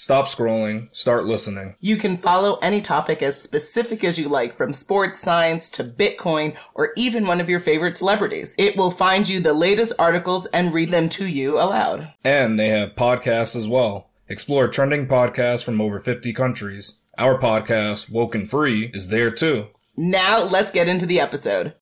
Stop 0.00 0.28
scrolling, 0.28 0.88
start 0.96 1.26
listening. 1.26 1.74
You 1.78 1.98
can 1.98 2.16
follow 2.16 2.56
any 2.62 2.80
topic 2.80 3.22
as 3.22 3.38
specific 3.38 4.02
as 4.02 4.18
you 4.18 4.30
like, 4.30 4.54
from 4.54 4.72
sports 4.72 5.20
science 5.20 5.68
to 5.72 5.84
Bitcoin 5.84 6.56
or 6.72 6.92
even 6.96 7.26
one 7.26 7.38
of 7.38 7.50
your 7.50 7.60
favorite 7.60 7.98
celebrities. 7.98 8.54
It 8.56 8.78
will 8.78 8.90
find 8.90 9.28
you 9.28 9.40
the 9.40 9.52
latest 9.52 9.92
articles 9.98 10.46
and 10.46 10.72
read 10.72 10.90
them 10.90 11.10
to 11.10 11.26
you 11.26 11.58
aloud. 11.60 12.14
And 12.24 12.58
they 12.58 12.70
have 12.70 12.94
podcasts 12.94 13.54
as 13.54 13.68
well. 13.68 14.08
Explore 14.26 14.68
trending 14.68 15.06
podcasts 15.06 15.62
from 15.62 15.82
over 15.82 16.00
50 16.00 16.32
countries. 16.32 17.00
Our 17.18 17.38
podcast, 17.38 18.10
Woken 18.10 18.46
Free, 18.46 18.90
is 18.94 19.10
there 19.10 19.30
too. 19.30 19.66
Now 19.98 20.42
let's 20.42 20.70
get 20.72 20.88
into 20.88 21.04
the 21.04 21.20
episode. 21.20 21.74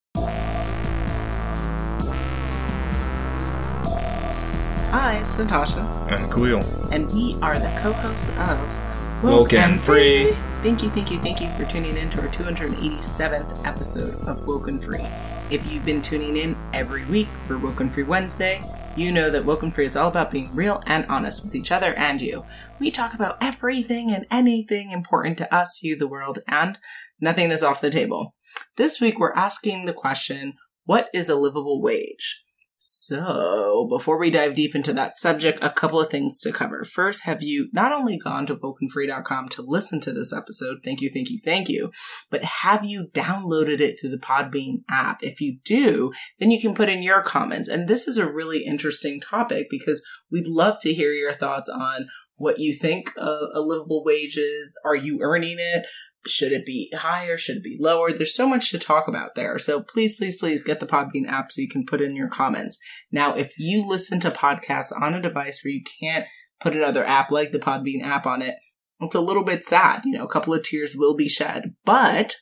Hi, 4.90 5.18
it's 5.18 5.38
Natasha. 5.38 5.80
And 6.08 6.32
Khalil. 6.32 6.62
and 6.90 7.12
we 7.12 7.36
are 7.42 7.58
the 7.58 7.70
co-hosts 7.78 8.30
of 8.38 9.22
Woken 9.22 9.78
Free. 9.80 10.32
Thank 10.62 10.82
you, 10.82 10.88
thank 10.88 11.10
you, 11.10 11.18
thank 11.18 11.42
you 11.42 11.48
for 11.50 11.66
tuning 11.66 11.94
in 11.94 12.08
to 12.08 12.22
our 12.22 12.28
287th 12.28 13.66
episode 13.66 14.26
of 14.26 14.42
Woken 14.46 14.80
Free. 14.80 15.06
If 15.50 15.70
you've 15.70 15.84
been 15.84 16.00
tuning 16.00 16.38
in 16.38 16.56
every 16.72 17.04
week 17.04 17.26
for 17.26 17.58
Woken 17.58 17.90
Free 17.90 18.04
Wednesday, 18.04 18.62
you 18.96 19.12
know 19.12 19.28
that 19.28 19.44
Woken 19.44 19.70
Free 19.70 19.84
is 19.84 19.94
all 19.94 20.08
about 20.08 20.30
being 20.30 20.48
real 20.54 20.82
and 20.86 21.04
honest 21.10 21.44
with 21.44 21.54
each 21.54 21.70
other 21.70 21.92
and 21.92 22.22
you. 22.22 22.46
We 22.80 22.90
talk 22.90 23.12
about 23.12 23.36
everything 23.42 24.10
and 24.10 24.24
anything 24.30 24.90
important 24.90 25.36
to 25.36 25.54
us, 25.54 25.82
you, 25.82 25.96
the 25.96 26.08
world, 26.08 26.38
and 26.48 26.78
nothing 27.20 27.50
is 27.50 27.62
off 27.62 27.82
the 27.82 27.90
table. 27.90 28.34
This 28.76 29.02
week 29.02 29.18
we're 29.18 29.34
asking 29.34 29.84
the 29.84 29.92
question, 29.92 30.54
what 30.86 31.10
is 31.12 31.28
a 31.28 31.36
livable 31.36 31.82
wage? 31.82 32.40
So, 32.80 33.88
before 33.90 34.20
we 34.20 34.30
dive 34.30 34.54
deep 34.54 34.76
into 34.76 34.92
that 34.92 35.16
subject, 35.16 35.58
a 35.62 35.70
couple 35.70 36.00
of 36.00 36.10
things 36.10 36.40
to 36.42 36.52
cover. 36.52 36.84
First, 36.84 37.24
have 37.24 37.42
you 37.42 37.68
not 37.72 37.90
only 37.90 38.16
gone 38.16 38.46
to 38.46 38.54
wokenfree.com 38.54 39.48
to 39.48 39.62
listen 39.62 40.00
to 40.02 40.12
this 40.12 40.32
episode? 40.32 40.78
Thank 40.84 41.00
you, 41.00 41.10
thank 41.10 41.28
you, 41.28 41.40
thank 41.44 41.68
you. 41.68 41.90
But 42.30 42.44
have 42.44 42.84
you 42.84 43.08
downloaded 43.12 43.80
it 43.80 43.98
through 43.98 44.10
the 44.10 44.16
Podbean 44.16 44.82
app? 44.88 45.24
If 45.24 45.40
you 45.40 45.58
do, 45.64 46.12
then 46.38 46.52
you 46.52 46.60
can 46.60 46.72
put 46.72 46.88
in 46.88 47.02
your 47.02 47.20
comments. 47.20 47.68
And 47.68 47.88
this 47.88 48.06
is 48.06 48.16
a 48.16 48.30
really 48.30 48.64
interesting 48.64 49.20
topic 49.20 49.66
because 49.68 50.00
we'd 50.30 50.46
love 50.46 50.78
to 50.82 50.94
hear 50.94 51.10
your 51.10 51.32
thoughts 51.32 51.68
on 51.68 52.06
what 52.38 52.60
you 52.60 52.72
think 52.72 53.12
a, 53.16 53.48
a 53.54 53.60
livable 53.60 54.04
wage 54.04 54.36
is. 54.36 54.78
Are 54.84 54.94
you 54.94 55.18
earning 55.20 55.56
it? 55.58 55.86
Should 56.26 56.52
it 56.52 56.66
be 56.66 56.92
higher? 56.96 57.38
Should 57.38 57.58
it 57.58 57.64
be 57.64 57.76
lower? 57.80 58.12
There's 58.12 58.34
so 58.34 58.48
much 58.48 58.70
to 58.70 58.78
talk 58.78 59.08
about 59.08 59.34
there. 59.34 59.58
So 59.58 59.82
please, 59.82 60.16
please, 60.16 60.36
please 60.36 60.62
get 60.62 60.80
the 60.80 60.86
Podbean 60.86 61.28
app 61.28 61.52
so 61.52 61.60
you 61.60 61.68
can 61.68 61.86
put 61.86 62.00
in 62.00 62.16
your 62.16 62.28
comments. 62.28 62.78
Now, 63.12 63.34
if 63.34 63.52
you 63.58 63.86
listen 63.86 64.20
to 64.20 64.30
podcasts 64.30 64.92
on 65.00 65.14
a 65.14 65.22
device 65.22 65.60
where 65.62 65.72
you 65.72 65.82
can't 66.00 66.26
put 66.60 66.76
another 66.76 67.04
app 67.04 67.30
like 67.30 67.52
the 67.52 67.58
Podbean 67.58 68.02
app 68.02 68.26
on 68.26 68.42
it, 68.42 68.56
it's 69.00 69.14
a 69.14 69.20
little 69.20 69.44
bit 69.44 69.64
sad. 69.64 70.02
You 70.04 70.18
know, 70.18 70.24
a 70.24 70.28
couple 70.28 70.52
of 70.52 70.62
tears 70.62 70.94
will 70.96 71.14
be 71.14 71.28
shed, 71.28 71.74
but 71.84 72.36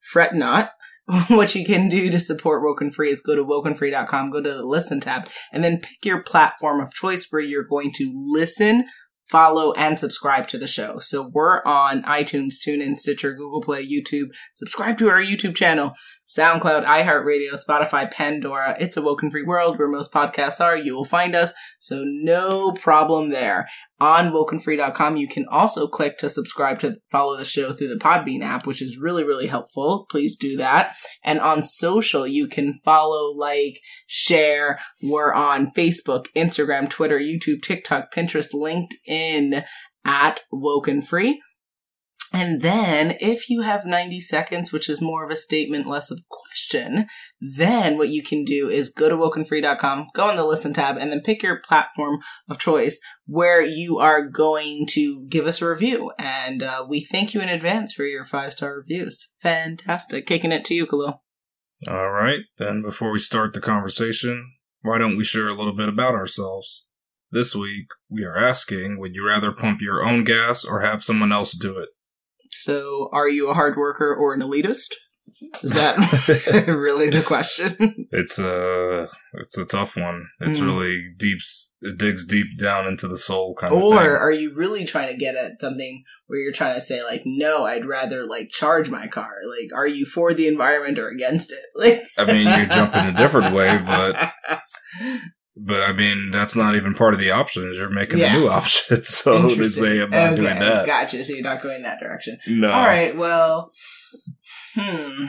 fret 0.00 0.34
not. 0.34 0.70
what 1.28 1.54
you 1.54 1.64
can 1.64 1.88
do 1.88 2.10
to 2.10 2.20
support 2.20 2.62
Woken 2.62 2.90
Free 2.90 3.10
is 3.10 3.22
go 3.22 3.34
to 3.34 3.44
wokenfree.com, 3.44 4.30
go 4.30 4.42
to 4.42 4.52
the 4.52 4.64
listen 4.64 5.00
tab, 5.00 5.28
and 5.52 5.64
then 5.64 5.80
pick 5.80 6.04
your 6.04 6.22
platform 6.22 6.80
of 6.80 6.92
choice 6.92 7.26
where 7.30 7.40
you're 7.40 7.64
going 7.64 7.92
to 7.94 8.12
listen 8.14 8.84
follow, 9.30 9.72
and 9.72 9.98
subscribe 9.98 10.48
to 10.48 10.58
the 10.58 10.66
show. 10.66 10.98
So 10.98 11.30
we're 11.32 11.62
on 11.64 12.02
iTunes, 12.02 12.54
TuneIn, 12.66 12.96
Stitcher, 12.96 13.34
Google 13.34 13.60
Play, 13.60 13.86
YouTube. 13.86 14.28
Subscribe 14.54 14.98
to 14.98 15.08
our 15.08 15.20
YouTube 15.20 15.54
channel, 15.54 15.92
SoundCloud, 16.26 16.84
iHeartRadio, 16.84 17.52
Spotify, 17.54 18.10
Pandora. 18.10 18.76
It's 18.80 18.96
a 18.96 19.02
woken 19.02 19.30
free 19.30 19.42
world 19.42 19.78
where 19.78 19.88
most 19.88 20.12
podcasts 20.12 20.60
are. 20.60 20.76
You 20.76 20.94
will 20.94 21.04
find 21.04 21.34
us. 21.34 21.52
So 21.78 22.02
no 22.04 22.72
problem 22.72 23.28
there. 23.28 23.68
On 24.00 24.32
wokenfree.com, 24.32 25.16
you 25.16 25.26
can 25.26 25.44
also 25.50 25.88
click 25.88 26.18
to 26.18 26.28
subscribe 26.28 26.78
to 26.80 26.96
follow 27.10 27.36
the 27.36 27.44
show 27.44 27.72
through 27.72 27.88
the 27.88 27.96
Podbean 27.96 28.42
app, 28.42 28.64
which 28.64 28.80
is 28.80 28.96
really, 28.96 29.24
really 29.24 29.48
helpful. 29.48 30.06
Please 30.08 30.36
do 30.36 30.56
that. 30.56 30.94
And 31.24 31.40
on 31.40 31.64
social, 31.64 32.24
you 32.26 32.46
can 32.46 32.78
follow, 32.84 33.32
like, 33.32 33.80
share. 34.06 34.78
We're 35.02 35.34
on 35.34 35.72
Facebook, 35.72 36.26
Instagram, 36.36 36.88
Twitter, 36.88 37.18
YouTube, 37.18 37.60
TikTok, 37.60 38.14
Pinterest, 38.14 38.52
LinkedIn 38.54 39.64
at 40.04 40.40
Woken 40.52 41.02
Free. 41.02 41.40
And 42.40 42.60
then, 42.60 43.16
if 43.18 43.50
you 43.50 43.62
have 43.62 43.84
90 43.84 44.20
seconds, 44.20 44.70
which 44.70 44.88
is 44.88 45.00
more 45.00 45.24
of 45.24 45.30
a 45.32 45.36
statement, 45.36 45.88
less 45.88 46.08
of 46.12 46.18
a 46.18 46.26
question, 46.30 47.08
then 47.40 47.98
what 47.98 48.10
you 48.10 48.22
can 48.22 48.44
do 48.44 48.68
is 48.68 48.90
go 48.90 49.08
to 49.08 49.16
wokenfree.com, 49.16 50.10
go 50.14 50.28
on 50.28 50.36
the 50.36 50.44
listen 50.44 50.72
tab, 50.72 50.96
and 50.98 51.10
then 51.10 51.20
pick 51.20 51.42
your 51.42 51.58
platform 51.58 52.20
of 52.48 52.60
choice 52.60 53.00
where 53.26 53.60
you 53.60 53.98
are 53.98 54.22
going 54.22 54.86
to 54.90 55.26
give 55.28 55.48
us 55.48 55.60
a 55.60 55.68
review. 55.68 56.12
And 56.16 56.62
uh, 56.62 56.86
we 56.88 57.00
thank 57.00 57.34
you 57.34 57.40
in 57.40 57.48
advance 57.48 57.92
for 57.92 58.04
your 58.04 58.24
five 58.24 58.52
star 58.52 58.76
reviews. 58.76 59.34
Fantastic. 59.40 60.24
Kicking 60.24 60.52
it 60.52 60.64
to 60.66 60.74
you, 60.76 60.86
Khalil. 60.86 61.24
All 61.88 62.10
right, 62.10 62.42
then 62.56 62.82
before 62.82 63.10
we 63.10 63.18
start 63.18 63.52
the 63.52 63.60
conversation, 63.60 64.52
why 64.82 64.98
don't 64.98 65.16
we 65.16 65.24
share 65.24 65.48
a 65.48 65.54
little 65.54 65.74
bit 65.74 65.88
about 65.88 66.14
ourselves? 66.14 66.88
This 67.32 67.56
week, 67.56 67.88
we 68.08 68.22
are 68.22 68.38
asking 68.38 69.00
would 69.00 69.16
you 69.16 69.26
rather 69.26 69.50
pump 69.50 69.80
your 69.80 70.04
own 70.04 70.22
gas 70.22 70.64
or 70.64 70.82
have 70.82 71.02
someone 71.02 71.32
else 71.32 71.50
do 71.50 71.76
it? 71.78 71.88
So, 72.62 73.08
are 73.12 73.28
you 73.28 73.50
a 73.50 73.54
hard 73.54 73.76
worker 73.76 74.14
or 74.14 74.34
an 74.34 74.40
elitist? 74.40 74.94
Is 75.62 75.74
that 75.74 75.96
really 76.68 77.10
the 77.10 77.22
question? 77.22 78.08
It's 78.12 78.38
a 78.38 79.06
it's 79.34 79.58
a 79.58 79.64
tough 79.66 79.96
one. 79.96 80.26
It's 80.40 80.58
Mm. 80.58 80.64
really 80.66 81.04
deep. 81.16 81.38
It 81.80 81.96
digs 81.96 82.26
deep 82.26 82.58
down 82.58 82.88
into 82.88 83.06
the 83.06 83.16
soul, 83.18 83.54
kind 83.54 83.72
of 83.72 83.80
Or 83.80 84.18
are 84.18 84.32
you 84.32 84.52
really 84.52 84.84
trying 84.84 85.12
to 85.12 85.16
get 85.16 85.36
at 85.36 85.60
something 85.60 86.02
where 86.26 86.40
you're 86.40 86.50
trying 86.52 86.74
to 86.74 86.80
say 86.80 87.04
like, 87.04 87.22
no, 87.24 87.66
I'd 87.66 87.84
rather 87.86 88.24
like 88.24 88.48
charge 88.50 88.90
my 88.90 89.06
car? 89.06 89.30
Like, 89.46 89.72
are 89.72 89.86
you 89.86 90.04
for 90.04 90.34
the 90.34 90.48
environment 90.48 90.98
or 90.98 91.08
against 91.08 91.52
it? 91.52 91.64
Like, 91.76 92.00
I 92.18 92.24
mean, 92.32 92.48
you 92.48 92.66
could 92.66 92.72
jump 92.72 92.96
in 92.96 93.06
a 93.06 93.16
different 93.16 93.54
way, 93.54 93.78
but 93.86 94.32
but 95.60 95.82
I 95.82 95.92
mean, 95.92 96.30
that's 96.30 96.54
not 96.56 96.76
even 96.76 96.94
part 96.94 97.14
of 97.14 97.20
the 97.20 97.30
options. 97.30 97.76
You're 97.76 97.90
making 97.90 98.18
Yeah. 98.18 98.36
a 98.36 98.38
new 98.40 98.48
option, 98.58 99.04
so 99.04 99.48
to 99.48 99.64
say 99.68 100.00
I'm 100.00 100.10
not 100.10 100.32
Okay, 100.32 100.36
doing 100.42 100.58
that. 100.58 100.86
Gotcha. 100.86 101.24
So 101.24 101.32
you're 101.34 101.42
not 101.42 101.62
going 101.62 101.82
that 101.82 102.00
direction. 102.00 102.38
No. 102.46 102.70
All 102.70 102.82
right. 102.84 103.16
Well, 103.16 103.72
hmm. 104.74 105.26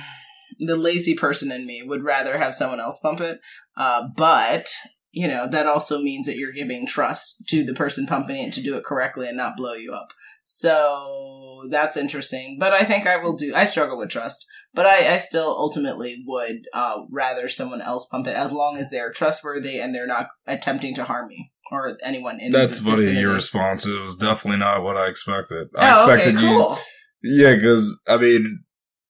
The 0.60 0.76
lazy 0.76 1.16
person 1.16 1.52
in 1.52 1.66
me 1.66 1.84
would 1.84 2.04
rather 2.04 2.38
have 2.38 2.54
someone 2.54 2.80
else 2.82 3.00
pump 3.00 3.22
it, 3.22 3.40
uh, 3.78 4.08
but 4.18 4.68
you 5.12 5.28
know 5.28 5.48
that 5.50 5.66
also 5.66 6.00
means 6.02 6.26
that 6.28 6.36
you're 6.38 6.52
giving 6.52 6.86
trust 6.86 7.44
to 7.48 7.64
the 7.64 7.74
person 7.74 8.06
pumping 8.06 8.36
it 8.48 8.54
to 8.54 8.62
do 8.62 8.76
it 8.76 8.84
correctly 8.84 9.28
and 9.28 9.38
not 9.38 9.56
blow 9.56 9.74
you 9.74 9.94
up. 9.94 10.12
So 10.44 11.62
that's 11.70 11.96
interesting. 11.96 12.58
But 12.60 12.74
I 12.74 12.84
think 12.84 13.08
I 13.08 13.18
will 13.18 13.36
do. 13.38 13.54
I 13.56 13.64
struggle 13.66 13.98
with 13.98 14.10
trust, 14.10 14.46
but 14.74 14.86
I, 14.86 15.14
I 15.14 15.18
still 15.18 15.56
ultimately 15.58 16.24
would 16.28 16.68
uh, 16.74 17.02
rather 17.10 17.48
someone 17.48 17.82
else 17.82 18.08
pump 18.08 18.28
it 18.28 18.36
as 18.36 18.52
long 18.52 18.78
as 18.78 18.90
they're 18.90 19.12
trustworthy 19.12 19.80
and 19.80 19.94
they're 19.94 20.08
not 20.08 20.28
attempting 20.46 20.94
to 20.96 21.04
harm 21.04 21.28
me 21.28 21.52
or 21.72 21.98
anyone 22.04 22.40
in. 22.40 22.52
That's 22.52 22.80
funny. 22.80 22.96
vicinity. 22.98 23.22
Your 23.22 23.34
response 23.34 23.86
it 23.86 24.00
was 24.00 24.16
definitely 24.16 24.60
not 24.60 24.84
what 24.84 24.98
I 24.98 25.08
expected. 25.08 25.68
I 25.78 25.90
Oh, 25.92 26.12
expected 26.12 26.36
okay, 26.38 26.46
you. 26.48 26.76
Yeah, 27.22 27.56
because 27.56 28.00
I 28.08 28.18
mean, 28.18 28.64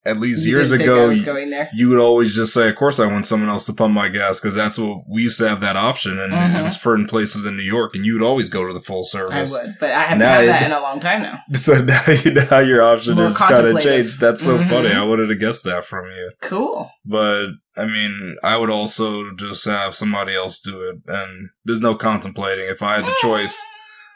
at 0.05 0.19
least 0.19 0.45
You 0.45 0.53
years 0.55 0.69
didn't 0.71 0.79
think 0.87 0.89
I 0.91 0.93
ago, 0.93 1.09
you, 1.09 1.25
going 1.25 1.49
there. 1.49 1.69
you 1.73 1.89
would 1.89 1.99
always 1.99 2.33
just 2.35 2.53
say, 2.53 2.69
"Of 2.69 2.75
course, 2.75 2.99
I 2.99 3.05
want 3.05 3.27
someone 3.27 3.49
else 3.49 3.65
to 3.65 3.73
pump 3.73 3.93
my 3.93 4.07
gas," 4.07 4.39
because 4.39 4.55
that's 4.55 4.77
what 4.77 4.99
we 5.09 5.23
used 5.23 5.37
to 5.39 5.49
have 5.49 5.59
that 5.61 5.75
option, 5.75 6.17
and 6.19 6.31
Mhm. 6.31 6.59
it 6.59 6.63
was 6.63 6.79
certain 6.81 7.05
places 7.05 7.45
in 7.45 7.57
New 7.57 7.63
York, 7.63 7.95
and 7.95 8.05
you 8.05 8.13
would 8.13 8.23
always 8.23 8.49
go 8.49 8.65
to 8.65 8.73
the 8.73 8.79
full 8.79 9.03
service. 9.03 9.53
I 9.53 9.61
would, 9.65 9.75
but 9.79 9.91
I 9.91 10.01
haven't 10.03 10.19
Now 10.19 10.39
had 10.39 10.47
that 10.47 10.63
in 10.63 10.71
a 10.71 10.79
long 10.79 10.99
time 10.99 11.21
now. 11.23 11.39
So 11.55 11.73
now, 11.83 12.01
you, 12.07 12.31
now 12.31 12.59
your 12.59 12.81
option 12.81 13.15
More 13.15 13.25
is 13.25 13.37
kind 13.37 13.67
of 13.67 13.79
changed. 13.81 14.19
That's 14.21 14.43
so 14.43 14.57
Mhm. 14.57 14.69
funny. 14.69 14.91
I 14.93 15.03
wouldn't 15.03 15.29
have 15.29 15.39
guessed 15.39 15.65
that 15.65 15.83
from 15.85 16.05
you. 16.05 16.31
Cool. 16.41 16.89
But 17.05 17.47
I 17.77 17.85
mean, 17.85 18.35
I 18.43 18.57
would 18.57 18.69
also 18.69 19.31
just 19.37 19.63
have 19.65 19.95
somebody 19.95 20.35
else 20.35 20.59
do 20.59 20.81
it, 20.81 20.95
and 21.07 21.49
there's 21.65 21.79
no 21.81 21.95
contemplating. 21.95 22.65
If 22.69 22.81
I 22.83 22.95
had 22.95 23.05
the 23.05 23.15
choice, 23.21 23.57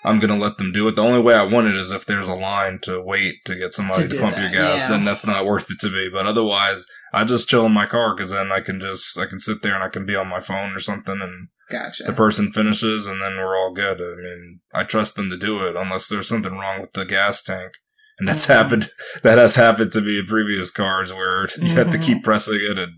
I'm 0.05 0.19
gonna 0.19 0.37
let 0.37 0.57
them 0.57 0.71
do 0.71 0.87
it. 0.87 0.95
The 0.95 1.01
only 1.03 1.21
way 1.21 1.33
I 1.35 1.43
want 1.43 1.67
it 1.67 1.75
is 1.75 1.91
if 1.91 2.05
there's 2.05 2.27
a 2.27 2.33
line 2.35 2.79
to 2.83 3.01
wait 3.01 3.45
to 3.45 3.55
get 3.55 3.73
somebody 3.73 4.03
To 4.07 4.15
to, 4.15 4.21
pump 4.21 4.35
that, 4.35 4.41
your 4.41 4.51
gas. 4.51 4.81
yeah. 4.81 4.89
Then 4.89 5.05
that's 5.05 5.25
not 5.25 5.45
worth 5.45 5.71
it 5.71 5.79
to 5.79 5.89
me. 5.89 6.09
But 6.11 6.25
otherwise, 6.25 6.85
I 7.13 7.23
just 7.23 7.47
chill 7.49 7.65
in 7.65 7.71
my 7.71 7.85
car 7.85 8.15
because 8.15 8.31
then 8.31 8.51
I 8.51 8.59
can 8.59 8.79
just 8.81 9.17
I 9.17 9.25
can 9.25 9.39
sit 9.39 9.61
there 9.61 9.73
and 9.75 9.83
I 9.83 9.89
can 9.89 10.05
be 10.05 10.15
on 10.15 10.27
my 10.27 10.39
phone 10.39 10.73
or 10.73 10.79
something, 10.79 11.19
and 11.21 11.47
Gotcha. 11.69 12.03
the 12.03 12.13
person 12.13 12.51
finishes, 12.51 13.07
and 13.07 13.21
then 13.21 13.37
we're 13.37 13.55
all 13.57 13.73
good. 13.73 14.01
I 14.01 14.15
mean, 14.21 14.59
I 14.73 14.83
trust 14.83 15.15
them 15.15 15.29
to 15.29 15.37
do 15.37 15.63
it 15.65 15.75
unless 15.75 16.07
there's 16.09 16.27
something 16.27 16.57
wrong 16.57 16.81
with 16.81 16.93
the 16.93 17.05
gas 17.05 17.41
tank. 17.41 17.73
And 18.19 18.27
that's 18.27 18.45
Mhm. 18.45 18.53
happened. 18.55 18.89
That 19.23 19.37
has 19.37 19.55
happened 19.55 19.91
to 19.93 20.01
me 20.01 20.19
in 20.19 20.25
previous 20.25 20.69
cars 20.69 21.11
where 21.13 21.47
you 21.61 21.73
have 21.75 21.89
to 21.91 21.97
keep 21.97 22.23
pressing 22.23 22.59
it, 22.61 22.77
and 22.77 22.91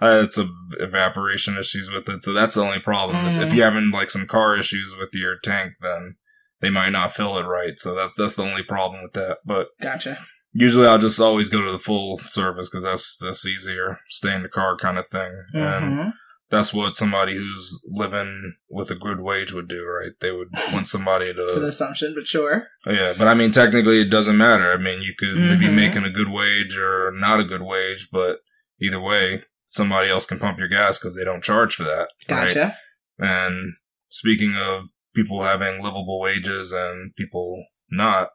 Uh, 0.00 0.20
it's 0.24 0.36
a 0.38 0.46
evaporation 0.78 1.56
issues 1.56 1.90
with 1.90 2.08
it, 2.08 2.22
so 2.22 2.32
that's 2.32 2.54
the 2.54 2.62
only 2.62 2.78
problem. 2.78 3.26
If, 3.26 3.42
if 3.44 3.50
Mm. 3.50 3.54
you're 3.56 3.70
having 3.70 3.90
like 3.90 4.10
some 4.10 4.26
car 4.26 4.56
issues 4.58 4.94
with 4.98 5.10
your 5.14 5.36
tank, 5.42 5.72
then 5.80 6.16
they 6.66 6.70
might 6.70 6.90
not 6.90 7.12
fill 7.12 7.38
it 7.38 7.44
right. 7.44 7.78
So 7.78 7.94
that's 7.94 8.14
that's 8.14 8.34
the 8.34 8.42
only 8.42 8.62
problem 8.64 9.02
with 9.02 9.12
that. 9.12 9.38
But 9.44 9.68
Gotcha. 9.80 10.18
usually, 10.52 10.86
I'll 10.88 10.98
just 10.98 11.20
always 11.20 11.48
go 11.48 11.62
to 11.64 11.70
the 11.70 11.78
full 11.78 12.18
service 12.18 12.68
because 12.68 12.82
that's 12.82 13.16
that's 13.18 13.46
easier, 13.46 13.98
stay 14.08 14.34
in 14.34 14.42
the 14.42 14.48
car 14.48 14.76
kind 14.76 14.98
of 14.98 15.06
thing, 15.06 15.32
and 15.54 15.84
Mhm. 15.98 16.12
that's 16.50 16.72
what 16.74 16.96
somebody 16.96 17.36
who's 17.36 17.80
living 17.88 18.54
with 18.68 18.90
a 18.90 18.94
good 18.96 19.20
wage 19.20 19.52
would 19.52 19.68
do, 19.68 19.84
right? 19.84 20.12
They 20.20 20.32
would 20.32 20.48
want 20.72 20.88
somebody 20.88 21.32
to 21.32 21.44
It's 21.44 21.56
an 21.56 21.64
assumption, 21.64 22.14
but 22.14 22.26
sure. 22.26 22.66
yeah, 22.86 23.14
but 23.16 23.28
I 23.28 23.34
mean, 23.34 23.52
technically, 23.52 24.00
it 24.00 24.10
doesn't 24.10 24.36
matter. 24.36 24.72
I 24.72 24.76
mean, 24.76 25.02
you 25.02 25.14
could 25.16 25.34
be 25.60 25.66
Mhm. 25.66 25.74
making 25.74 26.04
a 26.04 26.10
good 26.10 26.30
wage 26.30 26.76
or 26.76 27.12
not 27.12 27.38
a 27.40 27.44
good 27.44 27.62
wage, 27.62 28.08
but 28.10 28.40
either 28.80 29.00
way, 29.00 29.44
somebody 29.66 30.08
else 30.10 30.26
can 30.26 30.38
pump 30.38 30.58
your 30.58 30.68
gas 30.68 30.98
because 30.98 31.14
they 31.16 31.24
don't 31.24 31.44
charge 31.44 31.74
for 31.76 31.84
that. 31.84 32.08
right? 32.28 32.48
Gotcha. 32.48 32.76
And 33.18 33.74
speaking 34.08 34.54
of 34.56 34.88
people 35.16 35.42
having 35.42 35.82
livable 35.82 36.20
wages 36.20 36.72
and 36.72 37.14
people 37.16 37.64
not, 37.90 38.28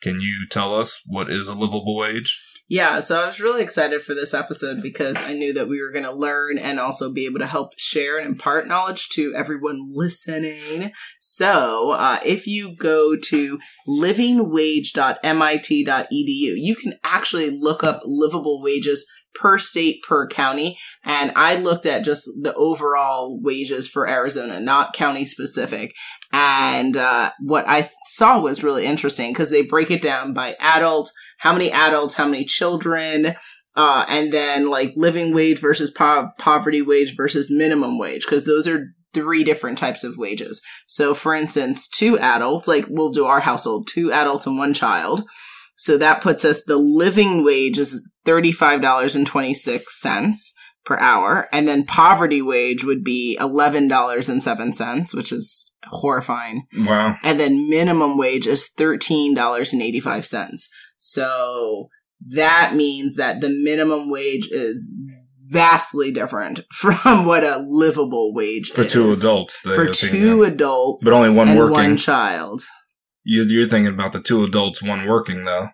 can 0.00 0.20
you 0.20 0.46
tell 0.48 0.78
us 0.78 1.02
what 1.06 1.30
is 1.30 1.48
a 1.48 1.54
livable 1.54 1.96
wage? 1.96 2.38
Yeah, 2.70 3.00
so 3.00 3.20
I 3.20 3.26
was 3.26 3.40
really 3.40 3.64
excited 3.64 4.00
for 4.00 4.14
this 4.14 4.32
episode 4.32 4.80
because 4.80 5.16
I 5.16 5.32
knew 5.32 5.52
that 5.54 5.68
we 5.68 5.82
were 5.82 5.90
going 5.90 6.04
to 6.04 6.12
learn 6.12 6.56
and 6.56 6.78
also 6.78 7.12
be 7.12 7.26
able 7.26 7.40
to 7.40 7.46
help 7.46 7.76
share 7.76 8.16
and 8.16 8.28
impart 8.28 8.68
knowledge 8.68 9.08
to 9.08 9.34
everyone 9.34 9.90
listening. 9.92 10.92
So, 11.18 11.90
uh, 11.90 12.20
if 12.24 12.46
you 12.46 12.76
go 12.76 13.16
to 13.16 13.58
livingwage.mit.edu, 13.88 16.12
you 16.12 16.76
can 16.76 16.94
actually 17.02 17.50
look 17.50 17.82
up 17.82 18.02
livable 18.04 18.62
wages 18.62 19.04
per 19.34 19.58
state, 19.58 20.02
per 20.02 20.26
county. 20.26 20.78
And 21.04 21.32
I 21.36 21.56
looked 21.56 21.86
at 21.86 22.04
just 22.04 22.28
the 22.40 22.54
overall 22.54 23.40
wages 23.40 23.88
for 23.88 24.08
Arizona, 24.08 24.60
not 24.60 24.92
county 24.92 25.24
specific. 25.24 25.92
And 26.32 26.96
uh, 26.96 27.32
what 27.40 27.68
I 27.68 27.90
saw 28.04 28.40
was 28.40 28.62
really 28.62 28.86
interesting 28.86 29.32
because 29.32 29.50
they 29.50 29.62
break 29.62 29.90
it 29.90 30.02
down 30.02 30.32
by 30.32 30.56
adult, 30.60 31.10
how 31.38 31.52
many 31.52 31.72
adults, 31.72 32.14
how 32.14 32.26
many 32.26 32.44
children, 32.44 33.34
uh, 33.76 34.04
and 34.08 34.32
then 34.32 34.68
like 34.68 34.92
living 34.96 35.34
wage 35.34 35.60
versus 35.60 35.90
po- 35.90 36.30
poverty 36.38 36.82
wage 36.82 37.16
versus 37.16 37.50
minimum 37.50 37.98
wage 37.98 38.24
because 38.24 38.44
those 38.44 38.66
are 38.66 38.88
three 39.12 39.44
different 39.44 39.78
types 39.78 40.04
of 40.04 40.16
wages. 40.16 40.62
So, 40.86 41.14
for 41.14 41.34
instance, 41.34 41.88
two 41.88 42.18
adults, 42.18 42.68
like 42.68 42.84
we'll 42.88 43.10
do 43.10 43.26
our 43.26 43.40
household, 43.40 43.88
two 43.88 44.12
adults 44.12 44.46
and 44.46 44.58
one 44.58 44.74
child. 44.74 45.24
So 45.82 45.96
that 45.96 46.20
puts 46.20 46.44
us 46.44 46.62
the 46.62 46.76
living 46.76 47.42
wage 47.42 47.78
is 47.78 48.12
$35.26 48.26 50.52
per 50.84 50.98
hour. 50.98 51.48
And 51.54 51.66
then 51.66 51.86
poverty 51.86 52.42
wage 52.42 52.84
would 52.84 53.02
be 53.02 53.38
$11.07, 53.40 55.14
which 55.14 55.32
is 55.32 55.72
horrifying. 55.84 56.66
Wow. 56.80 57.16
And 57.22 57.40
then 57.40 57.70
minimum 57.70 58.18
wage 58.18 58.46
is 58.46 58.68
$13.85. 58.78 60.58
So 60.98 61.88
that 62.28 62.74
means 62.74 63.16
that 63.16 63.40
the 63.40 63.48
minimum 63.48 64.10
wage 64.10 64.48
is 64.50 64.86
vastly 65.46 66.12
different 66.12 66.60
from 66.74 67.24
what 67.24 67.42
a 67.42 67.64
livable 67.66 68.34
wage 68.34 68.70
For 68.72 68.82
is. 68.82 68.92
two 68.92 69.10
adults. 69.10 69.56
For 69.60 69.86
two 69.86 70.42
adults 70.42 71.04
But 71.06 71.14
only 71.14 71.30
one 71.30 71.48
and 71.48 71.58
working. 71.58 71.72
one 71.72 71.96
child. 71.96 72.64
You, 73.30 73.44
you're 73.44 73.68
thinking 73.68 73.94
about 73.94 74.12
the 74.12 74.20
two 74.20 74.42
adults, 74.42 74.82
one 74.82 75.06
working, 75.06 75.44
though. 75.44 75.68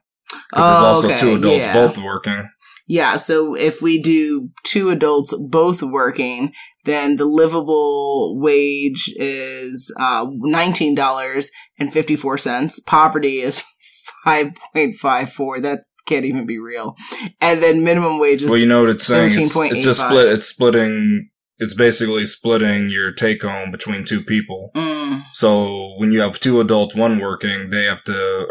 Because 0.50 0.52
Oh, 0.52 0.72
there's 0.72 0.82
also 0.82 1.06
okay, 1.08 1.16
two 1.16 1.36
adults 1.36 1.64
yeah. 1.64 1.72
both 1.72 1.96
working. 1.96 2.50
Yeah, 2.86 3.16
so 3.16 3.54
if 3.54 3.80
we 3.80 3.98
do 3.98 4.50
two 4.62 4.90
adults 4.90 5.32
both 5.48 5.82
working, 5.82 6.52
then 6.84 7.16
the 7.16 7.24
livable 7.24 8.38
wage 8.38 9.10
is 9.16 9.90
uh, 9.98 10.26
$19.54. 10.26 12.86
Poverty 12.86 13.38
is 13.38 13.64
5.54. 14.26 15.62
That 15.62 15.80
can't 16.04 16.26
even 16.26 16.44
be 16.44 16.58
real. 16.58 16.94
And 17.40 17.62
then 17.62 17.82
minimum 17.82 18.18
wage 18.18 18.42
is 18.42 18.50
Well, 18.50 18.60
you 18.60 18.66
know 18.66 18.82
what 18.82 18.90
it's 18.90 19.06
saying? 19.06 19.32
It's, 19.34 19.56
it's 19.56 19.84
just 19.84 20.00
split. 20.00 20.26
It's 20.26 20.46
splitting. 20.46 21.30
It's 21.58 21.74
basically 21.74 22.26
splitting 22.26 22.90
your 22.90 23.12
take 23.12 23.42
home 23.42 23.70
between 23.70 24.04
two 24.04 24.22
people. 24.22 24.70
Mm, 24.74 25.22
So 25.32 25.94
when 25.98 26.12
you 26.12 26.20
have 26.20 26.38
two 26.38 26.60
adults, 26.60 26.94
one 26.94 27.18
working, 27.18 27.70
they 27.70 27.84
have 27.84 28.04
to 28.04 28.46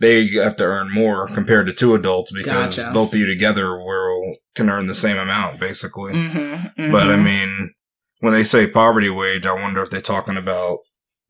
they 0.00 0.26
have 0.36 0.56
to 0.56 0.64
earn 0.64 0.90
more 0.90 1.26
compared 1.28 1.66
to 1.66 1.72
two 1.74 1.94
adults 1.94 2.32
because 2.32 2.78
Gotcha. 2.78 2.90
both 2.92 3.12
of 3.12 3.20
you 3.20 3.26
together 3.26 3.76
will 3.76 4.34
can 4.54 4.70
earn 4.70 4.86
the 4.86 4.94
same 4.94 5.18
amount 5.18 5.60
basically. 5.60 6.12
mhm, 6.12 6.90
But 6.90 7.10
I 7.10 7.16
mean, 7.16 7.74
when 8.20 8.32
they 8.32 8.44
say 8.44 8.66
poverty 8.66 9.10
wage, 9.10 9.44
I 9.46 9.52
wonder 9.52 9.82
if 9.82 9.90
they're 9.90 10.00
talking 10.00 10.36
about 10.38 10.78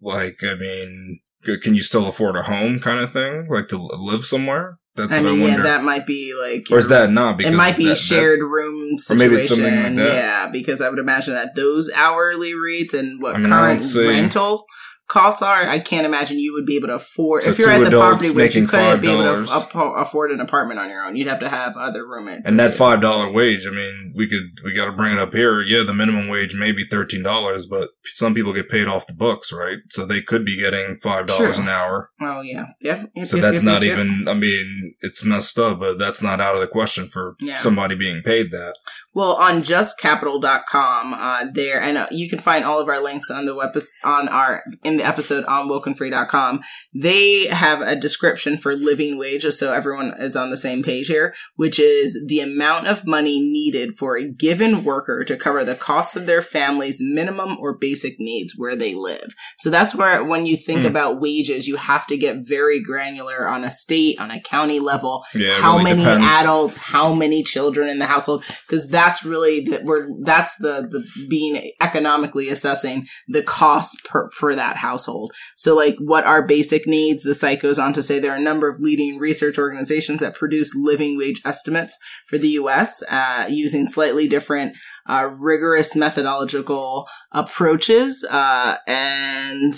like 0.01 0.37
I 0.43 0.55
mean, 0.55 1.21
can 1.63 1.75
you 1.75 1.83
still 1.83 2.07
afford 2.07 2.37
a 2.37 2.43
home 2.43 2.79
kind 2.79 3.01
of 3.01 3.13
thing, 3.13 3.47
like 3.49 3.69
to 3.69 3.79
live 3.79 4.25
somewhere? 4.25 4.79
That's 4.97 5.15
I 5.15 5.21
mean, 5.21 5.41
I 5.43 5.47
yeah, 5.47 5.63
that 5.63 5.85
might 5.85 6.05
be 6.05 6.35
like. 6.39 6.67
or 6.71 6.79
is 6.79 6.89
that 6.89 7.11
not? 7.11 7.39
Because 7.39 7.53
it 7.55 7.57
might 7.57 7.77
be 7.77 7.85
that- 7.85 7.91
that- 7.91 7.99
shared 7.99 8.41
room 8.41 8.95
Or 8.95 8.99
situation. 8.99 9.31
maybe 9.31 9.41
it's 9.41 9.49
something 9.49 9.83
like 9.83 9.95
that. 9.97 10.15
Yeah, 10.15 10.49
because 10.53 10.81
I 10.81 10.89
would 10.89 10.99
imagine 10.99 11.35
that 11.35 11.55
those 11.55 11.89
hourly 11.95 12.55
rates 12.55 12.93
and 12.93 13.23
what 13.23 13.37
I 13.37 13.39
mean, 13.39 13.51
current 13.51 13.95
rental 13.95 14.67
costs 15.11 15.43
are, 15.43 15.69
I 15.69 15.79
can't 15.81 16.07
imagine 16.07 16.39
you 16.39 16.53
would 16.55 16.65
be 16.65 16.77
able 16.77 16.87
to 16.89 16.95
afford. 16.95 17.43
So 17.43 17.51
if 17.51 17.59
you're 17.59 17.71
at 17.71 17.83
the 17.85 17.91
poverty 17.91 18.31
wage, 18.31 18.57
you 18.57 18.67
couldn't 18.67 19.01
be 19.01 19.11
able 19.11 19.25
to 19.25 19.43
$5. 19.43 19.57
aff- 19.57 19.75
afford 20.07 20.31
an 20.31 20.41
apartment 20.41 20.79
on 20.81 20.89
your 20.89 21.05
own. 21.05 21.17
You'd 21.17 21.27
have 21.27 21.41
to 21.41 21.49
have 21.49 21.77
other 21.77 22.07
roommates. 22.07 22.47
And 22.49 22.59
that 22.59 22.75
five 22.75 23.01
dollar 23.01 23.31
wage, 23.31 23.67
I 23.67 23.71
mean, 23.71 24.15
we 24.17 24.29
could 24.29 24.61
we 24.65 24.73
got 24.73 24.87
to 24.87 24.93
bring 24.93 25.13
it 25.13 25.19
up 25.19 25.35
here. 25.35 25.61
Yeah, 25.63 25.83
the 25.83 25.93
minimum 25.93 26.29
wage 26.29 26.55
may 26.55 26.73
be 26.73 26.87
thirteen 26.91 27.23
dollars, 27.23 27.67
but 27.67 27.91
some 28.15 28.35
people 28.35 28.53
get 28.53 28.69
paid 28.69 28.87
off 28.87 29.07
the 29.07 29.13
books, 29.15 29.53
right? 29.53 29.79
So 29.91 30.07
they 30.07 30.23
could 30.23 30.45
be 30.45 30.57
getting 30.59 30.97
five 30.97 31.27
dollars 31.27 31.59
an 31.59 31.69
hour. 31.69 32.11
Oh 32.21 32.41
yeah, 32.41 32.67
yeah. 32.81 33.05
So 33.25 33.39
that's 33.39 33.63
not 33.63 33.83
even. 33.83 34.27
I 34.29 34.35
mean, 34.35 34.95
it's 35.01 35.25
messed 35.25 35.59
up, 35.59 35.81
but 35.81 35.99
that's 35.99 36.23
not 36.23 36.41
out 36.41 36.55
of 36.55 36.61
the 36.61 36.67
question 36.69 37.09
for 37.09 37.35
Yeah. 37.41 37.59
somebody 37.59 37.95
being 37.97 38.23
paid 38.23 38.53
that. 38.53 38.75
Well, 39.13 39.35
on 39.35 39.63
justcapital.com, 39.63 41.15
uh, 41.15 41.45
there, 41.53 41.81
and 41.83 41.99
uh, 41.99 42.07
you 42.11 42.29
can 42.29 42.39
find 42.39 42.65
all 42.65 42.81
of 42.81 42.89
our 42.89 43.03
links 43.03 43.31
on 43.31 43.45
the 43.47 43.55
web, 43.55 43.71
on 44.05 44.29
our, 44.29 44.63
in 44.85 45.00
the 45.01 45.07
episode 45.07 45.45
on 45.47 45.69
wokenfree.com. 45.69 46.61
They 46.95 47.47
have 47.47 47.81
a 47.81 47.97
description 47.97 48.59
for 48.59 48.75
living 48.75 49.19
wages, 49.19 49.59
so 49.59 49.73
everyone 49.73 50.15
is 50.19 50.37
on 50.37 50.51
the 50.51 50.57
same 50.57 50.83
page 50.83 51.07
here, 51.09 51.35
which 51.57 51.79
is 51.79 52.19
the 52.29 52.41
amount 52.41 52.87
of 52.87 53.07
money 53.07 53.41
needed 53.41 53.97
for 53.99 54.17
a 54.17 54.25
given 54.25 54.85
worker 54.85 55.25
to 55.25 55.37
cover 55.37 55.65
the 55.65 55.75
cost 55.75 56.17
of 56.17 56.27
their 56.27 56.43
family's 56.43 56.99
minimum 57.01 57.57
or 57.59 57.77
basic 57.77 58.19
needs 58.19 58.55
where 58.57 58.77
they 58.77 58.95
live. 58.95 59.35
So 59.59 59.71
that's 59.71 59.95
where, 59.95 60.23
when 60.25 60.47
you 60.47 60.57
think 60.57 60.81
Hmm. 60.81 60.87
about 60.87 61.21
wages, 61.21 61.67
you 61.69 61.77
have 61.77 62.07
to 62.09 62.17
get 62.17 62.37
very 62.47 62.81
granular 62.83 63.49
on 63.49 63.65
a 63.65 63.71
state, 63.71 64.21
on 64.21 64.31
a 64.31 64.41
county 64.41 64.79
level, 64.81 65.25
Yeah, 65.35 65.55
how 65.61 65.73
really 65.79 65.85
many 65.85 66.05
depends. 66.05 66.35
adults, 66.41 66.77
how 66.77 67.15
many 67.15 67.43
children 67.43 67.89
in 67.89 67.99
the 67.99 68.07
household, 68.07 68.45
because 68.67 68.89
that's 68.89 69.25
really 69.25 69.61
that 69.71 69.85
we're 69.85 70.07
that's 70.25 70.57
the 70.57 70.89
the 70.91 71.05
being 71.29 71.71
economically 71.81 72.49
assessing 72.49 73.07
the 73.29 73.43
cost 73.43 74.05
per 74.05 74.29
for 74.31 74.55
that 74.55 74.77
household. 74.91 75.33
So 75.57 75.77
like 75.77 75.97
what 75.99 76.25
are 76.25 76.47
basic 76.47 76.87
needs? 76.87 77.23
The 77.23 77.35
site 77.35 77.61
goes 77.61 77.79
on 77.79 77.93
to 77.95 78.03
say 78.03 78.19
there 78.19 78.33
are 78.33 78.37
a 78.37 78.41
number 78.41 78.69
of 78.69 78.81
leading 78.81 79.19
research 79.19 79.59
organizations 79.59 80.21
that 80.21 80.35
produce 80.35 80.75
living 80.75 81.17
wage 81.17 81.41
estimates 81.45 81.97
for 82.27 82.39
the 82.39 82.49
U.S. 82.61 83.03
Uh, 83.11 83.47
using 83.49 83.89
slightly 83.89 84.27
different 84.27 84.77
uh, 85.07 85.31
rigorous 85.39 85.95
methodological 85.95 87.07
approaches 87.33 88.25
uh, 88.31 88.77
and 88.87 89.75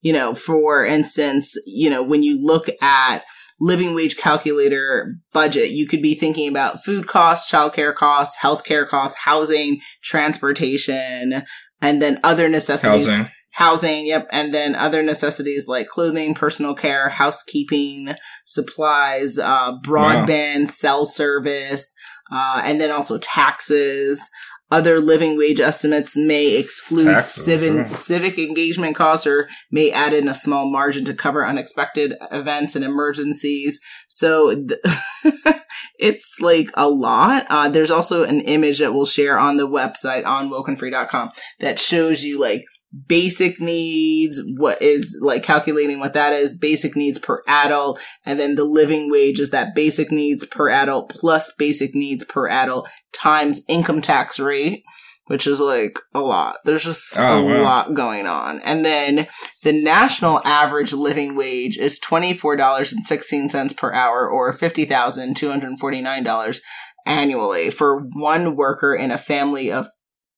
you 0.00 0.12
know 0.12 0.34
for 0.34 0.84
instance 0.84 1.56
you 1.66 1.90
know 1.90 2.02
when 2.02 2.22
you 2.22 2.38
look 2.40 2.68
at 2.80 3.24
living 3.60 3.94
wage 3.94 4.16
calculator 4.16 5.14
budget, 5.32 5.70
you 5.70 5.86
could 5.86 6.02
be 6.02 6.14
thinking 6.14 6.48
about 6.48 6.84
food 6.84 7.08
costs, 7.08 7.50
childcare 7.50 7.94
costs, 7.94 8.36
healthcare 8.40 8.88
costs, 8.88 9.18
housing, 9.18 9.80
transportation, 10.02 11.42
and 11.80 12.02
then 12.02 12.20
other 12.22 12.48
necessities. 12.48 13.08
Housing. 13.08 13.32
Housing, 13.58 14.06
yep, 14.06 14.28
and 14.30 14.54
then 14.54 14.76
other 14.76 15.02
necessities 15.02 15.66
like 15.66 15.88
clothing, 15.88 16.32
personal 16.32 16.76
care, 16.76 17.08
housekeeping, 17.08 18.14
supplies, 18.44 19.36
uh, 19.36 19.76
broadband, 19.80 20.68
cell 20.68 21.06
service, 21.06 21.92
uh, 22.30 22.62
and 22.64 22.80
then 22.80 22.92
also 22.92 23.18
taxes. 23.18 24.30
Other 24.70 25.00
living 25.00 25.36
wage 25.36 25.58
estimates 25.58 26.16
may 26.16 26.54
exclude 26.54 27.06
Taxes, 27.06 27.64
yeah. 27.64 27.92
civic 27.94 28.38
engagement 28.38 28.94
costs 28.94 29.26
or 29.26 29.48
may 29.72 29.90
add 29.90 30.14
in 30.14 30.28
a 30.28 30.36
small 30.36 30.70
margin 30.70 31.04
to 31.06 31.14
cover 31.14 31.44
unexpected 31.44 32.14
events 32.30 32.76
and 32.76 32.84
emergencies. 32.84 33.80
So 34.06 34.54
th- 34.54 34.78
it's 35.98 36.36
like 36.38 36.70
a 36.74 36.88
lot. 36.88 37.44
Uh, 37.50 37.68
there's 37.68 37.90
also 37.90 38.22
an 38.22 38.40
image 38.42 38.78
that 38.78 38.94
we'll 38.94 39.04
share 39.04 39.36
on 39.36 39.56
the 39.56 39.66
website 39.66 40.24
on 40.24 40.48
wokenfree.com 40.48 41.32
that 41.58 41.80
shows 41.80 42.22
you 42.22 42.38
like 42.38 42.64
basic 43.06 43.60
needs, 43.60 44.40
what 44.56 44.80
is 44.80 45.18
like 45.22 45.42
calculating 45.42 46.00
what 46.00 46.14
that 46.14 46.32
is, 46.32 46.56
basic 46.58 46.96
needs 46.96 47.18
per 47.18 47.42
adult, 47.46 48.00
and 48.24 48.40
then 48.40 48.54
the 48.54 48.64
living 48.64 49.10
wage 49.10 49.38
is 49.40 49.50
that 49.50 49.74
basic 49.74 50.10
needs 50.10 50.46
per 50.46 50.70
adult 50.70 51.10
plus 51.10 51.52
basic 51.58 51.94
needs 51.94 52.24
per 52.24 52.48
adult 52.48 52.88
times 53.12 53.60
income 53.68 54.00
tax 54.02 54.38
rate. 54.40 54.82
Which 55.26 55.46
is 55.46 55.60
like 55.60 55.98
a 56.14 56.20
lot. 56.20 56.56
There's 56.64 56.84
just 56.84 57.20
Oh, 57.20 57.40
a 57.40 57.44
wow. 57.44 57.62
lot 57.62 57.92
going 57.92 58.26
on. 58.26 58.62
And 58.62 58.82
then 58.82 59.26
the 59.62 59.74
national 59.74 60.40
average 60.42 60.94
living 60.94 61.36
wage 61.36 61.76
is 61.76 62.00
$24.16 62.00 63.76
per 63.76 63.92
hour 63.92 64.26
or 64.26 64.56
$50,249 64.56 66.60
annually 67.06 67.70
for 67.70 68.06
one 68.14 68.56
worker 68.56 68.94
in 68.94 69.10
a 69.10 69.18
family 69.18 69.70
of 69.70 69.88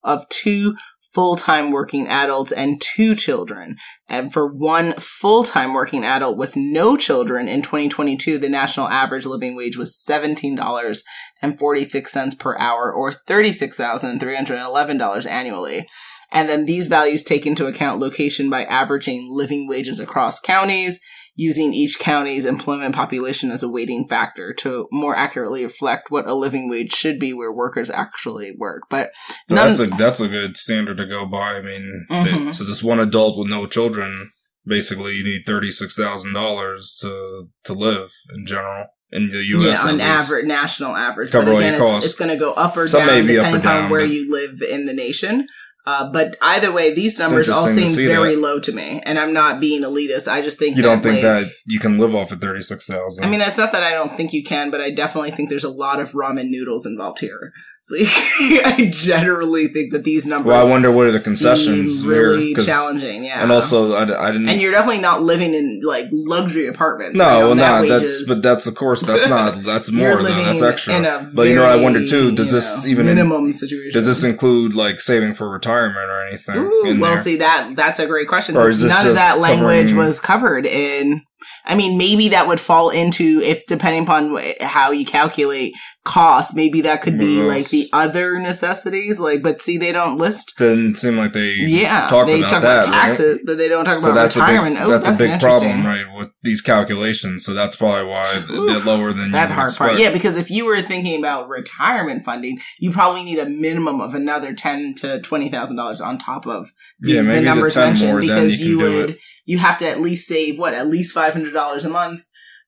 of 0.03 0.29
two 0.29 0.77
full-time 1.13 1.71
working 1.71 2.09
adults 2.09 2.53
and 2.53 2.81
two 2.81 3.15
children. 3.15 3.77
And 4.09 4.33
for 4.33 4.47
one 4.47 4.95
full-time 4.95 5.75
working 5.75 6.05
adult 6.05 6.37
with 6.37 6.57
no 6.57 6.97
children 6.97 7.49
in 7.49 7.63
2022, 7.63 8.39
the 8.39 8.49
national 8.49 8.89
average 8.89 9.27
living 9.27 9.57
wage 9.57 9.77
was 9.77 9.97
$17.46 10.09 12.39
per 12.39 12.57
hour 12.59 12.93
or 12.93 13.15
$36,311 13.29 15.27
annually. 15.27 15.89
And 16.33 16.49
then 16.49 16.65
these 16.65 16.87
values 16.87 17.25
take 17.25 17.45
into 17.45 17.67
account 17.67 17.99
location 17.99 18.49
by 18.49 18.63
averaging 18.65 19.29
living 19.33 19.67
wages 19.69 19.99
across 19.99 20.39
counties, 20.39 21.01
using 21.37 21.73
each 21.73 21.99
county's 21.99 22.45
employment 22.45 22.95
population 22.95 23.51
as 23.51 23.63
a 23.63 23.69
weighting 23.69 24.07
factor 24.09 24.53
to 24.55 24.87
more 24.93 25.17
accurately 25.17 25.65
reflect 25.65 26.11
what 26.11 26.29
a 26.29 26.35
living 26.35 26.69
wage 26.69 26.93
should 26.93 27.19
be 27.19 27.33
where 27.33 27.53
workers 27.53 27.91
actually 27.91 28.53
work. 28.59 28.83
But 28.91 29.11
none- 29.49 29.69
that's 29.69 29.81
a 29.81 29.87
that's 29.87 30.21
a 30.21 30.29
good 30.29 30.57
standard 30.57 30.97
to 30.99 31.07
go 31.07 31.27
by. 31.27 31.55
I 31.55 31.63
mean, 31.63 32.07
they- 32.09 32.15
Mhm. 32.31 32.53
so 32.55 32.65
just 32.65 32.83
one 32.83 33.01
adult 33.01 33.39
with 33.39 33.49
no 33.49 33.67
children, 33.67 34.29
basically, 34.67 35.13
you 35.15 35.25
need 35.25 35.43
thirty 35.47 35.71
six 35.71 35.97
thousand 35.97 36.35
dollars 36.35 36.97
to 37.01 37.49
to 37.65 37.73
live 37.73 38.11
in 38.35 38.45
general 38.47 38.87
in 39.13 39.29
the 39.31 39.39
yeah, 39.45 39.59
U.S. 39.59 39.85
on 39.85 40.01
at 40.01 40.07
least. 40.19 40.25
average, 40.31 40.47
national 40.47 40.95
average. 40.97 41.31
Cover 41.33 41.53
but 41.53 41.57
again, 41.59 41.83
it's, 41.83 42.05
it's 42.07 42.15
going 42.15 42.31
to 42.31 42.37
go 42.37 42.53
up 42.53 42.77
or 42.77 42.87
Some 42.87 43.01
down 43.01 43.09
may 43.09 43.23
be 43.27 43.39
up 43.39 43.47
or 43.47 43.57
depending 43.59 43.69
on 43.71 43.81
down, 43.83 43.91
where 43.91 44.05
you 44.05 44.31
live 44.33 44.63
in 44.63 44.87
the 44.87 44.93
nation. 44.95 45.49
Uh, 45.87 46.11
but 46.13 46.37
either 46.43 46.71
way, 46.71 46.93
these 46.93 47.19
numbers 47.19 47.49
all 47.49 47.67
seem 47.67 47.89
see 47.89 48.07
very 48.07 48.35
that. 48.35 48.41
low 48.41 48.61
to 48.61 48.73
me, 48.73 49.01
and 49.05 49.19
I'm 49.19 49.33
not 49.33 49.61
being 49.61 49.83
elitist. 49.83 50.29
I 50.29 50.43
just 50.43 50.59
think 50.59 50.77
You 50.77 50.83
don't 50.83 51.03
think 51.03 51.23
like, 51.23 51.45
that 51.47 51.53
you 51.67 51.79
can 51.79 51.99
live 51.99 52.15
off 52.15 52.33
of 52.33 52.41
thirty 52.41 52.63
six 52.63 52.87
thousand? 52.87 53.25
I 53.25 53.29
mean, 53.29 53.41
it's 53.41 53.57
not 53.57 53.73
that 53.73 53.83
I 53.83 53.93
don't 53.93 54.11
think 54.11 54.33
you 54.33 54.45
can, 54.45 54.71
but 54.71 54.81
I 54.81 54.91
definitely 54.91 55.31
think 55.31 55.49
there's 55.49 55.65
a 55.65 55.71
lot 55.71 55.99
of 55.99 56.13
ramen 56.13 56.51
noodles 56.51 56.85
involved 56.85 57.21
here. 57.21 57.53
Like, 57.91 58.07
I 58.79 58.89
generally 58.93 59.69
think 59.69 59.93
that 59.93 60.05
these 60.05 60.27
numbers. 60.27 60.49
well, 60.51 60.67
I 60.67 60.71
wonder 60.71 60.91
what 60.93 61.07
are 61.07 61.13
the 61.13 61.21
concessions 61.21 62.07
really 62.07 62.55
here, 62.55 62.65
challenging. 62.65 63.25
Yeah, 63.25 63.43
and 63.43 63.51
also 63.51 63.97
I 63.97 64.05
didn't. 64.05 64.49
and 64.49 64.61
you're 64.61 64.73
definitely 64.73 65.01
not 65.01 65.23
living 65.23 65.55
in 65.55 65.81
like 65.85 66.07
luxury 66.13 66.67
apartments. 66.67 67.19
no, 67.19 67.25
right, 67.25 67.39
well, 67.45 67.55
that 67.57 67.83
no, 67.83 67.89
that's 67.89 68.03
wages. 68.03 68.29
but 68.29 68.43
that's 68.43 68.67
of 68.67 68.75
course 68.75 69.03
that's 69.03 69.29
not 69.29 69.63
that's 69.65 69.91
more 69.91 70.15
living 70.23 70.45
that's 70.45 70.63
extra. 70.63 70.95
In 70.95 71.05
a 71.05 71.31
But 71.35 71.49
you 71.49 71.55
know 71.55 71.67
I 71.67 71.73
very, 71.73 71.83
wonder 71.83 72.07
too, 72.07 72.33
does 72.33 72.51
this 72.51 72.85
know, 72.85 72.91
even 72.91 73.09
in- 73.09 73.17
minimum 73.17 73.53
situation? 73.53 73.93
Does 73.93 74.07
this 74.07 74.23
include 74.25 74.75
like 74.75 75.01
saving 75.01 75.35
for 75.35 75.49
retirement 75.51 76.09
or 76.11 76.25
anything? 76.27 76.57
Ooh, 76.57 76.85
in 76.87 77.01
well, 77.01 77.15
there? 77.15 77.23
see 77.23 77.37
that 77.39 77.75
that's 77.75 77.99
a 77.99 78.07
great 78.07 78.29
question. 78.29 78.57
Or 78.57 78.69
is 78.69 78.81
this 78.81 78.93
None 78.93 79.07
of 79.09 79.15
that 79.17 79.39
language 79.41 79.89
covering- 79.89 80.07
was 80.07 80.21
covered 80.21 80.67
in. 80.67 81.23
I 81.65 81.75
mean, 81.75 81.97
maybe 81.97 82.29
that 82.31 82.47
would 82.47 82.61
fall 82.61 82.91
into 82.91 83.41
if 83.43 83.65
depending 83.67 84.03
upon 84.03 84.39
how 84.61 84.91
you 84.91 85.07
calculate 85.07 85.73
cost. 86.05 86.57
Maybe 86.57 86.81
that 86.81 87.03
could 87.03 87.19
be 87.19 87.43
like 87.43 87.69
the 87.69 87.89
other 87.93 88.39
necessities. 88.39 89.21
Like, 89.21 89.43
but 89.43 89.61
see, 89.61 89.77
they 89.79 89.93
don't 89.93 90.17
list. 90.17 90.55
Didn't 90.57 90.97
seem 90.97 91.17
like 91.17 91.33
they 91.33 91.51
Yeah, 91.53 92.09
they 92.25 92.41
about 92.41 92.51
talk 92.51 92.63
that, 92.63 92.85
about 92.85 92.85
right? 92.87 93.07
taxes, 93.09 93.43
but 93.45 93.59
they 93.59 93.69
don't 93.69 93.85
talk 93.85 94.01
So 94.01 94.11
about 94.11 94.23
that's 94.23 94.37
a 94.37 94.41
retirement. 94.41 94.77
big 94.77 94.85
oh, 94.85 94.91
that's, 94.91 95.07
that's 95.07 95.21
a 95.21 95.25
big 95.25 95.41
problem, 95.41 95.87
right, 95.87 96.07
with 96.17 96.31
these 96.43 96.61
calculations. 96.63 97.45
So 97.45 97.53
that's 97.53 97.77
probably 97.77 98.09
why 98.11 98.23
they're 98.49 98.79
lower 98.81 99.13
than 99.13 99.31
that 99.33 99.51
hard 99.51 99.75
part. 99.77 99.99
Yeah, 99.99 100.11
because 100.11 100.37
if 100.37 100.51
you 100.51 100.65
were 100.65 100.81
thinking 100.83 101.19
about 101.19 101.49
retirement 101.49 102.25
funding, 102.25 102.61
you 102.79 102.91
probably 102.93 103.23
need 103.25 103.39
a 103.39 103.49
minimum 103.49 104.01
of 104.01 104.15
another 104.15 104.55
ten 104.55 104.95
to 104.97 105.21
twenty 105.21 105.51
thousand 105.51 105.77
dollars 105.77 106.01
on 106.01 106.17
top 106.19 106.47
of 106.47 106.73
the, 107.01 107.13
Yeah, 107.13 107.23
maybe 107.23 107.35
the 107.35 107.41
the 107.41 107.45
numbers 107.45 107.75
10 107.75 107.85
mentioned 107.85 108.11
more, 108.13 108.21
because 108.21 108.59
you 108.59 108.69
you, 108.71 108.79
would 108.79 109.19
you 109.45 109.59
have 109.59 109.79
to 109.79 109.89
at 109.89 110.01
least 110.01 110.27
save 110.27 110.59
what 110.59 110.73
at 110.75 110.87
least 110.87 111.13
five 111.13 111.35
hundred 111.35 111.53
dollars 111.53 111.85
a 111.85 111.91
month 111.91 112.23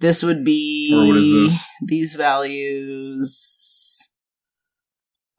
This 0.00 0.22
would 0.22 0.44
be 0.44 0.90
Or 0.92 1.06
what 1.08 1.16
is 1.16 1.32
this? 1.52 1.64
these 1.86 2.14
values. 2.14 3.98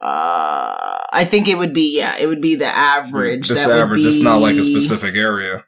Uh, 0.01 0.99
I 1.13 1.23
think 1.25 1.47
it 1.47 1.57
would 1.57 1.73
be 1.73 1.97
yeah, 1.97 2.17
it 2.17 2.27
would 2.27 2.41
be 2.41 2.55
the 2.55 2.65
average. 2.67 3.47
Just 3.47 3.67
That 3.67 3.79
average. 3.79 4.05
It's 4.05 4.19
not 4.19 4.41
like 4.41 4.55
a 4.55 4.63
specific 4.63 5.15
area. 5.15 5.63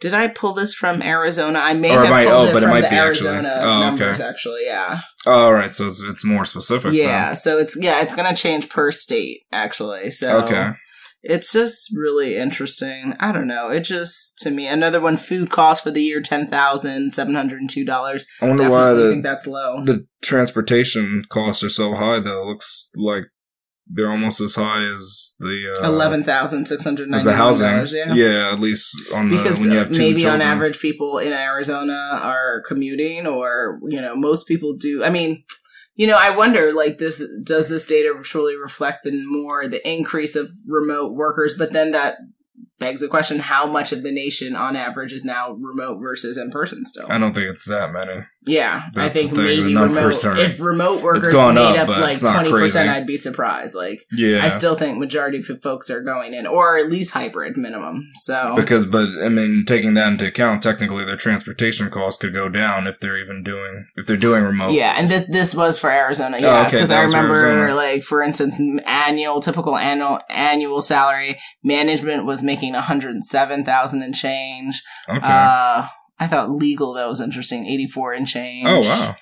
Did 0.00 0.12
I 0.12 0.28
pull 0.28 0.52
this 0.52 0.74
from 0.74 1.00
Arizona? 1.02 1.60
I 1.60 1.72
may 1.72 1.96
Or 1.96 2.00
have 2.02 2.10
might- 2.10 2.26
pulled 2.26 2.46
oh, 2.46 2.50
it 2.50 2.52
but 2.52 2.62
it 2.62 2.66
might 2.68 2.82
the 2.82 2.88
be 2.90 2.96
actually. 2.96 3.28
Arizona 3.30 3.60
Oh, 3.62 3.70
okay. 3.78 3.86
numbers. 3.86 4.20
Actually, 4.20 4.66
yeah, 4.66 5.00
Oh, 5.26 5.32
all 5.32 5.54
right. 5.54 5.74
So 5.74 5.86
it's, 5.86 6.00
it's 6.02 6.24
more 6.24 6.44
specific. 6.44 6.90
then. 6.92 7.00
yeah. 7.00 7.32
So 7.32 7.56
it's 7.58 7.74
yeah, 7.80 8.02
it's 8.02 8.14
gonna 8.14 8.36
change 8.36 8.68
per 8.68 8.90
state 8.90 9.40
actually. 9.52 10.10
So 10.10 10.42
Okay. 10.44 10.72
It's 11.26 11.52
just 11.52 11.90
really 11.96 12.36
interesting. 12.36 13.14
I 13.18 13.32
don't 13.32 13.46
know. 13.48 13.70
It 13.70 13.80
just 13.80 14.38
to 14.40 14.50
me 14.50 14.66
another 14.66 15.00
one. 15.00 15.16
Food 15.16 15.50
cost 15.50 15.82
for 15.82 15.90
the 15.90 16.02
year 16.02 16.20
ten 16.20 16.46
thousand 16.48 17.12
seven 17.12 17.34
hundred 17.34 17.60
and 17.60 17.70
two 17.70 17.84
dollars. 17.84 18.26
I 18.42 18.46
wonder 18.48 18.64
why 18.68 18.78
Definitely 18.90 19.02
the 19.04 19.10
think 19.10 19.22
that's 19.24 19.46
low. 19.46 19.84
the 19.84 20.06
transportation 20.22 21.24
costs 21.30 21.62
are 21.62 21.70
so 21.70 21.94
high. 21.94 22.20
Though 22.20 22.42
it 22.42 22.46
looks 22.46 22.90
like 22.96 23.24
they're 23.86 24.10
almost 24.10 24.40
as 24.40 24.54
high 24.54 24.82
as 24.94 25.34
the 25.40 25.78
uh, 25.80 25.86
Eleven 25.86 26.22
thousand 26.24 26.66
six 26.66 26.84
hundred 26.84 27.08
ninety 27.10 27.24
the 27.24 27.34
housing. 27.36 27.66
dollars. 27.66 27.92
Yeah. 27.92 28.14
Yeah. 28.14 28.52
at 28.52 28.60
least 28.60 28.94
on 29.12 29.28
the 29.28 29.36
Because 29.36 29.60
when 29.60 29.72
you 29.72 29.78
have 29.78 29.90
two 29.90 29.98
maybe 29.98 30.20
children. 30.20 30.42
on 30.42 30.46
average, 30.46 30.78
people 30.78 31.18
in 31.18 31.32
Arizona 31.32 32.20
are 32.22 32.62
commuting, 32.66 33.26
or 33.26 33.80
you 33.88 34.00
know, 34.00 34.16
most 34.16 34.46
people 34.48 34.74
do. 34.74 35.02
I 35.04 35.10
mean, 35.10 35.44
you 35.94 36.06
know, 36.06 36.18
I 36.18 36.30
wonder, 36.30 36.72
like, 36.72 36.98
this 36.98 37.22
does 37.42 37.68
this 37.68 37.86
data 37.86 38.14
truly 38.22 38.56
reflect 38.56 39.04
the 39.04 39.12
more 39.26 39.66
the 39.68 39.86
increase 39.88 40.34
of 40.34 40.50
remote 40.66 41.14
workers? 41.14 41.54
But 41.56 41.72
then 41.72 41.92
that 41.92 42.16
begs 42.78 43.00
the 43.00 43.08
question: 43.08 43.38
How 43.38 43.66
much 43.66 43.92
of 43.92 44.02
the 44.02 44.12
nation, 44.12 44.56
on 44.56 44.76
average, 44.76 45.12
is 45.12 45.24
now 45.24 45.52
remote 45.52 46.00
versus 46.00 46.36
in 46.36 46.50
person 46.50 46.84
still? 46.84 47.06
I 47.08 47.18
don't 47.18 47.34
think 47.34 47.48
it's 47.48 47.66
that 47.66 47.92
many. 47.92 48.24
Yeah, 48.46 48.82
I 48.96 49.08
think 49.08 49.30
the 49.30 49.36
thing, 49.36 49.44
the 49.46 49.62
maybe 49.62 49.74
remote. 49.74 50.24
are- 50.24 50.36
If 50.36 50.60
remote 50.60 51.02
workers 51.02 51.28
made 51.32 51.58
up, 51.78 51.88
up, 51.88 51.98
like 51.98 52.18
twenty 52.20 52.50
percent. 52.50 52.90
I'd 52.90 53.06
be 53.06 53.16
surprised. 53.16 53.74
Like, 53.74 54.00
Yeah, 54.12 54.44
I 54.44 54.48
still 54.48 54.74
think 54.74 54.98
majority 54.98 55.38
of 55.38 55.62
folks 55.62 55.88
are 55.90 56.02
going 56.02 56.34
in, 56.34 56.46
or 56.46 56.76
at 56.78 56.90
least 56.90 57.12
hybrid 57.12 57.56
minimum. 57.56 58.10
So 58.16 58.52
because 58.56 58.84
but 58.84 59.08
I 59.22 59.28
mean, 59.30 59.64
taking 59.66 59.94
that 59.94 60.08
into 60.08 60.26
account, 60.26 60.62
technically 60.62 61.04
their 61.04 61.16
transportation 61.16 61.88
costs 61.90 62.20
could 62.20 62.32
go 62.34 62.48
down 62.48 62.86
if 62.86 63.00
they're 63.00 63.16
even 63.16 63.42
doing 63.42 63.86
if 63.96 64.06
they're 64.06 64.16
doing 64.16 64.42
remote. 64.42 64.72
Yeah, 64.72 64.94
and 64.96 65.10
this 65.10 65.22
this 65.24 65.54
was 65.54 65.78
for 65.78 65.90
Arizona. 65.90 66.36
Oh, 66.38 66.44
Yeah, 66.44 66.60
okay, 66.66 66.70
because 66.72 66.88
that 66.90 67.00
I 67.00 67.04
was 67.04 67.12
for 67.14 67.18
remember, 67.22 67.46
Arizona. 67.46 67.74
like 67.74 68.02
for 68.02 68.20
instance, 68.22 68.60
annual 68.84 69.40
typical 69.40 69.76
annual 69.76 70.20
annual 70.28 70.82
salary 70.82 71.38
management 71.62 72.26
was 72.26 72.42
making 72.42 72.74
one 72.74 72.82
hundred 72.82 73.24
seven 73.24 73.64
thousand 73.64 74.02
and 74.02 74.14
change. 74.14 74.82
Okay. 75.08 75.20
Uh, 75.22 75.86
I 76.18 76.26
thought 76.26 76.50
legal 76.50 76.92
that 76.94 77.08
was 77.08 77.20
interesting, 77.20 77.66
eighty 77.66 77.86
four 77.86 78.12
and 78.12 78.26
change. 78.26 78.66
oh 78.68 78.80
wow. 78.80 79.16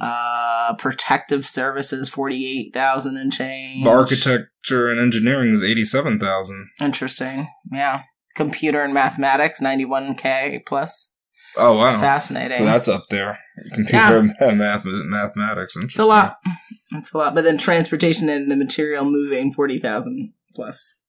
Uh, 0.00 0.74
protective 0.76 1.46
services 1.46 2.08
forty 2.08 2.46
eight 2.46 2.74
thousand 2.74 3.16
and 3.16 3.32
change. 3.32 3.86
Architecture 3.86 4.90
and 4.90 5.00
engineering 5.00 5.52
is 5.52 5.62
eighty-seven 5.62 6.18
thousand. 6.20 6.68
Interesting. 6.80 7.48
Yeah. 7.72 8.02
Computer 8.34 8.82
and 8.82 8.92
mathematics 8.92 9.60
ninety 9.60 9.84
one 9.86 10.14
k 10.14 10.62
plus. 10.66 11.12
Oh 11.56 11.72
wow, 11.74 11.98
Fascinating. 11.98 12.58
so 12.58 12.64
that's 12.66 12.88
up 12.88 13.04
there. 13.08 13.38
Computer 13.72 14.18
and 14.40 14.58
math, 14.58 14.82
mathematics. 14.84 15.74
Interesting. 15.74 15.84
it's 15.84 15.98
a 15.98 16.04
lot. 16.04 16.36
It's 16.92 17.14
a 17.14 17.18
lot. 17.18 17.34
But 17.34 17.44
then 17.44 17.56
transportation 17.56 18.28
and 18.28 18.50
the 18.50 18.56
material 18.56 19.06
moving 19.06 19.50
forty 19.50 19.78
thousand 19.78 20.34
plus. 20.54 21.00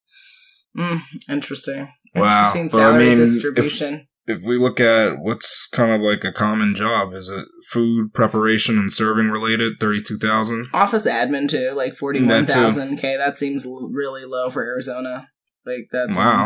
Mm, 0.77 1.00
interesting. 1.29 1.89
Wow. 2.15 2.38
Interesting 2.39 2.70
Well, 2.72 2.88
I 2.88 2.91
salary 2.94 3.06
mean, 3.10 3.17
distribution. 3.17 4.06
If 4.29 4.43
we 4.43 4.57
look 4.57 4.81
at 4.81 5.19
what's 5.19 5.67
kind 5.67 5.89
of 5.91 6.01
like 6.01 6.25
a 6.25 6.34
common 6.34 6.75
job, 6.75 7.13
is 7.13 7.29
it 7.29 7.46
food 7.69 8.13
preparation 8.13 8.77
and 8.77 8.91
serving 8.91 9.29
related? 9.29 9.79
Thirty-two 9.79 10.17
thousand. 10.17 10.67
Office 10.74 11.05
admin 11.07 11.48
too, 11.50 11.72
like 11.72 11.96
forty 11.96 12.22
one 12.24 12.46
thousand 12.46 12.98
k. 12.98 13.15
That 13.15 13.38
seems 13.38 13.65
really 13.65 14.25
low 14.25 14.50
for 14.50 14.63
Arizona. 14.63 15.29
Like 15.65 15.88
that 15.91 16.07
seems 16.07 16.17
Wow. 16.17 16.43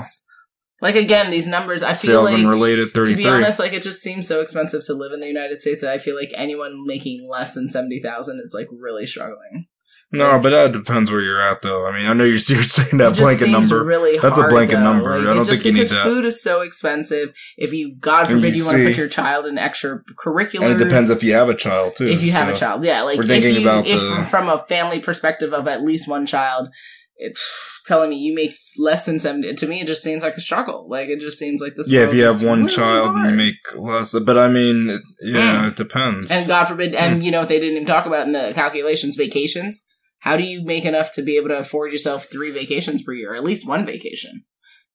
like 0.82 0.96
again 0.96 1.32
these 1.32 1.48
numbers. 1.48 1.82
I 1.82 1.96
feel 1.96 2.28
Sales 2.28 2.32
and 2.34 2.44
like 2.44 2.52
related 2.52 2.94
to 2.94 3.16
be 3.16 3.28
honest, 3.28 3.58
like 3.58 3.74
it 3.74 3.82
just 3.84 4.02
seems 4.02 4.28
so 4.28 4.42
expensive 4.42 4.86
to 4.86 4.94
live 4.94 5.12
in 5.12 5.20
the 5.20 5.28
United 5.28 5.60
States 5.60 5.82
that 5.82 5.92
I 5.92 5.98
feel 5.98 6.16
like 6.16 6.32
anyone 6.36 6.86
making 6.86 7.28
less 7.32 7.56
than 7.56 7.68
seventy 7.68 8.00
thousand 8.00 8.42
is 8.44 8.54
like 8.54 8.68
really 8.72 9.08
struggling. 9.08 9.68
No, 10.12 10.40
but 10.40 10.50
that 10.50 10.72
depends 10.74 11.10
where 11.12 11.22
you're 11.22 11.42
at, 11.42 11.62
though. 11.62 11.86
I 11.88 11.98
mean, 11.98 12.08
I 12.08 12.14
know 12.14 12.24
you're, 12.24 12.34
you're 12.48 12.64
saying 12.64 12.98
that 12.98 13.16
blanket 13.18 13.50
number. 13.50 13.84
Really 13.84 14.20
That's 14.20 14.38
a 14.40 14.48
blanket 14.48 14.76
though. 14.78 14.84
number. 14.84 15.10
Like, 15.18 15.28
I 15.28 15.34
don't 15.34 15.46
just 15.46 15.50
think 15.64 15.66
you 15.66 15.72
need 15.72 15.78
because 15.80 15.90
that. 15.92 16.04
food 16.04 16.26
is 16.26 16.42
so 16.42 16.62
expensive. 16.62 17.34
If 17.58 17.74
you, 17.74 17.96
God 17.96 18.28
forbid, 18.28 18.54
you 18.56 18.64
you, 18.64 18.66
want 18.66 18.78
to 18.78 18.86
put 18.88 18.98
your 18.98 19.08
child 19.08 19.46
in 19.46 19.56
extracurriculars. 19.56 20.62
and 20.72 20.82
it 20.82 20.84
depends 20.84 21.10
if 21.10 21.24
you 21.24 21.34
have 21.34 21.50
a 21.50 21.56
child 21.56 21.96
too. 21.96 22.08
if 22.08 22.24
you 22.24 22.32
have 22.32 22.50
a 22.50 22.56
child, 22.56 22.84
yeah. 22.84 23.02
Like 23.04 23.18
we're 23.18 23.24
if 23.24 23.30
thinking 23.30 23.56
you, 23.56 23.62
about 23.62 23.88
if 23.88 24.00
the- 24.00 24.24
from 24.30 24.50
a 24.50 24.60
family 24.60 25.00
perspective 25.00 25.54
of 25.54 25.68
at 25.68 25.82
least 25.82 26.08
one 26.08 26.26
child, 26.26 26.70
it's 27.16 27.82
telling 27.86 28.10
me 28.10 28.18
you 28.18 28.34
make 28.34 28.56
less 28.78 29.06
than 29.06 29.20
seventy. 29.20 29.54
To 29.54 29.68
me, 29.68 29.82
it 29.82 29.88
just 29.88 30.04
seems 30.04 30.24
like 30.24 30.36
a 30.36 30.42
struggle. 30.42 30.88
Like 30.90 31.08
it 31.10 31.20
just 31.20 31.38
seems 31.38 31.62
like 31.62 31.76
this. 31.76 31.88
Yeah, 31.90 32.02
if 32.02 32.14
you 32.14 32.24
have 32.24 32.44
one 32.44 32.64
really 32.64 32.74
child, 32.76 33.12
hard. 33.12 33.30
you 33.30 33.36
make 33.36 33.56
less. 33.76 34.14
But 34.18 34.38
I 34.38 34.48
mean, 34.48 34.90
it, 34.90 35.02
yeah, 35.22 35.64
Mm. 35.64 35.68
it 35.70 35.76
depends. 35.76 36.32
And 36.32 36.48
God 36.48 36.66
forbid, 36.66 36.96
and 36.96 37.24
you 37.24 37.32
know, 37.32 37.42
if 37.42 37.48
they 37.48 37.60
didn't 37.60 37.76
even 37.76 37.86
talk 37.88 38.06
about 38.06 38.26
in 38.28 38.34
the 38.34 38.52
calculations, 38.54 39.16
vacations. 39.16 39.86
How 40.22 40.38
do 40.38 40.44
you 40.44 40.64
make 40.64 40.86
enough 40.86 41.12
to 41.14 41.22
be 41.22 41.38
able 41.38 41.50
to 41.50 41.58
afford 41.58 41.92
yourself 41.92 42.26
three 42.32 42.52
vacations 42.52 43.04
per 43.04 43.14
year, 43.14 43.34
or 43.34 43.36
at 43.36 43.44
least 43.44 43.68
one 43.68 43.86
vacation? 43.86 44.46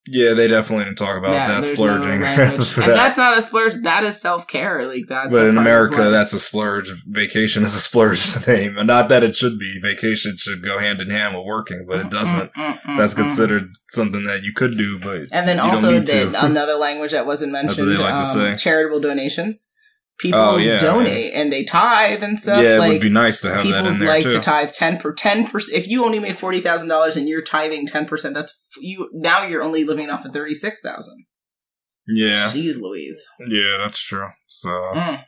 yeah, 0.08 0.34
they 0.34 0.46
definitely 0.46 0.84
didn't 0.84 0.98
talk 0.98 1.18
about 1.18 1.32
that 1.32 1.66
splurging. 1.66 2.20
no 2.20 2.26
that. 2.56 2.86
that's 2.86 3.16
not 3.16 3.36
a 3.36 3.42
splurge. 3.42 3.74
That 3.82 4.04
is 4.04 4.20
self 4.20 4.46
care. 4.46 4.86
Like 4.86 5.04
that's. 5.08 5.30
but 5.30 5.46
in 5.46 5.58
America, 5.58 6.10
that's 6.10 6.32
a 6.32 6.38
splurge. 6.38 6.92
Vacation 7.06 7.64
is 7.64 7.74
a 7.74 7.80
splurge 7.80 8.46
name, 8.46 8.78
and 8.78 8.86
not 8.86 9.08
that 9.08 9.24
it 9.24 9.34
should 9.34 9.58
be. 9.58 9.80
Vacation 9.80 10.36
should 10.36 10.62
go 10.62 10.78
hand 10.78 11.00
in 11.00 11.10
hand 11.10 11.36
with 11.36 11.44
working, 11.44 11.86
but 11.88 12.00
it 12.00 12.10
doesn't. 12.10 12.52
Mm, 12.54 12.64
mm, 12.64 12.80
mm, 12.82 12.98
That's 12.98 13.14
mm. 13.14 13.22
considered 13.22 13.70
something 13.90 14.24
that 14.24 14.42
you 14.42 14.52
could 14.52 14.76
do, 14.76 14.98
but 15.00 15.26
And 15.32 15.48
then 15.48 15.58
also 15.58 15.98
the, 15.98 16.44
another 16.44 16.74
language 16.74 17.10
that 17.10 17.26
wasn't 17.26 17.52
mentioned, 17.52 17.98
like 17.98 18.14
um, 18.14 18.56
charitable 18.56 19.00
donations. 19.00 19.72
People 20.18 20.40
Oh, 20.40 20.56
yeah, 20.56 20.78
donate 20.78 21.34
and 21.34 21.52
they 21.52 21.62
tithe 21.62 22.22
and 22.22 22.38
stuff. 22.38 22.62
yeah, 22.62 22.76
it 22.76 22.78
like 22.78 22.92
would 22.92 23.00
be 23.02 23.10
nice 23.10 23.42
to 23.42 23.52
have 23.52 23.62
people 23.62 23.82
that 23.82 23.86
in 23.92 23.98
there 23.98 24.08
like 24.08 24.22
too. 24.22 24.30
to 24.30 24.40
tithe 24.40 24.72
ten 24.72 24.96
per 24.96 25.12
ten 25.12 25.46
percent. 25.46 25.76
If 25.76 25.86
you 25.88 26.04
only 26.04 26.18
make 26.20 26.36
forty 26.36 26.60
thousand 26.60 26.88
dollars 26.88 27.16
and 27.18 27.28
you're 27.28 27.42
tithing 27.42 27.86
ten 27.86 28.06
percent, 28.06 28.34
that's 28.34 28.54
you. 28.80 29.10
Now 29.12 29.44
you're 29.44 29.62
only 29.62 29.84
living 29.84 30.08
off 30.08 30.24
of 30.24 30.32
thirty 30.32 30.54
six 30.54 30.80
thousand. 30.80 31.26
yeah, 32.08 32.50
Jeez, 32.50 32.80
Louise. 32.80 33.22
yeah, 33.40 33.76
that's 33.84 34.00
true. 34.00 34.28
So 34.48 34.68
Mm, 34.68 35.24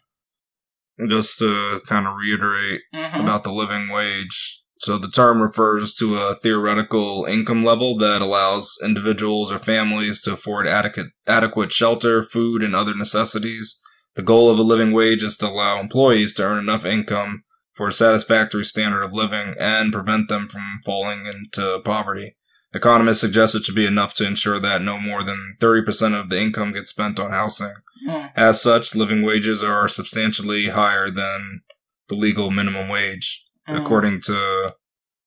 just 1.09 1.39
to 1.39 1.81
kind 1.87 2.07
of 2.07 2.15
reiterate, 2.17 2.81
mhm. 2.95 3.21
about 3.23 3.45
the 3.45 3.53
living 3.53 3.89
wage. 3.89 4.63
So 4.81 4.97
the 4.97 5.11
term 5.11 5.43
refers 5.43 5.93
to 5.95 6.19
a 6.19 6.35
theoretical 6.37 7.27
income 7.29 7.65
level 7.65 7.99
that 7.99 8.23
allows 8.23 8.77
individuals 8.83 9.51
or 9.53 9.59
families 9.59 10.21
to 10.23 10.33
afford 10.33 10.67
adequate 10.69 11.09
adequate 11.27 11.73
shelter, 11.73 12.23
food, 12.23 12.63
and 12.63 12.75
other 12.75 12.95
necessities. 12.95 13.81
The 14.19 14.25
goal 14.25 14.51
of 14.51 14.59
a 14.59 14.63
living 14.63 14.91
wage 14.91 15.23
is 15.23 15.39
to 15.39 15.47
allow 15.49 15.79
employees 15.79 16.35
to 16.35 16.43
earn 16.43 16.59
enough 16.59 16.85
income 16.85 17.45
for 17.73 17.87
a 17.87 17.93
satisfactory 17.93 18.65
standard 18.65 19.05
of 19.05 19.13
living 19.13 19.55
and 19.61 19.93
prevent 19.93 20.29
them 20.29 20.49
from 20.49 20.81
falling 20.85 21.27
into 21.27 21.79
poverty. 21.85 22.37
Economists 22.75 23.21
suggest 23.21 23.55
it 23.55 23.63
should 23.63 23.77
be 23.77 23.87
enough 23.87 24.15
to 24.15 24.27
ensure 24.27 24.59
that 24.59 24.83
no 24.83 24.99
more 24.99 25.23
than 25.23 25.55
30% 25.61 26.21
of 26.21 26.31
the 26.31 26.41
income 26.41 26.73
gets 26.73 26.91
spent 26.91 27.21
on 27.21 27.31
housing. 27.31 27.75
Mm. 28.09 28.33
As 28.35 28.61
such, 28.61 28.97
living 28.97 29.23
wages 29.23 29.63
are 29.63 29.87
substantially 29.87 30.71
higher 30.71 31.13
than 31.13 31.61
the 32.09 32.17
legal 32.17 32.51
minimum 32.51 32.89
wage, 32.89 33.45
Mm. 33.69 33.81
according 33.81 34.21
to 34.23 34.75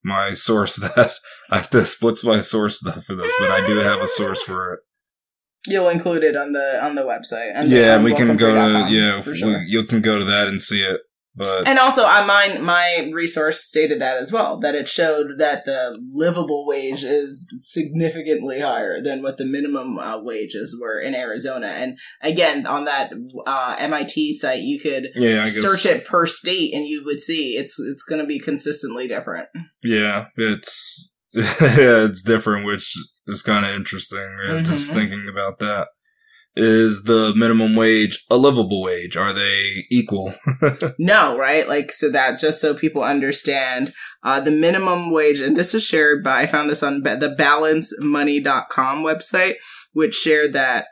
my 0.04 0.34
source. 0.34 0.76
That 0.94 1.14
I 1.48 1.56
have 1.56 1.70
to 1.70 1.86
what's 2.00 2.24
my 2.24 2.42
source 2.42 2.80
stuff 2.80 3.06
for 3.06 3.16
this, 3.16 3.32
but 3.38 3.50
I 3.50 3.66
do 3.66 3.78
have 3.78 4.02
a 4.02 4.06
source 4.06 4.42
for 4.42 4.74
it. 4.74 4.80
You'll 5.66 5.88
include 5.88 6.24
it 6.24 6.36
on 6.36 6.52
the 6.52 6.84
on 6.84 6.94
the 6.94 7.02
website. 7.02 7.52
And 7.54 7.70
yeah, 7.70 7.96
on 7.96 8.04
we 8.04 8.14
can 8.14 8.36
go 8.36 8.54
to 8.54 8.90
yeah, 8.90 9.22
for 9.22 9.32
we- 9.32 9.64
you 9.68 9.84
can 9.84 10.00
go 10.00 10.18
to 10.18 10.24
that 10.24 10.48
and 10.48 10.60
see 10.60 10.82
it. 10.82 11.00
But 11.34 11.66
And 11.66 11.78
also, 11.78 12.04
I 12.04 12.26
my 12.26 12.58
my 12.58 13.10
resource 13.10 13.64
stated 13.64 14.00
that 14.02 14.18
as 14.18 14.30
well 14.30 14.58
that 14.58 14.74
it 14.74 14.86
showed 14.86 15.38
that 15.38 15.64
the 15.64 15.98
livable 16.10 16.66
wage 16.66 17.04
is 17.04 17.48
significantly 17.60 18.60
higher 18.60 19.00
than 19.00 19.22
what 19.22 19.38
the 19.38 19.46
minimum 19.46 19.98
uh, 19.98 20.20
wages 20.22 20.78
were 20.78 21.00
in 21.00 21.14
Arizona. 21.14 21.68
And 21.68 21.98
again, 22.20 22.66
on 22.66 22.84
that 22.84 23.12
uh, 23.46 23.76
MIT 23.78 24.34
site, 24.34 24.60
you 24.60 24.78
could 24.78 25.08
yeah, 25.14 25.46
search 25.46 25.86
it 25.86 26.04
per 26.04 26.26
state, 26.26 26.74
and 26.74 26.84
you 26.86 27.02
would 27.06 27.20
see 27.20 27.56
it's 27.56 27.78
it's 27.80 28.02
going 28.02 28.20
to 28.20 28.26
be 28.26 28.38
consistently 28.38 29.08
different. 29.08 29.48
yeah, 29.82 30.26
it's 30.36 31.16
yeah, 31.32 31.44
it's 31.60 32.22
different, 32.22 32.66
which 32.66 32.94
is 33.26 33.42
kind 33.42 33.64
of 33.66 33.74
interesting. 33.74 34.36
Yeah, 34.46 34.60
Just 34.62 34.90
Mhm. 34.90 34.94
thinking 34.94 35.26
about 35.28 35.58
that. 35.60 35.88
Is 36.54 37.04
the 37.04 37.32
minimum 37.34 37.76
wage 37.76 38.22
a 38.30 38.36
livable 38.36 38.82
wage? 38.82 39.16
Are 39.16 39.32
they 39.32 39.86
equal? 39.90 40.34
No, 40.98 41.38
right? 41.38 41.66
Like, 41.66 41.90
so 41.92 42.10
that 42.10 42.38
just 42.38 42.60
so 42.60 42.74
people 42.74 43.02
understand, 43.02 43.92
uh, 44.22 44.38
the 44.40 44.50
minimum 44.50 45.10
wage, 45.10 45.40
and 45.40 45.56
this 45.56 45.74
is 45.74 45.82
shared 45.82 46.22
by, 46.22 46.42
I 46.42 46.46
found 46.46 46.68
this 46.68 46.82
on 46.82 47.02
the 47.02 47.34
balancemoney.com 47.38 49.02
website, 49.02 49.54
which 49.92 50.14
shared 50.14 50.52
that 50.52 50.86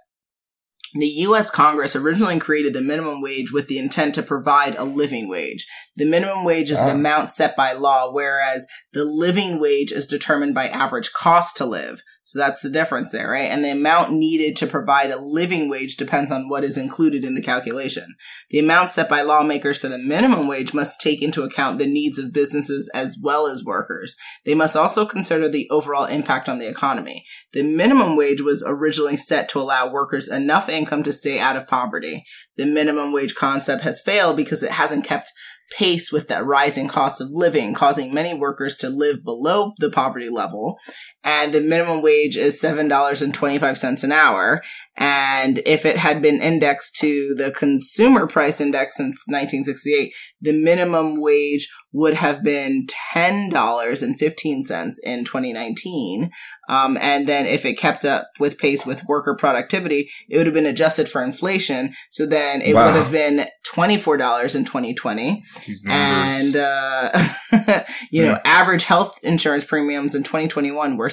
the 0.94 1.06
U.S. 1.06 1.50
Congress 1.50 1.94
originally 1.94 2.38
created 2.40 2.72
the 2.72 2.80
minimum 2.80 3.20
wage 3.22 3.52
with 3.52 3.68
the 3.68 3.78
intent 3.78 4.14
to 4.16 4.22
provide 4.22 4.74
a 4.76 4.84
living 4.84 5.28
wage. 5.28 5.66
The 5.96 6.04
minimum 6.04 6.44
wage 6.44 6.70
is 6.70 6.78
Ah. 6.78 6.84
an 6.84 6.96
amount 6.96 7.32
set 7.32 7.56
by 7.56 7.72
law, 7.72 8.12
whereas 8.12 8.66
the 8.92 9.04
living 9.04 9.60
wage 9.60 9.92
is 9.92 10.06
determined 10.06 10.54
by 10.54 10.68
average 10.68 11.12
cost 11.12 11.56
to 11.58 11.64
live. 11.64 12.02
So 12.22 12.38
that's 12.38 12.62
the 12.62 12.70
difference 12.70 13.10
there, 13.10 13.28
right? 13.28 13.50
And 13.50 13.64
the 13.64 13.72
amount 13.72 14.12
needed 14.12 14.54
to 14.56 14.66
provide 14.68 15.10
a 15.10 15.18
living 15.18 15.68
wage 15.68 15.96
depends 15.96 16.30
on 16.30 16.48
what 16.48 16.62
is 16.62 16.76
included 16.76 17.24
in 17.24 17.34
the 17.34 17.42
calculation. 17.42 18.14
The 18.50 18.60
amount 18.60 18.92
set 18.92 19.08
by 19.08 19.22
lawmakers 19.22 19.78
for 19.78 19.88
the 19.88 19.98
minimum 19.98 20.46
wage 20.46 20.72
must 20.72 21.00
take 21.00 21.22
into 21.22 21.42
account 21.42 21.78
the 21.78 21.86
needs 21.86 22.20
of 22.20 22.32
businesses 22.32 22.88
as 22.94 23.18
well 23.20 23.48
as 23.48 23.64
workers. 23.64 24.14
They 24.46 24.54
must 24.54 24.76
also 24.76 25.04
consider 25.06 25.48
the 25.48 25.68
overall 25.70 26.04
impact 26.04 26.48
on 26.48 26.60
the 26.60 26.68
economy. 26.68 27.24
The 27.52 27.64
minimum 27.64 28.16
wage 28.16 28.40
was 28.40 28.62
originally 28.64 29.16
set 29.16 29.48
to 29.48 29.58
allow 29.60 29.90
workers 29.90 30.28
enough 30.28 30.68
income 30.68 31.02
to 31.02 31.12
stay 31.12 31.40
out 31.40 31.56
of 31.56 31.66
poverty. 31.66 32.24
The 32.56 32.66
minimum 32.66 33.12
wage 33.12 33.34
concept 33.34 33.82
has 33.82 34.00
failed 34.00 34.36
because 34.36 34.62
it 34.62 34.72
hasn't 34.72 35.04
kept 35.04 35.32
pace 35.70 36.10
with 36.12 36.28
the 36.28 36.42
rising 36.42 36.88
cost 36.88 37.20
of 37.20 37.30
living, 37.30 37.74
causing 37.74 38.12
many 38.12 38.34
workers 38.34 38.74
to 38.76 38.88
live 38.88 39.24
below 39.24 39.72
the 39.78 39.90
poverty 39.90 40.28
level. 40.28 40.78
And 41.22 41.52
the 41.52 41.60
minimum 41.60 42.02
wage 42.02 42.36
is 42.36 42.60
$7.25 42.60 44.04
an 44.04 44.12
hour. 44.12 44.62
And 45.02 45.60
if 45.64 45.86
it 45.86 45.96
had 45.96 46.20
been 46.20 46.42
indexed 46.42 46.94
to 46.96 47.34
the 47.34 47.50
consumer 47.50 48.26
price 48.26 48.60
index 48.60 48.98
since 48.98 49.24
1968, 49.28 50.12
the 50.42 50.52
minimum 50.52 51.18
wage 51.20 51.68
would 51.92 52.14
have 52.14 52.42
been 52.44 52.86
$10.15 53.14 54.94
in 55.02 55.24
2019. 55.24 56.30
Um, 56.68 56.98
and 57.00 57.26
then 57.26 57.46
if 57.46 57.64
it 57.64 57.78
kept 57.78 58.04
up 58.04 58.28
with 58.38 58.58
pace 58.58 58.84
with 58.86 59.04
worker 59.06 59.34
productivity, 59.34 60.10
it 60.28 60.36
would 60.36 60.46
have 60.46 60.54
been 60.54 60.66
adjusted 60.66 61.08
for 61.08 61.22
inflation. 61.22 61.94
So 62.10 62.26
then 62.26 62.60
it 62.62 62.74
Wow. 62.74 62.86
would 62.86 63.02
have 63.02 63.10
been 63.10 63.46
$24 63.74 64.54
in 64.56 64.64
2020 64.64 65.42
and 65.88 66.56
uh, 66.56 67.10
you 68.10 68.24
know 68.24 68.38
average 68.44 68.84
health 68.84 69.16
insurance 69.22 69.64
premiums 69.64 70.14
in 70.14 70.22
2021 70.24 70.96
were 70.96 71.08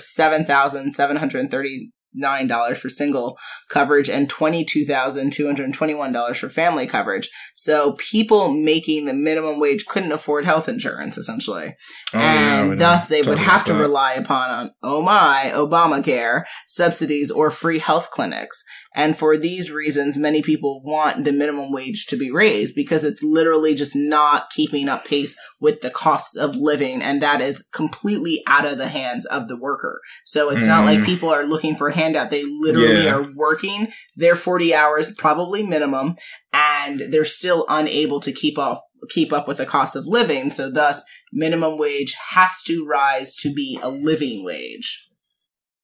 nine 2.13 2.48
dollars 2.48 2.80
for 2.80 2.89
single 2.89 3.38
coverage 3.70 4.10
and 4.10 4.30
twenty 4.30 4.63
two 4.65 4.86
thousand 4.86 5.32
two 5.34 5.46
hundred 5.46 5.74
twenty 5.74 5.93
one 5.93 6.12
dollars 6.12 6.38
for 6.38 6.50
family 6.50 6.88
coverage. 6.88 7.30
So 7.56 7.93
people 7.93 8.54
making 8.54 9.06
the 9.06 9.13
minimum 9.13 9.60
wage 9.60 9.86
couldn't 9.86 10.12
afford 10.12 10.46
health 10.46 10.67
insurance 10.70 11.17
essentially, 11.17 11.76
Oh, 12.13 12.20
yeah, 12.20 12.62
and 12.63 12.80
thus 12.80 13.08
they 13.08 13.22
would 13.22 13.38
have 13.38 13.63
to 13.65 13.74
that. 13.74 13.80
rely 13.80 14.13
upon 14.13 14.50
on 14.50 14.72
oh 14.84 15.02
my 15.02 15.52
Obamacare 15.54 16.43
subsidies 16.67 17.30
or 17.32 17.52
free 17.52 17.80
health 17.80 18.10
clinics. 18.12 18.63
And 18.95 19.17
for 19.17 19.38
these 19.38 19.71
reasons, 19.71 20.17
many 20.17 20.41
people 20.41 20.82
want 20.84 21.23
the 21.23 21.32
minimum 21.32 21.71
wage 21.71 22.06
to 22.08 22.17
be 22.17 22.32
raised 22.32 22.76
because 22.76 23.04
it's 23.04 23.21
literally 23.21 23.76
just 23.76 23.95
not 23.95 24.50
keeping 24.50 24.89
up 24.89 25.06
pace 25.06 25.38
with 25.60 25.82
the 25.82 25.89
cost 25.89 26.36
of 26.38 26.56
living. 26.56 27.02
And 27.02 27.21
that 27.21 27.41
is 27.41 27.63
completely 27.73 28.41
out 28.47 28.65
of 28.65 28.78
the 28.78 28.88
hands 28.88 29.26
of 29.26 29.47
the 29.47 29.58
worker. 29.58 30.02
So 30.26 30.50
it's 30.50 30.65
not 30.65 30.86
like 30.86 31.00
Mm. 31.00 31.06
people 31.06 31.30
are 31.30 31.45
looking 31.45 31.76
for 31.76 31.89
a 31.89 31.95
handout. 31.95 32.32
They 32.32 32.43
literally 32.43 33.06
Yeah. 33.06 33.15
are 33.15 33.32
working 33.36 33.91
their 34.15 34.36
40 34.36 34.73
hours, 34.73 35.13
probably 35.15 35.63
minimum, 35.63 36.15
and 36.52 37.02
they're 37.12 37.26
still 37.26 37.65
unable 37.69 38.19
to 38.21 38.32
keep 38.32 38.58
up 38.58 38.84
keep 39.12 39.32
up 39.32 39.47
with 39.47 39.58
the 39.58 39.65
cost 39.65 39.95
of 39.95 40.08
living. 40.08 40.50
So 40.50 40.71
thus 40.71 41.04
minimum 41.32 41.78
wage 41.78 42.15
has 42.32 42.63
to 42.63 42.84
rise 42.84 43.36
to 43.38 43.54
be 43.54 43.78
a 43.82 43.89
living 43.89 44.43
wage. 44.43 45.08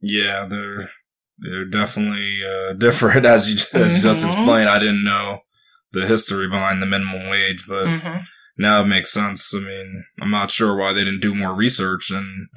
Yeah, 0.02 0.48
they're 0.50 0.90
they're 1.40 1.66
definitely 1.66 2.40
uh, 2.44 2.74
different 2.78 3.26
as 3.26 3.50
you 3.50 3.58
as 3.80 3.98
you 3.98 4.04
just 4.04 4.26
explained. 4.26 4.70
I 4.70 4.80
didn't 4.80 5.04
know 5.04 5.40
the 5.92 6.06
history 6.08 6.48
behind 6.50 6.82
the 6.82 6.86
minimum 6.88 7.30
wage, 7.30 7.66
but 7.68 7.86
Mm-hmm. 7.86 8.18
now 8.58 8.82
it 8.82 8.86
makes 8.88 9.12
sense. 9.12 9.54
I 9.56 9.60
mean, 9.60 10.04
I'm 10.22 10.32
not 10.32 10.52
sure 10.52 10.76
why 10.76 10.94
they 10.94 11.04
didn't 11.04 11.20
do 11.22 11.36
more 11.36 11.54
research 11.54 12.10
and 12.12 12.48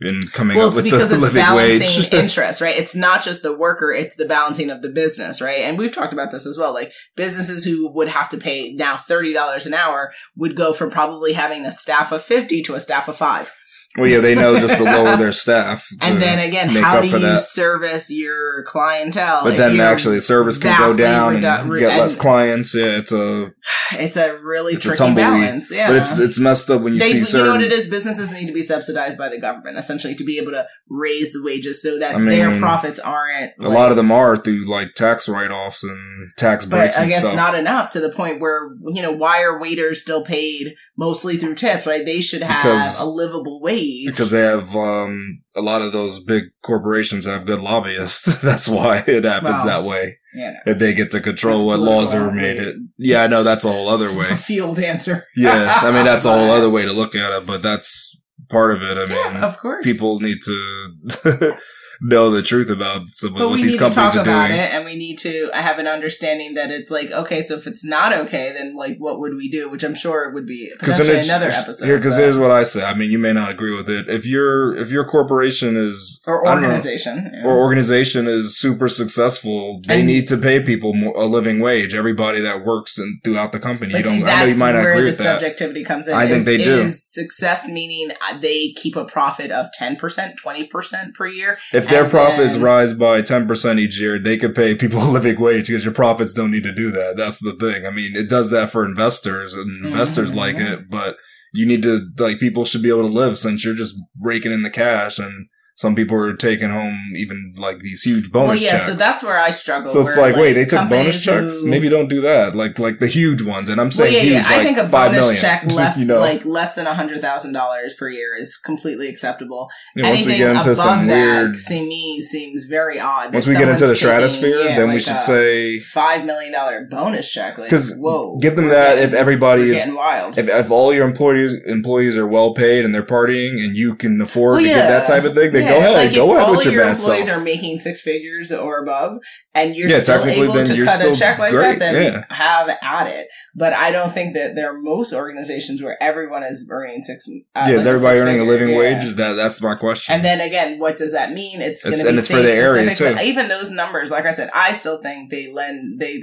in 0.00 0.22
coming 0.32 0.56
Well, 0.58 0.68
up 0.68 0.74
with 0.74 0.84
because 0.84 1.08
the 1.10 1.14
it's 1.14 1.22
living 1.22 1.42
balancing 1.42 2.02
wage. 2.02 2.12
interest, 2.24 2.60
right? 2.60 2.76
It's 2.76 2.94
not 2.96 3.22
just 3.22 3.42
the 3.42 3.56
worker, 3.56 3.90
it's 3.92 4.16
the 4.16 4.26
balancing 4.26 4.68
of 4.70 4.82
the 4.82 4.88
business, 4.90 5.40
right? 5.40 5.60
And 5.64 5.78
we've 5.78 5.92
talked 5.94 6.12
about 6.12 6.30
this 6.30 6.46
as 6.46 6.58
well. 6.58 6.74
Like 6.74 6.92
businesses 7.16 7.64
who 7.64 7.88
would 7.92 8.08
have 8.08 8.28
to 8.30 8.36
pay 8.36 8.72
now 8.74 8.96
$30 8.96 9.66
an 9.66 9.72
hour 9.72 10.12
would 10.36 10.56
go 10.56 10.72
from 10.74 10.90
probably 10.90 11.32
having 11.32 11.64
a 11.64 11.72
staff 11.72 12.10
of 12.12 12.22
50 12.22 12.60
to 12.64 12.74
a 12.74 12.80
staff 12.80 13.08
of 13.08 13.16
five. 13.16 13.50
Well, 13.96 14.10
yeah, 14.10 14.18
they 14.20 14.34
know 14.34 14.58
just 14.58 14.76
to 14.76 14.84
lower 14.84 15.16
their 15.16 15.32
staff. 15.32 15.86
And 16.00 16.20
then 16.20 16.38
again, 16.40 16.68
how 16.68 17.00
do 17.00 17.06
you 17.06 17.18
that. 17.20 17.40
service 17.40 18.10
your 18.10 18.64
clientele? 18.64 19.44
But 19.44 19.56
then 19.56 19.78
actually, 19.80 20.20
service 20.20 20.58
can 20.58 20.76
go 20.78 20.96
down 20.96 21.34
redu- 21.36 21.60
and 21.62 21.78
get 21.78 21.98
less 21.98 22.16
clients. 22.16 22.74
Yeah, 22.74 22.98
it's 22.98 23.12
a 23.12 23.52
It's 23.92 24.16
a 24.16 24.38
really 24.42 24.74
It's 24.74 24.84
a 24.84 24.88
tricky 24.88 24.98
tumbleweed. 24.98 25.24
balance. 25.42 25.70
Yeah. 25.70 25.88
but 25.88 25.96
it's 25.96 26.18
it's 26.18 26.38
messed 26.38 26.70
up 26.70 26.82
when 26.82 26.94
you 26.94 26.98
they, 27.00 27.12
see 27.12 27.18
you 27.18 27.24
certain. 27.24 27.46
know 27.46 27.52
what 27.52 27.62
it 27.62 27.72
is? 27.72 27.88
Businesses 27.88 28.32
need 28.32 28.46
to 28.46 28.52
be 28.52 28.62
subsidized 28.62 29.16
by 29.16 29.28
the 29.28 29.38
government, 29.38 29.78
essentially, 29.78 30.14
to 30.16 30.24
be 30.24 30.38
able 30.38 30.52
to 30.52 30.66
raise 30.90 31.32
the 31.32 31.42
wages 31.42 31.80
so 31.82 31.98
that 32.00 32.14
I 32.14 32.18
mean, 32.18 32.26
their 32.38 32.58
profits 32.58 32.98
aren't. 32.98 33.52
A 33.60 33.68
lot 33.68 33.90
of 33.90 33.96
them 33.96 34.10
are 34.10 34.36
through 34.36 34.68
like 34.68 34.94
tax 34.94 35.28
write 35.28 35.50
offs 35.52 35.84
and 35.84 36.30
tax 36.36 36.64
but 36.64 36.78
breaks 36.78 36.98
I 36.98 37.02
and 37.02 37.10
guess 37.10 37.20
stuff. 37.20 37.36
not 37.36 37.54
enough 37.54 37.90
to 37.90 38.00
the 38.00 38.10
point 38.10 38.40
where 38.40 38.70
you 38.88 39.02
know 39.02 39.12
why 39.12 39.42
are 39.42 39.60
waiters 39.60 40.00
still 40.00 40.24
paid 40.24 40.74
mostly 40.98 41.36
through 41.36 41.54
tips? 41.54 41.86
Right? 41.86 42.04
They 42.04 42.20
should 42.20 42.42
have 42.42 42.62
Because- 42.62 43.00
a 43.00 43.06
livable 43.06 43.60
wage 43.60 43.83
because 44.06 44.30
they 44.30 44.40
have 44.40 44.74
um, 44.76 45.42
a 45.56 45.60
lot 45.60 45.82
of 45.82 45.92
those 45.92 46.22
big 46.22 46.44
corporations 46.62 47.24
have 47.26 47.46
good 47.46 47.60
lobbyists. 47.60 48.40
That's 48.42 48.68
why 48.68 49.02
it 49.06 49.24
happens 49.24 49.64
Well, 49.64 49.66
that 49.66 49.84
way. 49.84 50.18
know, 50.34 50.54
If 50.66 50.78
they 50.78 50.94
get 50.94 51.10
to 51.12 51.20
control 51.20 51.66
what 51.66 51.78
laws 51.80 52.12
are 52.14 52.30
made. 52.32 52.58
It, 52.58 52.76
yeah, 52.98 53.22
I 53.22 53.26
know 53.26 53.42
that's 53.42 53.64
a 53.64 53.72
whole 53.72 53.88
other 53.88 54.12
way. 54.16 54.34
field 54.50 54.78
answer. 54.78 55.24
Yeah, 55.36 55.80
I 55.82 55.90
mean 55.92 56.04
that's 56.04 56.26
a 56.26 56.32
whole 56.32 56.50
other 56.50 56.70
way 56.70 56.84
to 56.84 56.92
look 56.92 57.14
at 57.14 57.30
it, 57.32 57.46
but 57.46 57.62
that's 57.62 58.20
part 58.50 58.74
of 58.74 58.82
it. 58.82 58.96
I 58.98 59.06
mean, 59.06 59.16
Yeah, 59.34 59.44
of 59.46 59.58
course. 59.58 59.84
people 59.84 60.20
need 60.20 60.38
to 60.44 61.56
know 62.04 62.30
the 62.30 62.42
truth 62.42 62.70
about 62.70 63.08
some, 63.12 63.32
but 63.32 63.48
what 63.48 63.50
we 63.56 63.62
these 63.62 63.72
need 63.72 63.78
to 63.78 63.78
talk 63.78 63.94
companies 63.94 64.14
are 64.16 64.20
about 64.22 64.48
doing. 64.48 64.60
it, 64.60 64.72
and 64.72 64.84
we 64.84 64.94
need 64.96 65.18
to 65.18 65.50
have 65.54 65.78
an 65.78 65.86
understanding 65.88 66.54
that 66.54 66.70
it's 66.70 66.90
like 66.90 67.10
okay, 67.10 67.42
so 67.42 67.56
if 67.56 67.66
it's 67.66 67.84
not 67.84 68.12
okay, 68.12 68.52
then 68.52 68.76
like 68.76 68.98
what 68.98 69.18
would 69.20 69.34
we 69.34 69.50
do? 69.50 69.68
Which 69.70 69.82
I'm 69.82 69.94
sure 69.94 70.30
would 70.32 70.46
be 70.46 70.70
potentially 70.78 71.18
another 71.18 71.48
episode. 71.48 71.86
Here, 71.86 71.96
because 71.96 72.16
here's 72.16 72.38
what 72.38 72.50
I 72.50 72.62
say. 72.62 72.84
I 72.84 72.94
mean, 72.94 73.10
you 73.10 73.18
may 73.18 73.32
not 73.32 73.50
agree 73.50 73.74
with 73.74 73.88
it. 73.88 74.08
If 74.08 74.26
your 74.26 74.74
if 74.76 74.90
your 74.90 75.04
corporation 75.04 75.76
is 75.76 76.20
or 76.26 76.44
don't 76.44 76.62
know, 76.62 76.68
organization. 76.68 77.30
yeah. 77.34 77.46
or 77.46 77.58
organization 77.58 78.28
is 78.28 78.56
super 78.58 78.88
successful, 78.88 79.80
they 79.86 79.98
And- 79.98 80.06
need 80.06 80.28
to 80.28 80.36
pay 80.36 80.60
people 80.60 80.94
more, 80.94 81.14
a 81.16 81.26
living 81.26 81.60
wage. 81.60 81.94
Everybody 81.94 82.40
that 82.40 82.64
works 82.64 82.98
in, 82.98 83.20
throughout 83.24 83.52
the 83.52 83.60
company. 83.60 83.92
But 83.92 83.98
you 83.98 84.04
don't. 84.04 84.28
I 84.28 84.40
know 84.40 84.44
you 84.46 84.58
might 84.58 84.72
not 84.72 84.80
agree 84.86 85.04
with 85.04 85.18
that. 85.18 85.40
subjectivity 85.40 85.84
comes 85.84 86.08
in. 86.08 86.14
I 86.14 86.26
think 86.26 86.38
is, 86.38 86.44
they 86.44 86.56
do. 86.58 86.80
Is 86.80 87.02
success 87.02 87.68
meaning 87.68 88.10
uh, 88.28 88.38
they 88.38 88.72
keep 88.72 88.96
a 88.96 89.04
profit 89.04 89.50
of 89.50 89.66
ten 89.72 89.96
percent, 89.96 90.36
twenty 90.36 90.64
percent 90.66 91.14
per 91.14 91.26
year? 91.26 91.58
If 91.72 91.88
their 92.02 92.10
profits 92.10 92.54
then- 92.54 92.62
rise 92.62 92.92
by 92.92 93.22
ten 93.22 93.46
percent 93.46 93.78
each 93.80 93.98
year, 94.00 94.18
they 94.18 94.36
could 94.36 94.54
pay 94.54 94.74
people 94.74 95.02
a 95.02 95.10
living 95.18 95.40
wage 95.40 95.68
because 95.68 95.84
your 95.84 95.94
profits 95.94 96.32
don't 96.34 96.50
need 96.50 96.64
to 96.64 96.74
do 96.74 96.90
that. 96.90 97.16
That's 97.16 97.38
the 97.38 97.54
thing. 97.58 97.86
I 97.86 97.90
mean, 97.90 98.14
it 98.16 98.28
does 98.28 98.50
that 98.50 98.70
for 98.70 98.84
investors, 98.84 99.54
and 99.54 99.86
investors 99.86 100.32
Mhm. 100.32 100.36
like 100.36 100.56
it, 100.56 100.90
but 100.90 101.16
you 101.52 101.66
need 101.66 101.82
to 101.82 102.08
like 102.18 102.38
people 102.40 102.64
should 102.64 102.82
be 102.82 102.88
able 102.88 103.02
to 103.08 103.14
live 103.22 103.38
since 103.38 103.64
you're 103.64 103.74
just 103.74 103.94
raking 104.20 104.52
in 104.52 104.62
the 104.62 104.70
cash 104.70 105.18
and. 105.18 105.46
Some 105.76 105.96
people 105.96 106.16
are 106.16 106.36
taking 106.36 106.70
home 106.70 106.96
even 107.16 107.52
like 107.58 107.80
these 107.80 108.02
huge 108.02 108.30
bonus 108.30 108.48
well, 108.48 108.56
yeah. 108.62 108.70
checks. 108.70 108.86
So 108.86 108.94
that's 108.94 109.24
where 109.24 109.38
I 109.40 109.50
struggle. 109.50 109.90
So 109.90 110.00
it's 110.02 110.16
where, 110.16 110.30
like, 110.30 110.36
wait, 110.40 110.52
they 110.52 110.64
took 110.66 110.88
bonus 110.88 111.22
checks? 111.24 111.60
who- 111.62 111.68
Maybe 111.68 111.88
don't 111.88 112.08
do 112.08 112.20
that. 112.20 112.54
Like, 112.54 112.78
like 112.78 113.00
the 113.00 113.08
huge 113.08 113.42
ones. 113.42 113.68
And 113.68 113.80
I'm 113.80 113.86
Well, 113.86 113.92
saying 113.92 114.14
yeah, 114.14 114.20
huge, 114.20 114.32
yeah. 114.34 114.48
I 114.48 114.56
like 114.58 114.66
think 114.66 114.78
a 114.78 114.84
bonus 114.84 115.20
million. 115.24 115.40
check 115.40 115.64
less, 115.72 115.98
you 115.98 116.04
know, 116.04 116.20
like 116.20 116.44
less 116.44 116.76
than 116.76 116.86
a 116.86 116.94
hundred 116.94 117.20
thousand 117.20 117.54
dollars 117.54 117.92
per 117.94 118.08
year 118.08 118.36
is 118.38 118.56
completely 118.56 119.08
acceptable. 119.08 119.68
you 119.96 120.04
know, 120.04 120.10
once 120.10 120.24
we 120.24 120.34
Anything 120.34 120.56
above 120.60 120.76
that, 120.76 121.06
weird, 121.42 121.56
to 121.58 121.74
me, 121.74 122.22
seems 122.22 122.66
very 122.66 123.00
odd. 123.00 123.34
once 123.34 123.44
we 123.46 123.54
get 123.54 123.68
into 123.68 123.86
the 123.88 123.96
someone's 123.96 124.00
taking, 124.00 124.28
stratosphere, 124.28 124.60
yeah, 124.70 124.76
then 124.76 124.88
we 124.90 125.00
should 125.00 125.16
a 125.16 125.18
say, 125.20 125.80
five 125.80 126.24
million 126.24 126.52
dollar 126.52 126.86
bonus 126.88 127.28
check. 127.32 127.58
Like, 127.58 127.70
'Cause 127.70 127.96
whoa, 127.98 128.38
give 128.40 128.54
them 128.54 128.68
that 128.68 128.94
getting- 128.94 129.04
if 129.08 129.12
everybody 129.14 129.72
is 129.72 129.82
wild. 129.92 130.38
if, 130.38 130.48
if 130.48 130.70
all 130.70 130.94
your 130.94 131.04
employees 131.06 131.52
employees 131.66 132.16
are 132.16 132.28
well 132.28 132.54
paid 132.54 132.84
and 132.84 132.94
they're 132.94 133.02
partying 133.02 133.54
and 133.64 133.74
you 133.74 133.96
can 133.96 134.20
afford 134.20 134.52
Well, 134.52 134.62
to 134.62 134.68
give 134.68 134.76
that 134.76 135.06
type 135.06 135.24
of 135.24 135.34
thing, 135.34 135.50
then 135.52 135.63
Yeah, 135.64 135.70
go 135.70 135.78
ahead, 135.78 135.92
like 135.92 136.14
go 136.14 136.30
if 136.30 136.36
ahead 136.36 136.48
all 136.48 136.56
with 136.56 136.64
your, 136.64 136.74
your 136.74 136.84
bad 136.84 136.96
employees 136.96 137.26
self. 137.26 137.38
are 137.38 137.42
making 137.42 137.78
six 137.78 138.00
figures 138.00 138.52
or 138.52 138.82
above, 138.82 139.18
and 139.54 139.74
you're 139.74 139.88
Yeah, 139.88 140.00
still 140.00 140.24
able 140.24 140.52
to 140.52 140.84
cut 140.84 141.00
a 141.00 141.14
check 141.14 141.38
like 141.38 141.52
great, 141.52 141.78
that, 141.78 141.92
then 141.92 142.12
yeah. 142.12 142.34
have 142.34 142.68
at 142.82 143.06
it. 143.06 143.28
But 143.54 143.72
I 143.72 143.90
don't 143.90 144.12
think 144.12 144.34
that 144.34 144.54
there 144.54 144.70
are 144.70 144.78
most 144.78 145.12
organizations 145.12 145.82
where 145.82 146.00
everyone 146.02 146.42
is 146.42 146.68
earning 146.70 147.02
six. 147.02 147.26
Uh, 147.54 147.66
yeah, 147.68 147.76
is 147.76 147.86
everybody 147.86 148.20
earning 148.20 148.40
a 148.40 148.44
living 148.44 148.70
yeah. 148.70 148.78
wage? 148.78 149.14
That 149.16 149.34
that's 149.34 149.60
my 149.62 149.74
question. 149.74 150.14
And 150.14 150.24
then 150.24 150.40
again, 150.40 150.78
what 150.78 150.96
does 150.96 151.12
that 151.12 151.32
mean? 151.32 151.60
It's 151.60 151.84
going 151.84 151.96
to 151.98 152.10
be 152.10 152.18
for 152.18 152.42
the 152.42 152.52
area, 152.52 152.86
specific. 152.86 153.18
too. 153.18 153.24
Even 153.24 153.48
those 153.48 153.70
numbers, 153.70 154.10
like 154.10 154.26
I 154.26 154.32
said, 154.32 154.50
I 154.54 154.72
still 154.72 155.00
think 155.00 155.30
they 155.30 155.50
lend 155.50 156.00
they 156.00 156.22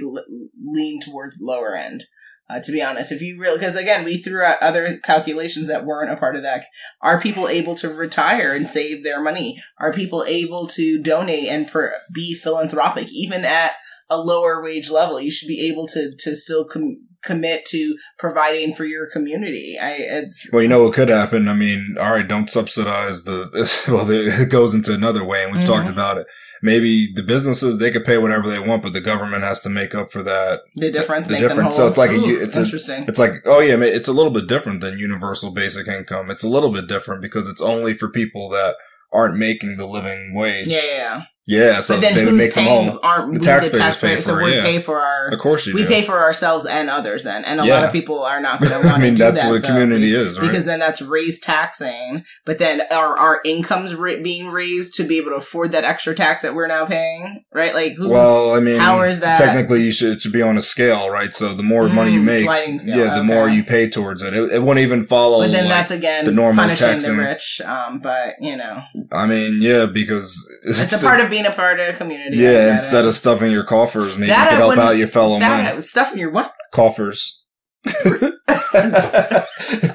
lean 0.62 1.00
towards 1.00 1.36
lower 1.40 1.76
end. 1.76 2.04
Uh, 2.52 2.60
to 2.60 2.72
be 2.72 2.82
honest, 2.82 3.12
if 3.12 3.22
you 3.22 3.38
really, 3.40 3.56
because 3.58 3.76
again, 3.76 4.04
we 4.04 4.16
threw 4.18 4.42
out 4.42 4.60
other 4.62 4.98
calculations 4.98 5.68
that 5.68 5.84
weren't 5.84 6.10
a 6.12 6.16
part 6.16 6.36
of 6.36 6.42
that. 6.42 6.64
Are 7.00 7.20
people 7.20 7.48
able 7.48 7.74
to 7.76 7.88
retire 7.88 8.54
and 8.54 8.66
save 8.68 9.02
their 9.02 9.22
money? 9.22 9.56
Are 9.80 9.92
people 9.92 10.24
able 10.26 10.66
to 10.68 11.00
donate 11.02 11.48
and 11.48 11.66
per- 11.68 11.94
be 12.14 12.34
philanthropic, 12.34 13.08
even 13.12 13.44
at 13.44 13.72
a 14.10 14.18
lower 14.18 14.62
wage 14.62 14.90
level? 14.90 15.20
You 15.20 15.30
should 15.30 15.48
be 15.48 15.66
able 15.70 15.86
to 15.88 16.12
to 16.18 16.34
still 16.34 16.64
com- 16.66 16.98
commit 17.24 17.64
to 17.66 17.96
providing 18.18 18.74
for 18.74 18.84
your 18.84 19.08
community. 19.10 19.78
I 19.80 19.92
it's 19.92 20.48
Well, 20.52 20.62
you 20.62 20.68
know 20.68 20.82
what 20.82 20.94
could 20.94 21.08
happen. 21.08 21.48
I 21.48 21.54
mean, 21.54 21.94
all 21.98 22.10
right, 22.10 22.26
don't 22.26 22.50
subsidize 22.50 23.24
the. 23.24 23.48
Well, 23.92 24.10
it 24.10 24.50
goes 24.50 24.74
into 24.74 24.92
another 24.92 25.24
way, 25.24 25.44
and 25.44 25.52
we've 25.56 25.64
talked 25.64 25.88
Mhm. 25.88 25.92
about 25.92 26.18
it. 26.18 26.26
Maybe 26.64 27.12
the 27.12 27.22
businesses 27.24 27.78
they 27.78 27.90
could 27.90 28.04
pay 28.04 28.18
whatever 28.18 28.48
they 28.48 28.60
want, 28.60 28.82
but 28.82 28.92
the 28.92 29.00
government 29.00 29.42
has 29.42 29.60
to 29.62 29.68
make 29.68 29.94
up 29.96 30.12
for 30.12 30.22
that. 30.22 30.60
the 30.76 30.92
difference. 30.92 31.26
the 31.26 31.34
them 31.34 31.42
difference. 31.42 31.76
whole. 31.76 31.86
So 31.86 31.88
it's 31.88 31.98
like 31.98 32.10
a 32.12 32.14
Ooh, 32.14 32.26
u- 32.26 32.40
it's 32.40 32.56
a- 32.56 32.60
interesting. 32.60 33.04
It's 33.08 33.18
like, 33.18 33.42
oh 33.46 33.58
yeah, 33.58 33.76
it's 33.80 34.06
a 34.08 34.12
little 34.12 34.30
bit 34.32 34.46
different 34.46 34.80
than 34.80 34.96
universal 34.98 35.50
basic 35.50 35.88
income. 35.88 36.30
It's 36.30 36.44
a 36.44 36.48
little 36.48 36.72
bit 36.72 36.86
different 36.86 37.20
because 37.20 37.48
it's 37.48 37.60
only 37.60 37.94
for 37.94 38.08
people 38.08 38.48
that 38.50 38.76
aren't 39.12 39.36
making 39.36 39.76
the 39.76 39.86
living 39.86 40.34
wage. 40.34 40.68
yeah, 40.68 40.80
yeah, 40.86 41.22
yeah. 41.46 41.62
Yeah, 41.62 41.80
so 41.80 41.94
but 41.96 42.00
then 42.02 42.14
they 42.14 42.24
would 42.24 42.30
who's 42.34 42.38
make 42.42 42.54
them 42.54 42.68
all. 42.68 43.00
Aren't 43.02 43.32
the 43.34 43.38
we 43.38 43.44
taxpayers 43.44 43.70
the 43.72 43.76
pay 43.78 43.84
taxpayers? 43.84 44.24
So 44.24 44.42
we 44.42 44.54
yeah. 44.54 44.62
pay 44.62 44.78
for 44.78 45.00
our. 45.00 45.28
Of 45.28 45.38
course 45.40 45.66
you 45.66 45.74
We 45.74 45.82
do. 45.82 45.88
pay 45.88 46.02
for 46.02 46.18
ourselves 46.18 46.66
and 46.66 46.88
others 46.88 47.24
then, 47.24 47.44
and 47.44 47.60
a 47.60 47.64
lot 47.64 47.84
of 47.84 47.92
people 47.92 48.22
are 48.22 48.40
not 48.40 48.60
going 48.60 48.72
to 48.72 48.78
want 48.86 48.98
I 48.98 49.00
mean, 49.00 49.12
to 49.14 49.16
do 49.18 49.24
that. 49.24 49.30
that's 49.32 49.42
that, 49.42 49.48
what 49.50 49.56
a 49.56 49.60
though, 49.60 49.68
community 49.68 50.14
is, 50.14 50.38
right? 50.38 50.46
Because 50.46 50.64
then 50.66 50.78
that's 50.78 51.02
raised 51.02 51.42
taxing, 51.42 52.24
but 52.44 52.58
then 52.58 52.82
are 52.92 53.16
our 53.18 53.40
incomes 53.44 53.94
ra- 53.94 54.22
being 54.22 54.48
raised 54.48 54.94
to 54.94 55.04
be 55.04 55.18
able 55.18 55.30
to 55.30 55.36
afford 55.36 55.72
that 55.72 55.84
extra 55.84 56.14
tax 56.14 56.42
that 56.42 56.54
we're 56.54 56.66
now 56.68 56.86
paying, 56.86 57.44
right? 57.52 57.74
Like, 57.74 57.94
well, 57.98 58.54
I 58.54 58.60
mean, 58.60 58.78
how 58.78 59.02
is 59.02 59.18
that- 59.20 59.38
technically 59.38 59.82
you 59.82 59.92
should 59.92 60.12
it 60.16 60.22
should 60.22 60.32
be 60.32 60.42
on 60.42 60.56
a 60.56 60.62
scale, 60.62 61.10
right? 61.10 61.34
So 61.34 61.54
the 61.54 61.62
more 61.62 61.88
money 61.88 62.12
you 62.12 62.20
Mm, 62.20 62.24
make, 62.46 62.80
scale, 62.80 62.96
yeah, 62.96 63.04
the 63.14 63.18
okay. 63.18 63.26
more 63.26 63.48
you 63.48 63.64
pay 63.64 63.88
towards 63.88 64.22
it. 64.22 64.32
It, 64.34 64.52
it 64.52 64.58
wouldn't 64.62 64.78
even 64.84 65.04
follow. 65.04 65.40
But 65.40 65.50
then 65.52 65.64
like- 65.64 65.70
that's 65.70 65.90
again 65.90 66.24
the 66.24 66.32
normal 66.32 66.62
punishing 66.64 66.86
taxing. 66.86 67.16
the 67.16 67.22
rich. 67.22 67.60
Um, 67.64 67.98
but 67.98 68.34
you 68.40 68.56
know, 68.56 68.82
I 69.10 69.26
mean, 69.26 69.60
yeah, 69.60 69.86
because 69.86 70.48
it's, 70.64 70.92
a 70.92 71.04
part 71.04 71.20
of 71.20 71.31
being 71.32 71.46
a 71.46 71.50
part 71.50 71.80
of 71.80 71.88
a 71.88 71.92
community. 71.94 72.36
Yeah, 72.36 72.74
instead 72.74 73.06
of 73.06 73.14
stuffing 73.14 73.50
your 73.50 73.64
coffers, 73.64 74.16
maybe 74.16 74.28
That 74.28 74.44
you 74.44 74.46
I 74.46 74.50
could 74.50 74.76
help 74.76 74.78
out 74.78 74.96
your 74.96 75.08
fellow 75.08 75.38
that 75.38 75.74
men. 75.74 75.82
stuff 75.82 76.12
in 76.12 76.18
your 76.18 76.30
what? 76.30 76.52
Coffers. 76.72 77.44
it's 77.84 78.20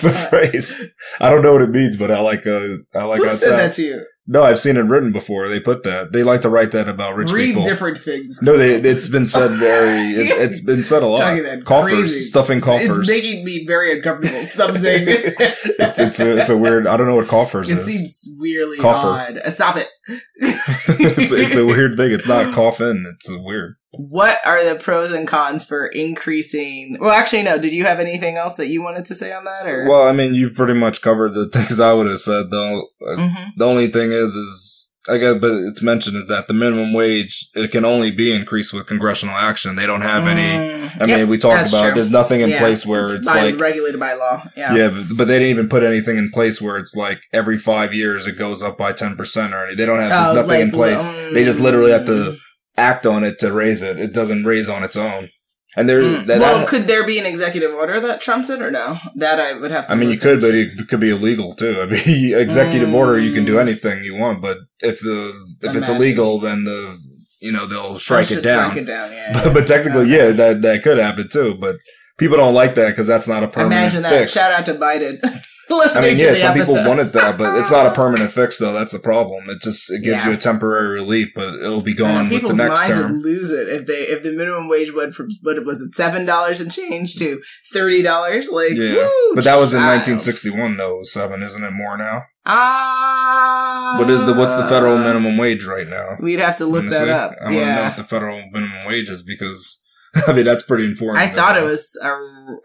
a 0.06 0.12
phrase. 0.12 0.94
I 1.20 1.30
don't 1.30 1.44
know 1.44 1.54
what 1.54 1.62
it 1.62 1.70
means, 1.70 1.96
but 1.96 2.12
I 2.12 2.20
like 2.20 2.46
uh, 2.46 2.78
I 2.94 3.04
like 3.04 3.22
Who 3.22 3.32
said 3.34 3.58
that 3.58 3.74
to 3.74 3.84
you? 3.84 4.06
No, 4.30 4.44
I've 4.44 4.60
seen 4.60 4.76
it 4.76 4.82
written 4.82 5.14
before. 5.14 5.48
They 5.48 5.62
put 5.62 5.84
that. 5.84 6.12
They 6.12 6.22
like 6.22 6.42
to 6.42 6.50
write 6.50 6.72
that 6.72 6.90
about 6.90 7.16
rich 7.16 7.32
Read 7.32 7.46
people. 7.48 7.64
different 7.64 7.98
things. 7.98 8.40
No, 8.42 8.58
they, 8.58 8.76
it's 8.76 9.08
been 9.08 9.26
said 9.26 9.52
very. 9.52 10.16
It, 10.16 10.38
it's 10.42 10.60
been 10.60 10.84
said 10.84 11.02
a 11.02 11.08
lot. 11.08 11.20
Talking 11.20 11.44
that 11.44 11.64
Coffers, 11.64 11.92
crazy. 11.92 12.22
stuffing 12.24 12.60
coffers. 12.60 12.98
It's 13.00 13.10
making 13.10 13.46
me 13.46 13.66
very 13.66 13.96
uncomfortable. 13.96 14.40
Stop 14.42 14.76
saying 14.76 15.08
it. 15.08 15.36
it's, 15.40 16.00
it's 16.00 16.20
a 16.20 16.38
it's 16.42 16.50
a 16.50 16.58
weird. 16.58 16.88
I 16.88 16.98
don't 16.98 17.08
know 17.08 17.16
what 17.16 17.28
coffers 17.30 17.70
It 17.70 17.78
is. 17.78 17.88
It 17.88 17.92
seems 17.92 18.28
weirdly 18.38 18.78
Coffer. 18.78 19.08
odd. 19.08 19.38
Uh, 19.38 19.52
Stop 19.52 19.78
it. 19.78 19.88
it's, 20.36 21.32
it's 21.32 21.56
a 21.56 21.66
weird 21.66 21.96
thing. 21.96 22.12
It's 22.12 22.28
not 22.28 22.54
coffin. 22.54 23.06
It's 23.16 23.30
a 23.30 23.40
weird. 23.42 23.76
What 23.92 24.40
are 24.46 24.64
the 24.64 24.76
pros 24.80 25.12
and 25.12 25.28
cons 25.28 25.64
for 25.64 25.88
increasing? 25.88 26.98
Well, 27.00 27.12
actually, 27.12 27.44
no. 27.44 27.58
Did 27.58 27.74
you 27.74 27.86
have 27.86 28.00
anything 28.00 28.36
else 28.36 28.58
that 28.58 28.68
you 28.68 28.82
wanted 28.82 29.06
to 29.06 29.16
say 29.16 29.32
on 29.34 29.46
that? 29.46 29.66
Or 29.68 29.88
Well, 29.90 30.04
I 30.04 30.12
mean, 30.12 30.36
you 30.36 30.50
pretty 30.50 30.74
much 30.74 31.02
covered 31.02 31.34
the 31.34 31.50
things 31.54 31.80
I 31.80 31.94
would 31.94 32.08
have 32.08 32.20
said. 32.20 32.52
Though 32.52 32.84
Mhm. 33.02 33.48
the 33.58 33.66
only 33.66 33.88
thing 33.90 34.12
is, 34.12 34.36
is 34.36 34.84
I 35.10 35.18
guess, 35.18 35.38
but 35.40 35.52
it's 35.54 35.82
mentioned 35.82 36.18
is 36.18 36.28
that 36.28 36.50
the 36.50 36.54
minimum 36.54 36.92
wage 36.92 37.48
it 37.56 37.72
can 37.72 37.86
only 37.86 38.12
be 38.12 38.34
increased 38.36 38.74
with 38.74 38.88
congressional 38.88 39.36
action. 39.36 39.78
They 39.78 39.86
don't 39.86 40.02
have 40.02 40.28
any. 40.28 40.42
Mm, 40.42 41.02
I 41.02 41.06
mean, 41.06 41.30
we 41.30 41.38
talked 41.38 41.70
about 41.70 41.86
true. 41.86 41.94
there's 41.94 42.10
nothing 42.10 42.42
in 42.42 42.50
Yeah, 42.50 42.60
place 42.60 42.86
where 42.86 43.16
it's, 43.16 43.26
by, 43.26 43.52
like 43.52 43.60
regulated 43.60 44.02
by 44.02 44.16
law. 44.16 44.44
Yeah. 44.58 44.76
Yeah, 44.76 44.90
but, 44.90 45.18
but 45.20 45.28
they 45.30 45.40
didn't 45.40 45.52
even 45.52 45.70
put 45.70 45.84
anything 45.84 46.18
in 46.18 46.30
place 46.30 46.62
where 46.62 46.76
it's 46.78 46.94
like 46.94 47.20
every 47.32 47.58
five 47.58 47.94
years 47.94 48.28
it 48.28 48.34
goes 48.38 48.62
up 48.62 48.78
by 48.78 48.92
ten 48.92 49.16
percent 49.16 49.54
or 49.54 49.60
anything. 49.64 49.78
They 49.78 49.86
don't 49.86 50.00
have 50.02 50.32
Oh, 50.32 50.42
nothing 50.42 50.60
in 50.60 50.72
place. 50.72 51.02
mm. 51.08 51.34
They 51.34 51.46
just 51.46 51.62
literally 51.62 51.92
have 51.92 52.06
to 52.08 52.36
act 52.78 53.06
on 53.06 53.24
it 53.24 53.40
to 53.40 53.52
raise 53.52 53.82
it. 53.82 54.00
It 54.00 54.14
doesn't 54.14 54.44
raise 54.46 54.70
on 54.70 54.84
its 54.84 54.96
own. 54.96 55.30
And 55.76 55.88
there, 55.88 56.02
Mm. 56.02 56.26
that, 56.28 56.40
well, 56.40 56.60
that- 56.60 56.68
could 56.68 56.88
there 56.88 57.06
be 57.06 57.20
an 57.20 57.26
executive 57.26 57.72
order 57.72 58.00
that 58.00 58.20
trumps 58.22 58.50
it 58.50 58.62
or 58.62 58.72
no? 58.72 58.98
That 59.16 59.40
I 59.40 59.54
would 59.54 59.70
have 59.72 59.86
to. 59.88 59.94
I 59.94 59.96
mean, 59.96 60.10
you 60.10 60.18
could, 60.18 60.42
but 60.42 60.56
it 60.56 60.88
could 60.88 61.00
be 61.00 61.12
illegal 61.12 61.54
too. 61.54 61.80
I 61.82 61.86
mean, 61.86 62.34
executive 62.36 62.90
Mm. 62.90 62.94
order, 62.96 63.20
you 63.20 63.32
can 63.34 63.46
do 63.46 63.60
anything 63.60 64.04
you 64.04 64.16
want, 64.16 64.42
but 64.42 64.58
if 64.82 65.00
the 65.02 65.34
if 65.62 65.76
it's 65.76 65.90
illegal, 65.90 66.40
then 66.40 66.64
the 66.64 66.98
you 67.40 67.52
know 67.52 67.68
they'll 67.68 68.00
strike 68.00 68.32
it 68.32 68.42
down. 68.42 68.72
Strike 68.72 68.84
it 68.84 68.86
down. 68.88 69.12
Yeah. 69.12 69.34
But, 69.44 69.54
but 69.54 69.68
technically, 69.68 70.02
Okay. 70.14 70.28
yeah, 70.28 70.32
that 70.32 70.62
that 70.64 70.84
could 70.84 70.98
happen 70.98 71.28
too. 71.30 71.56
But 71.60 71.76
people 72.18 72.38
don't 72.38 72.56
like 72.56 72.74
that 72.76 72.90
because 72.90 73.06
that's 73.06 73.28
not 73.28 73.44
a 73.44 73.48
permanent 73.48 73.74
Imagine 73.82 74.02
that. 74.04 74.10
fix. 74.10 74.32
Shout 74.32 74.52
out 74.52 74.66
to 74.66 74.74
Biden. 74.74 75.20
I 75.70 75.74
Listening 75.74 76.04
mean, 76.12 76.18
to 76.20 76.24
yeah, 76.26 76.34
some 76.36 76.52
episode. 76.58 76.76
people 76.84 77.00
it 77.00 77.12
though, 77.14 77.34
but 77.38 77.60
it's 77.60 77.72
not 77.72 77.88
a 77.88 77.92
permanent 77.94 78.32
fix, 78.32 78.58
though. 78.58 78.72
That's 78.74 78.94
the 78.94 79.00
problem. 79.00 79.50
It 79.50 79.62
just 79.62 79.92
it 79.92 80.02
gives 80.02 80.24
Yeah. 80.24 80.28
you 80.30 80.34
a 80.34 80.38
temporary 80.38 80.90
relief, 80.94 81.30
but 81.36 81.56
it'll 81.56 81.82
be 81.82 81.94
gone 81.94 82.30
with 82.30 82.42
the 82.44 82.54
next 82.54 82.80
minds 82.80 82.96
term. 82.96 83.12
would 83.14 83.22
lose 83.22 83.52
it 83.52 83.68
if 83.68 83.86
they 83.86 84.04
if 84.04 84.24
the 84.24 84.32
minimum 84.32 84.70
wage 84.70 84.94
went 84.94 85.14
from 85.14 85.28
what 85.42 85.64
was 85.66 85.82
it 85.82 85.94
seven 85.94 86.26
dollars 86.26 86.62
and 86.62 86.72
change 86.72 87.16
to 87.18 87.40
thirty 87.74 88.02
dollars. 88.02 88.48
Like, 88.50 88.72
Yeah, 88.76 88.96
woo, 89.08 89.36
but 89.36 89.44
that 89.44 89.60
was 89.60 89.74
in 89.74 89.82
1961, 89.84 90.78
though. 90.78 90.96
it 90.96 90.98
was 91.00 91.12
Seven, 91.12 91.44
isn't 91.44 91.64
it 91.64 91.72
more 91.72 91.98
now? 91.98 92.24
Ah, 92.46 93.98
What 94.00 94.10
is 94.10 94.26
the 94.26 94.34
what's 94.34 94.56
the 94.56 94.68
federal 94.68 94.98
minimum 94.98 95.38
wage 95.38 95.66
right 95.66 95.88
now? 95.88 96.16
We'd 96.22 96.40
have 96.40 96.56
to 96.58 96.66
look 96.66 96.86
me 96.86 96.92
that 96.92 97.10
up. 97.10 97.36
I 97.42 97.46
want 97.46 97.56
to 97.56 97.76
know 97.76 97.84
what 97.84 97.98
the 97.98 98.04
federal 98.04 98.38
minimum 98.52 98.86
wage 98.88 99.10
is 99.10 99.22
because 99.24 99.84
I 100.28 100.34
mean 100.34 100.46
that's 100.46 100.64
pretty 100.64 100.86
important. 100.86 101.24
I 101.24 101.34
thought 101.34 101.58
it 101.58 101.64
was. 101.64 101.98
A, 102.02 102.16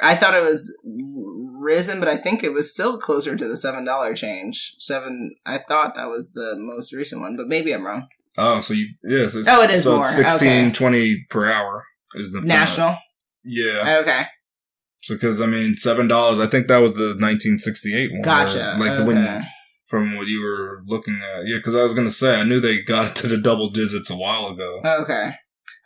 I 0.00 0.14
thought 0.14 0.34
it 0.34 0.42
was 0.42 0.72
risen, 0.84 1.98
but 2.00 2.08
I 2.08 2.16
think 2.16 2.42
it 2.42 2.52
was 2.52 2.72
still 2.72 2.98
closer 2.98 3.36
to 3.36 3.48
the 3.48 3.56
seven 3.56 3.84
dollar 3.84 4.14
change. 4.14 4.74
Seven. 4.78 5.34
I 5.46 5.58
thought 5.58 5.94
that 5.94 6.08
was 6.08 6.32
the 6.32 6.56
most 6.56 6.92
recent 6.92 7.20
one, 7.20 7.36
but 7.36 7.48
maybe 7.48 7.72
I'm 7.72 7.86
wrong. 7.86 8.08
Oh, 8.38 8.60
so 8.60 8.74
you 8.74 8.88
yes? 9.04 9.34
It's, 9.34 9.48
Oh, 9.48 9.62
it 9.62 9.70
is 9.70 9.82
so 9.84 9.96
more. 9.96 10.06
It's 10.06 10.14
16, 10.16 10.48
Okay. 10.48 10.70
20 10.72 11.26
per 11.28 11.50
hour 11.50 11.84
is 12.14 12.32
the 12.32 12.40
National. 12.40 12.96
Yeah, 13.44 13.98
Okay, 14.02 14.24
because 15.08 15.40
I 15.40 15.46
mean 15.46 15.76
seven 15.76 16.06
dollars. 16.08 16.38
I 16.38 16.46
think 16.46 16.68
that 16.68 16.78
was 16.78 16.94
the 16.94 17.08
1968 17.08 18.12
one. 18.12 18.22
gotcha. 18.22 18.74
or, 18.74 18.78
Like 18.78 18.96
the 18.96 19.02
okay. 19.02 19.04
when 19.04 19.44
from 19.88 20.16
what 20.16 20.26
you 20.26 20.40
were 20.40 20.80
looking 20.86 21.16
at. 21.16 21.46
Yeah, 21.46 21.58
because 21.58 21.74
I 21.74 21.82
was 21.82 21.92
gonna 21.92 22.10
say 22.10 22.36
I 22.36 22.44
knew 22.44 22.60
they 22.60 22.80
got 22.80 23.14
to 23.16 23.26
the 23.26 23.36
double 23.36 23.70
digits 23.70 24.10
a 24.10 24.16
while 24.16 24.46
ago. 24.48 24.80
Okay. 25.02 25.32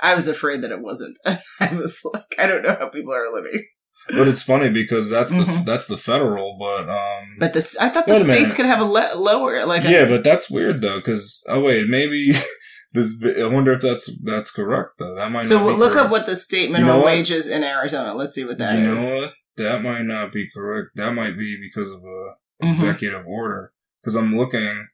I 0.00 0.14
was 0.14 0.28
afraid 0.28 0.62
that 0.62 0.70
it 0.72 0.80
wasn't. 0.82 1.16
I 1.26 1.74
was 1.74 2.00
like, 2.04 2.34
I 2.38 2.46
don't 2.46 2.62
know 2.62 2.76
how 2.78 2.88
people 2.88 3.12
are 3.14 3.30
living. 3.32 3.64
But 4.08 4.28
it's 4.28 4.42
funny 4.42 4.70
because 4.70 5.10
that's 5.10 5.32
the 5.32 5.42
Mhm. 5.44 5.64
that's 5.66 5.88
the 5.88 5.96
federal, 5.96 6.56
but 6.60 6.88
um. 6.88 7.36
But 7.40 7.52
this, 7.54 7.76
I 7.78 7.88
thought 7.88 8.06
the 8.06 8.14
states 8.20 8.28
minute. 8.40 8.54
could 8.54 8.66
have 8.66 8.80
a 8.80 8.84
le- 8.84 9.16
lower, 9.16 9.66
like, 9.66 9.84
a, 9.84 9.90
yeah, 9.90 10.04
but 10.04 10.22
that's 10.22 10.48
weird 10.48 10.80
though. 10.80 10.98
Because 11.00 11.42
oh 11.48 11.60
wait, 11.60 11.88
maybe 11.88 12.32
this. 12.92 13.20
I 13.24 13.46
wonder 13.48 13.72
if 13.72 13.80
that's 13.80 14.08
that's 14.22 14.52
correct 14.52 14.90
though. 15.00 15.16
That 15.16 15.32
might. 15.32 15.44
So 15.46 15.58
be 15.58 15.72
look 15.74 15.92
correct. 15.94 16.06
up 16.06 16.10
what 16.12 16.26
the 16.26 16.36
state 16.36 16.68
You 16.68 16.74
minimum 16.74 17.00
know 17.00 17.04
wage 17.04 17.32
is 17.32 17.48
in 17.48 17.64
Arizona. 17.64 18.14
Let's 18.14 18.36
see 18.36 18.44
what 18.44 18.58
that 18.58 18.78
you 18.78 18.92
is. 18.94 19.02
know 19.02 19.16
what? 19.16 19.34
That 19.56 19.82
might 19.82 20.02
not 20.02 20.32
be 20.32 20.46
correct. 20.54 20.90
That 20.94 21.10
might 21.12 21.36
be 21.36 21.56
because 21.60 21.90
of 21.90 22.00
a 22.04 22.64
Mhm. 22.64 22.70
executive 22.74 23.26
order. 23.26 23.72
Because 24.04 24.14
I'm 24.14 24.36
looking, 24.36 24.86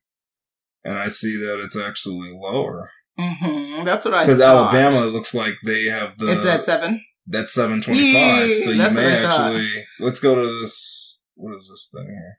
and 0.84 0.98
I 0.98 1.08
see 1.08 1.36
that 1.36 1.60
it's 1.62 1.76
actually 1.76 2.30
lower. 2.34 2.90
Mhm. 3.18 3.84
That's 3.84 4.04
what 4.04 4.14
I 4.14 4.18
thought. 4.20 4.26
Because. 4.26 4.40
Alabama 4.40 5.06
looks 5.06 5.34
like 5.34 5.54
they 5.64 5.84
have 5.84 6.16
the. 6.18 6.32
it's 6.32 6.46
at 6.46 6.64
seven. 6.64 7.04
That's 7.26 7.52
seven 7.52 7.80
twenty 7.82 8.12
five. 8.14 8.48
Yeah, 8.48 8.64
So 8.64 8.70
you 8.70 8.76
may 8.78 9.18
I 9.18 9.22
thought. 9.22 9.40
actually. 9.52 9.84
Let's 10.00 10.18
go 10.20 10.34
to 10.34 10.60
this. 10.62 11.20
What 11.34 11.56
is 11.58 11.68
this 11.70 11.88
thing 11.94 12.06
here? 12.08 12.38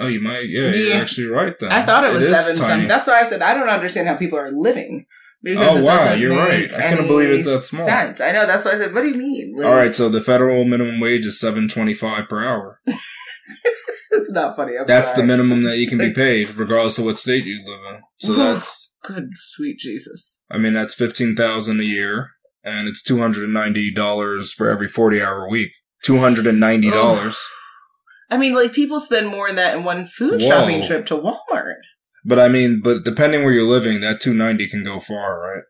Oh, 0.00 0.06
you 0.06 0.20
might. 0.20 0.48
Yeah, 0.48 0.70
you're 0.70 0.96
actually 1.02 1.26
right. 1.26 1.54
Then 1.58 1.72
I 1.72 1.82
thought 1.82 2.04
it 2.04 2.12
was 2.12 2.24
is 2.24 2.30
seven. 2.36 2.56
Something. 2.56 2.88
That's 2.88 3.06
why 3.08 3.20
I 3.20 3.24
said 3.24 3.42
I 3.42 3.54
don't 3.54 3.68
understand 3.68 4.06
how 4.08 4.16
people 4.16 4.38
are 4.38 4.50
living. 4.50 5.06
Because 5.42 5.76
Oh, 5.76 5.78
it 5.78 5.84
wow, 5.84 6.12
you're 6.14 6.30
right. 6.32 6.72
I 6.74 6.90
couldn't 6.90 7.06
believe 7.06 7.30
it's 7.30 7.46
that 7.48 7.60
small. 7.60 7.86
Sense. 7.86 8.20
I 8.20 8.32
know. 8.32 8.44
That's 8.46 8.64
why 8.64 8.72
I 8.72 8.76
said, 8.76 8.92
"What 8.92 9.02
do 9.02 9.08
you 9.08 9.14
mean?" 9.14 9.54
Like, 9.56 9.66
All 9.66 9.74
right, 9.74 9.94
so 9.94 10.08
the 10.08 10.20
federal 10.20 10.64
minimum 10.64 10.98
wage 11.00 11.26
is 11.26 11.38
seven 11.38 11.68
twenty 11.68 11.94
five 11.94 12.28
per 12.28 12.44
hour. 12.44 12.80
it's 14.20 14.32
not 14.32 14.56
funny. 14.56 14.76
I'm 14.76 14.86
That's 14.86 15.10
sorry. 15.10 15.22
the 15.22 15.26
minimum 15.26 15.64
that 15.64 15.78
you 15.78 15.86
can 15.86 15.98
be 15.98 16.12
paid, 16.12 16.56
regardless 16.56 16.98
of 16.98 17.04
what 17.04 17.18
state 17.18 17.44
you 17.44 17.62
live 17.66 17.94
in. 17.94 18.02
So 18.18 18.34
that's, 18.34 18.94
Good 19.02 19.30
sweet 19.34 19.78
Jesus. 19.78 20.42
I 20.50 20.58
mean, 20.58 20.74
that's 20.74 20.94
fifteen 20.94 21.36
thousand 21.36 21.80
a 21.80 21.84
year, 21.84 22.30
and 22.64 22.88
it's 22.88 23.02
two 23.02 23.18
hundred 23.18 23.44
and 23.44 23.54
ninety 23.54 23.92
dollars 23.92 24.52
for 24.52 24.68
every 24.68 24.88
forty 24.88 25.22
hour 25.22 25.48
week. 25.48 25.70
Two 26.02 26.18
hundred 26.18 26.46
and 26.46 26.58
ninety 26.58 26.90
dollars. 26.90 27.38
I 28.30 28.36
mean, 28.36 28.54
like 28.54 28.72
people 28.72 29.00
spend 29.00 29.28
more 29.28 29.46
than 29.46 29.56
that 29.56 29.76
in 29.76 29.84
one 29.84 30.06
food 30.06 30.42
Whoa. 30.42 30.48
shopping 30.48 30.82
trip 30.82 31.06
to 31.06 31.16
Walmart. 31.16 31.76
But 32.24 32.38
I 32.38 32.48
mean, 32.48 32.80
but 32.82 33.04
depending 33.04 33.44
where 33.44 33.52
you're 33.52 33.64
living, 33.66 34.00
that 34.00 34.20
two 34.20 34.34
ninety 34.34 34.68
can 34.68 34.84
go 34.84 35.00
far, 35.00 35.40
right? 35.40 35.62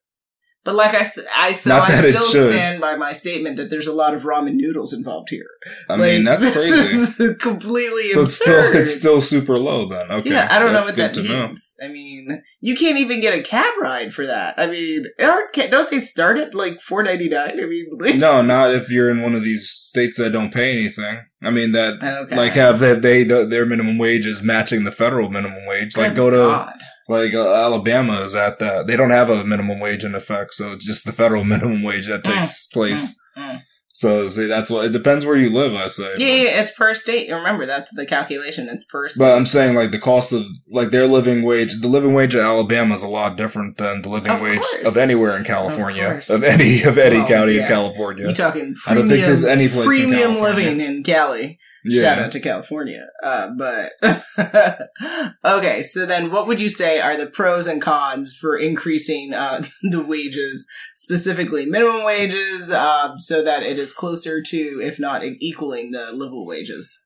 But 0.68 0.74
like 0.74 0.92
I, 0.94 0.98
s- 0.98 1.18
I 1.34 1.54
so 1.54 1.74
I 1.78 1.94
still 2.10 2.22
stand 2.22 2.78
by 2.78 2.94
my 2.96 3.14
statement 3.14 3.56
that 3.56 3.70
there's 3.70 3.86
a 3.86 3.92
lot 3.94 4.12
of 4.12 4.24
ramen 4.24 4.52
noodles 4.52 4.92
involved 4.92 5.30
here. 5.30 5.46
I 5.88 5.94
Like, 5.94 6.00
mean, 6.00 6.24
that's 6.24 6.44
crazy. 6.52 7.34
completely 7.40 8.12
So 8.12 8.20
it's 8.24 8.34
still 8.34 8.76
it's 8.76 8.94
still 8.94 9.22
super 9.22 9.58
low 9.58 9.88
then. 9.88 10.10
Okay, 10.12 10.30
yeah, 10.30 10.46
I 10.50 10.58
don't 10.58 10.74
know 10.74 10.82
what 10.82 10.96
that 10.96 11.14
to 11.14 11.22
know. 11.22 11.46
means. 11.46 11.74
I 11.82 11.88
mean, 11.88 12.42
you 12.60 12.76
can't 12.76 12.98
even 12.98 13.20
get 13.20 13.32
a 13.32 13.42
cab 13.42 13.72
ride 13.80 14.12
for 14.12 14.26
that. 14.26 14.56
I 14.58 14.66
mean, 14.66 15.06
aren't 15.18 15.54
don't 15.54 15.88
they 15.88 16.00
start 16.00 16.36
at 16.36 16.54
like 16.54 16.82
four 16.82 17.02
ninety 17.02 17.30
nine? 17.30 17.58
I 17.60 17.64
mean, 17.64 17.86
like, 17.98 18.16
No, 18.16 18.42
not 18.42 18.74
if 18.74 18.90
you're 18.90 19.08
in 19.08 19.22
one 19.22 19.34
of 19.34 19.42
these 19.42 19.70
states 19.70 20.18
that 20.18 20.34
don't 20.34 20.52
pay 20.52 20.70
anything. 20.72 21.22
I 21.42 21.48
mean 21.50 21.72
that 21.72 21.94
okay. 22.02 22.36
like 22.36 22.52
have 22.52 22.78
they, 22.80 22.92
they 22.94 23.22
their 23.24 23.64
minimum 23.64 23.96
wage 23.96 24.26
is 24.26 24.42
matching 24.42 24.84
the 24.84 24.92
federal 24.92 25.30
minimum 25.30 25.64
wage. 25.66 25.96
Like 25.96 26.10
Good 26.10 26.16
go 26.16 26.30
to 26.30 26.36
God. 26.36 26.78
Like 27.08 27.34
uh, 27.34 27.52
Alabama 27.54 28.20
is 28.22 28.34
at 28.34 28.58
that. 28.58 28.86
They 28.86 28.96
don't 28.96 29.10
have 29.10 29.30
a 29.30 29.44
minimum 29.44 29.80
wage 29.80 30.04
in 30.04 30.14
effect, 30.14 30.54
so 30.54 30.72
it's 30.72 30.84
just 30.84 31.06
the 31.06 31.12
federal 31.12 31.44
minimum 31.54 31.82
wage 31.82 32.06
that 32.08 32.24
takes 32.24 32.66
place. 32.66 33.18
Mm, 33.36 33.42
mm. 33.50 33.62
So 33.92 34.28
see, 34.28 34.46
that's 34.46 34.70
what 34.70 34.84
it 34.84 34.90
depends 34.92 35.26
where 35.26 35.36
you 35.36 35.50
live. 35.50 35.74
I 35.74 35.88
say. 35.88 36.12
Yeah, 36.18 36.26
yeah, 36.44 36.60
it's 36.60 36.70
per 36.72 36.94
state. 36.94 37.28
Remember 37.32 37.66
that's 37.66 37.90
the 37.92 38.06
calculation. 38.06 38.68
It's 38.68 38.84
per 38.84 39.08
state. 39.08 39.18
But 39.20 39.34
I'm 39.34 39.44
saying 39.46 39.74
like 39.74 39.90
the 39.90 39.98
cost 39.98 40.32
of 40.32 40.44
like 40.70 40.90
their 40.90 41.08
living 41.08 41.42
wage, 41.42 41.80
the 41.80 41.88
living 41.88 42.14
wage 42.14 42.36
of 42.36 42.42
Alabama 42.42 42.94
is 42.94 43.02
a 43.02 43.08
lot 43.08 43.36
different 43.36 43.76
than 43.78 44.02
the 44.02 44.08
living 44.08 44.30
Of 44.30 44.40
wage 44.40 44.60
course. 44.60 44.86
of 44.86 44.96
anywhere 44.96 45.36
in 45.36 45.42
California, 45.42 46.04
course. 46.12 46.30
of, 46.30 46.44
any 46.44 46.82
of 46.84 46.96
any 46.96 47.16
Well, 47.16 47.26
county 47.28 47.54
yeah. 47.54 47.62
in 47.62 47.68
California. 47.68 48.24
You're 48.26 48.34
talking 48.34 48.76
I 48.86 48.94
don't 48.94 49.08
think 49.08 49.24
there's 49.24 49.42
any 49.44 49.66
place 49.68 49.88
premium 49.88 50.34
California. 50.34 50.42
living 50.70 50.80
in 50.80 51.02
Cali. 51.02 51.58
Yeah. 51.88 52.02
Shout 52.02 52.18
out 52.18 52.32
to 52.32 52.40
California. 52.40 53.06
Uh, 53.22 53.50
but 53.56 53.92
okay, 55.44 55.82
so 55.82 56.06
then 56.06 56.30
what 56.30 56.46
would 56.46 56.60
you 56.60 56.68
say 56.68 57.00
are 57.00 57.16
the 57.16 57.26
pros 57.26 57.66
and 57.66 57.80
cons 57.82 58.36
for 58.38 58.56
increasing 58.56 59.32
uh, 59.34 59.62
the 59.82 60.02
wages, 60.04 60.66
specifically 60.94 61.66
minimum 61.66 62.04
wages, 62.04 62.70
uh, 62.70 63.16
so 63.18 63.42
that 63.42 63.62
it 63.62 63.78
is 63.78 63.92
closer 63.92 64.42
to, 64.42 64.80
if 64.82 64.98
not 65.00 65.24
equaling, 65.24 65.90
the 65.92 66.12
livable 66.12 66.46
wages? 66.46 67.04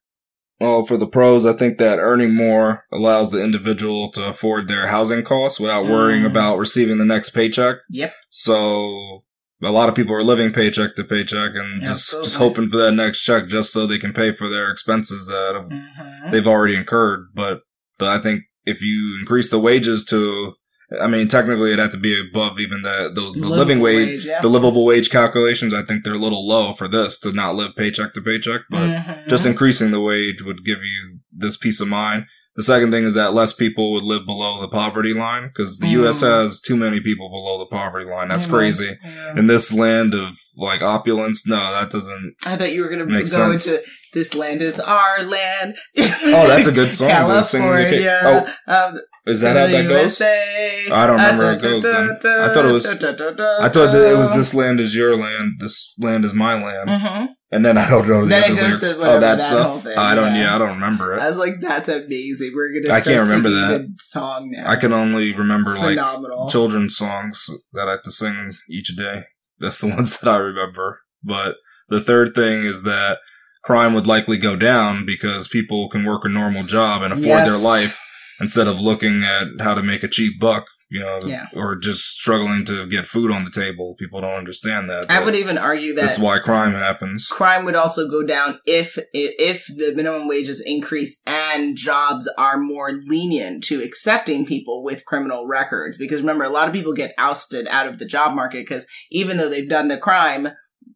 Well, 0.60 0.84
for 0.84 0.96
the 0.96 1.08
pros, 1.08 1.44
I 1.44 1.54
think 1.54 1.78
that 1.78 1.98
earning 1.98 2.36
more 2.36 2.84
allows 2.92 3.32
the 3.32 3.42
individual 3.42 4.12
to 4.12 4.26
afford 4.28 4.68
their 4.68 4.86
housing 4.86 5.24
costs 5.24 5.58
without 5.58 5.86
worrying 5.86 6.22
Mm. 6.22 6.30
about 6.30 6.58
receiving 6.58 6.98
the 6.98 7.04
next 7.04 7.30
paycheck. 7.30 7.78
Yep. 7.90 8.14
So 8.30 9.24
a 9.62 9.70
lot 9.70 9.88
of 9.88 9.94
people 9.94 10.14
are 10.14 10.24
living 10.24 10.52
paycheck 10.52 10.94
to 10.96 11.04
paycheck 11.04 11.52
and 11.54 11.84
just 11.84 12.10
just 12.24 12.36
hoping 12.36 12.68
for 12.68 12.78
that 12.78 12.92
next 12.92 13.22
check 13.22 13.46
just 13.46 13.72
so 13.72 13.86
they 13.86 13.98
can 13.98 14.12
pay 14.12 14.32
for 14.32 14.48
their 14.48 14.70
expenses 14.70 15.26
that 15.28 15.52
have 15.54 15.68
Mhm. 15.70 16.30
they've 16.32 16.46
already 16.46 16.74
incurred. 16.76 17.26
But 17.34 17.60
but 17.98 18.08
I 18.08 18.18
think 18.18 18.42
if 18.64 18.82
you 18.82 19.16
increase 19.20 19.50
the 19.50 19.58
wages 19.58 20.04
to, 20.06 20.52
I 21.00 21.06
mean, 21.06 21.26
technically 21.28 21.68
it'd 21.72 21.78
have 21.78 21.90
to 21.92 21.96
be 21.96 22.18
above 22.20 22.58
even 22.60 22.82
the 22.82 23.10
the, 23.14 23.20
the 23.40 23.48
living 23.48 23.80
wage, 23.80 24.24
yeah. 24.26 24.40
the 24.40 24.48
livable 24.48 24.84
wage 24.84 25.10
calculations. 25.10 25.72
I 25.72 25.82
think 25.82 26.02
they're 26.04 26.14
a 26.14 26.18
little 26.18 26.46
low 26.46 26.72
for 26.72 26.88
this 26.88 27.18
to 27.20 27.32
not 27.32 27.54
live 27.54 27.74
paycheck 27.76 28.12
to 28.14 28.20
paycheck, 28.20 28.62
but 28.70 28.80
Mhm. 28.88 29.28
just 29.28 29.46
increasing 29.46 29.90
the 29.90 30.00
wage 30.00 30.42
would 30.42 30.64
give 30.64 30.78
you 30.82 31.18
this 31.32 31.56
peace 31.56 31.80
of 31.80 31.88
mind. 31.88 32.24
The 32.54 32.62
second 32.62 32.90
thing 32.90 33.04
is 33.04 33.14
that 33.14 33.32
less 33.32 33.52
people 33.54 33.92
would 33.92 34.02
live 34.02 34.26
below 34.26 34.60
the 34.60 34.68
poverty 34.68 35.14
line 35.14 35.48
because 35.48 35.78
the 35.78 35.86
Mm. 35.86 35.90
U.S. 36.02 36.20
has 36.20 36.60
too 36.60 36.76
many 36.76 37.00
people 37.00 37.30
below 37.30 37.58
the 37.58 37.66
poverty 37.66 38.08
line. 38.10 38.28
That's 38.28 38.46
know. 38.46 38.54
crazy. 38.54 38.98
Yeah. 39.02 39.38
In 39.38 39.46
this 39.46 39.72
land 39.72 40.12
of 40.14 40.36
like 40.58 40.82
opulence, 40.82 41.46
no, 41.46 41.56
that 41.72 41.90
doesn't. 41.90 42.34
I 42.44 42.56
thought 42.56 42.72
you 42.72 42.82
were 42.82 42.90
gonna 42.90 43.06
go 43.06 43.24
sense. 43.24 43.66
into 43.66 43.82
this 44.12 44.34
land 44.34 44.60
is 44.60 44.78
our 44.78 45.22
land. 45.22 45.76
Oh, 46.24 46.46
that's 46.46 46.66
a 46.66 46.72
good 46.72 46.92
song 46.92 47.08
to 47.08 47.42
sing 47.44 47.62
the 47.62 47.68
ca- 47.68 48.20
California. 48.20 48.54
um, 48.66 49.00
Is 49.26 49.40
that 49.40 49.56
how 49.56 49.66
that 49.66 49.88
goes? 49.88 50.20
USA. 50.20 50.88
I 50.92 51.06
don't 51.06 51.16
remember 51.16 51.44
how 51.44 51.50
it 51.52 51.60
goes 51.62 51.82
then. 51.82 52.10
I 52.10 52.52
thought 52.52 52.64
it 52.66 52.72
was- 52.72 52.86
I 52.86 53.68
thought 53.68 53.94
it 53.94 54.16
was 54.16 54.34
this 54.34 54.52
land 54.54 54.78
is 54.80 54.94
your 54.94 55.16
land, 55.16 55.52
this 55.60 55.94
land 55.98 56.24
is 56.24 56.34
my 56.34 56.54
land, 56.62 56.90
hmm 56.90 57.24
and 57.52 57.64
then 57.64 57.78
I 57.78 57.88
don't 57.88 58.08
know 58.08 58.22
the 58.22 58.28
Then 58.28 58.42
it 58.44 58.50
other 58.52 58.60
goes 58.62 58.82
lyrics. 58.82 58.98
whatever 58.98 59.16
Oh, 59.16 59.20
that's 59.20 59.48
that 59.50 59.54
stuff. 59.54 59.66
whole 59.68 59.78
thing, 59.80 59.96
I 59.98 60.14
don't. 60.14 60.34
yeah. 60.34 60.42
Yeah, 60.42 60.54
I 60.54 60.58
don't 60.58 60.68
remember 60.74 61.14
it. 61.14 61.20
I 61.20 61.28
was 61.28 61.38
like, 61.38 61.60
that's 61.60 61.88
amazing. 61.88 62.52
We're 62.54 62.72
gonna. 62.82 62.94
I 62.96 63.00
can't 63.00 63.20
remember 63.22 63.50
that. 63.50 63.86
song 63.90 64.50
now. 64.50 64.68
I 64.68 64.76
can 64.76 64.92
only 64.92 65.32
remember 65.34 65.74
like 65.76 65.98
children's 66.50 66.96
songs 66.96 67.48
that 67.74 67.86
I 67.88 67.92
have 67.92 68.02
to 68.02 68.10
sing 68.10 68.54
each 68.68 68.96
day. 68.96 69.24
That's 69.60 69.80
the 69.80 69.86
ones 69.96 70.18
that 70.20 70.30
I 70.30 70.38
remember. 70.38 71.00
But 71.22 71.54
the 71.88 72.00
third 72.00 72.34
thing 72.34 72.64
is 72.64 72.82
that 72.82 73.18
crime 73.62 73.94
would 73.94 74.06
likely 74.08 74.38
go 74.38 74.56
down 74.56 75.04
because 75.06 75.46
people 75.46 75.88
can 75.88 76.04
work 76.04 76.24
a 76.24 76.28
normal 76.28 76.64
job 76.64 77.02
and 77.02 77.12
afford 77.12 77.26
Yes. 77.26 77.48
their 77.50 77.60
life 77.60 78.00
instead 78.40 78.66
of 78.66 78.80
looking 78.80 79.22
at 79.22 79.46
how 79.60 79.74
to 79.74 79.82
make 79.84 80.02
a 80.02 80.08
cheap 80.08 80.40
buck, 80.40 80.66
you 80.92 81.00
know, 81.00 81.20
Yeah. 81.24 81.46
or 81.54 81.74
just 81.76 82.02
struggling 82.20 82.64
to 82.66 82.86
get 82.86 83.06
food 83.06 83.30
on 83.30 83.44
the 83.44 83.50
table. 83.50 83.94
People 83.98 84.20
don't 84.20 84.34
understand 84.34 84.90
that. 84.90 85.10
I 85.10 85.20
would 85.24 85.34
even 85.34 85.56
argue 85.58 85.94
that 85.94 86.02
That's 86.02 86.18
why 86.18 86.38
crime 86.38 86.72
happens. 86.72 87.26
crime 87.28 87.64
would 87.64 87.74
also 87.74 88.08
go 88.10 88.22
down 88.24 88.60
if 88.66 88.98
if 89.14 89.66
the 89.66 89.94
minimum 89.96 90.28
wages 90.28 90.62
increase 90.64 91.20
and 91.26 91.76
jobs 91.76 92.30
are 92.36 92.58
more 92.58 92.92
lenient 93.08 93.64
to 93.64 93.82
accepting 93.82 94.44
people 94.46 94.84
with 94.84 95.04
criminal 95.06 95.46
records 95.46 95.96
because 95.96 96.20
remember 96.20 96.44
a 96.44 96.50
lot 96.50 96.68
of 96.68 96.74
people 96.74 96.92
get 96.92 97.14
ousted 97.18 97.66
out 97.68 97.86
of 97.86 97.98
the 97.98 98.04
job 98.04 98.34
market 98.34 98.66
because 98.66 98.86
even 99.10 99.36
though 99.38 99.48
they've 99.48 99.68
done 99.68 99.88
the 99.88 99.96
crime 99.98 100.48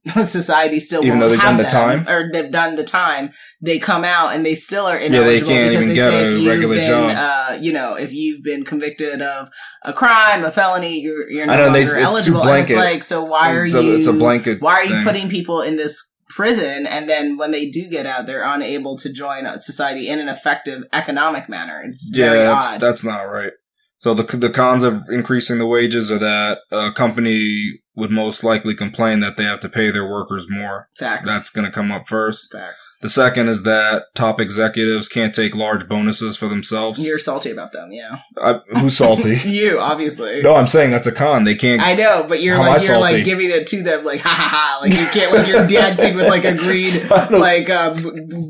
society 0.24 0.80
still 0.80 1.04
Even 1.04 1.18
though 1.18 1.28
they've 1.28 1.40
done 1.40 1.56
the 1.56 1.64
time? 1.64 2.06
or 2.08 2.30
they've 2.32 2.50
done 2.50 2.76
the 2.76 2.84
time 2.84 3.32
they 3.60 3.78
come 3.78 4.04
out 4.04 4.34
and 4.34 4.44
they 4.46 4.54
still 4.54 4.86
are 4.86 4.94
Yeah, 5.00 5.08
they 5.08 5.38
ineligible 5.38 5.48
can't 5.50 5.70
because 5.70 5.74
even 5.84 5.88
they 5.88 5.94
get 5.94 6.10
say 6.10 6.22
a 6.22 6.26
if 6.28 6.38
you've 6.40 6.46
regular 6.48 6.74
been 6.76 6.86
job. 6.86 7.14
uh 7.16 7.58
you 7.60 7.72
know 7.72 7.94
if 7.94 8.12
you've 8.12 8.42
been 8.42 8.64
convicted 8.64 9.20
of 9.22 9.48
a 9.84 9.92
crime 9.92 10.44
a 10.44 10.52
felony 10.52 11.00
you're 11.00 11.28
you're 11.30 11.46
no 11.46 11.52
I 11.52 11.56
know, 11.56 11.72
they- 11.72 11.80
longer 11.86 11.96
it's 11.96 12.04
eligible 12.06 12.42
and 12.44 12.70
it's 12.70 12.78
like 12.78 13.02
so 13.02 13.24
why 13.24 13.52
are 13.54 13.64
it's, 13.64 13.74
you 13.74 13.80
a, 13.80 13.96
it's 13.96 14.06
a 14.06 14.12
blanket. 14.12 14.60
why 14.62 14.74
are 14.74 14.84
you 14.84 14.90
thing. 14.96 15.04
putting 15.04 15.28
people 15.28 15.60
in 15.60 15.76
this 15.76 16.14
prison 16.30 16.86
and 16.86 17.08
then 17.08 17.36
when 17.36 17.50
they 17.50 17.70
do 17.70 17.88
get 17.88 18.04
out 18.04 18.26
they're 18.26 18.44
unable 18.44 18.96
to 18.98 19.12
join 19.12 19.46
a 19.46 19.58
society 19.58 20.08
in 20.08 20.18
an 20.18 20.28
effective 20.28 20.82
economic 20.92 21.48
manner 21.48 21.82
it's 21.86 22.08
very 22.14 22.38
yeah, 22.40 22.44
that's, 22.50 22.78
that's 22.78 23.04
not 23.04 23.22
right. 23.22 23.52
So 23.98 24.12
the 24.12 24.24
the 24.36 24.50
cons 24.50 24.82
of 24.82 25.00
increasing 25.08 25.58
the 25.58 25.66
wages 25.66 26.10
are 26.12 26.18
that 26.18 26.58
a 26.70 26.92
company 26.92 27.80
would 27.96 28.10
most 28.10 28.44
likely 28.44 28.74
complain 28.74 29.20
that 29.20 29.36
they 29.36 29.44
have 29.44 29.58
to 29.60 29.68
pay 29.68 29.90
their 29.90 30.06
workers 30.06 30.48
more. 30.50 30.88
facts 30.96 31.26
That's 31.26 31.50
going 31.50 31.64
to 31.64 31.72
come 31.72 31.90
up 31.90 32.06
first. 32.06 32.52
facts 32.52 32.98
The 33.00 33.08
second 33.08 33.48
is 33.48 33.62
that 33.62 34.14
top 34.14 34.38
executives 34.40 35.08
can't 35.08 35.34
take 35.34 35.54
large 35.56 35.88
bonuses 35.88 36.36
for 36.36 36.46
themselves. 36.46 37.04
you're 37.04 37.18
salty 37.18 37.50
about 37.50 37.72
them 37.72 37.88
yeah 37.92 38.18
I, 38.38 38.60
who's 38.78 38.96
salty? 38.96 39.36
you 39.44 39.78
obviously 39.80 40.42
no, 40.42 40.54
I'm 40.54 40.66
saying 40.68 40.90
that's 40.90 41.06
a 41.06 41.12
con. 41.12 41.44
They 41.44 41.54
can't. 41.54 41.80
I 41.80 41.94
know, 41.94 42.26
but 42.28 42.42
you're 42.42 42.56
How 42.56 42.62
am 42.62 42.68
I 42.68 42.72
like 42.76 42.88
you're 42.88 42.98
like 42.98 43.24
giving 43.24 43.50
it 43.50 43.66
to 43.68 43.82
them 43.82 44.04
like 44.04 44.20
ha 44.20 44.28
ha 44.28 44.48
ha 44.48 44.78
like 44.82 44.92
you 44.92 45.06
can't 45.06 45.32
like 45.34 45.48
you're 45.48 45.66
dancing 45.66 46.14
with 46.16 46.28
like 46.28 46.44
a 46.44 46.54
green 46.54 46.92
like 47.30 47.70
um 47.70 47.94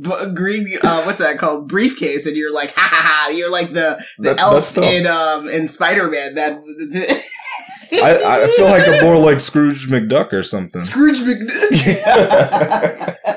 b- 0.03 0.35
green 0.35 0.77
uh 0.83 1.03
what's 1.05 1.19
that 1.19 1.39
called 1.39 1.69
briefcase 1.69 2.27
and 2.27 2.37
you're 2.37 2.53
like 2.53 2.73
ha 2.73 2.83
ha 2.83 2.97
ha 2.97 3.29
you're 3.29 3.51
like 3.51 3.69
the 3.73 4.05
the 4.19 4.35
That's 4.35 4.43
elf 4.43 4.79
in 4.79 5.07
um 5.07 5.49
in 5.49 5.69
Spider 5.69 6.11
Man 6.11 6.35
that 6.35 6.61
I, 7.93 8.45
I 8.45 8.47
feel 8.57 8.67
like 8.67 8.89
I'm 8.89 9.05
more 9.05 9.19
like 9.19 9.41
Scrooge 9.41 9.89
McDuck 9.89 10.33
or 10.33 10.43
something. 10.43 10.81
Scrooge 10.81 11.21
McDuck. 11.21 13.17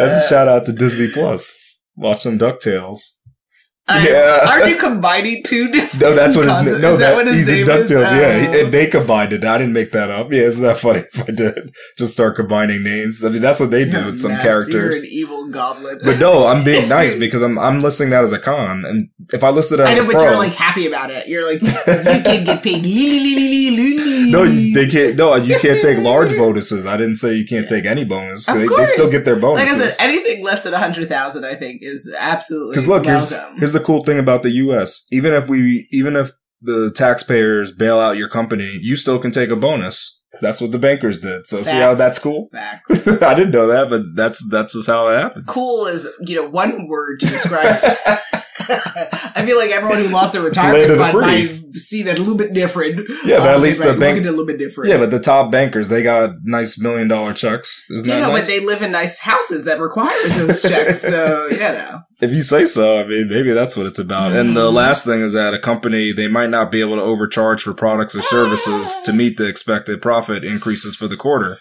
That's 0.00 0.24
a 0.24 0.28
shout 0.28 0.48
out 0.48 0.64
to 0.66 0.72
Disney 0.72 1.08
Plus. 1.12 1.78
Watch 1.96 2.22
some 2.22 2.38
Ducktales. 2.38 3.19
Yeah. 3.88 4.46
Aren't 4.48 4.68
you 4.68 4.76
combining 4.76 5.42
two 5.42 5.68
different 5.72 6.00
No, 6.00 6.14
that's 6.14 6.36
what 6.36 6.44
his 6.46 6.54
concepts? 6.54 6.80
no. 6.80 6.92
Is 6.92 6.98
that, 7.00 7.14
what 7.16 7.26
his 7.26 7.38
he's 7.38 7.48
in 7.48 7.54
name 7.66 7.70
is? 7.70 7.90
Ducktales. 7.90 8.02
Yeah, 8.02 8.48
Oh. 8.48 8.52
he, 8.52 8.60
and 8.60 8.72
they 8.72 8.86
combined 8.86 9.32
it. 9.32 9.44
I 9.44 9.58
didn't 9.58 9.72
make 9.72 9.90
that 9.92 10.10
up. 10.10 10.30
Yeah, 10.32 10.42
isn't 10.42 10.62
that 10.62 10.78
funny 10.78 11.00
if 11.00 11.28
I 11.28 11.32
did 11.32 11.54
just 11.98 12.12
start 12.12 12.36
combining 12.36 12.84
names? 12.84 13.24
I 13.24 13.30
mean, 13.30 13.42
that's 13.42 13.58
what 13.58 13.72
they 13.72 13.84
do 13.84 14.04
with 14.06 14.20
some 14.20 14.30
characters. 14.36 14.74
You're 14.74 15.02
an 15.02 15.08
evil 15.10 15.48
goblin. 15.50 15.98
But 16.04 16.20
no, 16.20 16.46
I'm 16.46 16.62
being 16.62 16.88
nice 17.00 17.16
because 17.16 17.42
I'm 17.42 17.58
I'm 17.58 17.80
listing 17.80 18.10
that 18.10 18.22
as 18.22 18.30
a 18.30 18.38
con, 18.38 18.84
and 18.84 19.08
if 19.32 19.42
I 19.42 19.50
listed 19.50 19.80
it 19.80 19.82
as 19.82 19.88
I 19.88 19.94
know, 19.94 20.02
a 20.02 20.06
but 20.06 20.12
pro, 20.14 20.22
you're 20.22 20.36
like 20.36 20.52
happy 20.52 20.86
about 20.86 21.10
it. 21.10 21.26
You're 21.26 21.44
like, 21.44 21.60
you 21.62 21.68
can 22.22 22.44
get 22.44 22.62
paid. 22.62 22.82
no, 24.30 24.44
they 24.46 24.88
can't. 24.88 25.16
No, 25.16 25.34
you 25.34 25.58
can't 25.58 25.80
take 25.80 25.98
large 25.98 26.36
bonuses. 26.36 26.86
I 26.86 26.96
didn't 26.96 27.16
say 27.16 27.34
you 27.34 27.44
can't 27.44 27.66
take 27.68 27.86
any 27.86 28.04
bonus. 28.04 28.46
Of 28.48 28.56
They, 28.56 28.68
they 28.68 28.84
still 28.86 29.10
get 29.10 29.24
their 29.24 29.36
Like. 29.36 29.66
I 29.68 29.74
said, 29.76 29.94
anything 29.98 30.44
less 30.44 30.62
than 30.64 30.74
a 30.74 30.78
hundred 30.78 31.08
thousand, 31.08 31.44
I 31.44 31.54
think, 31.56 31.82
is 31.82 32.12
absolutely 32.18 32.74
Because 32.74 32.86
look, 32.88 33.04
here's 33.06 33.32
welcome. 33.32 33.58
Here's 33.70 33.80
the 33.80 33.86
cool 33.86 34.04
thing 34.04 34.18
about 34.18 34.42
the 34.42 34.50
U.S. 34.50 35.06
Even 35.12 35.32
if 35.32 35.48
we, 35.48 35.86
even 35.90 36.16
if 36.16 36.30
the 36.60 36.90
taxpayers 36.90 37.72
bail 37.72 37.98
out 37.98 38.16
your 38.16 38.28
company, 38.28 38.78
you 38.80 38.96
still 38.96 39.18
can 39.18 39.30
take 39.30 39.50
a 39.50 39.56
bonus. 39.56 40.22
That's 40.40 40.60
what 40.60 40.72
the 40.72 40.78
bankers 40.78 41.20
did. 41.20 41.46
So 41.46 41.62
see 41.62 41.76
how 41.76 41.94
that's 41.94 42.18
cool. 42.18 42.48
Facts. 42.52 43.06
I 43.22 43.34
didn't 43.34 43.50
know 43.50 43.66
that, 43.66 43.90
but 43.90 44.02
that's 44.14 44.48
that's 44.48 44.74
just 44.74 44.86
how 44.86 45.08
it 45.08 45.18
happens. 45.18 45.44
Cool 45.46 45.86
is 45.86 46.06
you 46.20 46.36
know 46.36 46.48
one 46.48 46.86
word 46.86 47.18
to 47.20 47.26
describe. 47.26 47.82
I 49.34 49.44
feel 49.46 49.56
like 49.56 49.70
everyone 49.70 49.98
who 49.98 50.08
lost 50.08 50.32
their 50.32 50.46
It's 50.46 50.56
the 50.56 50.62
land 50.62 50.76
retirement 50.76 50.88
the 50.88 50.96
fund 50.96 51.12
free. 51.12 51.60
might 51.70 51.74
see 51.74 52.02
that 52.02 52.16
a 52.16 52.20
little 52.20 52.36
bit 52.36 52.52
different. 52.52 53.08
Yeah, 53.24 53.38
but 53.38 53.48
Uh, 53.50 53.54
at 53.54 53.60
least 53.60 53.80
right, 53.80 53.92
the 53.92 53.98
bank. 53.98 54.18
a 54.18 54.22
little 54.30 54.46
bit 54.46 54.58
different. 54.58 54.90
Yeah, 54.90 54.98
but 54.98 55.10
the 55.10 55.20
top 55.20 55.50
bankers 55.50 55.88
they 55.88 56.02
got 56.02 56.30
nice 56.42 56.78
million 56.78 57.08
dollar 57.08 57.32
checks. 57.32 57.82
Isn't 57.90 58.06
you 58.06 58.12
that 58.12 58.20
know, 58.20 58.32
nice? 58.32 58.42
but 58.42 58.48
they 58.48 58.60
live 58.60 58.82
in 58.82 58.92
nice 58.92 59.18
houses 59.20 59.64
that 59.64 59.80
require 59.80 60.10
those 60.36 60.62
checks. 60.62 61.00
So 61.02 61.48
you 61.50 61.58
know, 61.58 62.00
if 62.20 62.32
you 62.32 62.42
say 62.42 62.64
so, 62.64 62.98
I 63.00 63.06
mean, 63.06 63.28
maybe 63.28 63.52
that's 63.52 63.76
what 63.76 63.86
it's 63.86 63.98
about. 63.98 64.32
And 64.32 64.56
the 64.56 64.70
Mhm. 64.70 64.74
last 64.74 65.04
thing 65.06 65.20
is 65.20 65.32
that 65.32 65.54
a 65.54 65.58
company, 65.58 66.12
they 66.12 66.28
might 66.28 66.50
not 66.50 66.70
be 66.70 66.80
able 66.80 66.96
to 66.96 67.02
overcharge 67.02 67.62
for 67.62 67.72
products 67.72 68.14
or 68.14 68.22
services 68.22 68.98
to 69.04 69.12
meet 69.12 69.36
the 69.36 69.46
expected 69.46 70.02
profit 70.02 70.44
increases 70.44 70.96
for 70.96 71.08
the 71.08 71.16
quarter. 71.16 71.58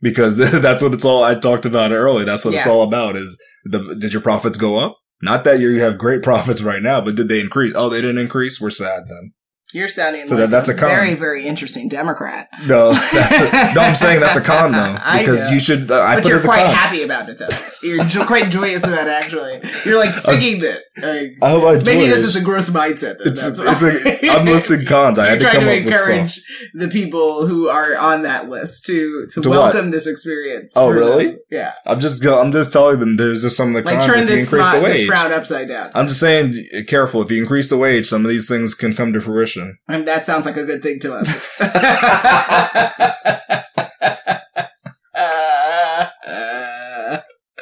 Because 0.00 0.36
that's 0.60 0.82
what 0.82 0.92
it's 0.94 1.04
all, 1.04 1.22
I 1.22 1.34
talked 1.36 1.64
about 1.66 1.92
it 1.92 1.96
earlier. 1.96 2.24
That's 2.24 2.44
what 2.44 2.54
it's 2.54 2.66
all 2.66 2.82
about 2.82 3.16
is 3.16 3.40
the, 3.64 3.94
did 4.00 4.12
your 4.12 4.22
profits 4.22 4.58
go 4.58 4.78
up? 4.78 4.96
Not 5.22 5.44
that 5.44 5.60
you 5.60 5.80
have 5.80 5.96
great 5.96 6.22
profits 6.24 6.62
right 6.62 6.82
now, 6.82 7.00
but 7.00 7.14
did 7.14 7.28
they 7.28 7.40
increase? 7.40 7.72
Oh, 7.76 7.88
they 7.88 8.00
didn't 8.00 8.18
increase? 8.18 8.60
We're 8.60 8.70
sad 8.70 9.08
then. 9.08 9.32
You're 9.72 9.88
sounding 9.88 10.26
So 10.26 10.34
like 10.36 10.42
that- 10.44 10.50
that's 10.50 10.68
a 10.68 10.72
a 10.72 10.76
con. 10.76 10.88
very, 10.88 11.14
very 11.14 11.46
interesting 11.46 11.88
Democrat. 11.88 12.48
No, 12.66 12.92
that's 12.92 13.12
a, 13.72 13.74
no, 13.74 13.80
I'm 13.80 13.94
saying 13.94 14.20
that's 14.20 14.36
a 14.36 14.40
con 14.40 14.72
though. 14.72 14.98
Because 15.22 15.50
you 15.50 15.60
should, 15.60 15.90
uh, 15.90 16.00
I 16.02 16.16
but 16.16 16.26
you're 16.26 16.40
quite 16.40 16.66
happy 16.66 17.02
about 17.02 17.28
it, 17.28 17.38
though. 17.38 17.48
You're 17.82 18.04
jo- 18.04 18.24
quite 18.26 18.50
joyous 18.50 18.84
about 18.84 19.06
it, 19.06 19.10
actually. 19.10 19.60
You're 19.84 19.98
like 19.98 20.10
singing 20.14 20.58
it. 20.62 20.82
Like, 20.96 21.36
I 21.42 21.50
hope 21.50 21.64
I 21.64 21.74
maybe 21.84 22.06
this 22.08 22.24
is 22.24 22.36
a 22.36 22.40
growth 22.42 22.68
mindset. 22.68 23.18
Then. 23.18 23.28
It's, 23.28 23.42
That's 23.58 23.82
it's 23.82 24.22
a, 24.22 24.28
I'm 24.30 24.44
listing 24.46 24.84
cons. 24.86 25.18
I 25.18 25.26
had 25.30 25.40
to 25.40 25.46
come 25.50 25.60
to 25.64 25.70
up 25.70 25.84
with 25.84 25.86
stuff. 25.94 26.08
encourage 26.08 26.42
the 26.74 26.88
people 26.88 27.46
who 27.46 27.68
are 27.68 27.96
on 27.96 28.22
that 28.22 28.48
list 28.48 28.86
to 28.86 29.26
to, 29.30 29.42
To 29.42 29.48
what? 29.48 29.58
welcome 29.58 29.90
this 29.90 30.06
experience. 30.06 30.74
Oh, 30.76 30.88
for 30.92 30.98
them. 30.98 31.08
really? 31.08 31.36
Yeah. 31.50 31.72
I'm 31.86 32.00
just 32.00 32.24
I'm 32.24 32.52
just 32.52 32.72
telling 32.72 32.98
them 33.00 33.14
there's 33.16 33.42
just 33.42 33.56
some 33.56 33.74
of 33.74 33.82
the 33.84 33.88
Like 33.90 34.00
cons 34.00 34.06
turn 34.06 34.26
this, 34.26 34.48
smile, 34.50 34.80
the 34.80 34.86
this 34.88 34.98
wage. 35.00 35.06
frown 35.08 35.32
upside 35.32 35.68
down. 35.68 35.90
I'm 35.94 36.08
just 36.08 36.20
saying, 36.20 36.54
careful. 36.88 37.22
If 37.22 37.30
you 37.30 37.40
increase 37.42 37.68
the 37.70 37.78
wage, 37.78 38.06
some 38.06 38.24
of 38.24 38.30
these 38.30 38.48
things 38.48 38.74
can 38.74 38.94
come 38.94 39.12
to 39.14 39.20
fruition. 39.20 39.61
And 39.88 40.06
that 40.08 40.26
sounds 40.26 40.46
like 40.46 40.56
a 40.56 40.64
good 40.64 40.82
thing 40.82 40.98
to 41.00 41.14
us. 41.14 41.58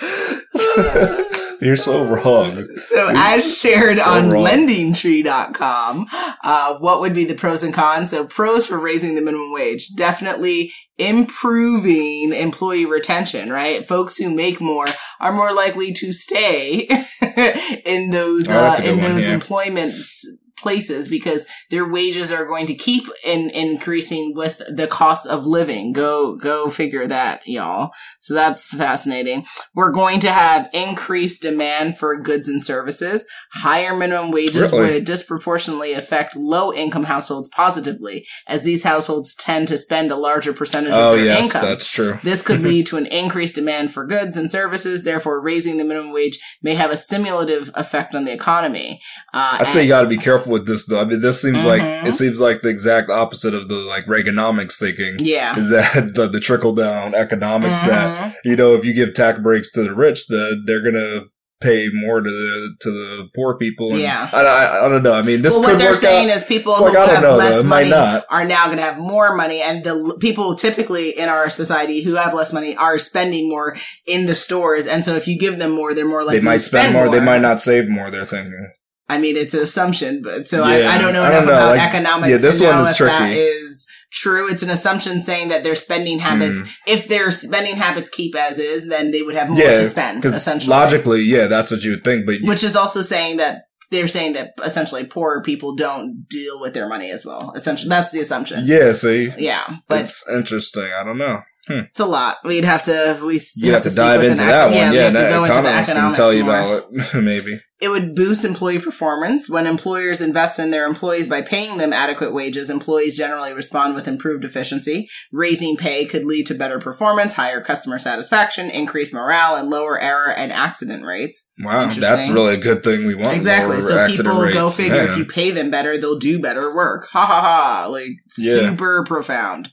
You're 1.62 1.76
so 1.76 2.04
wrong. 2.06 2.66
So, 2.86 3.10
as 3.14 3.58
shared 3.58 3.98
So 3.98 4.04
on 4.10 4.30
wrong. 4.30 4.44
lendingtree.com, 4.44 6.06
uh, 6.42 6.78
what 6.78 7.00
would 7.00 7.12
be 7.12 7.26
the 7.26 7.34
pros 7.34 7.62
and 7.62 7.74
cons? 7.74 8.10
So, 8.10 8.24
pros 8.26 8.66
for 8.66 8.78
raising 8.78 9.14
the 9.14 9.20
minimum 9.20 9.52
wage 9.52 9.88
definitely 9.94 10.72
improving 10.96 12.32
employee 12.32 12.86
retention, 12.86 13.50
right? 13.50 13.86
Folks 13.86 14.16
who 14.16 14.34
make 14.34 14.58
more 14.60 14.86
are 15.20 15.32
more 15.32 15.52
likely 15.52 15.92
to 15.94 16.12
stay 16.14 16.88
in 17.84 18.08
those 18.10 18.48
Oh, 18.48 18.58
uh, 18.58 18.80
in 18.82 18.98
one, 19.00 19.12
those 19.12 19.26
yeah. 19.26 19.34
employment 19.34 19.92
s- 19.92 20.24
places 20.60 21.08
because 21.08 21.46
their 21.70 21.88
wages 21.88 22.30
are 22.32 22.44
going 22.44 22.66
to 22.66 22.74
keep 22.74 23.04
in, 23.24 23.50
increasing 23.50 24.34
with 24.34 24.60
the 24.68 24.86
cost 24.86 25.26
of 25.26 25.46
living. 25.46 25.92
Go, 25.92 26.36
go 26.36 26.68
figure 26.68 27.06
that, 27.06 27.46
y'all. 27.46 27.90
So 28.18 28.34
that's 28.34 28.74
fascinating. 28.74 29.46
We're 29.74 29.90
going 29.92 30.20
to 30.20 30.32
have 30.32 30.68
increased 30.72 31.42
demand 31.42 31.96
for 31.98 32.16
goods 32.20 32.48
and 32.48 32.62
services. 32.62 33.26
Higher 33.52 33.94
minimum 33.96 34.30
wages 34.30 34.70
Really? 34.72 34.94
would 34.94 35.04
disproportionately 35.04 35.92
affect 35.92 36.36
low 36.36 36.72
income 36.72 37.04
households 37.04 37.48
positively 37.48 38.26
as 38.46 38.64
these 38.64 38.82
households 38.84 39.34
tend 39.34 39.68
to 39.68 39.78
spend 39.78 40.10
a 40.10 40.16
larger 40.16 40.52
percentage 40.52 40.92
Oh 40.92 41.10
of 41.12 41.16
their 41.16 41.26
yes, 41.26 41.44
income. 41.46 41.62
that's 41.64 41.90
true. 41.90 42.18
This 42.22 42.42
could 42.42 42.60
lead 42.70 42.86
to 42.86 42.96
an 42.96 43.06
increased 43.06 43.54
demand 43.54 43.92
for 43.92 44.04
goods 44.06 44.36
and 44.36 44.50
services. 44.50 45.02
Therefore, 45.04 45.40
raising 45.40 45.76
the 45.78 45.84
minimum 45.84 46.12
wage 46.12 46.38
may 46.62 46.74
have 46.74 46.90
a 46.90 46.96
stimulative 46.96 47.70
effect 47.74 48.14
on 48.14 48.24
the 48.24 48.32
economy. 48.32 49.00
Uh, 49.32 49.58
I 49.60 49.62
say 49.64 49.82
you 49.82 49.88
got 49.88 50.02
to 50.02 50.08
be 50.08 50.18
careful 50.18 50.49
with 50.50 50.66
this 50.66 50.86
though. 50.86 51.00
I 51.00 51.04
mean, 51.04 51.20
this 51.20 51.40
seems 51.40 51.64
like 51.64 51.82
Mhm. 51.82 52.06
it 52.06 52.14
seems 52.14 52.40
like 52.40 52.62
the 52.62 52.68
exact 52.68 53.08
opposite 53.10 53.54
of 53.54 53.68
the 53.68 53.74
like 53.76 54.06
Reaganomics 54.06 54.78
thinking. 54.78 55.16
yeah. 55.20 55.58
Is 55.58 55.68
that 55.70 56.14
the, 56.14 56.28
the 56.28 56.40
trickle 56.40 56.74
down 56.74 57.14
economics 57.14 57.80
that 57.82 58.32
Mhm. 58.32 58.34
you 58.44 58.56
know 58.56 58.74
if 58.74 58.84
you 58.84 58.92
give 58.92 59.14
tax 59.14 59.38
breaks 59.40 59.70
to 59.72 59.82
the 59.82 59.94
rich, 59.94 60.26
the 60.26 60.60
they're 60.66 60.82
gonna 60.82 61.22
pay 61.62 61.90
more 61.92 62.22
to 62.22 62.30
the 62.30 62.70
to 62.80 62.90
the 62.90 63.28
poor 63.36 63.54
people. 63.58 63.90
And 63.90 64.00
Yeah. 64.00 64.30
I, 64.32 64.40
I, 64.40 64.86
I 64.86 64.88
don't 64.88 65.02
know. 65.02 65.12
I 65.12 65.20
mean, 65.20 65.42
this 65.42 65.52
well, 65.54 65.64
could 65.64 65.72
what 65.72 65.78
they're 65.78 65.90
work 65.90 66.00
saying 66.00 66.30
out. 66.30 66.36
is 66.38 66.44
people 66.44 66.72
It's 66.72 66.78
who 66.80 66.86
like, 66.86 66.96
I 66.96 67.04
don't 67.04 67.14
have 67.16 67.22
know, 67.22 67.36
less 67.36 67.54
though. 67.56 67.62
Money 67.64 67.90
not. 67.90 68.24
are 68.30 68.46
now 68.46 68.64
going 68.64 68.78
to 68.78 68.82
have 68.82 68.96
more 68.96 69.36
money, 69.36 69.60
and 69.60 69.84
the 69.84 70.16
people 70.20 70.54
typically 70.56 71.10
in 71.10 71.28
our 71.28 71.50
society 71.50 72.02
who 72.02 72.14
have 72.14 72.32
less 72.32 72.54
money 72.54 72.74
are 72.78 72.98
spending 72.98 73.46
more 73.50 73.76
in 74.06 74.24
the 74.24 74.34
stores. 74.34 74.86
And 74.86 75.04
so, 75.04 75.16
if 75.16 75.28
you 75.28 75.38
give 75.38 75.58
them 75.58 75.72
more, 75.72 75.92
they're 75.92 76.08
more 76.08 76.24
likely 76.24 76.38
they 76.38 76.44
might 76.46 76.54
to 76.54 76.60
spend 76.60 76.94
more, 76.94 77.10
They 77.10 77.20
might 77.20 77.42
not 77.42 77.60
save 77.60 77.90
more. 77.90 78.10
They're 78.10 78.24
thinking. 78.24 78.72
I 79.14 79.18
mean, 79.18 79.36
it's 79.36 79.54
an 79.54 79.62
assumption, 79.62 80.22
but 80.22 80.46
so 80.46 80.66
Yeah, 80.66 80.88
I, 80.90 80.94
I 80.94 80.98
don't 80.98 81.12
know 81.12 81.24
enough 81.24 81.44
don't 81.44 81.46
know, 81.46 81.52
about 81.54 81.76
like, 81.76 81.88
economics. 81.94 82.30
yeah, 82.30 82.36
this 82.36 82.58
to 82.58 82.64
know 82.64 82.70
one 82.70 82.80
is 82.86 82.92
if 82.92 82.98
That 83.06 83.18
tricky. 83.18 83.40
is 83.40 83.86
true. 84.12 84.48
It's 84.50 84.62
an 84.62 84.70
assumption 84.70 85.20
saying 85.20 85.48
that 85.48 85.62
their 85.64 85.74
spending 85.76 86.18
habits, 86.18 86.60
Hmm. 86.60 86.66
if 86.86 87.08
their 87.08 87.30
spending 87.30 87.76
habits 87.76 88.08
keep 88.10 88.34
as 88.36 88.58
is, 88.58 88.88
then 88.88 89.10
they 89.12 89.22
would 89.22 89.34
have 89.34 89.50
more 89.50 89.60
Yeah, 89.62 89.74
to 89.74 89.84
spend. 89.88 90.20
Because 90.20 90.34
Essentially, 90.36 90.70
logically, 90.70 91.20
yeah, 91.22 91.46
that's 91.46 91.70
what 91.70 91.82
you 91.84 91.90
would 91.92 92.04
think. 92.04 92.26
But 92.26 92.36
which 92.42 92.64
is 92.64 92.74
also 92.76 93.02
saying 93.02 93.36
that 93.38 93.62
they're 93.90 94.08
saying 94.08 94.34
that 94.34 94.50
essentially 94.64 95.04
poorer 95.04 95.42
people 95.42 95.74
don't 95.74 96.26
deal 96.28 96.60
with 96.60 96.74
their 96.74 96.88
money 96.88 97.10
as 97.10 97.24
well. 97.24 97.52
Essentially, 97.56 97.88
that's 97.88 98.12
the 98.12 98.20
assumption. 98.20 98.64
yeah, 98.66 98.92
see, 98.92 99.32
Yeah, 99.38 99.64
but 99.88 100.02
it's 100.02 100.24
interesting. 100.28 100.88
I 100.98 101.02
don't 101.04 101.18
know. 101.18 101.40
Hmm. 101.70 101.80
it's 101.90 102.00
a 102.00 102.06
lot. 102.06 102.38
We'd 102.44 102.64
have 102.64 102.82
to 102.84 103.20
we 103.24 103.40
You 103.56 103.72
have 103.72 103.82
to 103.82 103.90
dive 103.94 104.24
into 104.24 104.42
that 104.42 104.70
econ- 104.70 104.74
one. 104.86 104.92
Yeah, 104.94 105.02
have 105.04 105.12
to 105.12 105.18
that 105.18 105.30
go 105.30 105.44
into 105.44 105.54
the 105.54 105.60
economists 105.60 105.92
can 105.92 106.14
tell 106.14 106.32
you 106.32 106.44
more. 106.44 106.54
about 106.78 106.84
it. 106.92 107.14
Maybe. 107.22 107.60
It 107.80 107.88
would 107.88 108.14
boost 108.14 108.44
employee 108.44 108.78
performance. 108.78 109.48
When 109.48 109.66
employers 109.66 110.20
invest 110.20 110.58
in 110.58 110.70
their 110.70 110.84
employees 110.84 111.26
by 111.26 111.40
paying 111.40 111.78
them 111.78 111.94
adequate 111.94 112.34
wages, 112.34 112.68
employees 112.68 113.16
generally 113.16 113.54
respond 113.54 113.94
with 113.94 114.06
improved 114.06 114.44
efficiency. 114.44 115.08
Raising 115.32 115.78
pay 115.78 116.04
could 116.04 116.26
lead 116.26 116.46
to 116.48 116.54
better 116.54 116.78
performance, 116.78 117.32
higher 117.32 117.62
customer 117.62 117.98
satisfaction, 117.98 118.68
increased 118.70 119.14
morale, 119.14 119.56
and 119.56 119.70
lower 119.70 119.98
error 119.98 120.30
and 120.30 120.52
accident 120.52 121.06
rates. 121.06 121.50
Wow, 121.58 121.86
that's 121.88 122.28
really 122.28 122.52
a 122.54 122.58
good 122.58 122.82
thing 122.82 123.06
we 123.06 123.14
want. 123.14 123.34
exactly. 123.34 123.80
So 123.80 124.06
people 124.08 124.52
go 124.52 124.68
figure 124.68 124.96
Yeah. 124.96 125.12
if 125.12 125.16
you 125.16 125.24
pay 125.24 125.50
them 125.50 125.70
better, 125.70 125.96
they'll 125.96 126.18
do 126.18 126.38
better 126.38 126.74
work. 126.74 127.08
Ha 127.12 127.24
ha 127.24 127.40
ha. 127.40 127.86
Like 127.88 128.10
Yeah. 128.36 128.56
super 128.56 129.04
profound. 129.04 129.70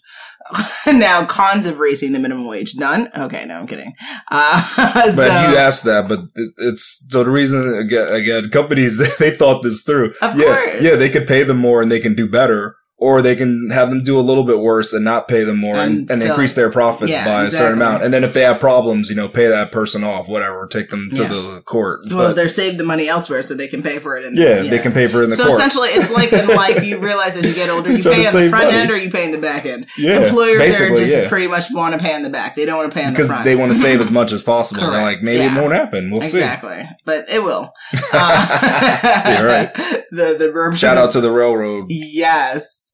now, 0.87 1.25
cons 1.25 1.65
of 1.65 1.79
raising 1.79 2.11
the 2.13 2.19
minimum 2.19 2.47
wage. 2.47 2.73
None? 2.75 3.09
Okay, 3.17 3.45
no, 3.45 3.55
I'm 3.55 3.67
kidding. 3.67 3.93
Uh, 4.31 4.63
But 4.77 5.11
so, 5.15 5.23
you 5.25 5.57
asked 5.57 5.83
that, 5.85 6.07
but 6.07 6.19
it- 6.35 6.53
it's 6.57 7.05
so 7.09 7.23
the 7.23 7.29
reason 7.29 7.73
again, 7.77 8.07
again 8.13 8.49
companies 8.49 8.97
they 9.19 9.31
thought 9.31 9.61
this 9.63 9.83
through. 9.83 10.13
Of 10.21 10.37
yeah, 10.37 10.45
course. 10.45 10.81
yeah, 10.83 10.95
they 10.95 11.09
could 11.09 11.27
pay 11.27 11.43
them 11.43 11.57
more 11.57 11.81
and 11.81 11.91
they 11.91 11.99
can 11.99 12.13
do 12.15 12.27
better, 12.29 12.75
or 12.99 13.21
they 13.21 13.35
can 13.35 13.69
have 13.71 13.89
them 13.89 14.03
do 14.03 14.19
a 14.19 14.21
little 14.21 14.43
bit 14.43 14.57
worse 14.59 14.91
and 14.91 15.05
not 15.05 15.27
pay 15.27 15.43
them 15.43 15.59
more 15.59 15.75
and, 15.75 15.99
And 15.99 16.11
and, 16.11 16.21
still- 16.21 16.31
increase 16.33 16.55
their 16.55 16.71
profits 16.71 17.11
yeah, 17.11 17.25
by 17.25 17.43
a 17.45 17.51
certain 17.51 17.73
amount. 17.73 18.03
And 18.03 18.11
then 18.11 18.23
if 18.23 18.33
they 18.33 18.41
have 18.41 18.59
problems, 18.59 19.07
you 19.09 19.15
know, 19.15 19.27
pay 19.27 19.45
that 19.47 19.71
person 19.71 20.03
off, 20.03 20.27
whatever, 20.27 20.65
take 20.65 20.89
them 20.89 21.09
to 21.13 21.21
Yeah. 21.21 21.27
the 21.27 21.61
court. 21.63 22.01
well, 22.09 22.29
But, 22.29 22.35
they're 22.35 22.47
saved 22.49 22.79
the 22.79 22.83
money 22.83 23.07
elsewhere 23.07 23.43
so 23.43 23.53
they 23.53 23.67
can 23.67 23.83
pay 23.83 23.99
for 23.99 24.17
it. 24.17 24.25
In, 24.25 24.35
yeah, 24.35 24.63
they 24.63 24.79
can 24.79 24.93
pay 24.93 25.07
for 25.07 25.21
it 25.21 25.25
in 25.25 25.29
the 25.29 25.35
so 25.35 25.45
court. 25.45 25.59
essentially, 25.59 25.89
it's 25.89 26.11
like 26.11 26.33
in 26.33 26.47
life, 26.55 26.83
you 26.83 26.97
realize 26.97 27.37
as 27.37 27.45
you 27.45 27.53
get 27.53 27.69
older, 27.69 27.91
you 27.91 28.01
pay 28.01 28.25
on 28.25 28.33
the 28.33 28.49
front 28.49 28.65
money. 28.65 28.77
end 28.77 28.89
or 28.89 28.97
you 28.97 29.11
pay 29.11 29.25
in 29.25 29.31
the 29.31 29.37
back 29.37 29.67
end. 29.67 29.85
Yeah, 29.97 30.21
Employers 30.23 30.81
are 30.81 30.95
just 30.95 31.13
yeah. 31.13 31.29
pretty 31.29 31.47
much 31.47 31.65
want 31.71 31.93
to 31.93 31.99
pay 31.99 32.15
in 32.15 32.23
the 32.23 32.31
back. 32.31 32.55
They 32.55 32.65
don't 32.65 32.77
want 32.77 32.91
to 32.91 32.97
pay 32.97 33.05
the 33.05 33.11
because 33.11 33.27
front. 33.27 33.43
they 33.45 33.55
want 33.55 33.71
to 33.73 33.77
save 33.77 34.01
as 34.01 34.09
much 34.19 34.31
as 34.31 34.41
possible. 34.41 34.81
They're 34.89 35.01
like, 35.03 35.21
maybe 35.21 35.39
Yeah. 35.43 35.55
it 35.55 35.61
won't 35.61 35.73
happen. 35.73 36.09
We'll 36.09 36.21
see. 36.23 36.37
exactly, 36.37 36.83
but 37.05 37.25
it 37.29 37.43
will. 37.43 37.71
Uh, 38.11 39.35
You're 39.39 39.47
right. 39.47 39.73
The 40.11 40.35
the 40.39 40.51
verb. 40.51 40.75
Shout 40.77 40.97
out 40.97 41.11
to 41.11 41.21
the 41.21 41.31
railroad, 41.31 41.85
yes. 41.89 42.86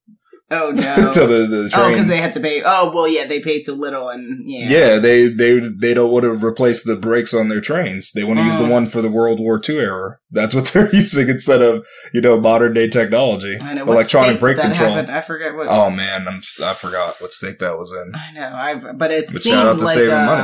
Oh 0.55 0.71
no. 0.75 1.11
to 1.13 1.19
the, 1.27 1.47
the 1.47 1.71
oh, 1.75 1.89
because 1.89 2.07
they 2.07 2.17
had 2.17 2.33
to 2.33 2.39
pay. 2.39 2.61
Oh 2.65 2.91
well, 2.93 3.07
yeah, 3.07 3.25
they 3.25 3.39
paid 3.39 3.63
too 3.65 3.73
little, 3.73 4.09
and 4.09 4.47
yeah. 4.47 4.67
Yeah, 4.69 4.99
they 4.99 5.27
they 5.27 5.59
they 5.59 5.93
don't 5.93 6.11
want 6.11 6.23
to 6.23 6.31
replace 6.33 6.83
the 6.83 6.95
brakes 6.95 7.33
on 7.33 7.49
their 7.49 7.61
trains. 7.61 8.11
They 8.11 8.23
want 8.23 8.39
to 8.39 8.45
use 8.45 8.57
the 8.57 8.65
Uh. 8.65 8.69
one 8.69 8.85
for 8.87 9.01
the 9.01 9.09
World 9.09 9.39
War 9.39 9.59
II 9.67 9.77
era. 9.79 10.17
That's 10.31 10.53
what 10.55 10.65
they're 10.73 10.93
using 10.95 11.29
instead 11.29 11.61
of 11.61 11.85
you 12.13 12.21
know 12.21 12.39
modern 12.39 12.73
day 12.73 12.87
technology, 12.87 13.57
I 13.61 13.73
know. 13.73 13.85
What 13.85 13.93
electronic 13.95 14.31
state 14.31 14.39
brake 14.39 14.57
control. 14.59 14.93
happen? 14.93 15.09
I 15.13 15.21
forget 15.21 15.55
what. 15.55 15.67
Oh 15.69 15.89
man, 15.89 16.27
I'm, 16.27 16.41
I 16.63 16.73
forgot 16.73 17.19
what 17.21 17.31
state 17.33 17.59
that 17.59 17.77
was 17.77 17.91
in. 17.91 18.11
I 18.15 18.31
know, 18.33 18.55
I've 18.55 18.97
but 18.97 19.11
it 19.11 19.25
But 19.33 19.41
seemed 19.41 19.53
shout 19.55 19.67
out 19.67 19.79
to 19.79 19.85
like 19.85 19.93
saving 19.95 20.13
a 20.13 20.25
money. 20.25 20.41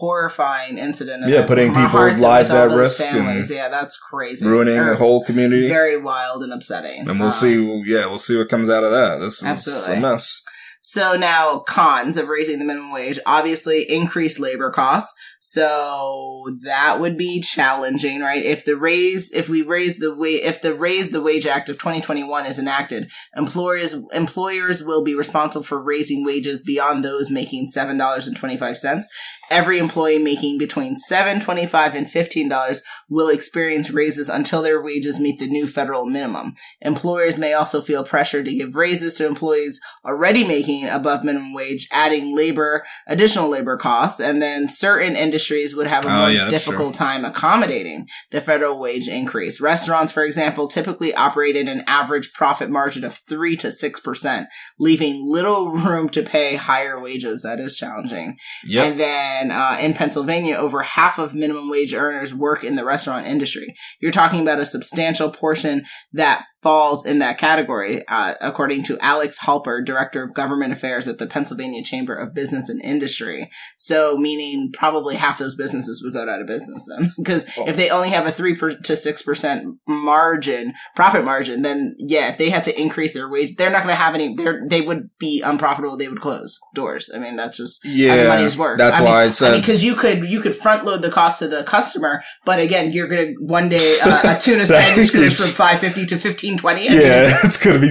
Horrifying 0.00 0.78
incident. 0.78 1.28
Yeah, 1.28 1.44
putting 1.46 1.74
people's 1.74 2.20
lives 2.20 2.52
at 2.52 2.70
risk 2.70 3.00
and 3.02 3.18
Families. 3.18 3.50
Yeah, 3.50 3.68
that's 3.68 3.96
crazy. 3.98 4.46
Ruining 4.46 4.78
Or 4.78 4.90
the 4.90 4.96
whole 4.96 5.22
community, 5.24 5.68
Very 5.68 5.96
wild 6.00 6.42
and 6.42 6.52
upsetting. 6.52 7.08
and 7.08 7.18
we'll 7.20 7.28
Um, 7.28 7.32
see. 7.32 7.82
Yeah, 7.86 8.06
we'll 8.06 8.18
see 8.18 8.36
what 8.38 8.48
comes 8.48 8.70
out 8.70 8.82
of 8.82 8.90
that. 8.90 9.18
This 9.18 9.38
is 9.38 9.44
Absolutely. 9.44 9.96
a 9.96 10.00
mess. 10.00 10.40
So 10.82 11.14
now 11.14 11.58
cons 11.68 12.16
of 12.16 12.28
raising 12.28 12.58
the 12.58 12.64
minimum 12.64 12.90
wage, 12.92 13.18
obviously 13.26 13.82
increased 13.90 14.38
labor 14.40 14.70
costs. 14.70 15.12
So 15.42 16.44
that 16.64 17.00
would 17.00 17.16
be 17.16 17.40
challenging, 17.40 18.20
right? 18.20 18.44
If 18.44 18.66
the 18.66 18.76
raise, 18.76 19.32
if 19.32 19.48
we 19.48 19.62
raise 19.62 19.98
the 19.98 20.14
wage, 20.14 20.42
if 20.42 20.60
the 20.60 20.74
raise 20.74 21.10
the 21.10 21.22
wage 21.22 21.46
act 21.46 21.70
of 21.70 21.78
2021 21.78 22.44
is 22.44 22.58
enacted, 22.58 23.10
employers, 23.34 23.94
employers 24.12 24.82
will 24.82 25.02
be 25.02 25.14
responsible 25.14 25.62
for 25.62 25.82
raising 25.82 26.26
wages 26.26 26.60
beyond 26.60 27.02
those 27.02 27.30
making 27.30 27.68
$7.25. 27.74 29.02
Every 29.50 29.78
employee 29.78 30.18
making 30.18 30.58
between 30.58 30.94
$7.25 30.94 31.94
and 31.94 32.06
$15 32.06 32.82
will 33.08 33.28
experience 33.28 33.90
raises 33.90 34.28
until 34.28 34.62
their 34.62 34.80
wages 34.80 35.18
meet 35.18 35.40
the 35.40 35.48
new 35.48 35.66
federal 35.66 36.06
minimum. 36.06 36.54
Employers 36.80 37.36
may 37.36 37.52
also 37.52 37.80
feel 37.80 38.04
pressure 38.04 38.44
to 38.44 38.54
give 38.54 38.76
raises 38.76 39.14
to 39.14 39.26
employees 39.26 39.80
already 40.04 40.46
making 40.46 40.88
above 40.88 41.24
minimum 41.24 41.52
wage, 41.52 41.88
adding 41.90 42.36
labor, 42.36 42.84
additional 43.08 43.48
labor 43.48 43.76
costs, 43.76 44.20
and 44.20 44.40
then 44.40 44.68
certain 44.68 45.16
industries 45.30 45.76
would 45.76 45.86
have 45.86 46.04
a 46.04 46.08
Oh, 46.08 46.18
more 46.22 46.30
yeah, 46.30 46.48
that's 46.48 46.64
difficult 46.64 46.94
time 46.94 47.24
accommodating 47.24 48.08
the 48.32 48.40
federal 48.40 48.80
wage 48.80 49.06
increase. 49.06 49.60
Restaurants, 49.60 50.10
for 50.12 50.24
example, 50.24 50.66
typically 50.66 51.14
operate 51.14 51.54
at 51.54 51.68
an 51.68 51.84
average 51.86 52.32
profit 52.32 52.68
margin 52.68 53.04
of 53.04 53.18
3 53.28 53.56
to 53.58 53.68
6%, 53.68 54.46
leaving 54.80 55.30
little 55.30 55.70
room 55.86 56.08
to 56.08 56.22
pay 56.24 56.56
higher 56.56 56.98
wages. 56.98 57.42
That 57.42 57.60
is 57.60 57.76
challenging. 57.76 58.38
Yep. 58.66 58.84
And 58.84 58.98
then 58.98 59.50
uh, 59.52 59.78
in 59.80 59.94
Pennsylvania, 59.94 60.56
over 60.56 60.82
half 60.82 61.18
of 61.18 61.32
minimum 61.32 61.70
wage 61.70 61.94
earners 61.94 62.34
work 62.34 62.64
in 62.64 62.74
the 62.74 62.84
restaurant 62.84 63.26
industry. 63.26 63.74
You're 64.00 64.10
talking 64.10 64.42
about 64.42 64.58
a 64.58 64.66
substantial 64.66 65.30
portion 65.30 65.84
that 66.12 66.44
falls 66.62 67.06
in 67.06 67.18
that 67.20 67.38
category, 67.38 68.06
uh, 68.08 68.34
according 68.40 68.82
to 68.84 68.98
Alex 69.00 69.38
Halper, 69.40 69.84
Director 69.84 70.22
of 70.22 70.34
Government 70.34 70.72
Affairs 70.72 71.08
at 71.08 71.18
the 71.18 71.26
Pennsylvania 71.26 71.82
Chamber 71.82 72.14
of 72.14 72.34
Business 72.34 72.68
and 72.68 72.84
Industry. 72.84 73.50
So, 73.78 74.16
meaning 74.16 74.70
probably 74.72 75.16
half 75.16 75.38
those 75.38 75.54
businesses 75.54 76.02
would 76.02 76.12
go 76.12 76.28
out 76.28 76.40
of 76.40 76.46
business 76.46 76.86
then. 76.88 77.12
Because 77.20 77.46
if 77.58 77.76
they 77.76 77.90
only 77.90 78.08
have 78.10 78.26
a 78.26 78.30
3 78.30 78.56
per, 78.56 78.74
to 78.74 78.92
6% 78.94 79.64
margin, 79.86 80.72
profit 80.96 81.24
margin, 81.24 81.62
then 81.62 81.94
yeah, 81.98 82.28
if 82.28 82.38
they 82.38 82.50
had 82.50 82.64
to 82.64 82.80
increase 82.80 83.14
their 83.14 83.28
wage, 83.28 83.56
they're 83.56 83.70
not 83.70 83.84
going 83.84 83.92
to 83.92 84.02
have 84.02 84.14
any, 84.14 84.34
they're, 84.34 84.62
they 84.68 84.80
would 84.80 85.10
be 85.18 85.42
unprofitable. 85.42 85.96
They 85.96 86.08
would 86.08 86.20
close 86.20 86.58
doors. 86.74 87.10
I 87.14 87.18
mean, 87.18 87.36
that's 87.36 87.58
just 87.58 87.84
how 87.84 87.90
the 87.90 87.96
yeah, 87.96 88.28
money 88.28 88.44
is 88.44 88.56
worked. 88.56 88.78
that's 88.78 89.00
I 89.00 89.04
why 89.04 89.22
I 89.22 89.30
I 89.30 89.32
said 89.32 89.52
mean, 89.52 89.60
because 89.60 89.84
you 89.84 89.94
could 89.94 90.28
you 90.28 90.40
could 90.40 90.54
front 90.54 90.84
load 90.84 91.02
the 91.02 91.10
cost 91.10 91.38
to 91.38 91.48
the 91.48 91.62
customer, 91.62 92.22
but 92.44 92.58
again, 92.58 92.92
you're 92.92 93.06
gonna 93.06 93.32
one 93.40 93.68
day 93.68 93.98
uh, 94.02 94.36
a 94.36 94.40
tuna 94.40 94.66
sandwich 94.66 95.12
goes 95.12 95.40
from 95.40 95.50
five 95.50 95.78
fifty 95.78 96.04
to 96.06 96.16
fifteen 96.16 96.49
twenty. 96.58 96.84
yeah, 96.84 97.38
it's 97.44 97.56
gonna 97.56 97.78
be. 97.78 97.88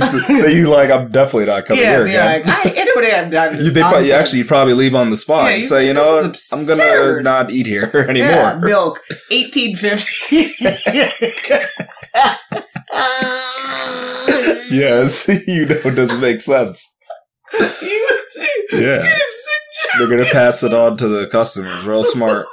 you 0.53 0.69
like, 0.69 0.89
I'm 0.89 1.09
definitely 1.11 1.45
not 1.45 1.65
coming 1.65 1.83
yeah, 1.83 1.91
here 1.91 2.05
again. 2.07 2.45
like, 2.45 2.75
I, 2.77 2.81
I 2.81 2.91
would 2.95 3.05
have 3.05 3.31
done. 3.31 3.57
You, 3.63 3.71
they 3.71 3.81
probably, 3.81 4.11
actually, 4.11 4.39
you 4.39 4.45
probably 4.45 4.73
leave 4.73 4.95
on 4.95 5.09
the 5.11 5.17
spot 5.17 5.45
Yeah, 5.45 5.51
and 5.51 5.61
you 5.61 5.67
say, 5.67 5.87
you 5.87 5.93
know, 5.93 6.33
I'm 6.53 6.65
gonna 6.67 7.21
not 7.21 7.51
eat 7.51 7.65
here 7.65 7.89
anymore. 8.09 8.29
Yeah, 8.29 8.59
milk 8.61 8.99
eighteen 9.31 9.75
fifty. 9.75 10.51
yes, 14.71 15.27
you 15.47 15.65
know, 15.65 15.75
it 15.85 15.95
doesn't 15.95 16.19
make 16.21 16.41
sense. 16.41 16.95
You 17.59 18.07
would 18.09 18.29
say, 18.29 18.47
Yeah. 18.73 19.01
"Get 19.01 19.11
him 19.13 19.19
sick 19.31 19.91
They're 19.97 20.07
gonna 20.07 20.25
pass 20.31 20.63
it 20.63 20.73
on 20.73 20.97
to 20.97 21.07
the 21.07 21.27
customers. 21.27 21.85
Real 21.85 22.03
smart. 22.03 22.45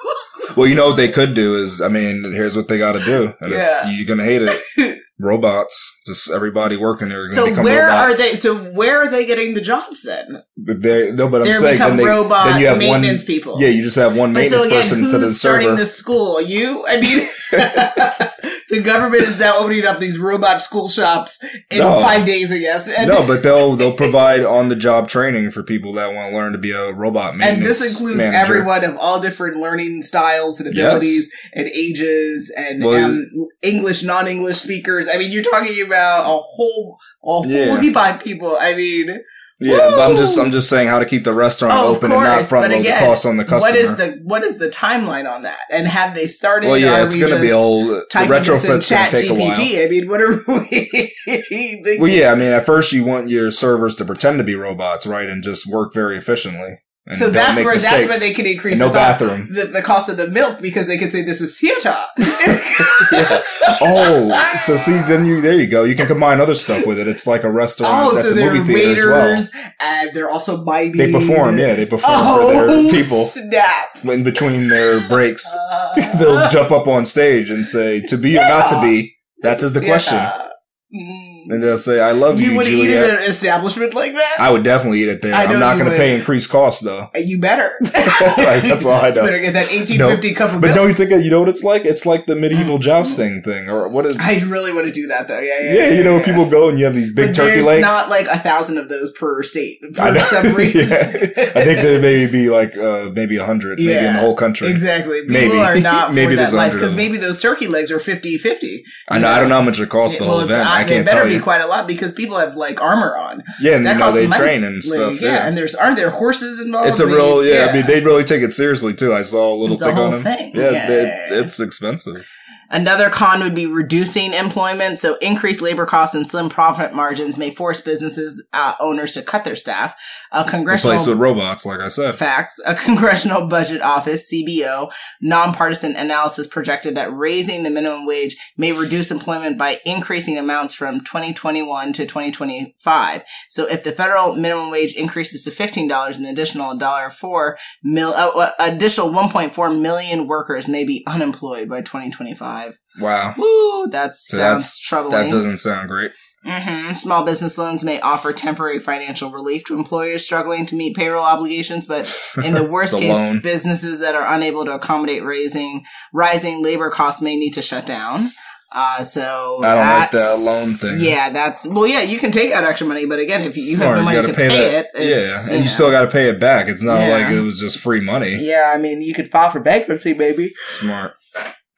Well, 0.57 0.67
you 0.67 0.75
know 0.75 0.87
what 0.89 0.97
they 0.97 1.09
could 1.09 1.35
do 1.35 1.57
is, 1.63 1.81
I 1.83 1.89
mean, 1.89 2.33
here's 2.33 2.57
what 2.57 2.69
they 2.69 2.79
got 2.79 2.93
to 2.93 3.01
do, 3.01 3.25
and 3.41 3.53
it's, 3.53 3.71
Yeah. 3.85 3.91
you're 3.91 4.07
gonna 4.07 4.25
hate 4.25 4.43
it. 4.43 5.01
Robots. 5.19 5.99
Just 6.07 6.31
everybody 6.31 6.77
working 6.77 7.09
there. 7.09 7.25
So 7.27 7.47
where 7.63 7.87
robots. 7.87 8.21
are 8.21 8.23
they? 8.23 8.37
So 8.37 8.57
where 8.73 9.03
are 9.03 9.09
they 9.11 9.27
getting 9.27 9.55
the 9.55 9.61
jobs 9.61 10.03
then? 10.03 10.43
They, 10.57 11.13
no, 11.13 11.29
but 11.29 11.43
I'm 11.43 11.47
They're 11.47 11.55
saying 11.55 11.75
become 11.75 11.97
then, 11.97 12.07
they, 12.07 12.11
robot 12.13 12.47
then 12.47 12.61
you 12.61 12.67
have 12.67 12.77
one. 12.77 13.01
maintenance 13.03 13.25
people. 13.25 13.61
Yeah, 13.61 13.69
you 13.69 13.83
just 13.83 13.97
have 13.97 14.17
one 14.17 14.33
But 14.33 14.41
maintenance 14.41 14.63
so 14.65 14.69
again, 14.69 14.83
person 14.83 14.99
who's 15.01 15.13
instead 15.15 15.23
of 15.23 15.29
the 15.29 15.35
starting 15.35 15.67
server. 15.69 15.77
this 15.77 15.97
school? 15.97 16.41
You? 16.41 16.85
I 16.89 17.01
mean, 17.01 17.29
the 18.71 18.81
government 18.83 19.23
is 19.23 19.39
now 19.39 19.59
opening 19.59 19.85
up 19.85 19.99
these 19.99 20.19
robot 20.19 20.61
school 20.63 20.89
shops 20.89 21.43
in 21.71 21.79
No. 21.79 22.01
five 22.01 22.25
days, 22.27 22.51
I 22.51 22.59
guess. 22.59 22.89
And, 22.99 23.09
no, 23.09 23.27
but 23.27 23.43
they'll 23.43 23.77
they'll 23.77 23.93
provide 23.97 24.41
on 24.45 24.69
the 24.69 24.77
job 24.77 25.09
training 25.09 25.51
for 25.51 25.63
people 25.63 25.93
that 25.95 26.13
want 26.13 26.31
to 26.33 26.37
learn 26.37 26.53
to 26.53 26.59
be 26.59 26.73
a 26.73 26.93
robot 26.93 27.37
man. 27.37 27.55
and 27.57 27.65
this 27.67 27.81
includes 27.89 28.19
manager. 28.19 28.37
everyone 28.37 28.85
of 28.85 28.97
all 28.99 29.21
different 29.21 29.57
learning 29.57 30.03
styles 30.03 30.61
and 30.61 30.75
Yes. 30.75 30.87
abilities 30.87 31.31
and 31.55 31.67
ages 31.69 32.53
and 32.57 32.83
Well, 32.85 33.05
um, 33.05 33.31
English, 33.63 34.03
non-English 34.03 34.57
speakers. 34.57 35.07
I 35.09 35.17
mean, 35.19 35.31
you're 35.31 35.43
talking 35.43 35.81
about 35.81 36.23
a 36.25 36.39
whole, 36.39 36.99
a 37.23 37.27
whole 37.27 37.47
Yeah. 37.47 37.81
heap 37.81 37.97
of 37.97 38.21
people. 38.23 38.57
I 38.61 38.75
mean, 38.75 39.21
Yeah, 39.59 39.79
but 39.91 40.11
I'm 40.11 40.17
just 40.17 40.39
I'm 40.39 40.51
just 40.51 40.69
saying 40.69 40.89
how 40.89 40.99
to 40.99 41.07
keep 41.07 41.25
the 41.25 41.33
restaurant 41.33 41.73
Oh, 41.75 41.95
open 41.95 42.13
and 42.13 42.23
not 42.23 42.45
front 42.45 42.71
load 42.71 42.81
again, 42.81 43.01
the 43.01 43.07
costs 43.07 43.25
on 43.25 43.39
the 43.39 43.45
customer. 43.45 43.61
what 43.73 43.75
is 43.75 43.97
the 43.97 44.21
what 44.23 44.43
is 44.45 44.59
the 44.59 44.69
timeline 44.69 45.31
on 45.31 45.43
that? 45.43 45.61
And 45.71 45.87
have 45.87 46.15
they 46.15 46.27
started? 46.27 46.69
well, 46.69 46.77
yeah, 46.77 47.05
it's 47.05 47.17
going 47.17 47.33
to 47.35 47.41
be 47.41 47.53
old. 47.53 47.89
The 47.89 48.07
typing 48.11 48.31
this 48.33 48.49
in 48.49 48.55
retrofit's 48.55 48.91
going 48.91 49.09
to 49.09 49.11
take 49.11 49.31
a 49.31 49.35
while. 49.35 49.53
I 49.53 49.89
mean, 49.89 50.09
what 50.09 50.21
are 50.21 50.43
we 50.49 51.11
thinking? 51.25 52.01
Well, 52.03 52.11
yeah, 52.11 52.33
I 52.33 52.35
mean, 52.35 52.49
at 52.53 52.67
first 52.67 52.93
you 52.93 53.05
want 53.05 53.29
your 53.29 53.51
servers 53.51 53.97
to 53.97 54.05
pretend 54.05 54.39
to 54.39 54.45
be 54.45 54.55
robots, 54.57 55.07
right, 55.07 55.29
and 55.29 55.43
just 55.43 55.67
work 55.67 55.95
very 55.95 56.19
efficiently. 56.19 56.81
And 57.09 57.17
So 57.17 57.31
that's 57.31 57.61
where 57.61 57.75
mistakes. 57.75 57.93
that's 58.07 58.09
where 58.09 58.19
they 58.19 58.35
can 58.35 58.47
increase 58.47 58.79
no 58.81 58.89
the 58.89 58.99
cost, 58.99 59.21
bathroom. 59.21 59.53
the, 59.53 59.65
the 59.67 59.83
cost 59.83 60.09
of 60.09 60.17
the 60.17 60.27
milk 60.29 60.61
because 60.61 60.89
they 60.89 60.99
can 60.99 61.11
say 61.11 61.23
this 61.23 61.41
is 61.41 61.57
theater. 61.59 61.97
Yeah. 63.13 63.43
Oh, 63.81 64.59
so 64.63 64.77
see, 64.77 64.99
then 65.03 65.27
you 65.27 65.41
there 65.41 65.55
you 65.55 65.67
go. 65.69 65.85
You 65.85 65.95
can 65.95 66.07
combine 66.07 66.41
other 66.41 66.55
stuff 66.57 66.87
with 66.87 66.99
it. 66.99 67.07
It's 67.07 67.27
like 67.27 67.45
a 67.45 67.51
restaurant 67.51 67.93
Oh, 67.95 68.15
that's 68.15 68.31
so 68.31 68.37
a 68.37 68.53
movie 68.53 68.73
theater 68.75 69.13
as 69.15 69.51
waiters 69.53 69.73
and 69.81 70.11
they're 70.15 70.31
also 70.31 70.65
mighty. 70.65 70.99
They 70.99 71.13
perform, 71.13 71.59
yeah, 71.59 71.75
they 71.75 71.87
perform 71.87 72.13
Oh, 72.17 72.53
for 72.67 72.67
their 72.83 72.91
people 72.91 73.25
snap! 73.25 74.05
in 74.05 74.25
between 74.25 74.69
their 74.69 75.07
breaks. 75.09 75.47
Uh, 75.55 76.17
They'll 76.19 76.49
jump 76.51 76.73
up 76.73 76.89
on 76.89 77.07
stage 77.07 77.51
and 77.51 77.67
say, 77.67 78.01
"To 78.03 78.17
be 78.17 78.37
or 78.39 78.43
not 78.43 78.69
to 78.71 78.81
be." 78.81 79.15
That 79.43 79.63
is 79.63 79.73
the 79.75 79.81
question. 79.85 80.19
Mm. 80.19 81.26
And 81.49 81.63
they'll 81.63 81.79
say, 81.79 82.01
"I 82.01 82.13
love 82.13 82.41
you, 82.41 82.51
You 82.51 82.57
would 82.57 82.67
eat 82.67 82.83
Juliet." 82.85 83.05
at 83.11 83.19
an 83.25 83.31
establishment 83.31 83.95
like 83.95 84.13
that? 84.15 84.37
I 84.39 84.51
would 84.51 84.63
definitely 84.65 85.03
eat 85.03 85.09
it 85.09 85.23
there. 85.23 85.35
I'm 85.35 85.59
not 85.61 85.79
going 85.79 85.91
to 85.91 85.97
pay 85.97 86.17
increased 86.17 86.51
costs 86.51 86.83
though. 86.83 87.11
you 87.15 87.39
better. 87.41 87.73
Right, 88.37 88.61
that's 88.63 88.85
all 88.87 88.93
I 88.95 89.11
know. 89.11 89.17
You 89.23 89.29
better 89.29 89.41
get 89.41 89.53
that 89.55 89.67
1850 89.71 90.35
cup 90.35 90.53
of 90.53 90.61
But 90.61 90.69
milk. 90.69 90.77
don't 90.77 90.89
you 90.89 90.95
think 90.95 91.11
that 91.11 91.23
you 91.23 91.31
know 91.31 91.41
what 91.41 91.49
it's 91.49 91.63
like? 91.65 91.85
It's 91.85 92.07
like 92.07 92.27
the 92.27 92.35
medieval 92.35 92.79
jousting 92.79 93.43
thing, 93.43 93.69
or 93.69 93.89
what 93.89 94.07
is? 94.07 94.17
I 94.19 94.39
really 94.47 94.73
want 94.73 94.87
to 94.87 94.93
do 94.93 95.07
that 95.09 95.29
though. 95.29 95.39
Yeah, 95.39 95.61
yeah. 95.61 95.73
Yeah, 95.75 95.89
you 95.91 96.05
know, 96.05 96.23
people 96.23 96.49
go 96.49 96.69
and 96.69 96.79
you 96.79 96.85
have 96.87 96.95
these 96.95 97.13
big 97.15 97.29
but 97.29 97.35
turkey 97.35 97.61
legs. 97.63 97.83
not 97.83 98.09
like 98.09 98.27
a 98.27 98.39
thousand 98.39 98.79
of 98.79 98.89
those 98.89 99.13
per 99.13 99.43
state 99.43 99.81
for 99.95 100.19
some 100.19 100.55
reason. 100.55 100.93
I 100.93 101.65
think 101.65 101.81
there 101.83 102.01
may 102.01 102.27
be 102.27 102.49
like 102.49 102.77
uh, 102.77 103.11
maybe 103.13 103.37
a 103.37 103.45
hundred, 103.45 103.79
maybe 103.79 103.93
in 103.95 104.15
the 104.15 104.21
whole 104.21 104.35
country. 104.37 104.69
Exactly. 104.69 105.21
People 105.23 105.35
Maybe. 105.35 105.59
are 105.59 105.79
not 105.81 106.15
Maybe 106.15 106.33
for 106.33 106.37
that 106.43 106.53
life 106.53 106.73
because 106.73 106.95
maybe 106.95 107.17
those 107.19 107.41
turkey 107.41 107.67
legs 107.69 107.91
are 107.91 107.99
50-50. 107.99 108.81
I 109.09 109.19
know. 109.19 109.29
I 109.29 109.39
don't 109.41 109.49
know 109.49 109.57
how 109.57 109.63
much 109.63 109.81
it 109.81 109.89
costs 109.89 110.19
the 110.19 110.25
whole 110.25 110.41
event. 110.41 110.67
I, 110.67 110.85
can't 110.85 111.09
tell 111.09 111.29
be 111.39 111.43
quite 111.43 111.61
a 111.61 111.67
lot 111.67 111.87
because 111.87 112.13
people 112.13 112.39
have 112.39 112.57
like 112.57 112.81
armor 112.81 113.17
on. 113.17 113.43
Yeah, 113.61 113.77
and 113.77 113.87
that 113.87 113.93
you 113.95 113.99
know 113.99 114.05
costs 114.05 114.19
they 114.21 114.27
money. 114.27 114.43
train 114.43 114.65
and 114.65 114.75
Like, 114.77 114.83
stuff. 114.85 115.21
yeah, 115.21 115.29
yeah. 115.29 115.47
and 115.49 115.57
there's 115.57 115.75
aren't 115.75 115.97
there 115.97 116.11
horses 116.11 116.61
involved? 116.61 116.89
It's 116.91 117.01
a 117.01 117.07
real, 117.07 117.45
yeah, 117.45 117.67
I 117.67 117.73
mean, 117.73 117.87
they 117.87 118.01
really 118.01 118.25
take 118.25 118.43
it 118.43 118.53
seriously 118.53 118.95
too. 118.95 119.15
I 119.15 119.23
saw 119.23 119.55
a 119.55 119.57
little 119.57 119.75
It's 119.75 119.83
a 119.83 119.87
thing 119.87 119.95
whole 119.95 120.05
on 120.07 120.11
them. 120.13 120.23
thing. 120.23 120.53
Yeah, 120.55 120.71
Yeah. 120.71 120.91
it- 120.91 121.33
it's 121.45 121.61
expensive. 121.61 122.29
Another 122.71 123.11
con 123.11 123.41
would 123.43 123.55
be 123.55 123.67
reducing 123.67 124.33
employment. 124.33 124.99
So 124.99 125.17
increased 125.17 125.61
labor 125.63 125.87
costs 125.87 126.15
and 126.15 126.27
slim 126.27 126.49
profit 126.49 126.93
margins 126.93 127.39
may 127.39 127.51
force 127.51 127.81
businesses 127.81 128.47
uh, 128.53 128.75
owners 128.81 129.13
to 129.13 129.23
cut 129.23 129.45
their 129.45 129.57
staff. 129.57 129.95
A 130.33 130.45
congressional 130.45 130.95
Replaced 130.95 131.09
with 131.09 131.19
robots, 131.19 131.65
like 131.65 131.81
I 131.81 131.89
said. 131.89 132.15
facts. 132.15 132.59
A 132.67 132.75
congressional 132.75 133.47
budget 133.47 133.83
office 133.83 134.33
(CBO) 134.33 134.91
nonpartisan 135.21 135.95
analysis 135.97 136.47
projected 136.47 136.97
that 136.97 137.15
raising 137.15 137.63
the 137.63 137.71
minimum 137.71 138.07
wage 138.07 138.37
may 138.57 138.73
reduce 138.73 139.11
employment 139.11 139.59
by 139.59 139.81
increasing 139.85 140.37
amounts 140.37 140.75
from 140.75 141.01
2021 141.01 141.93
to 141.95 142.07
2025. 142.07 143.23
So 143.49 143.67
if 143.67 143.85
the 143.85 143.93
federal 143.93 144.35
minimum 144.35 144.71
wage 144.71 144.93
increases 144.95 145.45
to 145.45 145.51
$15, 145.51 146.19
an 146.19 146.27
additional 146.27 146.77
dollar 146.77 147.11
four 147.11 147.59
mil, 147.83 148.11
uh, 148.11 148.31
uh, 148.37 148.51
additional 148.59 149.11
1.4 149.11 149.81
million 149.81 150.27
workers 150.27 150.69
may 150.69 150.85
be 150.85 151.05
unemployed 151.07 151.69
by 151.69 151.81
2025. 151.81 152.56
Wow, 153.01 153.35
Woo, 153.37 153.87
that 153.91 154.15
So 154.17 154.37
sounds 154.39 154.65
that's- 154.65 154.79
troubling. 154.81 155.13
that 155.13 155.31
doesn't 155.31 155.59
sound 155.59 155.89
great. 155.89 156.13
hmm 156.45 156.93
Small 156.93 157.25
business 157.25 157.59
loans 157.59 157.83
may 157.85 158.01
offer 158.01 158.33
temporary 158.33 158.79
financial 158.79 159.31
relief 159.31 159.65
to 159.65 159.75
employers 159.75 160.25
struggling 160.25 160.65
to 160.67 160.75
meet 160.77 160.97
payroll 160.97 161.25
obligations, 161.25 161.85
but 161.85 162.07
in 162.43 162.55
the 162.55 162.63
worst 162.75 162.93
The 162.93 163.01
case, 163.01 163.13
loan. 163.15 163.41
businesses 163.41 163.99
that 164.01 164.15
are 164.15 164.27
unable 164.35 164.65
to 164.65 164.73
accommodate 164.73 165.25
raising 165.25 165.85
rising 166.13 166.63
labor 166.63 166.91
costs 166.91 167.21
may 167.21 167.37
need 167.37 167.53
to 167.55 167.63
shut 167.63 167.85
down. 167.87 168.31
Uh, 168.73 169.03
so 169.03 169.61
I 169.63 169.75
don't 169.75 170.01
like 170.01 170.11
that 170.11 170.39
loan 170.45 170.69
thing. 170.69 171.01
Yeah, 171.01 171.31
that's 171.31 171.67
well, 171.67 171.87
yeah, 171.87 172.03
you 172.03 172.19
can 172.19 172.31
take 172.33 172.53
out 172.53 172.65
extra 172.65 172.87
money, 172.87 173.07
but 173.07 173.19
again, 173.21 173.43
if 173.43 173.57
you, 173.57 173.63
you 173.63 173.77
have 173.79 173.97
no 173.97 174.03
money 174.03 174.21
to 174.27 174.35
pay, 174.35 174.49
that. 174.49 174.87
it, 174.87 174.87
it's, 174.95 175.49
yeah, 175.49 175.55
and 175.55 175.63
you 175.65 175.69
still 175.71 175.91
got 175.91 176.03
to 176.03 176.09
pay 176.11 176.29
it 176.29 176.39
back. 176.41 176.69
It's 176.69 176.83
not 176.83 177.01
Yeah. 177.01 177.09
like 177.17 177.33
it 177.33 177.41
was 177.41 177.59
just 177.61 177.79
free 177.79 178.01
money. 178.01 178.35
yeah. 178.45 178.73
I 178.75 178.79
mean, 178.79 179.03
you 179.03 179.15
could 179.15 179.31
file 179.31 179.51
for 179.51 179.61
bankruptcy, 179.61 180.15
maybe. 180.15 180.53
Smart. 180.65 181.15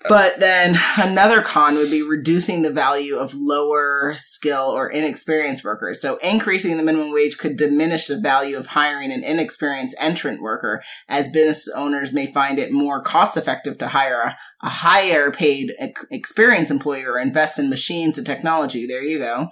But 0.09 0.39
then 0.39 0.79
another 0.97 1.43
con 1.43 1.75
would 1.75 1.91
be 1.91 2.03
reducing 2.03 2.63
the 2.63 2.73
value 2.73 3.17
of 3.17 3.35
lower 3.35 4.15
skill 4.17 4.67
or 4.71 4.89
inexperienced 4.89 5.65
workers. 5.65 6.01
So 6.01 6.19
increasing 6.19 6.77
the 6.77 6.85
minimum 6.85 7.13
wage 7.13 7.37
could 7.37 7.57
diminish 7.57 8.07
the 8.07 8.21
value 8.21 8.57
of 8.57 8.69
hiring 8.69 9.11
an 9.11 9.25
inexperienced 9.25 9.97
entrant 9.99 10.41
worker 10.41 10.83
as 11.09 11.33
business 11.33 11.69
owners 11.75 12.13
may 12.13 12.27
find 12.27 12.61
it 12.61 12.71
more 12.71 13.03
cost 13.03 13.37
effective 13.37 13.77
to 13.79 13.89
hire 13.89 14.21
a, 14.21 14.37
a 14.63 14.69
higher 14.69 15.33
paid 15.33 15.75
ex- 15.81 16.07
experienced 16.13 16.71
employee 16.71 17.05
or 17.05 17.19
invest 17.19 17.59
in 17.59 17.69
machines 17.69 18.17
and 18.17 18.27
technology. 18.27 18.87
There 18.87 19.03
you 19.03 19.19
go. 19.19 19.49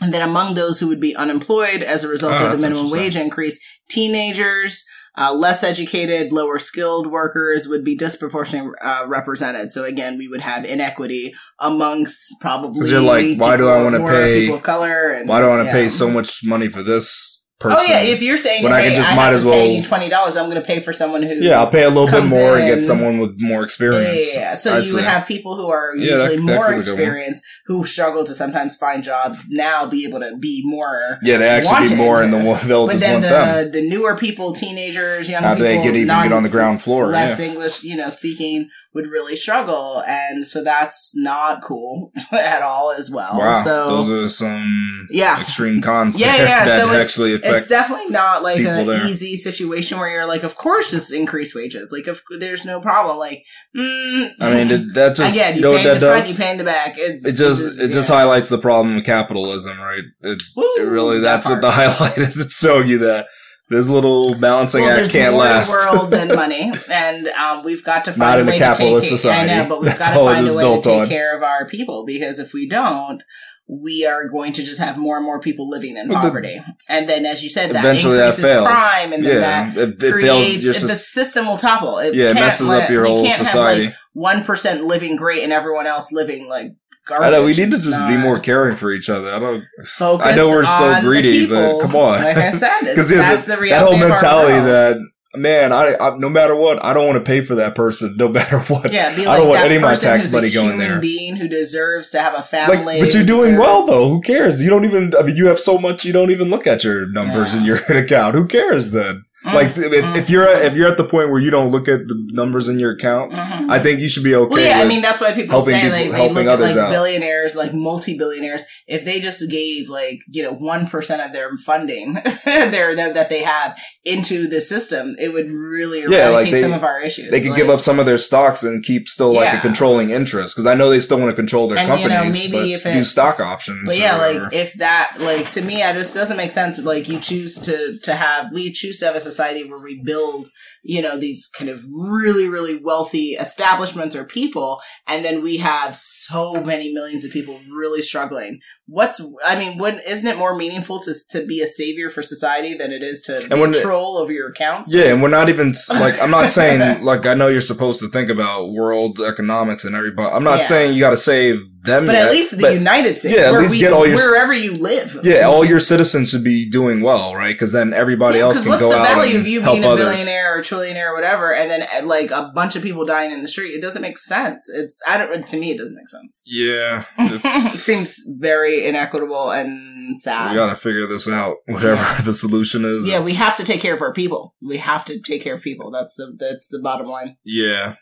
And 0.00 0.14
then 0.14 0.26
among 0.26 0.54
those 0.54 0.80
who 0.80 0.88
would 0.88 1.00
be 1.00 1.14
unemployed 1.14 1.82
as 1.82 2.02
a 2.02 2.08
result 2.08 2.40
Oh, 2.40 2.46
of 2.46 2.52
the 2.52 2.58
minimum 2.58 2.90
wage 2.90 3.16
increase, 3.16 3.60
teenagers, 3.88 4.82
uh, 5.16 5.32
less 5.34 5.62
educated, 5.62 6.32
lower 6.32 6.58
skilled 6.58 7.10
workers 7.10 7.68
would 7.68 7.84
be 7.84 7.94
disproportionately 7.94 8.72
uh, 8.82 9.04
represented. 9.06 9.70
So 9.70 9.84
again, 9.84 10.18
we 10.18 10.28
would 10.28 10.40
have 10.40 10.64
inequity 10.64 11.34
amongst 11.58 12.34
probably. 12.40 12.88
you're 12.88 13.00
like, 13.00 13.38
why 13.38 13.56
do 13.56 13.68
I 13.68 13.82
wanna 13.82 13.98
pay- 14.06 14.40
people 14.42 14.56
of 14.56 14.62
color? 14.62 15.10
And, 15.10 15.28
Why 15.28 15.40
do 15.40 15.46
I 15.46 15.48
want 15.48 15.62
to 15.62 15.66
yeah. 15.66 15.72
pay 15.72 15.88
so 15.88 16.10
much 16.10 16.40
money 16.44 16.68
for 16.68 16.82
this 16.82 17.41
person? 17.62 17.78
Oh 17.80 17.84
yeah, 17.88 18.00
if 18.00 18.20
you're 18.20 18.36
saying 18.36 18.62
when 18.64 18.72
hey, 18.72 18.78
I 18.78 18.82
can 18.88 18.96
just 18.96 19.10
I 19.10 19.16
might 19.16 19.24
have 19.26 19.34
as 19.36 19.42
to 19.44 19.50
pay 19.50 19.76
you 19.76 19.82
twenty 19.82 20.08
dollars, 20.08 20.36
I'm 20.36 20.50
going 20.50 20.60
to 20.60 20.66
pay 20.66 20.80
for 20.80 20.92
someone 20.92 21.22
who 21.22 21.34
yeah, 21.34 21.58
I'll 21.60 21.70
pay 21.70 21.84
a 21.84 21.88
little 21.88 22.06
bit 22.08 22.24
more 22.28 22.58
and 22.58 22.66
get 22.68 22.82
someone 22.82 23.18
with 23.18 23.40
more 23.40 23.62
experience. 23.62 24.26
Yeah, 24.34 24.40
yeah, 24.40 24.48
yeah. 24.50 24.54
So 24.54 24.76
I 24.76 24.80
you 24.80 24.94
would 24.94 25.04
have 25.04 25.26
people 25.26 25.56
who 25.56 25.68
are 25.70 25.96
Yeah, 25.96 26.16
that- 26.16 26.22
usually 26.32 26.36
that 26.36 26.56
more 26.56 26.68
was 26.76 26.88
a 26.88 26.90
good 26.90 26.92
one. 26.92 27.00
experienced 27.00 27.44
who 27.66 27.84
struggle 27.84 28.24
to 28.24 28.34
sometimes 28.34 28.76
find 28.76 29.02
jobs 29.04 29.46
now 29.50 29.86
be 29.86 30.04
able 30.06 30.20
to 30.20 30.36
be 30.36 30.62
more. 30.64 31.18
Yeah, 31.22 31.38
they 31.38 31.48
actually 31.48 31.88
be 31.88 31.94
more 31.94 32.22
in 32.22 32.30
the 32.30 32.38
they'll 32.66 32.86
But 32.86 32.92
just 32.92 33.04
then 33.04 33.22
want 33.22 33.24
them. 33.24 33.64
the 33.72 33.80
the 33.80 33.88
newer 33.88 34.16
people, 34.16 34.52
teenagers, 34.52 35.28
young 35.28 35.42
How 35.42 35.54
people, 35.54 35.66
they 35.68 35.76
get 35.76 35.94
even 35.94 36.06
non- 36.08 36.28
get 36.28 36.32
on 36.32 36.42
the 36.42 36.48
ground 36.48 36.82
floor? 36.82 37.06
less. 37.08 37.38
English, 37.40 37.82
you 37.84 37.96
know, 37.96 38.08
speaking 38.08 38.68
would 38.94 39.06
really 39.06 39.36
struggle, 39.36 40.02
and 40.06 40.46
so 40.46 40.62
that's 40.62 41.12
not 41.16 41.62
cool 41.62 42.12
at 42.32 42.60
all 42.62 42.90
as 42.92 43.10
well. 43.10 43.38
Wow, 43.38 43.64
So 43.64 43.86
those 44.04 44.10
are 44.10 44.28
some 44.28 45.08
Yeah. 45.10 45.40
extreme 45.40 45.80
cons 45.80 46.20
Yeah, 46.20 46.36
yeah, 46.36 46.64
that 46.66 46.80
so 46.80 46.88
it's- 46.90 47.00
actually 47.08 47.32
it's 47.32 47.44
affect. 47.44 47.68
definitely 47.70 48.10
not 48.10 48.42
like 48.42 48.60
an 48.60 49.08
easy 49.08 49.36
situation 49.36 49.98
where 49.98 50.10
you're 50.10 50.26
like, 50.26 50.42
of 50.42 50.56
course, 50.56 50.90
just 50.90 51.12
increase 51.12 51.54
wages. 51.54 51.90
Like, 51.90 52.06
if 52.06 52.22
there's 52.38 52.66
no 52.66 52.80
problem. 52.80 53.16
Like, 53.16 53.44
mm, 53.76 54.30
I 54.40 54.54
mean, 54.54 54.70
it- 54.70 54.94
that 54.94 55.16
just 55.16 55.34
again, 55.36 55.56
you 55.56 55.62
know 55.62 55.70
pay 55.76 55.84
what 55.86 55.94
that 55.94 56.00
the 56.00 56.06
front, 56.06 56.22
does. 56.24 56.30
you 56.38 56.44
pay 56.44 56.50
in 56.52 56.58
the 56.58 56.64
back. 56.64 56.94
It's 56.98 57.24
It 57.24 57.32
just 57.32 57.80
it 57.80 57.92
just 57.92 58.10
yeah. 58.10 58.16
highlights 58.16 58.50
the 58.50 58.58
problem 58.58 58.96
of 58.98 59.04
capitalism, 59.04 59.78
right? 59.80 60.02
It, 60.20 60.42
Woo, 60.56 60.64
it 60.76 60.82
really 60.82 61.18
that 61.20 61.22
that's 61.32 61.48
what 61.48 61.60
the 61.62 61.70
highlight 61.70 62.18
is. 62.18 62.38
It's 62.38 62.58
showing 62.58 62.88
you 62.88 62.98
that 62.98 63.26
this 63.70 63.88
little 63.88 64.34
balancing 64.34 64.82
well, 64.82 64.90
act 64.90 64.98
there's 64.98 65.12
can't 65.12 65.32
more 65.34 65.42
last. 65.44 65.72
in 65.72 65.80
the 65.80 65.96
world 65.98 66.10
than 66.10 66.28
money, 66.36 66.72
and 66.90 67.28
um, 67.28 67.64
we've 67.64 67.84
got 67.84 68.04
to 68.06 68.12
find 68.12 68.18
Not 68.20 68.38
a 68.38 68.40
in 68.42 68.48
a 68.48 68.50
way 68.52 68.58
capitalist 68.58 69.06
to 69.08 69.10
take 69.12 69.18
society. 69.18 69.50
I 69.52 69.62
know, 69.62 69.68
but 69.68 69.80
we've 69.80 69.90
That's 69.90 70.00
got 70.00 70.12
to 70.14 70.24
find 70.34 70.48
a 70.48 70.54
way 70.54 70.76
to 70.76 70.82
take 70.82 71.00
on. 71.02 71.08
care 71.08 71.36
of 71.36 71.42
our 71.42 71.66
people 71.66 72.04
because 72.04 72.38
if 72.38 72.52
we 72.52 72.68
don't, 72.68 73.22
we 73.68 74.04
are 74.04 74.28
going 74.28 74.52
to 74.52 74.62
just 74.62 74.80
have 74.80 74.98
more 74.98 75.16
and 75.16 75.24
more 75.24 75.40
people 75.40 75.68
living 75.70 75.96
in 75.96 76.08
But 76.08 76.14
the- 76.20 76.28
poverty, 76.28 76.60
and 76.90 77.08
then, 77.08 77.24
as 77.24 77.42
you 77.42 77.48
said, 77.48 77.70
that 77.70 77.78
Eventually, 77.78 78.16
that 78.18 78.34
fails. 78.36 78.66
crime, 78.66 79.12
and 79.14 79.24
then 79.24 79.40
yeah, 79.40 79.72
that 79.74 79.78
it, 79.78 79.88
it 79.94 80.00
fails. 80.00 80.12
creates 80.12 80.64
Your 80.64 80.74
the 80.74 80.88
system 80.94 81.46
will 81.46 81.56
topple. 81.56 81.98
It 81.98 82.14
yeah, 82.14 82.30
it 82.30 82.34
messes 82.34 82.68
let- 82.68 82.84
up 82.84 82.90
your 82.90 83.06
whole 83.06 83.24
have, 83.24 83.36
society. 83.38 83.86
like, 83.86 83.94
one 84.12 84.44
percent 84.44 84.84
living 84.84 85.16
great 85.16 85.42
and 85.44 85.52
everyone 85.52 85.86
else 85.86 86.12
living 86.12 86.46
like 86.48 86.72
garbage. 87.06 87.26
I 87.26 87.30
know 87.30 87.44
we 87.44 87.52
need 87.52 87.70
to 87.70 87.78
just 87.78 88.06
be 88.08 88.16
more 88.16 88.38
caring 88.38 88.76
for 88.76 88.92
each 88.92 89.08
other. 89.10 89.32
I 89.32 89.38
don't 89.38 89.64
focus. 89.84 90.26
I 90.26 90.34
know 90.34 90.48
we're 90.48 90.64
so 90.64 90.94
the 90.94 91.00
greedy, 91.02 91.46
but 91.46 91.80
come 91.80 91.96
on. 91.96 92.22
Like 92.22 92.36
I 92.36 92.50
said, 92.50 92.80
because 92.82 93.08
that's 93.10 93.44
the 93.44 93.52
that 93.52 93.60
reality 93.60 93.96
whole 93.98 94.08
mentality 94.08 94.60
that 94.64 94.98
man, 95.34 95.72
I, 95.72 95.94
I 95.98 96.16
no 96.18 96.28
matter 96.28 96.54
what, 96.54 96.84
I 96.84 96.92
don't 96.92 97.06
want 97.06 97.18
to 97.24 97.24
pay 97.28 97.42
for 97.44 97.54
that 97.56 97.74
person. 97.74 98.14
No 98.18 98.28
matter 98.38 98.58
what. 98.60 98.92
Yeah, 98.92 99.14
be 99.16 99.26
I 99.26 99.38
don't 99.38 99.48
want 99.48 99.60
any 99.62 99.76
of 99.76 99.82
my 99.82 99.94
tax 99.94 100.30
money 100.32 100.48
a 100.48 100.52
going 100.52 100.68
human 100.72 100.88
there. 100.88 101.00
being 101.00 101.36
who 101.36 101.48
deserves 101.48 102.10
to 102.10 102.20
have 102.20 102.34
a 102.34 102.36
Like, 102.38 102.44
family. 102.46 103.00
but 103.00 103.14
you're 103.14 103.24
doing 103.24 103.56
well 103.56 103.86
though. 103.86 104.08
Who 104.08 104.20
cares? 104.20 104.62
You 104.62 104.68
don't 104.70 104.84
even. 104.84 105.14
I 105.18 105.22
mean, 105.22 105.36
you 105.36 105.46
have 105.46 105.58
so 105.58 105.78
much. 105.78 106.04
You 106.04 106.12
don't 106.12 106.30
even 106.30 106.50
look 106.50 106.66
at 106.66 106.84
your 106.84 107.06
numbers 107.08 107.54
Yeah. 107.54 107.60
in 107.60 107.66
your 107.66 107.76
account. 107.98 108.34
Who 108.34 108.46
cares 108.46 108.90
then? 108.90 109.24
Mm, 109.44 109.54
Like, 109.54 109.76
if, 109.76 109.76
mm, 110.04 110.16
if 110.16 110.30
you're 110.30 110.48
at, 110.48 110.64
if 110.64 110.74
you're 110.74 110.88
at 110.88 110.96
the 110.96 111.04
point 111.04 111.30
where 111.30 111.40
you 111.40 111.50
don't 111.50 111.72
look 111.72 111.88
at 111.88 112.06
the 112.06 112.14
numbers 112.30 112.68
in 112.68 112.78
your 112.78 112.92
account, 112.92 113.32
mhm. 113.32 113.70
I 113.70 113.80
think 113.80 113.98
you 113.98 114.08
should 114.08 114.22
be 114.22 114.34
okay. 114.36 114.48
well, 114.54 114.62
yeah, 114.64 114.78
I 114.80 114.86
mean 114.86 115.02
that's 115.02 115.20
why 115.20 115.32
people 115.32 115.60
say 115.62 115.80
people- 115.80 115.90
like 115.98 116.12
they 116.12 116.28
look 116.32 116.46
at 116.46 116.60
like 116.60 116.76
out. 116.76 116.90
billionaires, 116.90 117.56
like 117.56 117.74
multi-billionaires. 117.74 118.64
If 118.86 119.04
they 119.04 119.18
just 119.20 119.48
gave 119.50 119.88
like 119.88 120.20
you 120.30 120.42
know 120.44 120.52
one 120.54 120.86
percent 120.86 121.22
of 121.22 121.32
their 121.32 121.50
funding, 121.64 122.14
their 122.44 122.94
that, 122.94 123.14
that 123.14 123.28
they 123.30 123.42
have 123.42 123.76
into 124.04 124.46
the 124.48 124.60
system, 124.60 125.16
it 125.18 125.32
would 125.32 125.50
really 125.50 126.00
Yeah, 126.02 126.28
eradicate 126.28 126.32
like 126.34 126.50
they- 126.52 126.62
some 126.62 126.72
of 126.72 126.84
our 126.84 127.00
issues. 127.00 127.30
they 127.30 127.40
could 127.40 127.50
Like- 127.50 127.56
give 127.58 127.70
up 127.70 127.80
some 127.80 127.98
of 127.98 128.06
their 128.06 128.18
stocks 128.18 128.62
and 128.62 128.82
keep 128.84 129.08
still 129.08 129.32
like 129.34 129.46
Yeah. 129.52 129.58
a 129.58 129.60
controlling 129.60 130.10
interest 130.10 130.54
because 130.54 130.66
I 130.66 130.74
know 130.74 130.88
they 130.90 131.00
still 131.00 131.18
want 131.18 131.30
to 131.30 131.36
control 131.36 131.68
their 131.68 131.78
And, 131.78 131.88
you 132.00 132.08
know, 132.08 132.14
companies, 132.22 132.42
maybe 132.44 132.52
but 132.52 132.68
if 132.68 132.86
it- 132.86 132.92
do 132.94 133.04
stock 133.04 133.40
options. 133.40 133.86
But 133.86 133.98
yeah, 133.98 134.16
like 134.18 134.52
if 134.52 134.74
that, 134.74 135.16
like 135.20 135.50
to 135.52 135.62
me, 135.62 135.82
it 135.82 135.94
just 135.94 136.14
doesn't 136.14 136.36
make 136.36 136.52
sense. 136.52 136.78
Like 136.78 137.08
you 137.08 137.18
choose 137.18 137.58
to 137.60 137.98
to 138.04 138.14
have, 138.14 138.52
we 138.52 138.70
choose 138.72 138.98
to 139.00 139.06
have 139.06 139.16
a 139.16 139.20
society 139.32 139.64
where 139.68 139.82
we 139.82 140.00
build, 140.04 140.48
you 140.82 141.00
know, 141.02 141.18
these 141.18 141.48
kind 141.58 141.70
of 141.70 141.82
really 141.90 142.48
really 142.48 142.76
wealthy 142.76 143.30
establishments 143.32 144.14
or 144.16 144.24
people, 144.24 144.80
and 145.06 145.24
then 145.24 145.42
we 145.42 145.56
have 145.58 145.96
so 145.96 146.62
many 146.62 146.92
millions 146.92 147.24
of 147.24 147.30
people 147.32 147.58
really 147.72 148.02
struggling. 148.02 148.60
What's, 148.86 149.20
I 149.44 149.56
mean, 149.58 149.78
wouldn't 149.78 150.02
isn't 150.06 150.26
it 150.26 150.36
more 150.36 150.54
meaningful 150.56 151.00
to 151.00 151.14
to 151.30 151.46
be 151.46 151.60
a 151.62 151.66
savior 151.66 152.10
for 152.10 152.22
society 152.22 152.74
than 152.74 152.92
it 152.92 153.02
is 153.02 153.20
to 153.22 153.38
And 153.50 153.60
when- 153.60 153.72
control 153.72 154.18
over 154.18 154.32
your 154.32 154.48
accounts? 154.50 154.92
Yeah, 154.94 155.04
and 155.12 155.22
we're 155.22 155.28
not 155.28 155.48
even 155.48 155.72
like 155.90 156.20
I'm 156.20 156.30
not 156.30 156.50
saying 156.50 157.02
like 157.10 157.26
I 157.26 157.34
know 157.34 157.48
you're 157.48 157.60
supposed 157.60 158.00
to 158.00 158.08
think 158.08 158.28
about 158.30 158.72
world 158.72 159.20
economics 159.20 159.84
and 159.84 159.94
everybody. 159.94 160.30
I'm 160.34 160.44
not 160.44 160.58
Yeah. 160.58 160.64
saying 160.72 160.94
you 160.94 161.00
got 161.00 161.10
to 161.10 161.16
save 161.16 161.56
them, 161.84 162.06
But 162.06 162.12
yet, 162.14 162.26
at 162.26 162.30
least 162.32 162.58
the 162.60 162.72
United 162.74 163.18
States, 163.18 163.34
yeah, 163.34 163.46
at 163.46 163.52
where 163.52 163.62
least 163.62 163.74
we, 163.74 163.80
get 163.80 163.92
all 163.92 164.06
your- 164.06 164.16
wherever 164.16 164.52
you 164.52 164.72
live. 164.76 165.18
yeah, 165.24 165.42
all 165.48 165.64
your 165.64 165.80
citizens 165.80 166.28
should 166.30 166.44
be 166.44 166.68
doing 166.70 167.00
well, 167.02 167.34
right? 167.34 167.54
Because 167.54 167.72
then 167.72 167.92
everybody 167.92 168.38
Yeah, 168.38 168.44
else 168.44 168.58
'cause 168.58 168.66
can 168.66 168.78
go 168.78 168.92
out 168.92 169.06
of 169.30 169.46
you 169.46 169.62
being 169.62 169.84
a 169.84 169.88
others. 169.88 170.06
billionaire 170.06 170.58
or 170.58 170.60
trillionaire 170.62 171.10
or 171.10 171.14
whatever, 171.14 171.54
and 171.54 171.70
then 171.70 171.82
uh, 171.82 172.04
like 172.04 172.30
a 172.30 172.50
bunch 172.54 172.76
of 172.76 172.82
people 172.82 173.04
dying 173.04 173.32
in 173.32 173.40
the 173.42 173.48
street? 173.48 173.74
It 173.74 173.80
doesn't 173.80 174.02
make 174.02 174.18
sense. 174.18 174.68
It's 174.68 175.00
I 175.06 175.18
don't. 175.18 175.46
To 175.46 175.56
me, 175.58 175.70
it 175.70 175.78
doesn't 175.78 175.96
make 175.96 176.08
sense. 176.08 176.42
Yeah, 176.44 177.04
it 177.18 177.42
seems 177.78 178.22
very 178.38 178.86
inequitable 178.86 179.50
and 179.50 180.18
sad. 180.18 180.50
we 180.50 180.56
got 180.56 180.70
to 180.70 180.76
figure 180.76 181.06
this 181.06 181.28
out. 181.28 181.56
Whatever 181.66 182.22
the 182.24 182.34
solution 182.34 182.84
is. 182.84 183.06
yeah, 183.06 183.20
we 183.20 183.34
have 183.34 183.56
to 183.56 183.64
take 183.64 183.80
care 183.80 183.94
of 183.94 184.02
our 184.02 184.12
people. 184.12 184.54
We 184.60 184.78
have 184.78 185.04
to 185.06 185.20
take 185.20 185.42
care 185.42 185.54
of 185.54 185.62
people. 185.62 185.90
That's 185.90 186.14
the 186.14 186.34
that's 186.38 186.68
the 186.68 186.80
bottom 186.80 187.06
line. 187.06 187.36
Yeah. 187.44 187.94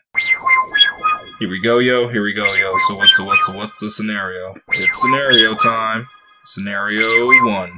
Here 1.39 1.49
we 1.49 1.59
go, 1.61 1.79
yo. 1.79 2.07
Here 2.07 2.21
we 2.21 2.33
go, 2.33 2.45
yo. 2.53 2.75
So 2.87 2.95
what's 2.95 3.15
the 3.17 3.23
what's 3.23 3.47
the 3.47 3.57
what's 3.57 3.79
the 3.79 3.89
scenario? 3.89 4.53
It's 4.69 5.01
scenario 5.01 5.55
time. 5.55 6.07
Scenario 6.43 7.27
one. 7.45 7.71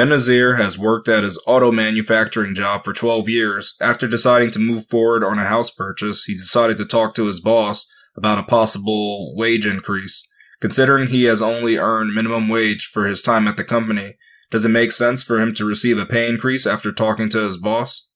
Benazir 0.00 0.56
has 0.56 0.78
worked 0.78 1.10
at 1.10 1.24
his 1.24 1.38
auto 1.46 1.70
manufacturing 1.70 2.54
job 2.54 2.84
for 2.84 2.94
12 2.94 3.28
years. 3.28 3.76
After 3.82 4.08
deciding 4.08 4.50
to 4.52 4.58
move 4.58 4.86
forward 4.86 5.22
on 5.22 5.38
a 5.38 5.44
house 5.44 5.68
purchase, 5.68 6.24
he 6.24 6.32
decided 6.32 6.78
to 6.78 6.86
talk 6.86 7.14
to 7.14 7.26
his 7.26 7.38
boss 7.38 7.86
about 8.16 8.38
a 8.38 8.42
possible 8.42 9.36
wage 9.36 9.66
increase. 9.66 10.26
Considering 10.58 11.08
he 11.08 11.24
has 11.24 11.42
only 11.42 11.76
earned 11.76 12.14
minimum 12.14 12.48
wage 12.48 12.86
for 12.86 13.04
his 13.06 13.20
time 13.20 13.46
at 13.46 13.58
the 13.58 13.64
company, 13.64 14.16
does 14.50 14.64
it 14.64 14.70
make 14.70 14.92
sense 14.92 15.22
for 15.22 15.38
him 15.38 15.52
to 15.52 15.66
receive 15.66 15.98
a 15.98 16.06
pay 16.06 16.30
increase 16.30 16.66
after 16.66 16.92
talking 16.92 17.28
to 17.28 17.44
his 17.44 17.58
boss? 17.58 18.08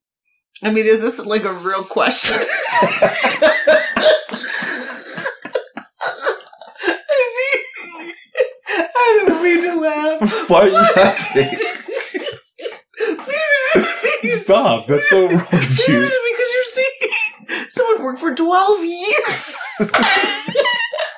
I 0.63 0.71
mean, 0.71 0.87
is 0.87 1.03
this 1.03 1.23
like 1.27 1.45
a 1.45 1.53
real 1.53 1.85
question? 1.85 2.39
I 8.97 9.25
mean, 9.27 9.34
Mean 9.45 9.63
to 9.63 9.75
laugh. 9.81 10.49
Why 10.51 10.61
are 10.61 10.67
you 10.69 10.73
laughing? 10.73 11.59
Stop. 14.31 14.87
That's 14.87 15.09
so 15.11 15.29
wrong. 15.29 15.47
because 15.51 15.85
you're 15.87 16.65
seeing 16.65 17.11
someone 17.69 18.03
work 18.05 18.19
for 18.19 18.35
12 18.35 18.85
years. 18.85 19.57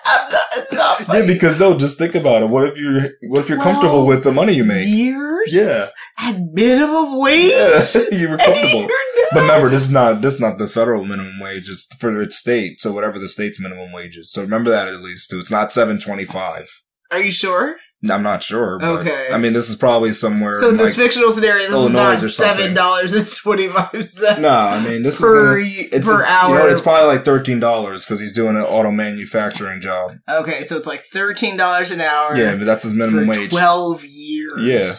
I'm 0.08 0.30
not, 0.30 0.42
it's 0.56 0.72
not 0.72 1.00
Yeah, 1.08 1.26
because 1.26 1.58
no, 1.58 1.76
just 1.78 1.98
think 1.98 2.14
about 2.14 2.42
it. 2.42 2.48
What 2.48 2.64
if 2.68 2.78
you're 2.78 3.00
what 3.28 3.40
if 3.40 3.48
you're 3.48 3.60
comfortable 3.60 4.06
with 4.06 4.24
the 4.24 4.32
money 4.32 4.54
you 4.54 4.64
make? 4.64 4.88
Years? 4.88 5.54
Yeah. 5.54 5.86
At 6.18 6.40
minimum 6.52 7.18
wage? 7.20 7.52
Yeah, 7.52 7.80
you 8.12 8.28
were 8.30 8.38
comfortable. 8.38 8.88
But 9.32 9.40
remember, 9.40 9.68
this 9.68 9.82
is 9.82 9.90
not 9.92 10.22
this 10.22 10.34
is 10.34 10.40
not 10.40 10.58
the 10.58 10.68
federal 10.68 11.04
minimum 11.04 11.38
wage. 11.40 11.68
It's 11.68 11.86
for 11.96 12.20
its 12.22 12.36
state. 12.36 12.80
So 12.80 12.92
whatever 12.92 13.18
the 13.18 13.28
state's 13.28 13.60
minimum 13.60 13.92
wage 13.92 14.16
is. 14.16 14.32
So 14.32 14.42
remember 14.42 14.70
that 14.70 14.88
at 14.88 15.00
least 15.00 15.30
too. 15.30 15.38
It's 15.40 15.50
not 15.50 15.72
seven 15.72 15.98
twenty 16.00 16.24
five. 16.24 16.68
Are 17.10 17.20
you 17.20 17.30
sure? 17.30 17.76
I'm 18.10 18.22
not 18.22 18.42
sure. 18.42 18.78
But, 18.78 19.00
Okay. 19.00 19.28
I 19.32 19.38
mean, 19.38 19.52
this 19.52 19.68
is 19.68 19.76
probably 19.76 20.12
somewhere. 20.12 20.54
So 20.56 20.70
in 20.70 20.76
like, 20.76 20.86
this 20.86 20.96
fictional 20.96 21.32
scenario, 21.32 21.62
this 21.62 21.72
Illinois 21.72 22.12
is 22.14 22.22
not 22.22 22.30
seven 22.30 22.74
dollars 22.74 23.12
and 23.12 23.30
twenty 23.30 23.68
five 23.68 24.08
cents 24.08 24.40
no, 24.40 24.48
I 24.48 24.82
mean 24.84 25.02
this 25.02 25.20
per 25.20 25.58
is 25.58 25.74
gonna, 25.74 25.88
it's, 25.92 26.06
per 26.06 26.20
it's, 26.20 26.30
hour. 26.30 26.50
You 26.54 26.58
know, 26.58 26.68
it's 26.68 26.80
probably 26.80 27.14
like 27.14 27.24
thirteen 27.24 27.60
dollars 27.60 28.04
because 28.04 28.20
he's 28.20 28.32
doing 28.32 28.56
an 28.56 28.62
auto 28.62 28.90
manufacturing 28.90 29.80
job. 29.80 30.12
okay, 30.28 30.62
so 30.62 30.76
it's 30.76 30.86
like 30.86 31.02
thirteen 31.12 31.56
dollars 31.56 31.90
an 31.90 32.00
hour. 32.00 32.36
Yeah, 32.36 32.56
but 32.56 32.64
that's 32.64 32.82
his 32.82 32.94
minimum 32.94 33.24
for 33.32 33.40
wage. 33.40 33.50
twelve 33.50 34.04
years. 34.04 34.62
Yeah. 34.62 34.92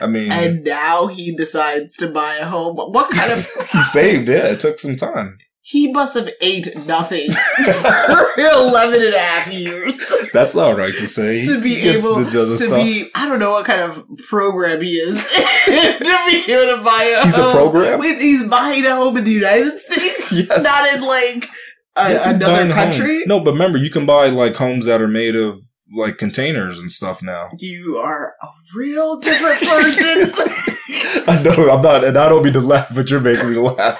I 0.00 0.06
mean, 0.06 0.32
And 0.32 0.64
now 0.64 1.06
he 1.06 1.36
decides 1.36 1.96
to 1.96 2.10
buy 2.10 2.38
a 2.40 2.46
home. 2.46 2.76
What 2.76 3.10
kind 3.12 3.32
of 3.32 3.46
he 3.72 3.82
saved. 3.82 4.28
Yeah, 4.28 4.46
it 4.46 4.60
took 4.60 4.78
some 4.78 4.96
time. 4.96 5.38
He 5.64 5.92
must 5.92 6.14
have 6.14 6.28
ate 6.40 6.68
nothing 6.86 7.30
for 7.30 8.30
11 8.40 9.00
and 9.02 9.14
a 9.14 9.18
half 9.18 9.52
years 9.52 10.00
That's 10.32 10.54
not 10.54 10.76
right 10.76 10.92
to 10.94 11.06
say. 11.06 11.44
to 11.46 11.60
be 11.60 11.80
able 11.88 12.24
to 12.24 12.56
stuff. 12.56 12.82
be 12.82 13.10
i 13.14 13.28
don't 13.28 13.38
know 13.38 13.52
what 13.52 13.64
kind 13.64 13.80
of 13.80 14.04
program 14.28 14.80
he 14.82 14.94
is 14.96 15.22
to 15.22 16.18
be 16.26 16.52
able 16.52 16.76
to 16.78 16.82
buy 16.84 17.04
a 17.04 17.24
He's 17.24 17.36
a 17.36 17.42
home. 17.42 17.52
program? 17.52 18.00
Wait, 18.00 18.20
he's 18.20 18.44
buying 18.48 18.84
a 18.86 18.94
home 18.96 19.16
in 19.16 19.24
the 19.24 19.32
united 19.32 19.78
states 19.78 20.32
Yes. 20.32 20.48
not 20.64 20.94
in 20.94 21.02
like 21.06 21.48
a, 21.96 22.08
Yes, 22.10 22.26
another 22.26 22.62
a 22.62 22.64
home. 22.66 22.72
country 22.74 23.22
No, 23.26 23.40
but 23.40 23.52
remember, 23.52 23.78
you 23.78 23.90
can 23.90 24.06
buy 24.06 24.28
like 24.28 24.56
homes 24.56 24.86
that 24.86 25.00
are 25.02 25.08
made 25.08 25.36
of 25.36 25.60
like 25.94 26.16
containers 26.16 26.78
and 26.78 26.90
stuff 26.90 27.22
now. 27.22 27.50
you 27.58 27.98
are 27.98 28.34
a 28.42 28.46
real 28.74 29.18
different 29.18 29.60
person 29.60 30.32
I 31.28 31.42
know 31.42 31.70
I'm 31.70 31.82
not, 31.82 32.04
and 32.04 32.16
I 32.18 32.28
don't 32.28 32.42
mean 32.44 32.52
to 32.54 32.60
laugh, 32.60 32.88
but 32.94 33.08
you're 33.10 33.20
making 33.20 33.50
me 33.50 33.56
laugh. 33.56 33.98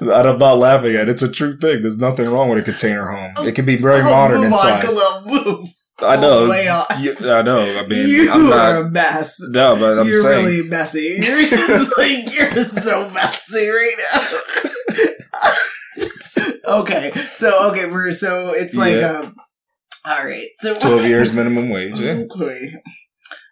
And 0.00 0.10
I'm 0.12 0.38
not 0.38 0.58
laughing 0.58 0.94
at 0.94 1.02
it. 1.02 1.08
It's 1.08 1.22
a 1.22 1.30
true 1.30 1.56
thing. 1.56 1.82
There's 1.82 1.98
nothing 1.98 2.30
wrong 2.30 2.48
with 2.50 2.58
a 2.58 2.62
container 2.62 3.06
home. 3.10 3.34
It 3.46 3.54
can 3.56 3.64
be 3.64 3.76
very 3.76 4.00
Oh, 4.02 4.04
modern 4.10 4.42
move 4.42 4.52
inside. 4.52 4.84
on, 4.84 5.26
move. 5.26 5.66
I 6.00 6.14
know. 6.16 6.44
the 6.44 6.50
way 6.50 6.68
on. 6.68 6.84
You- 7.00 7.16
I 7.28 7.42
know. 7.42 7.60
I 7.80 7.84
mean, 7.86 8.08
you 8.08 8.30
I'm 8.30 8.52
are 8.52 8.82
a 8.82 8.88
mess 8.90 9.34
No, 9.48 9.74
but 9.76 9.98
I'm 9.98 10.06
you're 10.06 10.22
saying. 10.22 10.44
really 10.46 10.68
messy. 10.68 11.18
You're 11.20 11.42
just 11.42 11.98
like 11.98 12.38
you're 12.38 12.64
so 12.64 13.10
messy 13.10 13.68
right 13.68 13.96
now. 14.12 16.04
okay, 16.80 17.10
so 17.36 17.70
okay, 17.72 17.86
we're 17.86 18.12
so 18.12 18.50
it's 18.50 18.76
like 18.76 18.94
Yeah. 18.94 19.20
um, 19.22 19.34
all 20.06 20.24
right, 20.24 20.48
so 20.56 20.78
12 20.78 21.04
years 21.06 21.32
minimum 21.32 21.70
wage. 21.70 21.98
Yeah. 21.98 22.22
Okay. 22.32 22.74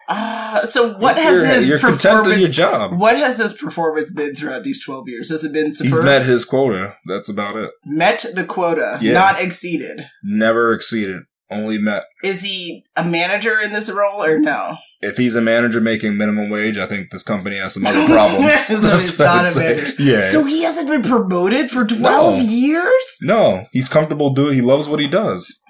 Uh, 0.09 0.65
so 0.67 0.95
what 0.99 1.17
has 1.17 1.33
you're, 1.35 1.47
his 1.47 1.69
you're 1.69 1.79
content 1.79 2.01
performance? 2.25 2.29
in 2.35 2.41
your 2.41 2.51
job. 2.51 2.99
What 2.99 3.17
has 3.17 3.39
his 3.39 3.53
performance 3.53 4.13
been 4.13 4.35
throughout 4.35 4.63
these 4.63 4.83
twelve 4.85 5.09
years? 5.09 5.31
Has 5.31 5.45
it 5.45 5.53
been 5.53 5.75
superb? 5.75 5.93
He's 5.95 6.05
met 6.05 6.27
his 6.27 6.45
quota. 6.45 6.95
That's 7.07 7.29
about 7.29 7.57
it. 7.57 7.71
Met 7.85 8.25
the 8.35 8.45
quota, 8.45 8.99
Yeah. 9.03 9.13
not 9.15 9.41
exceeded. 9.41 10.03
Never 10.23 10.73
exceeded. 10.73 11.23
Only 11.51 11.79
met. 11.79 12.03
Is 12.25 12.43
he 12.43 12.85
a 12.97 13.05
manager 13.05 13.61
in 13.61 13.73
this 13.73 13.89
role 13.91 14.23
or 14.23 14.37
no? 14.39 14.79
If 15.01 15.17
he's 15.17 15.37
a 15.37 15.41
manager 15.41 15.81
making 15.81 16.17
minimum 16.17 16.51
wage, 16.51 16.77
I 16.79 16.87
think 16.89 17.11
this 17.13 17.23
company 17.23 17.57
has 17.59 17.75
some 17.75 17.87
other 17.87 18.05
problems. 18.07 18.47
So 18.67 18.77
That's 18.81 19.11
he's 19.11 19.19
not 19.21 19.55
a 19.55 19.59
manager. 19.59 20.03
Yeah. 20.03 20.25
So 20.31 20.43
he 20.45 20.63
hasn't 20.63 20.89
been 20.89 21.03
promoted 21.03 21.71
for 21.71 21.85
twelve 21.85 22.39
No. 22.39 22.41
years. 22.45 23.19
no, 23.23 23.67
he's 23.73 23.89
comfortable 23.89 24.31
doing. 24.31 24.55
He 24.57 24.61
loves 24.63 24.89
what 24.89 24.99
he 24.99 25.07
does. 25.07 25.61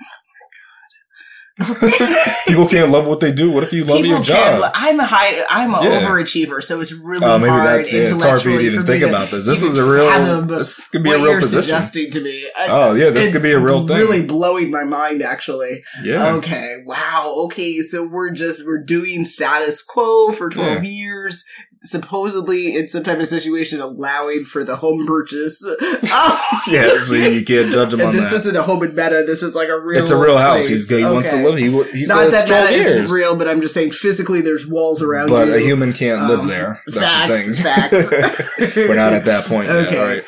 People 2.46 2.68
can't 2.68 2.90
love 2.90 3.07
what 3.07 3.20
they 3.20 3.32
do. 3.32 3.50
What 3.50 3.64
if 3.64 3.72
you 3.72 3.84
love 3.84 4.04
your 4.04 4.20
job? 4.20 4.61
can- 4.62 4.70
I'm 4.74 5.00
a 5.00 5.07
high. 5.07 5.42
I'm 5.48 5.74
an 5.74 5.84
Yeah. 5.84 6.02
overachiever, 6.07 6.62
so 6.62 6.80
it's 6.82 6.92
really 6.92 7.24
Oh, 7.24 7.38
maybe 7.38 7.48
hard 7.50 7.78
that's. 7.80 7.92
It's 7.92 8.22
hard 8.22 8.42
for 8.42 8.50
you 8.50 8.59
to 8.59 8.64
even 8.64 8.84
think 8.86 9.02
about 9.02 9.30
this. 9.30 9.46
This 9.46 9.62
is 9.62 9.78
a 9.78 9.84
real. 9.84 10.42
This 10.42 10.86
could 10.88 11.02
be 11.02 11.11
a 11.11 11.14
real 11.14 11.24
you're 11.30 11.40
position. 11.40 11.62
suggesting 11.62 12.11
to 12.11 12.20
me. 12.20 12.46
Oh 12.68 12.92
yeah, 12.94 13.09
this 13.11 13.32
could 13.32 13.42
be 13.42 13.52
a 13.52 13.59
real 13.59 13.86
thing. 13.86 13.96
Really 13.96 14.26
blowing 14.26 14.70
my 14.70 14.84
mind, 14.84 15.22
actually. 15.22 15.82
yeah. 16.04 16.34
Okay, 16.34 16.82
wow. 16.84 17.32
Okay, 17.46 17.80
so 17.80 18.07
we're 18.07 18.30
just 18.30 18.66
we're 18.66 18.82
doing 18.82 19.24
status 19.24 19.80
quo 19.82 20.32
for 20.32 20.50
twelve 20.50 20.84
years. 20.84 21.44
Supposedly 21.87 22.74
in 22.74 22.89
some 22.89 23.03
type 23.05 23.18
of 23.18 23.28
situation 23.28 23.80
allowing 23.80 24.45
for 24.45 24.64
the 24.64 24.76
home 24.76 25.07
purchase. 25.07 25.64
Oh. 25.66 26.62
yeah, 26.70 27.01
so 27.01 27.14
you 27.14 27.45
can't 27.47 27.72
judge 27.72 27.93
him 27.95 28.01
and 28.01 28.09
on 28.11 28.16
this 28.16 28.32
isn't 28.32 28.57
a 28.57 28.62
home 28.62 28.82
in 28.82 28.91
meta. 28.91 29.24
This 29.26 29.43
is 29.43 29.55
like 29.55 29.68
a 29.68 29.80
real. 29.80 30.03
it's 30.03 30.11
a 30.11 30.16
real 30.20 30.37
house. 30.39 30.57
place. 30.57 30.68
He's 30.68 30.89
he 30.89 31.05
wants 31.05 31.30
to 31.30 31.37
live. 31.49 31.59
He 31.59 31.66
w- 31.66 31.84
he 31.93 32.05
Not 32.07 32.30
that 32.32 32.49
metaverse, 32.49 32.70
isn't 32.72 33.11
real, 33.11 33.37
but 33.37 33.49
I'm 33.49 33.61
just 33.61 33.74
saying 33.74 33.93
physically 33.93 34.41
there's 34.41 34.66
walls 34.66 35.03
around 35.03 35.28
but 35.30 35.49
you. 35.49 35.55
a 35.55 35.59
human 35.61 35.93
can't 35.93 36.28
live 36.28 36.41
Um, 36.41 36.49
there. 36.49 36.82
That's 36.89 37.45
facts, 37.57 38.09
the 38.11 38.11
facts. 38.11 38.76
We're 38.76 38.95
not 38.95 39.12
at 39.12 39.24
that 39.26 39.45
point 39.47 39.68
Okay. 39.70 39.93
yet. 39.95 39.99
All 40.01 40.07
right. 40.07 40.24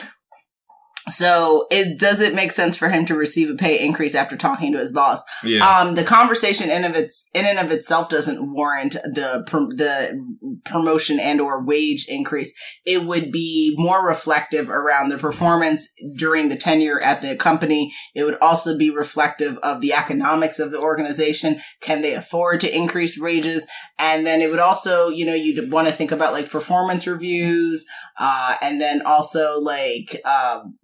So 1.08 1.66
it 1.70 1.98
does 1.98 2.20
it 2.20 2.34
make 2.34 2.52
sense 2.52 2.76
for 2.76 2.88
him 2.88 3.06
to 3.06 3.14
receive 3.14 3.50
a 3.50 3.54
pay 3.54 3.84
increase 3.84 4.14
after 4.14 4.36
talking 4.36 4.72
to 4.72 4.78
his 4.78 4.92
boss? 4.92 5.22
Yeah. 5.42 5.66
Um, 5.68 5.94
the 5.94 6.04
conversation 6.04 6.70
in 6.70 6.84
of 6.84 6.94
its 6.94 7.30
in 7.34 7.46
and 7.46 7.58
of 7.58 7.70
itself 7.70 8.08
doesn't 8.08 8.52
warrant 8.52 8.94
the 8.94 9.44
pr- 9.46 9.74
the 9.74 10.60
promotion 10.64 11.20
and 11.20 11.40
or 11.40 11.64
wage 11.64 12.06
increase. 12.08 12.54
It 12.84 13.04
would 13.04 13.32
be 13.32 13.74
more 13.76 14.06
reflective 14.06 14.70
around 14.70 15.08
the 15.08 15.18
performance 15.18 15.90
during 16.16 16.48
the 16.48 16.56
tenure 16.56 17.00
at 17.00 17.22
the 17.22 17.36
company. 17.36 17.92
It 18.14 18.24
would 18.24 18.38
also 18.40 18.76
be 18.76 18.90
reflective 18.90 19.58
of 19.58 19.80
the 19.80 19.92
economics 19.92 20.58
of 20.58 20.70
the 20.70 20.80
organization. 20.80 21.60
Can 21.80 22.02
they 22.02 22.14
afford 22.14 22.60
to 22.60 22.74
increase 22.74 23.18
wages? 23.18 23.66
And 23.98 24.26
then 24.26 24.40
it 24.40 24.50
would 24.50 24.58
also, 24.58 25.08
you 25.08 25.26
know, 25.26 25.34
you'd 25.34 25.72
want 25.72 25.88
to 25.88 25.94
think 25.94 26.12
about 26.12 26.32
like 26.32 26.50
performance 26.50 27.06
reviews, 27.06 27.84
uh, 28.18 28.56
and 28.60 28.80
then 28.80 29.02
also 29.02 29.60
like 29.60 30.20
um, 30.24 30.76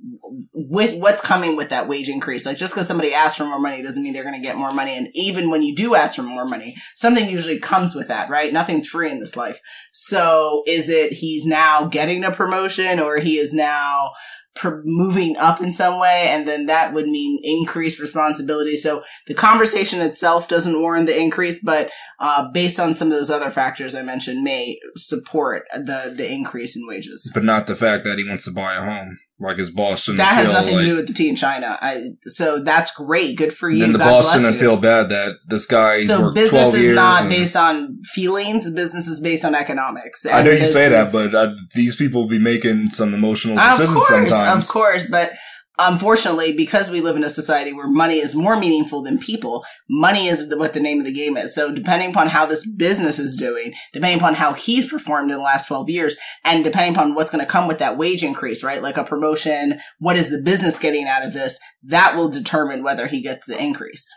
with 0.53 0.95
what's 0.99 1.23
coming 1.23 1.57
with 1.57 1.71
that 1.71 1.89
wage 1.89 2.09
increase. 2.09 2.47
Like 2.47 2.57
just 2.57 2.73
because 2.73 2.87
somebody 2.89 3.13
asks 3.15 3.37
for 3.37 3.45
more 3.45 3.61
money 3.61 3.83
doesn't 3.83 4.03
mean 4.03 4.13
they're 4.13 4.23
going 4.23 4.35
to 4.35 4.41
get 4.41 4.57
more 4.57 4.73
money. 4.73 4.97
And 4.97 5.09
even 5.15 5.51
when 5.51 5.63
you 5.63 5.75
do 5.75 5.95
ask 5.95 6.17
for 6.17 6.23
more 6.23 6.45
money, 6.45 6.77
something 6.97 7.29
usually 7.29 7.59
comes 7.59 7.95
with 7.95 8.09
that, 8.09 8.31
right? 8.31 8.53
Nothing's 8.53 8.89
free 8.89 9.11
in 9.11 9.21
this 9.21 9.37
life. 9.37 9.61
So 9.93 10.63
is 10.67 10.89
it 10.89 11.13
he's 11.13 11.47
now 11.47 11.87
getting 11.87 12.25
a 12.25 12.31
promotion 12.33 12.99
or 13.01 13.19
he 13.19 13.39
is 13.39 13.53
now 13.53 14.13
pr- 14.55 14.81
moving 14.85 15.37
up 15.37 15.61
in 15.61 15.73
some 15.73 15.99
way? 16.01 16.27
And 16.29 16.47
then 16.49 16.67
that 16.67 16.93
would 16.93 17.07
mean 17.07 17.41
increased 17.43 18.01
responsibility. 18.01 18.77
So 18.77 19.03
the 19.27 19.35
conversation 19.35 20.01
itself 20.01 20.49
doesn't 20.49 20.81
warrant 20.81 21.07
the 21.07 21.19
increase, 21.19 21.61
but 21.63 21.91
uh, 22.21 22.51
based 22.53 22.81
on 22.81 22.95
some 22.95 23.09
of 23.09 23.15
those 23.15 23.31
other 23.31 23.51
factors 23.51 23.95
I 23.95 24.03
mentioned, 24.03 24.43
may 24.43 24.79
support 24.97 25.65
the 25.73 26.13
the 26.17 26.31
increase 26.31 26.77
in 26.77 26.87
wages. 26.87 27.31
but 27.35 27.45
not 27.45 27.67
the 27.67 27.75
fact 27.77 28.05
that 28.05 28.19
he 28.19 28.29
wants 28.29 28.45
to 28.45 28.53
buy 28.53 28.75
a 28.75 28.83
home. 28.85 29.19
Like 29.45 29.59
his 29.59 29.71
boss 29.71 30.03
shouldn't 30.05 30.19
That 30.19 30.35
has 30.35 30.47
feel 30.47 30.55
nothing 30.55 30.75
like, 30.75 30.83
to 30.85 30.87
do 30.91 30.97
with 30.97 31.07
the 31.07 31.13
tea 31.13 31.29
in 31.29 31.37
China. 31.37 31.79
I, 31.81 32.11
so 32.27 32.61
that's 32.63 32.91
great. 32.93 33.37
Good 33.37 33.53
for 33.53 33.69
you. 33.71 33.81
Then 33.81 33.93
the 33.93 33.99
God 33.99 34.11
boss 34.11 34.35
bless 34.35 34.59
feel 34.59 34.77
bad 34.77 35.09
that 35.11 35.37
this 35.47 35.67
guy 35.67 36.03
so 36.05 36.31
business 36.33 36.75
is 36.75 36.95
not 36.95 37.23
and- 37.23 37.31
based 37.31 37.57
on 37.57 37.99
feelings. 38.05 38.73
Business 38.75 39.07
is 39.07 39.21
based 39.21 39.45
on 39.45 39.55
economics. 39.55 40.27
I 40.27 40.43
know 40.43 40.51
And 40.51 40.61
you 40.61 40.67
say 40.67 40.89
that, 40.89 41.13
but 41.13 41.35
uh, 41.35 41.55
these 41.75 41.97
people 41.97 42.23
will 42.23 42.29
be 42.29 42.39
making 42.39 42.91
some 42.91 43.15
emotional 43.15 43.59
of 43.59 43.71
decisions 43.73 43.95
course, 43.97 44.09
sometimes. 44.09 44.65
of 44.67 44.73
course, 44.73 45.11
but 45.11 45.33
unfortunately, 45.79 46.53
because 46.53 46.91
we 46.91 47.01
live 47.01 47.17
in 47.17 47.25
a 47.25 47.31
society 47.31 47.73
where 47.73 47.89
money 47.89 48.19
is 48.19 48.35
more 48.35 48.57
meaningful 48.57 49.03
than 49.03 49.19
people, 49.19 49.65
money 49.89 50.29
is 50.29 50.53
what 50.57 50.73
the 50.73 50.81
name 50.81 50.99
of 50.99 51.05
the 51.05 51.13
game 51.13 51.37
is. 51.37 51.55
So 51.55 51.73
depending 51.73 52.11
upon 52.11 52.29
how 52.29 52.47
this 52.47 52.67
business 52.67 53.19
is 53.19 53.37
doing, 53.37 53.75
depending 53.93 54.19
upon 54.19 54.35
how 54.35 54.55
he's 54.55 54.89
performed 54.89 55.31
in 55.31 55.37
the 55.37 55.43
last 55.43 55.67
12 55.67 55.89
years, 55.91 56.17
and 56.45 56.65
depending 56.65 56.95
upon 56.95 57.15
what's 57.15 57.31
going 57.31 57.45
to 57.45 57.51
come 57.51 57.67
with 57.67 57.79
that 57.79 57.99
wage 57.99 58.23
increase, 58.23 58.63
right? 58.63 58.83
Like 58.83 58.97
a 58.97 59.05
promotion, 59.05 59.81
what 59.99 60.17
is 60.17 60.31
the 60.31 60.43
business 60.43 60.79
getting 60.79 61.07
out 61.07 61.25
of 61.25 61.33
this? 61.33 61.59
That 61.83 62.17
will 62.17 62.29
determine 62.29 62.83
whether 62.83 63.07
he 63.07 63.21
gets 63.21 63.45
the 63.45 63.61
increase. 63.61 64.13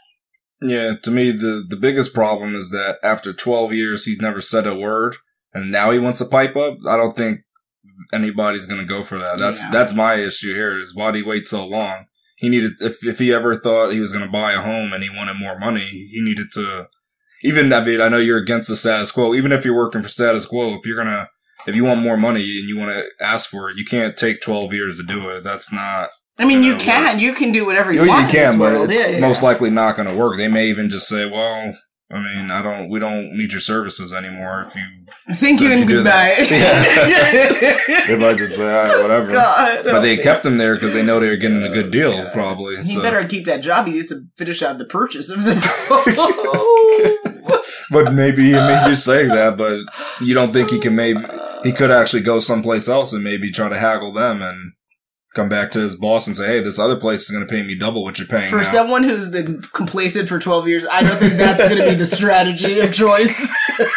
Yeah, 0.61 0.93
to 1.03 1.11
me, 1.11 1.31
the, 1.31 1.63
the 1.67 1.77
biggest 1.77 2.13
problem 2.13 2.55
is 2.55 2.71
that 2.71 2.97
after 3.03 3.31
12 3.31 3.73
years, 3.73 4.05
he's 4.05 4.19
never 4.19 4.41
said 4.41 4.65
a 4.65 4.75
word, 4.75 5.17
and 5.53 5.71
now 5.71 5.91
he 5.91 5.99
wants 5.99 6.19
to 6.19 6.25
pipe 6.25 6.55
up. 6.55 6.77
I 6.87 6.97
don't 6.97 7.15
think 7.15 7.41
anybody's 8.13 8.65
going 8.65 8.79
to 8.81 8.85
go 8.85 9.03
for 9.03 9.17
that. 9.19 9.37
That's 9.37 9.61
Yeah. 9.63 9.69
that's 9.71 9.93
my 9.93 10.15
issue 10.15 10.53
here. 10.53 10.79
Is 10.79 10.95
why 10.95 11.11
did 11.11 11.23
he 11.23 11.29
wait 11.29 11.45
so 11.47 11.65
long? 11.65 12.05
He 12.37 12.49
needed 12.49 12.73
if 12.81 13.05
if 13.05 13.19
he 13.19 13.33
ever 13.33 13.55
thought 13.55 13.91
he 13.93 13.99
was 13.99 14.11
going 14.11 14.25
to 14.25 14.31
buy 14.31 14.53
a 14.53 14.61
home 14.61 14.93
and 14.93 15.03
he 15.03 15.09
wanted 15.09 15.35
more 15.37 15.57
money, 15.57 15.85
he 16.11 16.21
needed 16.21 16.47
to. 16.53 16.87
Even 17.43 17.71
I 17.71 17.83
mean, 17.85 18.01
I 18.01 18.09
know 18.09 18.17
you're 18.17 18.37
against 18.39 18.67
the 18.67 18.75
status 18.75 19.11
quo. 19.11 19.33
Even 19.35 19.51
if 19.51 19.63
you're 19.63 19.75
working 19.75 20.01
for 20.01 20.09
status 20.09 20.45
quo, 20.45 20.75
if 20.75 20.85
you're 20.85 20.97
gonna 20.97 21.29
if 21.67 21.75
you 21.75 21.83
want 21.83 22.01
more 22.01 22.17
money 22.17 22.41
and 22.59 22.69
you 22.69 22.77
want 22.77 22.91
to 22.91 23.05
ask 23.23 23.49
for 23.49 23.69
it, 23.69 23.77
you 23.77 23.85
can't 23.85 24.15
take 24.15 24.41
12 24.41 24.73
years 24.73 24.97
to 24.97 25.03
do 25.03 25.29
it. 25.29 25.43
That's 25.43 25.71
not 25.71 26.09
I 26.39 26.45
mean, 26.45 26.63
you 26.63 26.77
can, 26.77 27.19
you 27.19 27.33
can 27.33 27.51
do 27.51 27.65
whatever 27.65 27.91
you, 27.91 27.99
you, 28.01 28.05
you 28.05 28.09
want. 28.11 28.25
in 28.25 28.31
can, 28.31 28.57
but 28.59 28.73
world. 28.73 28.89
it's 28.91 28.99
Yeah, 28.99 29.07
yeah. 29.07 29.19
most 29.19 29.41
likely 29.41 29.69
not 29.71 29.95
going 29.95 30.07
to 30.07 30.15
work. 30.15 30.37
They 30.37 30.47
may 30.47 30.67
even 30.69 30.87
just 30.89 31.07
say, 31.07 31.25
"Well, 31.27 31.73
I 32.09 32.19
mean, 32.19 32.51
I 32.51 32.61
don't, 32.61 32.89
we 32.89 32.99
don't 32.99 33.33
need 33.37 33.51
your 33.51 33.59
services 33.61 34.13
anymore." 34.13 34.61
If 34.61 34.75
you, 34.75 34.83
Thank 35.35 35.59
So 35.59 35.65
you 35.65 35.71
if 35.71 35.79
and 35.81 35.81
you 35.81 35.85
do 35.87 35.95
goodbye. 36.03 36.35
that- 36.39 38.05
they 38.07 38.15
might 38.17 38.37
just 38.37 38.55
say, 38.55 38.63
"All 38.65 38.85
right, 38.85 39.01
whatever." 39.01 39.31
God, 39.33 39.83
But 39.83 39.99
they 40.01 40.15
kept 40.17 40.45
him 40.45 40.57
there 40.57 40.75
because 40.75 40.93
they 40.93 41.03
know 41.03 41.19
they 41.19 41.27
were 41.29 41.35
getting 41.35 41.63
a 41.63 41.69
good 41.69 41.91
deal, 41.91 42.11
God. 42.13 42.31
probably. 42.33 42.77
He 42.83 42.93
so. 42.95 43.01
better 43.01 43.23
keep 43.25 43.45
that 43.45 43.61
job. 43.61 43.87
He 43.87 43.93
needs 43.93 44.09
to 44.09 44.21
finish 44.37 44.61
out 44.61 44.77
the 44.77 44.85
purchase 44.85 45.29
of 45.29 45.43
the. 45.43 45.53
But 47.89 48.13
maybe, 48.13 48.51
maybe 48.51 48.85
you're 48.85 48.95
saying 48.95 49.29
that, 49.39 49.55
but 49.57 49.79
you 50.21 50.33
don't 50.33 50.51
think 50.51 50.69
he 50.71 50.79
can 50.79 50.93
maybe 50.95 51.21
he 51.63 51.71
could 51.71 51.89
actually 51.89 52.21
go 52.21 52.39
someplace 52.39 52.87
else 52.89 53.13
and 53.13 53.23
maybe 53.23 53.49
try 53.49 53.69
to 53.69 53.79
haggle 53.79 54.11
them 54.13 54.41
and 54.41 54.73
come 55.37 55.47
back 55.49 55.71
to 55.71 55.79
his 55.79 55.95
boss 55.95 56.27
and 56.27 56.35
say, 56.35 56.47
"Hey, 56.47 56.61
this 56.61 56.79
other 56.79 56.97
place 56.97 57.21
is 57.21 57.29
going 57.29 57.45
to 57.47 57.49
pay 57.49 57.63
me 57.63 57.75
double 57.75 58.03
what 58.03 58.17
you're 58.19 58.27
paying 58.27 58.49
For 58.49 58.57
now." 58.57 58.63
someone 58.63 59.03
who's 59.03 59.29
been 59.29 59.61
complacent 59.73 60.27
for 60.27 60.39
12 60.39 60.67
years, 60.67 60.85
I 60.91 61.01
don't 61.03 61.15
think 61.15 61.33
that's 61.33 61.63
going 61.63 61.77
to 61.81 61.87
be 61.87 61.95
the 61.95 62.05
strategy 62.17 62.79
of 62.79 62.93
choice. 62.93 63.49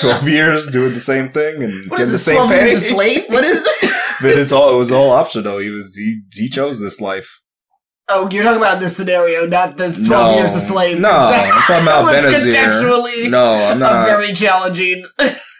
Twelve 0.00 0.28
years 0.28 0.66
doing 0.66 0.94
the 0.94 1.00
same 1.00 1.28
thing 1.30 1.62
and 1.62 1.90
What 1.90 1.98
getting 1.98 2.12
the 2.12 2.18
same 2.18 2.36
12 2.36 2.50
pay. 2.50 2.68
years 2.70 2.82
a 2.82 2.86
slave? 2.86 3.24
What 3.28 3.44
is 3.44 3.66
but 4.22 4.30
it's 4.32 4.52
all 4.52 4.74
it 4.74 4.78
was 4.78 4.92
all 4.92 5.10
optional. 5.10 5.58
He 5.58 5.70
was 5.70 5.94
he 5.94 6.20
he 6.32 6.48
chose 6.48 6.80
this 6.80 7.00
life. 7.00 7.40
Oh, 8.08 8.28
you're 8.30 8.42
talking 8.42 8.60
about 8.60 8.80
this 8.80 8.96
scenario, 8.96 9.46
not 9.46 9.76
this 9.78 10.06
12 10.06 10.32
No. 10.32 10.38
years 10.38 10.54
a 10.54 10.60
slave. 10.60 10.98
No, 10.98 11.10
I'm 11.10 11.62
talking 11.62 11.86
about 11.86 12.12
Benazir. 12.12 12.52
contextually 12.52 13.30
No, 13.30 13.54
I'm 13.54 13.76
a 13.76 13.80
not. 13.80 14.06
very 14.06 14.32
challenging 14.34 15.04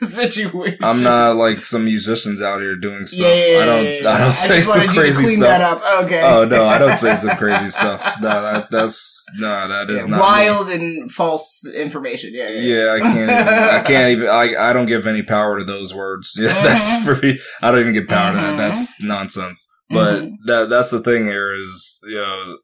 situation. 0.07 0.78
I'm 0.82 1.03
not 1.03 1.36
like 1.36 1.64
some 1.64 1.84
musicians 1.84 2.40
out 2.42 2.61
here 2.61 2.76
doing 2.76 3.07
stuff. 3.07 3.20
Yeah, 3.26 3.34
yeah, 3.46 3.59
I 3.62 3.66
don't. 3.66 3.84
yeah, 3.84 3.90
yeah. 4.03 4.11
I 4.11 4.18
don't 4.18 4.32
say 4.32 4.57
just 4.59 4.74
some 4.74 4.86
to 4.86 4.92
crazy 4.92 5.24
stuff. 5.26 5.82
Okay. 6.05 6.22
Oh 6.24 6.44
no, 6.44 6.66
I 6.66 6.78
don't 6.78 6.96
say 6.98 7.14
some 7.16 7.36
crazy 7.38 7.68
stuff. 7.68 8.03
No, 8.20 8.42
that, 8.42 8.70
that's 8.70 9.24
no, 9.36 9.68
that 9.68 9.90
is 9.90 10.03
Yeah, 10.03 10.09
not 10.09 10.16
me. 10.16 10.22
wild 10.22 10.68
and 10.68 11.11
false 11.11 11.66
information. 11.74 12.30
Yeah, 12.34 12.48
yeah. 12.48 12.61
yeah. 12.61 12.84
Yeah, 12.84 12.92
I 12.92 13.00
can't. 13.00 13.30
Even, 13.30 13.48
I 13.48 13.80
can't 13.84 14.11
even. 14.11 14.28
I, 14.28 14.70
I 14.70 14.72
don't 14.72 14.86
give 14.86 15.07
any 15.07 15.22
power 15.22 15.59
to 15.59 15.64
those 15.64 15.94
words. 15.94 16.32
Yeah, 16.38 16.48
that's 16.62 16.96
Mhm. 16.96 17.05
for 17.05 17.24
me. 17.26 17.38
I 17.62 17.70
don't 17.70 17.80
even 17.80 17.94
give 17.94 18.09
power 18.09 18.32
to 18.32 18.38
Mhm. 18.38 18.42
that. 18.42 18.57
That's 18.57 19.03
nonsense. 19.03 19.68
But 19.90 20.22
Mhm. 20.22 20.30
that 20.46 20.68
that's 20.70 20.90
the 20.90 21.00
thing 21.00 21.26
here 21.26 21.53
is 21.53 21.98
you 22.05 22.14
know 22.16 22.57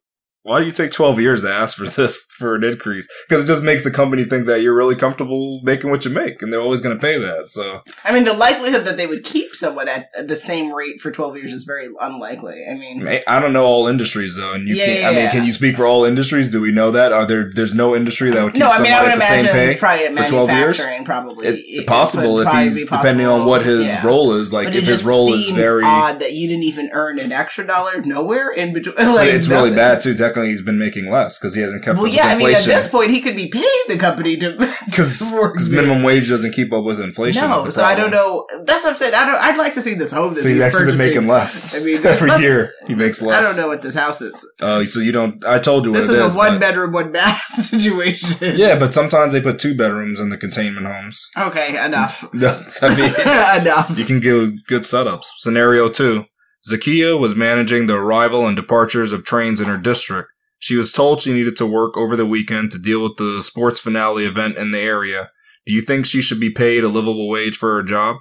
why 0.49 0.61
do 0.61 0.66
you 0.66 0.72
take 0.72 0.90
twelve 0.92 1.20
years 1.20 1.42
to 1.42 1.53
ask 1.53 1.76
for 1.76 1.84
this 1.86 2.24
for 2.38 2.55
an 2.55 2.64
increase? 2.64 3.07
Because 3.28 3.44
it 3.44 3.46
just 3.46 3.62
makes 3.62 3.84
the 3.84 3.90
company 3.90 4.24
think 4.24 4.46
that 4.46 4.61
you're 4.62 4.74
really 4.74 4.96
comfortable 4.96 5.61
making 5.62 5.90
what 5.90 6.05
you 6.05 6.11
make, 6.11 6.42
and 6.42 6.53
they're 6.53 6.61
always 6.61 6.82
going 6.82 6.96
to 6.96 7.01
pay 7.01 7.18
that. 7.18 7.51
So 7.53 7.80
I 8.05 8.12
mean, 8.12 8.24
the 8.24 8.32
likelihood 8.32 8.84
that 8.86 8.96
they 8.96 9.07
would 9.07 9.24
keep 9.24 9.55
someone 9.55 9.88
at 9.88 10.11
the 10.26 10.36
same 10.36 10.72
rate 10.72 11.01
for 11.01 11.11
12 11.11 11.36
years 11.36 11.53
is 11.53 11.64
very 11.64 11.88
unlikely. 12.01 12.64
I 12.70 12.74
mean, 12.74 13.07
I 13.26 13.38
don't 13.38 13.53
know 13.53 13.64
all 13.64 13.86
industries 13.88 14.36
though, 14.36 14.53
and 14.55 14.66
you 14.66 14.74
Yeah, 14.74 14.86
can't. 14.86 15.01
yeah, 15.01 15.09
I 15.09 15.11
mean, 15.11 15.20
yeah. 15.24 15.30
can 15.30 15.44
you 15.44 15.53
speak 15.53 15.76
for 15.76 15.86
all 15.86 16.05
industries? 16.05 16.49
Do 16.49 16.61
we 16.61 16.72
know 16.72 16.90
that? 16.92 17.12
Are 17.12 17.26
there? 17.26 17.51
There's 17.55 17.74
no 17.74 17.94
industry 17.94 18.30
that 18.30 18.42
would 18.42 18.55
keep 18.55 18.61
no, 18.61 18.70
I 18.70 18.80
mean, 18.82 18.92
I 18.92 19.03
would 19.03 19.12
at 19.12 19.18
the 19.18 19.24
same 19.24 19.46
pay. 19.46 19.74
for 19.74 20.28
12 20.28 20.51
years? 20.51 20.80
probably. 21.05 21.46
It, 21.49 21.55
It- 21.66 21.86
possible 21.86 22.40
if 22.40 22.49
he's 22.53 22.84
be 22.84 22.96
depending 22.96 23.26
on 23.26 23.46
what 23.46 23.62
his 23.62 23.92
role 24.03 24.34
is. 24.34 24.53
Like 24.53 24.74
if 24.74 24.86
his 24.86 25.05
role 25.05 25.32
is 25.32 25.49
very, 25.51 25.84
odd 25.84 26.20
that 26.20 26.32
you 26.32 26.49
didn't 26.49 26.64
even 26.64 26.90
earn 26.92 27.18
an 27.18 27.32
extra 27.32 27.66
dollar 27.66 28.01
nowhere 28.03 28.51
in 28.51 28.72
between. 28.72 28.96
Like, 29.18 29.30
it's 29.32 29.49
really 29.49 29.74
bad 29.74 30.01
too. 30.01 30.14
Technically, 30.14 30.38
he's 30.43 30.62
been 30.62 30.78
making 30.78 31.11
less 31.11 31.39
because 31.39 31.55
he 31.55 31.61
hasn't 31.62 31.84
kept 31.84 31.99
Well, 31.99 32.07
up 32.09 32.12
yeah, 32.14 32.26
I 32.28 32.36
mean, 32.36 32.55
at 32.55 32.64
this 32.64 32.89
point, 32.89 33.11
he 33.11 33.20
could 33.20 33.36
be 33.36 33.49
paying 33.49 33.64
the 33.89 33.97
company 33.99 34.36
to 34.39 34.53
Because 34.86 35.18
to 35.30 35.34
work 35.36 35.57
there. 35.68 35.82
minimum 35.82 36.03
wage 36.03 36.28
doesn't 36.28 36.53
keep 36.53 36.72
up 36.72 36.84
with 36.84 37.01
inflation. 37.01 37.43
No, 37.49 37.68
so 37.70 37.84
I 37.84 37.95
don't 37.95 38.11
know. 38.11 38.47
That's 38.64 38.84
what 38.84 38.91
I'm 38.91 38.97
saying. 38.97 39.14
I 39.14 39.24
don't. 39.26 39.34
I'd 39.36 39.57
like 39.57 39.74
to 39.74 39.82
see 39.82 39.95
this 39.95 40.12
home. 40.12 40.34
That 40.34 40.41
So 40.43 40.49
he's 40.49 40.61
actually 40.61 40.86
been 40.86 40.99
making 40.99 41.26
less 41.26 41.80
I 41.80 41.84
mean, 41.84 42.05
every 42.07 42.28
must- 42.28 42.43
year. 42.43 42.70
He 42.86 42.95
makes 42.95 43.20
less. 43.22 43.39
I 43.39 43.43
don't 43.43 43.57
know 43.57 43.68
what 43.68 43.82
this 43.82 43.95
house 43.95 44.20
is. 44.20 44.45
Oh, 44.61 44.84
so 44.84 45.01
you 45.01 45.12
don't? 45.12 45.45
I 45.45 45.59
told 45.59 45.84
you 45.86 45.93
what 45.93 46.01
This 46.01 46.11
it 46.11 46.22
is 46.24 46.34
a 46.34 46.36
one 46.39 46.59
bedroom, 46.59 46.93
one 46.93 47.12
bath 47.12 47.41
situation. 47.53 48.57
Yeah, 48.57 48.78
but 48.78 48.95
sometimes 48.95 49.32
they 49.32 49.41
put 49.41 49.59
two 49.59 49.76
bedrooms 49.76 50.20
in 50.20 50.30
the 50.30 50.36
containment 50.36 50.86
homes. 50.86 51.28
Okay, 51.36 51.84
enough. 51.84 52.24
No, 52.32 52.61
I 52.82 52.95
mean. 52.97 53.61
enough. 53.62 53.97
You 53.99 54.05
can 54.05 54.20
give 54.20 54.66
good 54.66 54.82
setups. 54.82 55.26
Scenario 55.39 55.89
two. 55.89 56.24
Zakia 56.66 57.18
was 57.18 57.34
managing 57.34 57.86
the 57.86 57.94
arrival 57.96 58.46
and 58.46 58.56
departures 58.56 59.12
of 59.12 59.24
trains 59.24 59.61
in 59.61 59.66
her 59.66 59.76
district. 59.76 60.30
She 60.59 60.76
was 60.76 60.92
told 60.92 61.20
she 61.20 61.32
needed 61.32 61.56
to 61.56 61.66
work 61.66 61.96
over 61.96 62.16
the 62.16 62.26
weekend 62.26 62.72
to 62.72 62.78
deal 62.78 63.02
with 63.02 63.16
the 63.16 63.42
sports 63.42 63.78
finale 63.78 64.24
event 64.24 64.56
in 64.56 64.72
the 64.72 64.80
area. 64.80 65.30
Do 65.66 65.72
you 65.72 65.82
think 65.82 66.04
she 66.06 66.20
should 66.22 66.40
be 66.40 66.50
paid 66.50 66.82
a 66.82 66.88
livable 66.88 67.28
wage 67.28 67.56
for 67.56 67.74
her 67.74 67.82
job? 67.82 68.16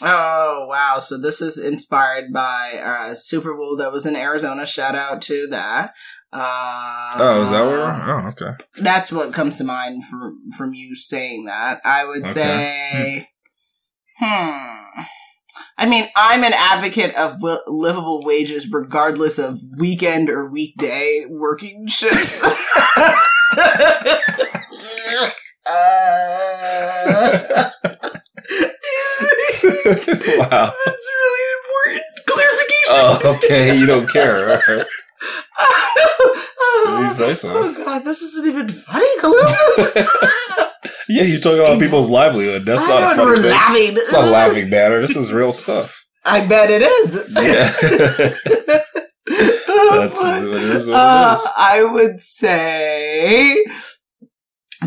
Oh 0.00 0.66
wow! 0.68 0.98
So 0.98 1.16
this 1.18 1.40
is 1.40 1.56
inspired 1.56 2.32
by 2.32 2.80
uh, 2.84 3.14
Super 3.14 3.54
Bowl 3.54 3.76
that 3.76 3.92
was 3.92 4.06
in 4.06 4.16
Arizona. 4.16 4.66
Shout 4.66 4.96
out 4.96 5.22
to 5.22 5.46
that. 5.48 5.92
Uh, 6.32 7.14
Oh, 7.16 7.44
is 7.44 7.50
that 7.50 7.64
where? 7.64 7.92
Oh, 7.92 8.28
okay. 8.30 8.64
That's 8.82 9.12
what 9.12 9.32
comes 9.32 9.58
to 9.58 9.64
mind 9.64 10.04
from 10.06 10.50
from 10.56 10.74
you 10.74 10.96
saying 10.96 11.44
that. 11.44 11.80
I 11.84 12.04
would 12.04 12.22
Okay. 12.22 12.32
say, 12.32 13.28
hmm. 14.18 15.02
I 15.76 15.86
mean, 15.86 16.06
I'm 16.16 16.44
an 16.44 16.52
advocate 16.52 17.14
of 17.16 17.40
wi- 17.40 17.58
livable 17.66 18.22
wages, 18.24 18.70
regardless 18.70 19.38
of 19.38 19.58
weekend 19.76 20.30
or 20.30 20.48
weekday 20.48 21.26
working 21.28 21.86
shifts. 21.88 22.40
Uh, 25.66 25.66
wow. 30.38 30.72
That's 30.86 31.10
really 31.22 31.44
important 31.64 32.02
clarification. 32.26 32.90
Oh, 32.90 33.20
okay. 33.36 33.78
You 33.78 33.86
don't 33.86 34.08
care. 34.08 34.50
All 34.50 34.60
right. 34.76 34.86
oh, 35.58 37.06
You 37.08 37.14
say 37.14 37.34
so. 37.34 37.50
oh 37.52 37.84
god, 37.84 38.04
this 38.04 38.22
isn't 38.22 38.46
even 38.46 38.68
funny, 38.68 39.20
Columbus. 39.20 39.96
Yeah, 41.08 41.22
you're 41.22 41.40
talking 41.40 41.58
about 41.60 41.80
people's 41.80 42.08
livelihood. 42.08 42.64
That's 42.64 42.82
I 42.82 42.88
not 42.88 43.02
a 43.12 43.16
funny 43.16 43.30
we're 43.30 43.42
thing. 43.42 43.50
laughing. 43.50 43.90
It's 43.96 44.12
not 44.12 44.24
a 44.24 44.30
laughing 44.30 44.70
matter. 44.70 45.00
This 45.00 45.16
is 45.16 45.32
real 45.32 45.52
stuff. 45.52 46.02
I 46.24 46.46
bet 46.46 46.70
it 46.70 46.82
is. 46.82 47.30
Yeah. 47.34 47.72
That's 49.96 50.20
what 50.20 50.44
it 50.44 50.62
is. 50.62 50.86
What 50.88 50.94
uh, 50.94 51.30
it 51.30 51.38
is. 51.38 51.48
I 51.56 51.82
would 51.82 52.20
say, 52.20 53.64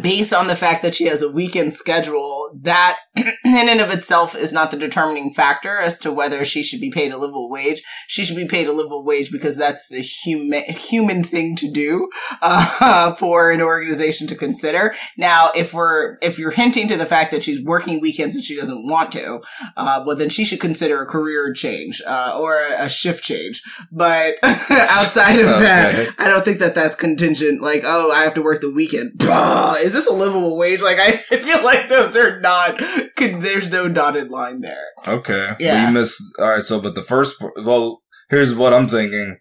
based 0.01 0.33
on 0.33 0.47
the 0.47 0.55
fact 0.55 0.81
that 0.83 0.95
she 0.95 1.05
has 1.05 1.21
a 1.21 1.31
weekend 1.31 1.73
schedule, 1.73 2.51
that 2.61 2.97
in 3.15 3.33
and 3.69 3.81
of 3.81 3.91
itself 3.91 4.35
is 4.35 4.53
not 4.53 4.71
the 4.71 4.77
determining 4.77 5.33
factor 5.33 5.77
as 5.77 5.97
to 5.99 6.11
whether 6.11 6.43
she 6.45 6.63
should 6.63 6.81
be 6.81 6.89
paid 6.91 7.11
a 7.11 7.17
livable 7.17 7.49
wage. 7.49 7.81
She 8.07 8.25
should 8.25 8.35
be 8.37 8.47
paid 8.47 8.67
a 8.67 8.73
livable 8.73 9.03
wage 9.03 9.31
because 9.31 9.55
that's 9.57 9.87
the 9.89 10.01
human 10.01 10.63
human 10.63 11.23
thing 11.23 11.55
to 11.57 11.71
do 11.71 12.09
uh, 12.41 13.13
for 13.19 13.51
an 13.51 13.61
organization 13.61 14.27
to 14.27 14.35
consider. 14.35 14.93
Now, 15.17 15.51
if 15.55 15.73
we're 15.73 16.17
if 16.21 16.37
you're 16.39 16.51
hinting 16.51 16.87
to 16.89 16.97
the 16.97 17.05
fact 17.05 17.31
that 17.31 17.43
she's 17.43 17.63
working 17.63 17.99
weekends 18.01 18.35
and 18.35 18.43
she 18.43 18.55
doesn't 18.55 18.87
want 18.87 19.11
to, 19.13 19.41
uh, 19.75 20.03
well, 20.05 20.15
then 20.15 20.29
she 20.29 20.45
should 20.45 20.59
consider 20.59 21.01
a 21.01 21.05
career 21.05 21.53
change 21.53 22.01
uh, 22.05 22.33
or 22.37 22.55
a, 22.77 22.87
shift 22.89 23.23
change. 23.23 23.61
But 23.91 24.35
outside 24.43 25.39
of 25.39 25.47
Okay. 25.47 25.59
that, 25.63 26.15
I 26.17 26.27
don't 26.27 26.43
think 26.43 26.59
that 26.59 26.73
that's 26.75 26.95
contingent. 26.95 27.61
Like, 27.61 27.83
oh, 27.85 28.11
I 28.11 28.23
have 28.23 28.33
to 28.35 28.41
work 28.41 28.61
the 28.61 28.71
weekend. 28.71 29.11
Bah, 29.15 29.76
is 29.81 29.93
this 29.93 30.07
a 30.07 30.13
livable 30.13 30.57
wage? 30.57 30.81
Like, 30.81 30.99
I 30.99 31.11
feel 31.17 31.63
like 31.63 31.89
those 31.89 32.15
are 32.15 32.39
not. 32.41 32.77
Could, 33.15 33.41
there's 33.41 33.69
no 33.69 33.87
dotted 33.89 34.29
line 34.29 34.61
there. 34.61 34.85
Okay. 35.07 35.55
Yeah. 35.59 35.73
Well, 35.75 35.87
you 35.87 35.93
missed. 35.99 36.21
All 36.39 36.49
right. 36.49 36.63
So, 36.63 36.79
but 36.81 36.95
the 36.95 37.03
first. 37.03 37.41
Well, 37.63 38.01
here's 38.29 38.53
what 38.55 38.73
I'm 38.73 38.87
thinking. 38.87 39.37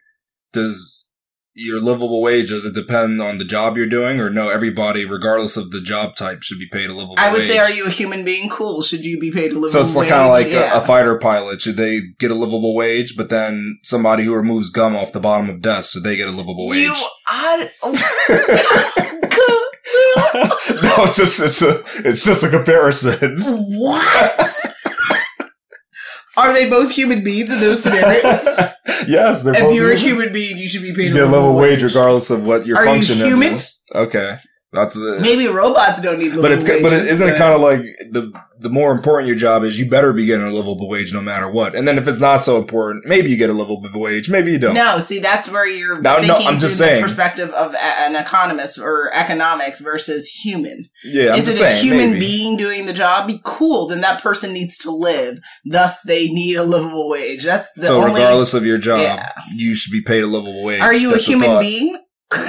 Does 0.53 1.05
your 1.59 1.81
livable 1.81 2.21
wage 2.21 2.51
does 2.51 2.67
it 2.67 2.75
depend 2.75 3.19
on 3.23 3.39
the 3.39 3.45
job 3.45 3.79
you're 3.79 3.87
doing, 3.89 4.21
or 4.21 4.29
no? 4.29 4.51
Everybody, 4.51 5.07
regardless 5.07 5.57
of 5.57 5.71
the 5.71 5.81
job 5.81 6.15
type, 6.15 6.43
should 6.43 6.59
be 6.59 6.69
paid 6.71 6.91
a 6.91 6.93
livable. 6.93 7.15
Wage. 7.17 7.25
I 7.25 7.31
would 7.33 7.39
wage? 7.41 7.49
say, 7.49 7.59
are 7.59 7.71
you 7.71 7.87
a 7.87 7.91
human 7.91 8.25
being? 8.27 8.51
Cool. 8.51 8.83
Should 8.83 9.05
you 9.07 9.19
be 9.19 9.31
paid 9.31 9.53
a 9.53 9.55
livable 9.55 9.71
So 9.71 9.81
it's 9.81 9.97
like 9.97 10.05
wage? 10.05 10.11
kind 10.11 10.23
of 10.25 10.31
like 10.31 10.47
Yeah. 10.49 10.79
a, 10.79 10.83
a 10.83 10.87
fighter 10.87 11.19
pilot. 11.19 11.63
Should 11.63 11.77
they 11.77 12.01
get 12.19 12.31
a 12.31 12.35
livable 12.35 12.75
wage? 12.75 13.17
But 13.17 13.31
then 13.31 13.79
somebody 13.83 14.25
who 14.25 14.35
removes 14.35 14.69
gum 14.71 14.95
off 14.97 15.13
the 15.13 15.21
bottom 15.21 15.49
of 15.49 15.63
desks, 15.63 15.93
should 15.95 16.03
they 16.05 16.17
get 16.17 16.29
a 16.29 16.33
livable 16.33 16.69
wage? 16.69 16.83
You, 16.85 16.93
oh, 16.95 17.11
I, 17.27 19.21
no, 20.83 21.05
it's 21.05 21.17
just 21.17 21.41
it's 21.41 21.63
a 21.63 21.83
it's 22.09 22.25
just 22.25 22.43
a 22.45 22.49
comparison. 22.49 23.39
what? 23.43 24.61
Are 26.37 26.53
they 26.53 26.69
both 26.69 26.91
human 26.91 27.23
beings 27.25 27.51
in 27.51 27.61
those 27.61 27.83
scenarios? 27.83 28.23
yes, 29.09 29.43
they're 29.43 29.55
if 29.55 29.61
both 29.61 29.75
you're 29.75 29.91
a 29.93 29.97
human. 29.97 30.25
human 30.25 30.33
being, 30.33 30.59
you 30.59 30.69
should 30.69 30.83
be 30.83 30.95
paid 30.95 31.13
a 31.13 31.15
get 31.15 31.23
a 31.23 31.27
livable 31.27 31.55
livable 31.55 31.57
wage 31.57 31.83
wage. 31.83 31.95
regardless 31.95 32.31
of 32.31 32.43
what 32.45 32.67
your 32.67 32.77
Are 32.77 32.85
you 32.85 32.91
function 32.93 33.19
human? 33.19 33.53
is. 33.55 33.83
Okay, 33.95 34.39
that's 34.77 34.97
it. 34.97 35.21
Maybe 35.21 35.49
robots 35.49 36.01
don't 36.01 36.19
need 36.19 36.29
livable 36.35 36.43
but 36.43 36.53
it's 36.53 36.65
wages. 36.65 36.83
but 36.83 36.93
it, 36.93 37.07
isn't 37.07 37.29
it 37.29 37.37
kind 37.39 37.55
of 37.55 37.61
like 37.61 37.81
the 38.13 38.33
the 38.61 38.71
more 38.71 38.93
important 38.93 39.27
your 39.29 39.37
job 39.37 39.65
is, 39.65 39.79
you 39.79 39.89
better 39.91 40.13
be 40.13 40.25
getting 40.25 40.47
a 40.47 40.51
livable 40.51 40.89
wage 40.89 41.13
no 41.13 41.21
matter 41.21 41.51
what. 41.51 41.75
And 41.75 41.87
then 41.87 41.99
if 41.99 42.09
it's 42.09 42.21
not 42.21 42.39
so 42.39 42.57
important, 42.57 43.05
maybe 43.05 43.31
you 43.31 43.37
get 43.37 43.51
a 43.51 43.53
livable 43.53 43.83
wage, 43.95 44.31
maybe 44.31 44.53
you 44.53 44.59
don't. 44.59 44.75
No, 44.75 44.99
see, 44.99 45.19
that's 45.19 45.51
where 45.51 45.67
you're 45.69 46.01
No, 46.01 46.19
no, 46.23 46.35
I'm 46.37 46.59
just 46.59 46.79
saying. 46.79 47.03
the 47.03 47.07
perspective 47.07 47.51
of 47.51 47.75
a- 47.75 47.83
an 48.01 48.17
economist 48.17 48.79
or 48.79 49.13
economics 49.13 49.81
versus 49.81 50.29
human. 50.29 50.89
yeah, 51.05 51.33
I'm 51.33 51.39
Is 51.39 51.49
it 51.49 51.61
a 51.65 51.71
human 51.75 52.13
maybe. 52.13 52.21
being 52.21 52.57
doing 52.57 52.87
the 52.87 52.93
job? 52.95 53.27
Be 53.27 53.41
cool. 53.45 53.89
Then 53.89 54.01
that 54.01 54.23
person 54.23 54.53
needs 54.55 54.79
to 54.79 54.91
live. 54.91 55.39
Thus, 55.67 56.01
they 56.03 56.29
need 56.29 56.57
a 56.57 56.65
livable 56.65 57.09
wage. 57.11 57.45
That's 57.45 57.71
the 57.75 57.87
so 57.89 57.99
only. 58.03 58.15
regardless 58.15 58.55
of 58.55 58.65
your 58.65 58.79
job, 58.79 59.01
Yeah. 59.01 59.31
you 59.57 59.75
should 59.75 59.93
be 59.93 60.01
paid 60.01 60.23
a 60.23 60.27
livable 60.27 60.65
wage. 60.65 60.81
Are 60.81 60.95
you 60.95 61.11
a 61.11 61.13
That's 61.13 61.27
the 61.27 61.33
human 61.33 61.49
thought. 61.51 61.61
being? 62.35 62.45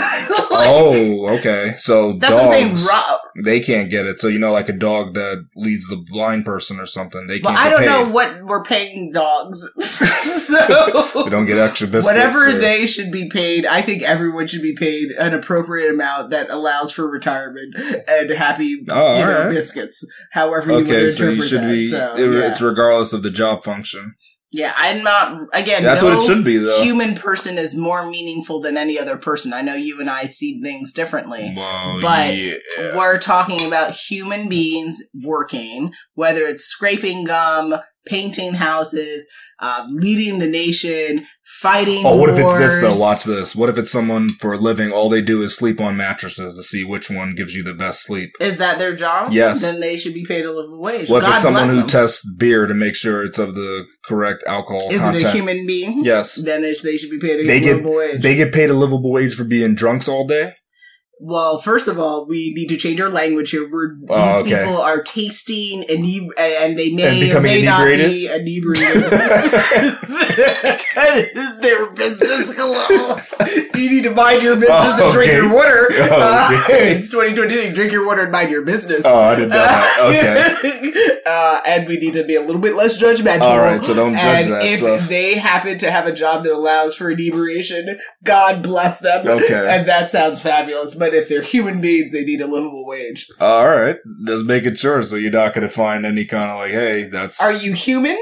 oh, 0.52 1.28
okay. 1.38 1.76
So 1.78 2.14
That's 2.14 2.34
dogs, 2.34 2.48
what 2.50 2.54
I'm 2.56 2.76
saying. 2.78 2.88
Ro- 2.88 3.18
they 3.44 3.60
can't 3.60 3.92
get 3.92 4.08
it. 4.08 4.18
So 4.20 4.28
you 4.28 4.40
know, 4.40 4.52
like 4.52 4.68
a 4.70 4.74
dog 4.74 5.14
that 5.14 5.46
leads 5.56 5.88
the 5.88 5.98
blind 5.98 6.44
person 6.46 6.80
or 6.80 6.88
something, 6.88 7.28
they 7.28 7.40
well, 7.44 7.54
can't. 7.54 7.66
I 7.66 7.70
don't 7.70 7.80
paid. 7.82 7.86
know 7.86 8.10
what 8.10 8.44
we're 8.44 8.64
paying 8.64 9.12
dogs. 9.12 9.62
so 9.80 11.24
They 11.24 11.30
don't 11.30 11.46
get 11.46 11.58
extra 11.60 11.88
biscuits. 11.88 12.08
Whatever 12.08 12.48
or- 12.48 12.52
they 12.54 12.88
should 12.88 13.12
be 13.12 13.30
paid, 13.30 13.66
I 13.66 13.82
think 13.84 14.02
everyone 14.02 14.48
should 14.48 14.62
be 14.64 14.74
paid 14.76 15.12
an 15.12 15.34
appropriate 15.34 15.94
amount 15.94 16.32
that 16.32 16.50
allows 16.50 16.92
for 16.92 17.08
retirement 17.10 17.76
and 18.08 18.30
happy, 18.32 18.78
Oh, 18.90 19.20
you 19.20 19.26
know, 19.26 19.32
alright. 19.38 19.52
biscuits. 19.52 20.04
However 20.32 20.72
you 20.72 20.78
Okay, 20.80 21.04
would 21.04 21.12
so 21.12 21.30
you 21.30 21.44
should 21.44 21.62
that. 21.62 21.68
be. 21.72 21.90
so, 21.92 22.16
it- 22.18 22.34
yeah. 22.34 22.50
It's 22.50 22.62
regardless 22.62 23.14
of 23.14 23.22
the 23.24 23.30
job 23.32 23.64
function. 23.64 24.16
Yeah, 24.52 24.74
I'm 24.78 25.04
not. 25.04 25.38
Again, 25.54 25.84
That's 25.84 26.02
no 26.02 26.10
what 26.16 26.24
it 26.24 26.26
should 26.26 26.43
be, 26.45 26.58
though. 26.58 26.82
human 26.82 27.16
person 27.16 27.58
is 27.58 27.76
more 27.76 28.10
meaningful 28.10 28.62
than 28.62 28.78
any 28.78 28.98
other 28.98 29.18
person. 29.18 29.52
I 29.54 29.62
know 29.62 29.76
you 29.76 30.00
and 30.00 30.10
I 30.10 30.24
see 30.26 30.62
things 30.62 30.93
differently. 30.93 31.54
Well, 31.56 32.00
But 32.02 32.36
yeah. 32.36 32.95
We're 32.95 33.20
talking 33.20 33.66
about 33.68 33.91
human 33.93 34.48
beings 34.48 35.02
working, 35.24 35.91
whether 36.14 36.43
it's 36.43 36.64
scraping 36.64 37.26
gum, 37.26 37.76
painting 38.06 38.54
houses, 38.54 39.28
uh, 39.60 39.86
leading 39.89 40.39
the 40.39 40.47
nation, 40.47 41.26
fighting. 41.62 42.03
Oh, 42.05 42.16
what 42.16 42.30
if 42.30 42.38
it's 42.38 42.58
this 42.58 42.80
though? 42.82 42.97
Watch 42.99 43.24
this. 43.24 43.55
What 43.55 43.70
if 43.70 43.78
it's 43.78 43.91
someone 43.91 44.30
for 44.30 44.53
a 44.53 44.58
living? 44.58 44.91
All 44.91 45.10
they 45.10 45.22
do 45.22 45.41
is 45.43 45.55
sleep 45.55 45.82
on 45.82 45.97
mattresses 45.97 46.55
to 46.55 46.64
see 46.64 46.84
which 46.84 47.10
one 47.10 47.34
gives 47.36 47.53
you 47.55 47.64
the 47.64 47.74
best 47.74 48.03
sleep. 48.03 48.30
Is 48.39 48.58
that 48.58 48.78
their 48.80 48.95
job? 48.95 49.32
Yes. 49.34 49.62
Then 49.62 49.80
they 49.80 49.97
should 49.97 50.14
be 50.14 50.26
paid 50.26 50.45
a 50.45 50.51
living 50.51 50.80
wage. 50.80 51.10
What 51.10 51.24
if 51.24 51.34
it's 51.34 51.41
someone 51.41 51.68
who 51.68 51.88
tests 51.88 52.24
beer 52.38 52.68
to 52.68 52.74
make 52.74 52.95
sure 52.95 53.24
it's 53.24 53.39
of 53.39 53.55
the 53.55 53.86
correct 54.05 54.43
alcohol 54.45 54.88
Is 54.91 55.01
content? 55.01 55.24
it 55.24 55.28
a 55.28 55.32
human 55.32 55.66
being? 55.66 56.03
Yes. 56.05 56.36
Then 56.36 56.62
they, 56.62 56.74
they 56.84 56.97
should 56.97 57.10
be 57.12 57.20
paid 57.20 57.39
a 57.39 57.47
They 57.47 57.60
get- 57.60 57.78
livable 57.78 57.95
wage. 57.95 58.22
They 58.22 58.36
get 58.36 58.53
paid 58.53 58.70
a 58.70 58.74
livable 58.74 59.12
wage 59.12 59.34
for 59.36 59.43
being 59.43 59.74
drunks 59.76 60.08
all 60.08 60.28
day. 60.28 60.53
Well, 61.20 61.57
first 61.59 61.88
of 61.88 61.97
all, 61.99 62.26
we 62.28 62.53
need 62.53 62.68
to 62.70 62.78
change 62.78 63.01
our 63.01 63.09
language 63.09 63.49
here. 63.51 63.68
We're, 63.72 63.95
these 63.95 64.07
Oh, 64.09 64.39
okay. 64.41 64.49
people 64.63 64.78
are 64.82 65.01
tasting 65.01 65.84
ineb- 65.89 66.30
and 66.39 66.78
they 66.78 66.91
may 66.93 67.30
And 67.30 67.38
or 67.38 67.41
may 67.41 67.61
not 67.63 67.86
be 67.86 68.28
inebriated. 68.28 69.03
that 70.95 71.30
is 71.34 71.57
their 71.59 71.88
business. 71.91 72.55
Hello. 72.55 73.18
you 73.76 73.89
need 73.89 74.03
to 74.03 74.11
mind 74.11 74.43
your 74.43 74.55
business 74.55 74.70
Oh, 74.99 75.05
and 75.05 75.13
drink 75.13 75.32
your 75.34 75.53
water. 75.53 75.88
Oh, 75.91 76.61
okay. 76.65 76.93
Uh, 76.93 76.99
it's 76.99 77.09
2022. 77.09 77.74
Drink 77.74 77.91
your 77.91 78.05
water 78.05 78.24
and 78.24 78.32
mind 78.32 78.51
your 78.51 78.63
business. 78.63 79.01
Oh, 79.05 79.20
I 79.20 79.36
didn't 79.36 79.49
know 79.49 79.57
that. 79.57 80.59
Okay. 80.63 81.20
uh, 81.26 81.61
and 81.65 81.88
we 81.88 81.97
need 81.97 82.13
to 82.13 82.24
be 82.24 82.36
a 82.36 82.41
little 82.41 82.61
bit 82.61 82.76
less 82.76 82.97
judgmental. 83.01 83.41
All 83.41 83.57
right, 83.59 83.84
so 83.84 83.93
don't 83.93 84.13
judge 84.13 84.45
and 84.45 84.53
that 84.53 84.65
if 84.65 84.80
stuff. 84.80 85.07
they 85.09 85.36
happen 85.36 85.78
to 85.80 85.91
have 85.91 86.07
a 86.07 86.11
job 86.13 86.43
that 86.43 86.53
allows 86.53 86.95
for 86.95 87.09
inebriation, 87.11 87.97
God 88.24 88.61
bless 88.63 88.99
them. 88.99 89.28
Okay. 89.28 89.68
And 89.68 89.88
that 89.88 90.11
sounds 90.11 90.39
fabulous. 90.41 90.95
But 90.95 91.07
if 91.14 91.30
they're 91.30 91.41
human 91.41 91.82
beings, 91.82 92.14
they 92.14 92.24
need 92.24 92.41
a 92.41 92.47
livable 92.47 92.86
wage. 92.86 93.28
All 93.39 93.68
right, 93.68 93.97
just 94.26 94.45
making 94.45 94.76
sure 94.76 95.01
so 95.03 95.16
you're 95.16 95.32
not 95.32 95.53
going 95.53 95.68
to 95.68 95.74
find 95.74 96.05
any 96.05 96.26
kind 96.26 96.51
of 96.51 96.58
like, 96.58 96.72
hey, 96.72 97.03
that's 97.03 97.41
Are 97.41 97.53
you 97.53 97.74
human? 97.74 98.18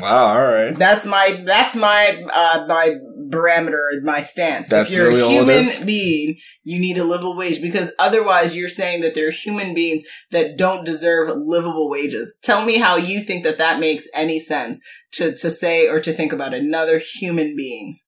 wow. 0.00 0.26
All 0.26 0.42
right, 0.52 0.76
That's 0.76 1.06
my 1.06 1.42
that's 1.44 1.76
my 1.76 2.24
uh 2.32 2.66
my 2.68 2.96
barometer, 3.28 3.90
my 4.02 4.20
stance. 4.22 4.68
That's 4.68 4.90
if 4.90 4.96
you're 4.96 5.08
really 5.08 5.22
a 5.22 5.28
human 5.28 5.66
being, 5.86 6.36
you 6.62 6.78
need 6.78 6.98
a 6.98 7.04
livable 7.04 7.36
wage 7.36 7.60
because 7.60 7.92
otherwise 7.98 8.56
you're 8.56 8.68
saying 8.68 9.02
that 9.02 9.14
they're 9.14 9.30
human 9.30 9.74
beings 9.74 10.02
that 10.30 10.56
don't 10.56 10.84
deserve 10.84 11.36
livable 11.36 11.88
wages. 11.88 12.36
Tell 12.42 12.64
me 12.64 12.78
how 12.78 12.96
you 12.96 13.20
think 13.20 13.44
that 13.44 13.58
that 13.58 13.80
makes 13.80 14.08
any 14.14 14.40
sense 14.40 14.80
to 15.12 15.32
to 15.36 15.50
say 15.50 15.88
or 15.88 16.00
to 16.00 16.12
think 16.12 16.32
about 16.32 16.54
another 16.54 16.98
human 16.98 17.54
being. 17.56 17.98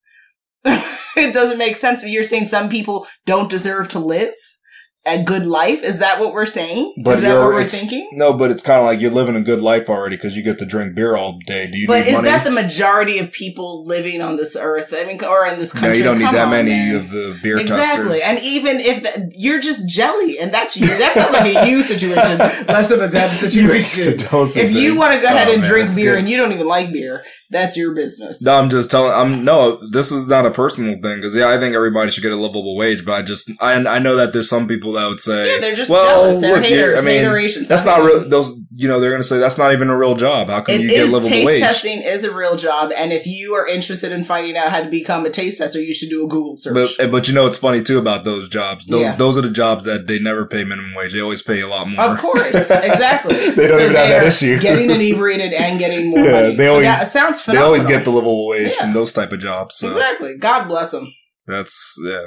it 1.16 1.32
doesn't 1.32 1.58
make 1.58 1.76
sense. 1.76 2.04
You're 2.04 2.24
saying 2.24 2.46
some 2.46 2.68
people 2.68 3.06
don't 3.24 3.50
deserve 3.50 3.88
to 3.90 3.98
live. 3.98 4.34
a 5.08 5.22
good 5.22 5.46
life. 5.46 5.84
Is 5.84 5.98
that 6.00 6.18
what 6.18 6.32
we're 6.32 6.44
saying? 6.46 6.92
But 7.04 7.18
is 7.18 7.22
that 7.22 7.38
what 7.38 7.50
we're 7.54 7.68
thinking? 7.68 8.08
No, 8.14 8.32
but 8.32 8.50
it's 8.50 8.60
kind 8.64 8.80
of 8.80 8.86
like 8.86 9.00
you're 9.00 9.12
living 9.12 9.36
a 9.36 9.40
good 9.40 9.60
life 9.60 9.88
already 9.88 10.16
because 10.16 10.36
you 10.36 10.42
get 10.42 10.58
to 10.58 10.66
drink 10.66 10.96
beer 10.96 11.14
all 11.16 11.38
day. 11.46 11.70
Do 11.70 11.78
you 11.78 11.86
But 11.86 12.08
is 12.08 12.14
money? 12.14 12.28
that 12.28 12.42
the 12.44 12.50
majority 12.50 13.20
of 13.20 13.30
people 13.30 13.84
living 13.86 14.20
on 14.20 14.34
this 14.34 14.56
earth? 14.56 14.92
I 14.92 15.04
mean, 15.04 15.22
or 15.22 15.46
in 15.46 15.60
this 15.60 15.72
country? 15.72 15.90
no, 15.90 15.94
you 15.94 16.02
don't 16.02 16.18
need 16.18 16.34
that 16.34 16.46
on, 16.46 16.50
many 16.50 16.70
man. 16.70 16.96
of 16.96 17.10
the 17.10 17.38
beer 17.40 17.56
Exactly, 17.56 18.18
testers. 18.18 18.22
and 18.26 18.38
even 18.40 18.80
if 18.80 19.04
the, 19.04 19.30
you're 19.38 19.60
just 19.60 19.88
jelly, 19.88 20.40
and 20.40 20.52
that's 20.52 20.76
you, 20.76 20.88
that 20.88 21.14
sounds 21.14 21.32
like 21.32 21.54
a 21.54 21.70
you 21.70 21.82
situation, 21.92 22.38
less 22.66 22.90
of 22.90 23.00
a 23.00 23.06
them 23.06 23.30
situation. 23.36 24.14
If 24.18 24.72
you 24.72 24.96
want 24.96 25.14
to 25.14 25.20
go 25.20 25.28
oh, 25.28 25.34
ahead 25.36 25.46
Oh, 25.46 25.52
and 25.52 25.62
man, 25.62 25.70
drink 25.70 25.94
beer 25.94 26.14
good. 26.14 26.18
and 26.18 26.28
you 26.28 26.36
don't 26.36 26.50
even 26.50 26.66
like 26.66 26.92
beer, 26.92 27.24
that's 27.51 27.76
your 27.76 27.94
business. 27.94 28.42
No, 28.42 28.57
I'm 28.57 28.70
just 28.70 28.90
telling. 28.90 29.12
I'm 29.12 29.44
no. 29.44 29.80
This 29.92 30.11
is 30.11 30.26
not 30.26 30.47
a 30.47 30.51
personal 30.51 30.94
thing 30.94 31.16
because 31.16 31.34
yeah, 31.34 31.49
I 31.49 31.59
think 31.59 31.74
everybody 31.74 32.11
should 32.11 32.22
get 32.22 32.32
a 32.32 32.36
livable 32.36 32.76
wage. 32.76 33.05
But 33.05 33.12
I 33.12 33.22
just 33.22 33.51
I, 33.61 33.74
I 33.74 33.99
know 33.99 34.16
that 34.16 34.32
there's 34.32 34.49
some 34.49 34.66
people 34.66 34.92
that 34.92 35.07
would 35.07 35.20
say, 35.20 35.55
yeah, 35.55 35.61
they're 35.61 35.74
just 35.74 35.90
well, 35.90 36.05
jealous. 36.05 36.40
They're 36.40 36.57
look, 36.57 36.64
haters. 36.64 37.03
I 37.03 37.07
mean, 37.07 37.66
that's 37.68 37.84
not 37.84 38.03
real. 38.03 38.28
Those 38.28 38.53
you 38.74 38.88
know 38.88 38.98
they're 39.00 39.10
gonna 39.10 39.22
say 39.22 39.38
that's 39.38 39.58
not 39.58 39.72
even 39.72 39.88
a 39.88 39.96
real 39.96 40.14
job. 40.14 40.48
How 40.48 40.60
can 40.60 40.76
It 40.76 40.80
you 40.82 40.88
get 40.88 41.04
livable 41.06 41.28
taste 41.28 41.46
wage? 41.46 41.60
testing 41.60 42.02
is 42.02 42.24
a 42.24 42.34
real 42.34 42.56
job, 42.56 42.90
and 42.96 43.12
if 43.12 43.26
you 43.26 43.54
are 43.54 43.66
interested 43.66 44.12
in 44.12 44.24
finding 44.24 44.56
out 44.56 44.70
how 44.70 44.82
to 44.82 44.88
become 44.90 45.24
a 45.24 45.30
taste 45.30 45.58
tester, 45.58 45.80
you 45.80 45.94
should 45.94 46.08
do 46.10 46.24
a 46.24 46.28
Google 46.28 46.56
search. 46.56 46.74
But 46.74 47.04
eh, 47.04 47.08
but 47.08 47.28
you 47.28 47.34
know 47.34 47.44
what's 47.44 47.58
funny 47.58 47.82
too 47.82 47.98
about 47.98 48.24
those 48.24 48.48
jobs. 48.48 48.86
Those 48.86 49.02
Yeah. 49.02 49.16
those 49.16 49.38
are 49.38 49.42
the 49.42 49.50
jobs 49.50 49.84
that 49.84 50.06
they 50.06 50.18
never 50.18 50.46
pay 50.46 50.64
minimum 50.64 50.94
wage. 50.94 51.12
They 51.12 51.20
always 51.20 51.42
pay 51.42 51.60
a 51.60 51.68
lot 51.68 51.88
more. 51.88 52.04
Of 52.04 52.18
course, 52.18 52.44
exactly. 52.70 53.34
They 53.36 53.66
don't 53.68 53.80
even 53.80 53.94
have 53.94 54.08
that 54.08 54.26
issue. 54.26 54.58
getting 54.60 54.90
inebriated 54.90 55.52
and 55.52 55.78
getting 55.78 56.10
more 56.10 56.20
Yeah, 56.24 56.32
money. 56.32 56.56
they 56.56 56.66
always- 56.68 56.84
yeah, 56.84 57.02
it 57.02 57.06
sounds 57.06 57.44
They 57.44 57.56
always 57.58 57.86
get 57.86 58.04
the 58.04 58.10
livable 58.10 58.46
wage 58.48 58.72
Yeah. 58.74 58.80
from 58.82 58.92
those 58.94 59.12
type 59.12 59.32
of 59.32 59.38
jobs. 59.40 59.76
So 59.76 59.88
exactly. 59.88 60.36
God 60.38 60.66
bless 60.68 60.90
them. 60.90 61.12
that's 61.46 61.96
yeah. 62.04 62.22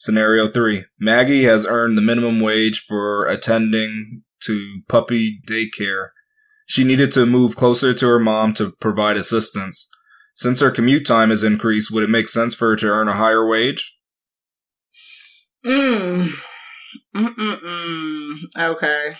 Scenario 0.00 0.48
three: 0.48 0.84
Maggie 1.00 1.44
has 1.44 1.66
earned 1.66 1.98
the 1.98 2.02
minimum 2.02 2.40
wage 2.40 2.80
for 2.80 3.26
attending 3.26 4.22
to 4.48 4.80
puppy 4.88 5.40
daycare. 5.46 6.08
She 6.66 6.84
needed 6.84 7.12
to 7.12 7.26
move 7.26 7.56
closer 7.56 7.94
to 7.94 8.06
her 8.06 8.18
mom 8.18 8.52
to 8.54 8.72
provide 8.80 9.16
assistance. 9.16 9.88
Since 10.34 10.60
her 10.60 10.70
commute 10.70 11.06
time 11.06 11.30
has 11.30 11.42
increased, 11.42 11.90
would 11.90 12.02
it 12.02 12.10
make 12.10 12.28
sense 12.28 12.54
for 12.54 12.70
her 12.70 12.76
to 12.76 12.86
earn 12.86 13.08
a 13.08 13.14
higher 13.14 13.46
wage? 13.46 13.96
Mm. 15.64 16.30
Mm-mm-mm. 17.16 18.34
Okay. 18.56 19.16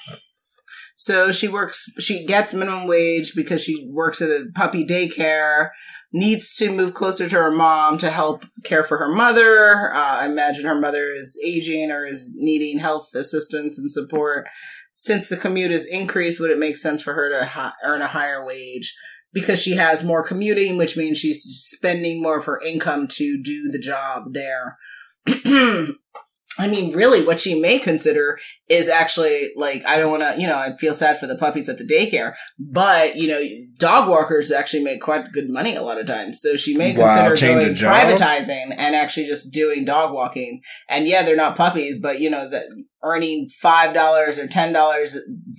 So 1.01 1.31
she 1.31 1.49
works, 1.49 1.87
she 2.01 2.27
gets 2.27 2.53
minimum 2.53 2.89
wage 2.89 3.33
because 3.35 3.63
she 3.63 3.89
works 3.93 4.21
at 4.21 4.31
a 4.31 4.47
puppy 4.55 4.85
daycare, 4.85 5.71
needs 6.13 6.57
to 6.57 6.73
move 6.73 6.95
closer 6.95 7.29
to 7.29 7.37
her 7.37 7.51
mom 7.53 7.99
to 7.99 8.11
help 8.11 8.45
care 8.65 8.83
for 8.83 8.99
her 8.99 9.09
mother. 9.09 9.95
Uh, 9.95 10.23
I 10.23 10.27
imagine 10.27 10.67
her 10.67 10.79
mother 10.79 11.13
is 11.15 11.41
aging 11.45 11.91
or 11.91 12.05
is 12.05 12.35
needing 12.37 12.79
health 12.79 13.15
assistance 13.15 13.79
and 13.79 13.91
support. 13.91 14.49
Since 15.01 15.29
the 15.29 15.37
commute 15.37 15.71
is 15.71 15.85
increased, 15.85 16.41
would 16.41 16.51
it 16.51 16.59
make 16.59 16.77
sense 16.77 17.03
for 17.03 17.15
her 17.15 17.31
to 17.31 17.45
hi- 17.45 17.73
earn 17.85 18.03
a 18.03 18.09
higher 18.09 18.45
wage? 18.45 18.97
Because 19.33 19.63
she 19.63 19.77
has 19.77 20.03
more 20.03 20.27
commuting, 20.27 20.77
which 20.77 20.97
means 20.97 21.19
she's 21.19 21.45
spending 21.45 22.21
more 22.21 22.37
of 22.39 22.47
her 22.47 22.61
income 22.67 23.07
to 23.13 23.41
do 23.41 23.71
the 23.71 23.79
job 23.79 24.33
there. 24.33 24.77
I 26.61 26.67
mean, 26.67 26.97
really, 26.97 27.25
what 27.25 27.39
she 27.39 27.61
may 27.61 27.79
consider 27.79 28.41
is 28.69 28.89
actually 28.89 29.51
like, 29.55 29.85
I 29.87 29.99
don't 29.99 30.11
want 30.11 30.25
to, 30.25 30.41
you 30.41 30.49
know, 30.49 30.57
I 30.57 30.77
feel 30.77 30.93
sad 30.93 31.17
for 31.17 31.29
the 31.29 31.39
puppies 31.39 31.69
at 31.69 31.79
the 31.79 31.87
daycare, 31.87 32.33
but, 32.59 33.15
you 33.15 33.29
know, 33.29 33.41
dog 33.79 34.09
walkers 34.09 34.51
actually 34.51 34.83
make 34.83 35.01
quite 35.01 35.31
good 35.33 35.49
money 35.49 35.77
a 35.77 35.83
lot 35.83 36.01
of 36.01 36.07
times. 36.07 36.41
So 36.41 36.57
she 36.57 36.77
may 36.77 36.97
Wow, 36.97 37.07
consider 37.07 37.37
going 37.47 37.77
privatizing 37.77 38.75
and 38.77 38.97
actually 38.97 39.27
just 39.27 39.53
doing 39.53 39.85
dog 39.85 40.13
walking. 40.13 40.61
And 40.89 41.07
yeah, 41.07 41.23
they're 41.23 41.37
not 41.37 41.55
puppies, 41.55 42.01
but, 42.01 42.21
you 42.21 42.29
know, 42.29 42.49
the, 42.49 42.65
earning 43.03 43.49
$5 43.63 43.97
or 44.39 44.47
$10 44.47 45.17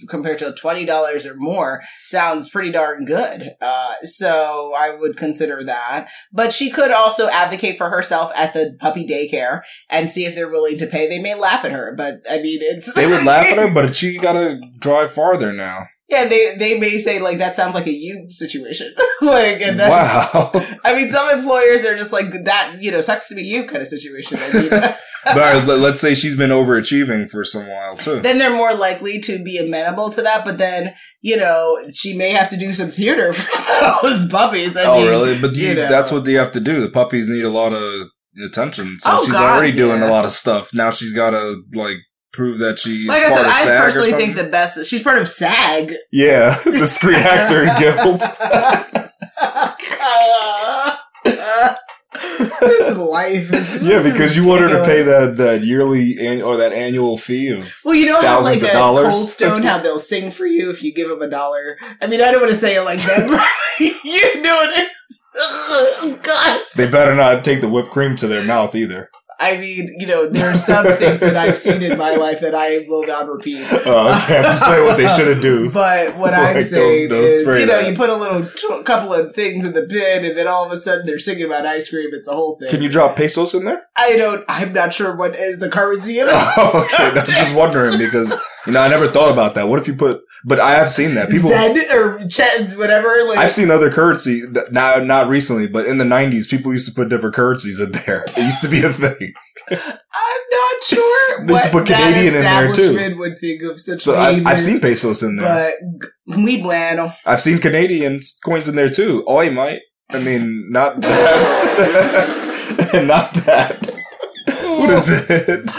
compared 0.09 0.39
to 0.39 0.51
$20 0.51 1.25
or 1.25 1.35
more 1.35 1.81
sounds 2.05 2.49
pretty 2.49 2.71
darn 2.71 3.05
good. 3.05 3.51
Uh, 3.61 3.93
so 4.03 4.73
I 4.77 4.95
would 4.95 5.17
consider 5.17 5.63
that. 5.63 6.09
But 6.31 6.53
she 6.53 6.69
could 6.69 6.91
also 6.91 7.29
advocate 7.29 7.77
for 7.77 7.89
herself 7.89 8.31
at 8.35 8.53
the 8.53 8.75
puppy 8.79 9.07
daycare 9.07 9.61
and 9.89 10.09
see 10.09 10.25
if 10.25 10.35
they're 10.35 10.51
willing 10.51 10.77
to 10.79 10.87
pay. 10.87 11.07
They 11.07 11.19
may 11.21 11.35
laugh 11.35 11.63
at 11.65 11.71
her, 11.71 11.93
but 11.95 12.15
I 12.29 12.41
mean, 12.41 12.59
it's 12.61 12.93
They 12.93 13.07
would 13.07 13.23
laugh 13.25 13.45
at 13.45 13.57
her, 13.57 13.73
but 13.73 13.95
she 13.95 14.17
got 14.17 14.33
to 14.33 14.59
drive 14.79 15.11
farther 15.13 15.53
now. 15.53 15.87
yeah, 16.09 16.25
they 16.25 16.55
they 16.57 16.79
may 16.79 16.97
say 16.97 17.19
like 17.19 17.37
that 17.37 17.55
sounds 17.55 17.75
like 17.75 17.85
a 17.87 17.91
you 17.91 18.25
situation, 18.29 18.93
like 19.21 19.61
and 19.61 19.77
Wow. 19.79 20.51
I 20.83 20.95
mean, 20.95 21.09
some 21.11 21.29
employers 21.29 21.85
are 21.85 21.95
just 21.95 22.11
like 22.11 22.31
that, 22.45 22.77
you 22.81 22.91
know, 22.91 23.01
sucks 23.01 23.29
to 23.29 23.35
be 23.35 23.43
you 23.43 23.65
kind 23.65 23.81
of 23.81 23.87
situation. 23.87 24.37
I 24.41 24.53
mean, 24.53 24.93
but 25.25 25.67
let- 25.67 25.79
let's 25.79 26.01
say 26.01 26.13
she's 26.13 26.35
been 26.35 26.49
overachieving 26.49 27.29
for 27.29 27.43
some 27.43 27.67
while 27.67 27.93
too. 27.93 28.19
then 28.21 28.37
they're 28.37 28.55
more 28.55 28.73
likely 28.73 29.19
to 29.21 29.43
be 29.43 29.57
amenable 29.57 30.09
to 30.11 30.21
that. 30.21 30.45
But 30.45 30.57
then, 30.57 30.93
you 31.21 31.37
know, 31.37 31.77
she 31.93 32.15
may 32.17 32.31
have 32.31 32.49
to 32.49 32.57
do 32.57 32.73
some 32.73 32.89
theater 32.91 33.33
for 33.33 34.01
those 34.01 34.27
puppies. 34.29 34.75
I 34.77 34.83
oh, 34.85 34.97
mean, 34.99 35.07
really? 35.09 35.39
But 35.39 35.55
you, 35.55 35.69
you 35.69 35.75
know. 35.75 35.87
that's 35.89 36.11
what 36.11 36.25
you 36.27 36.37
have 36.37 36.51
to 36.51 36.59
do. 36.59 36.81
The 36.81 36.89
puppies 36.89 37.29
need 37.29 37.43
a 37.45 37.49
lot 37.49 37.73
of 37.73 38.07
attention, 38.45 38.97
so 38.99 39.11
Oh, 39.13 39.23
she's 39.25 39.33
God, 39.33 39.57
already 39.57 39.71
doing 39.73 39.99
yeah. 40.01 40.09
a 40.09 40.11
lot 40.11 40.25
of 40.25 40.31
stuff. 40.31 40.69
Now 40.73 40.91
she's 40.91 41.13
got 41.13 41.31
to 41.31 41.61
like 41.73 41.97
prove 42.31 42.59
that 42.59 42.77
she's 42.79 43.07
Like 43.07 43.23
I 43.23 43.29
said, 43.29 43.45
I 43.45 43.63
SAG 43.65 43.81
personally 43.83 44.11
think 44.11 44.35
the 44.35 44.43
best. 44.45 44.85
She's 44.85 45.01
part 45.03 45.17
of 45.17 45.27
SAG. 45.27 45.93
yeah, 46.11 46.57
the 46.65 46.87
Screen 46.87 47.15
Actor 47.15 47.65
Guild. 47.79 48.21
this 52.61 52.97
life 52.97 53.53
is 53.53 53.83
Yeah, 53.87 54.03
because 54.03 54.35
you 54.35 54.47
want 54.47 54.61
her 54.61 54.69
to 54.69 54.85
pay 54.85 55.01
that 55.03 55.37
that 55.37 55.63
yearly 55.63 56.17
an- 56.25 56.41
or 56.41 56.57
that 56.57 56.73
annual 56.73 57.17
fee 57.17 57.49
of. 57.49 57.73
Well, 57.85 57.95
you 57.95 58.05
know 58.05 58.21
how 58.21 58.41
like 58.41 58.59
thousands 58.59 58.63
at 58.63 58.73
dollars. 58.73 59.15
Cold 59.15 59.29
Stone, 59.29 59.63
how 59.63 59.77
they'll 59.79 59.99
sing 59.99 60.31
for 60.31 60.45
you 60.45 60.69
if 60.69 60.83
you 60.83 60.93
give 60.93 61.09
them 61.09 61.21
a 61.21 61.29
dollar. 61.29 61.77
I 62.01 62.07
mean, 62.07 62.21
I 62.21 62.31
don't 62.31 62.41
want 62.41 62.53
to 62.53 62.59
say 62.59 62.75
it 62.75 62.81
like 62.81 62.99
that, 63.01 63.27
but 63.29 63.47
you're 64.03 64.33
doing 64.43 64.71
it. 64.77 64.89
Oh, 65.41 66.19
God. 66.21 66.61
They 66.75 66.87
better 66.87 67.15
not 67.15 67.45
take 67.45 67.61
the 67.61 67.69
whipped 67.69 67.91
cream 67.91 68.15
to 68.17 68.27
their 68.27 68.43
mouth 68.45 68.75
either. 68.75 69.09
I 69.41 69.57
mean, 69.57 69.95
you 69.97 70.05
know, 70.05 70.27
there 70.29 70.51
are 70.53 70.57
some 70.57 70.85
things 70.85 71.21
that 71.21 71.37
I've 71.37 71.57
seen 71.57 71.81
in 71.81 71.97
my 71.97 72.13
life 72.15 72.41
that 72.41 72.53
I 72.53 72.85
will 72.89 73.07
not 73.07 73.27
repeat. 73.27 73.65
Oh, 73.71 74.09
okay. 74.23 74.37
I'm 74.37 74.43
just 74.43 74.65
saying 74.65 74.85
what 74.85 74.97
they 74.97 75.07
shouldn't 75.15 75.41
do. 75.41 75.69
But 75.71 76.17
what 76.17 76.33
Like, 76.33 76.41
I'm 76.47 76.53
don't- 76.55 76.63
saying 76.63 77.09
don't 77.09 77.23
is, 77.23 77.39
you 77.39 77.45
know, 77.65 77.81
that. 77.81 77.87
you 77.89 77.95
put 77.95 78.09
a 78.09 78.15
little 78.15 78.45
t- 78.45 78.83
couple 78.83 79.13
of 79.13 79.33
things 79.33 79.63
in 79.63 79.71
the 79.73 79.85
bin, 79.87 80.25
and 80.25 80.37
then 80.37 80.47
all 80.47 80.65
of 80.65 80.71
a 80.73 80.77
sudden 80.77 81.05
they're 81.05 81.19
singing 81.19 81.45
about 81.45 81.65
ice 81.65 81.89
cream. 81.89 82.09
It's 82.11 82.27
a 82.27 82.33
whole 82.33 82.57
thing. 82.59 82.69
Can 82.69 82.81
you 82.81 82.89
drop 82.89 83.15
pesos 83.15 83.53
in 83.55 83.63
there? 83.63 83.81
I 84.01 84.15
don't. 84.17 84.45
I'm 84.47 84.71
not 84.73 84.93
sure 84.93 85.15
what 85.15 85.35
is 85.35 85.59
the 85.59 85.69
currency 85.69 86.19
it. 86.19 86.27
Oh, 86.31 86.85
okay. 86.93 87.19
I'm 87.19 87.25
just 87.25 87.53
wondering 87.55 87.97
because 87.97 88.29
you 88.65 88.73
know 88.73 88.81
I 88.81 88.87
never 88.87 89.07
thought 89.07 89.31
about 89.31 89.55
that. 89.55 89.67
What 89.67 89.79
if 89.79 89.87
you 89.87 89.95
put? 89.95 90.21
But 90.45 90.59
I 90.59 90.71
have 90.71 90.89
seen 90.91 91.15
that 91.15 91.29
people. 91.29 91.49
Zed 91.49 91.75
or 91.91 92.25
Chet, 92.27 92.71
whatever. 92.77 93.23
Like 93.25 93.37
I've 93.37 93.51
seen 93.51 93.69
other 93.71 93.91
currency. 93.91 94.45
that- 94.45 94.71
Now, 94.71 94.97
not 95.03 95.27
recently, 95.27 95.67
but 95.67 95.85
in 95.85 95.97
the 95.97 96.05
'90s, 96.05 96.49
people 96.49 96.71
used 96.71 96.87
to 96.87 96.93
put 96.95 97.09
different 97.09 97.35
currencies 97.35 97.79
in 97.79 97.91
there. 97.91 98.23
It 98.37 98.43
used 98.43 98.61
to 98.61 98.69
be 98.69 98.81
a 98.83 98.91
thing. 98.93 99.33
I'm 99.69 100.43
not 100.51 100.83
sure 100.85 101.45
what 101.47 101.71
put 101.71 101.85
that 101.87 102.11
Canadian 102.13 102.35
in 102.35 102.41
there, 102.43 102.73
too. 102.73 103.15
would 103.19 103.37
think 103.39 103.61
of 103.63 103.79
such 103.81 103.99
So 104.01 104.15
I, 104.15 104.29
behavior. 104.29 104.47
I've 104.49 104.61
seen 104.61 104.79
pesos 104.79 105.23
in 105.23 105.35
there. 105.35 105.73
but 106.27 106.37
muy 106.37 106.61
bueno. 106.61 107.13
I've 107.25 107.41
seen 107.41 107.59
Canadian 107.59 108.21
coins 108.45 108.67
in 108.69 108.75
there 108.75 108.89
too. 108.89 109.23
Oh, 109.27 109.39
I 109.39 109.49
might. 109.49 109.79
I 110.11 110.19
mean, 110.19 110.71
not 110.71 110.95
that. 112.91 113.05
not 113.05 113.33
that. 113.45 113.89
What 114.79 114.89
is 114.91 115.09
it? 115.09 115.69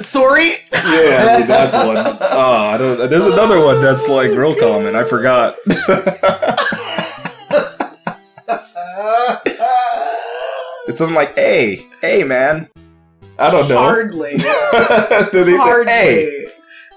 Sorry. 0.00 0.56
Yeah, 0.72 1.44
that's 1.46 1.74
one. 1.74 1.96
Oh, 1.96 2.52
I 2.52 2.76
don't. 2.78 3.10
There's 3.10 3.26
another 3.26 3.64
one 3.64 3.80
that's 3.80 4.08
like 4.08 4.30
real 4.30 4.54
common. 4.54 4.96
I 4.96 5.04
forgot. 5.04 5.56
it's 10.86 10.98
something 10.98 11.14
like, 11.14 11.34
"Hey, 11.34 11.86
hey, 12.00 12.24
man." 12.24 12.68
I 13.38 13.50
don't 13.50 13.68
know. 13.68 13.78
Hardly. 13.78 14.32
They 14.32 14.38
say, 14.38 15.56
Hardly. 15.56 15.92
"Hey"? 15.92 16.46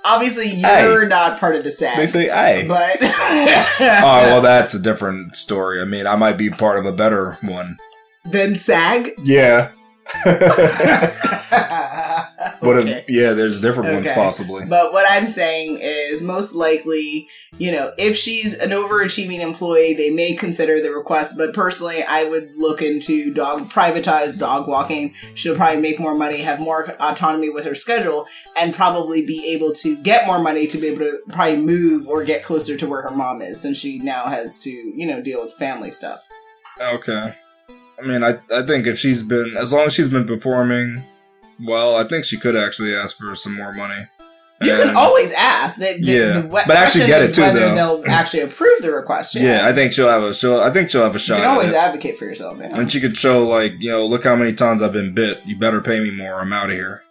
Obviously, 0.06 0.49
you're 0.49 1.08
not 1.08 1.39
part 1.39 1.56
of 1.56 1.64
the 1.64 1.72
SAG. 1.72 1.97
They 1.97 2.08
say, 2.08 2.28
"Hey." 2.28 2.66
but 2.68 2.97
Oh 3.01 4.22
well, 4.24 4.41
that's 4.41 4.74
a 4.74 4.80
different 4.80 5.36
story. 5.36 5.82
I 5.82 5.86
mean, 5.86 6.08
I 6.08 6.16
might 6.16 6.38
be 6.38 6.49
part 6.49 6.80
of 6.80 6.86
a 6.86 6.91
better 6.91 7.38
one. 7.41 7.78
Then 8.26 8.55
SAG. 8.55 9.11
Yeah. 9.24 9.71
But 12.61 12.78
Okay. 12.78 13.03
yeah, 13.09 13.34
there's 13.34 13.59
different 13.59 13.93
ones 13.93 14.09
possibly. 14.11 14.65
But 14.65 14.93
what 14.93 15.05
I'm 15.09 15.28
saying 15.28 15.80
is, 15.82 16.21
most 16.21 16.55
likely, 16.55 17.28
you 17.57 17.71
know, 17.74 17.91
if 17.97 18.15
she's 18.15 18.53
an 18.53 18.69
overachieving 18.69 19.39
employee, 19.41 19.93
they 19.93 20.09
may 20.11 20.34
consider 20.34 20.80
the 20.82 20.91
request. 20.91 21.36
But 21.38 21.53
personally, 21.53 22.03
I 22.03 22.24
would 22.24 22.51
look 22.55 22.82
into 22.82 23.34
dog 23.34 23.69
privatized 23.69 24.38
dog 24.39 24.67
walking. 24.69 25.13
She'll 25.36 25.57
probably 25.57 25.82
make 25.82 25.99
more 25.99 26.15
money, 26.15 26.38
have 26.38 26.61
more 26.61 26.95
autonomy 27.01 27.49
with 27.49 27.65
her 27.65 27.76
schedule, 27.76 28.28
and 28.55 28.74
probably 28.74 29.26
be 29.26 29.45
able 29.53 29.74
to 29.76 29.97
get 29.97 30.26
more 30.26 30.39
money 30.39 30.65
to 30.67 30.78
be 30.78 30.88
able 30.88 30.99
to 30.99 31.19
probably 31.32 31.57
move 31.57 32.07
or 32.07 32.24
get 32.24 32.43
closer 32.45 32.78
to 32.78 32.88
where 32.88 33.01
her 33.01 33.11
mom 33.11 33.41
is, 33.41 33.59
since 33.59 33.78
she 33.78 33.99
now 33.99 34.26
has 34.26 34.57
to, 34.59 34.69
you 34.71 35.05
know, 35.05 35.21
deal 35.21 35.41
with 35.43 35.51
family 35.53 35.91
stuff. 35.91 36.26
Okay. 36.80 37.36
I 38.02 38.06
mean, 38.06 38.24
I 38.24 38.38
I 38.54 38.66
think 38.66 38.88
if 38.88 38.98
she's 39.00 39.24
been 39.24 39.56
as 39.58 39.72
long 39.74 39.86
as 39.88 39.94
she's 39.94 40.10
been 40.10 40.26
performing 40.26 41.04
Well, 41.64 41.96
I 41.96 42.08
think 42.08 42.26
she 42.26 42.38
could 42.38 42.56
actually 42.56 42.96
ask 42.96 43.18
for 43.18 43.36
some 43.36 43.56
more 43.56 43.74
money. 43.74 44.08
You 44.62 44.78
can 44.78 44.96
always 44.96 45.32
ask. 45.34 45.76
The, 45.76 45.96
the, 46.00 46.00
Yeah, 46.00 46.32
the 46.39 46.48
but 46.48 46.72
actually 46.72 47.08
get 47.08 47.22
it 47.22 47.36
too, 47.36 47.41
Whether 47.41 47.60
though. 47.60 48.02
they'll 48.02 48.04
actually 48.12 48.41
approve 48.44 48.82
the 48.82 48.91
request. 48.91 49.36
Yeah, 49.36 49.68
I 49.68 49.74
think 49.74 49.91
she'll 49.91 50.08
have 50.08 50.24
a. 50.24 50.34
She'll. 50.34 50.62
I 50.62 50.70
think 50.72 50.89
she'll 50.89 51.04
have 51.04 51.16
a 51.16 51.20
shot. 51.20 51.36
you 51.36 51.41
can 51.41 51.52
always 51.52 51.74
advocate 51.74 52.18
for 52.18 52.26
yourself. 52.26 52.58
Yeah. 52.60 52.70
And 52.78 52.89
she 52.89 53.02
could 53.02 53.18
show 53.18 53.46
like, 53.46 53.74
you 53.80 53.89
know, 53.89 54.06
look 54.06 54.24
how 54.24 54.36
many 54.36 54.54
times 54.54 54.82
I've 54.82 54.94
been 54.94 55.14
bit. 55.14 55.46
You 55.46 55.58
better 55.58 55.82
pay 55.82 56.00
me 56.00 56.12
more. 56.12 56.39
I'm 56.39 56.54
out 56.54 56.70
of 56.70 56.76
here. 56.76 57.04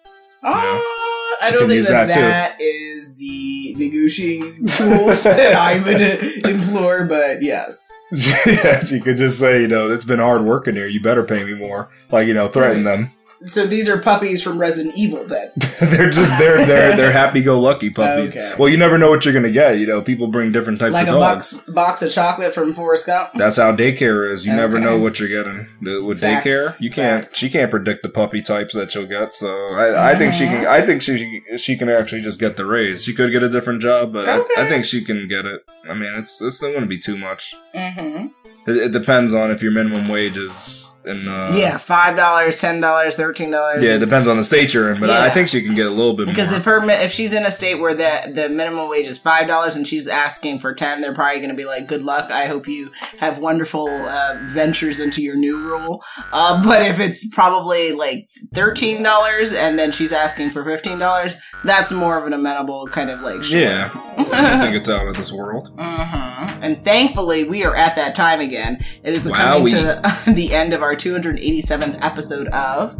Uh, 0.43 0.49
I 0.51 1.51
don't 1.51 1.69
think 1.69 1.87
that 1.87 2.09
that, 2.09 2.15
that 2.15 2.61
is 2.61 3.02
the 3.17 3.75
negotiating 3.77 4.67
tool 4.67 5.07
that 5.07 5.55
I 5.55 5.79
would 5.79 6.01
implore, 6.47 7.05
but 7.05 7.43
yes. 7.43 7.89
yeah, 8.47 8.81
she 8.81 9.01
could 9.01 9.17
just 9.17 9.39
say, 9.39 9.63
you 9.63 9.69
know, 9.69 9.91
it's 9.91 10.05
been 10.05 10.19
hard 10.19 10.45
working 10.45 10.75
here. 10.75 10.87
You 10.87 11.01
better 11.01 11.25
pay 11.25 11.45
me 11.45 11.55
more. 11.55 11.89
Like, 12.11 12.27
you 12.27 12.35
know, 12.35 12.49
threaten 12.49 12.85
them. 12.85 13.11
So 13.47 13.67
these 13.67 13.89
are 13.89 13.99
puppies 13.99 14.43
from 14.43 14.59
Resident 14.59 14.95
Evil 14.97 15.27
then. 15.27 15.51
they're 15.81 16.11
just 16.11 16.39
they're 16.39 16.65
they're 16.67 16.97
they're 16.97 17.11
happy-go-lucky 17.13 17.91
puppies. 17.91 18.37
Okay. 18.37 18.55
Well, 18.59 18.69
you 18.69 18.77
never 18.77 18.99
know 18.99 19.11
what 19.11 19.25
you're 19.25 19.35
gonna 19.35 19.51
get. 19.51 19.79
You 19.79 19.87
know, 19.87 20.01
people 20.01 20.29
bring 20.29 20.53
different 20.53 20.79
types 20.79 20.93
like 20.93 21.09
of 21.09 21.15
dogs. 21.15 21.57
box, 21.57 21.71
box 21.71 22.03
of 22.03 22.13
chocolate 22.13 22.55
from 22.55 22.73
Forrest 22.73 23.07
Gump. 23.07 23.31
That's 23.35 23.57
how 23.59 23.75
daycare 23.75 24.31
is. 24.31 24.47
You 24.47 24.53
never 24.55 24.79
know 24.79 24.99
what 24.99 25.19
you're 25.19 25.29
getting 25.29 25.67
with 26.07 26.21
Facts. 26.21 26.47
daycare. 26.47 26.81
You 26.81 26.91
can't. 26.91 27.25
Facts. 27.25 27.37
She 27.39 27.51
can't 27.51 27.71
predict 27.71 28.03
the 28.03 28.09
puppy 28.09 28.43
types 28.43 28.75
that 28.75 28.93
she'll 28.93 29.07
get. 29.07 29.33
So 29.33 29.49
I, 29.75 30.13
I 30.13 30.15
think 30.19 30.35
she 30.35 30.47
can. 30.47 30.67
I 30.67 30.85
think 30.85 31.03
she 31.03 31.43
she 31.57 31.77
can 31.77 31.89
actually 31.89 32.21
just 32.23 32.39
get 32.39 32.57
the 32.57 32.65
raise. 32.67 33.03
She 33.05 33.13
could 33.15 33.33
get 33.33 33.43
a 33.43 33.49
different 33.49 33.83
job, 33.83 34.13
but 34.13 34.29
Okay. 34.29 34.55
I, 34.57 34.67
I 34.67 34.69
think 34.69 34.85
she 34.85 35.03
can 35.05 35.27
get 35.29 35.45
it. 35.47 35.63
I 35.89 35.95
mean, 35.95 36.13
it's 36.15 36.41
it's 36.41 36.63
not 36.63 36.69
going 36.69 36.83
to 36.83 36.87
be 36.87 36.99
too 36.99 37.19
much. 37.19 37.55
Mm-hmm. 37.75 38.29
It, 38.71 38.77
it 38.77 38.93
depends 38.93 39.35
on 39.35 39.51
if 39.51 39.63
your 39.63 39.73
minimum 39.73 40.09
wage 40.09 40.37
is 40.37 40.92
in. 41.05 41.27
Uh, 41.29 41.53
yeah, 41.57 41.77
five 41.77 42.17
dollars, 42.17 42.57
ten 42.57 42.81
dollars, 42.81 43.17
thirteen 43.17 43.51
dollars. 43.51 43.83
Yeah, 43.83 43.95
it 43.95 43.99
depends 43.99 44.27
on 44.29 44.37
the 44.37 44.45
state 44.45 44.73
you're 44.75 44.93
in, 44.95 45.01
but 45.01 45.11
I 45.11 45.31
think 45.31 45.49
she 45.49 45.63
can 45.63 45.75
get 45.75 45.87
a 45.87 45.91
little 45.91 46.15
bit 46.15 46.27
Because 46.27 46.51
more. 46.51 46.59
if 46.59 46.65
her 46.65 46.91
if 46.91 47.11
she's 47.13 47.33
in 47.33 47.45
a 47.45 47.51
state 47.51 47.77
where 47.77 47.95
the 47.95 48.33
the 48.35 48.49
minimum 48.49 48.89
wage 48.89 49.07
is 49.07 49.19
five 49.19 49.47
dollars 49.49 49.77
and 49.77 49.87
she's 49.87 50.07
asking 50.09 50.61
for 50.61 50.75
ten, 50.75 51.01
they're 51.01 51.15
probably 51.15 51.39
going 51.41 51.51
to 51.51 51.57
be 51.57 51.65
like, 51.65 51.87
"Good 51.87 52.03
luck. 52.05 52.31
I 52.31 52.47
hope 52.47 52.67
you 52.69 52.91
have 53.19 53.39
wonderful 53.39 53.89
uh, 53.89 54.39
ventures 54.53 55.01
into 55.01 55.23
your 55.23 55.37
new 55.37 55.69
role." 55.71 56.03
Uh, 56.33 56.63
but 56.65 56.83
if 56.83 57.01
it's 57.01 57.27
probably 57.29 57.93
like 57.93 58.29
thirteen 58.55 59.03
dollars 59.03 59.53
and 59.53 59.79
then 59.79 59.93
she's 59.93 60.13
asking 60.13 60.51
for 60.51 60.65
fifteen 60.65 60.99
dollars, 60.99 61.37
that's 61.65 61.93
more 61.93 62.19
of 62.19 62.27
an 62.27 62.33
amenable 62.33 62.87
kind 62.87 63.11
of 63.11 63.21
like. 63.21 63.43
Sure. 63.45 63.61
yeah, 63.61 63.91
I 64.33 64.61
think 64.61 64.77
it's 64.77 64.89
out 64.89 65.07
of 65.09 65.17
this 65.17 65.33
world. 65.33 65.71
hmm 65.79 66.63
And 66.63 66.85
thankfully, 66.85 67.45
we 67.45 67.65
are 67.65 67.75
at 67.75 67.97
that 67.97 68.15
time 68.15 68.41
again. 68.41 68.79
It 69.03 69.15
is 69.15 69.27
coming 69.27 69.67
Wowie. 69.75 70.25
to 70.25 70.33
the 70.33 70.55
end 70.55 70.73
of 70.73 70.83
our 70.83 70.92
287th 70.97 71.99
episode 72.01 72.49
of 72.49 72.97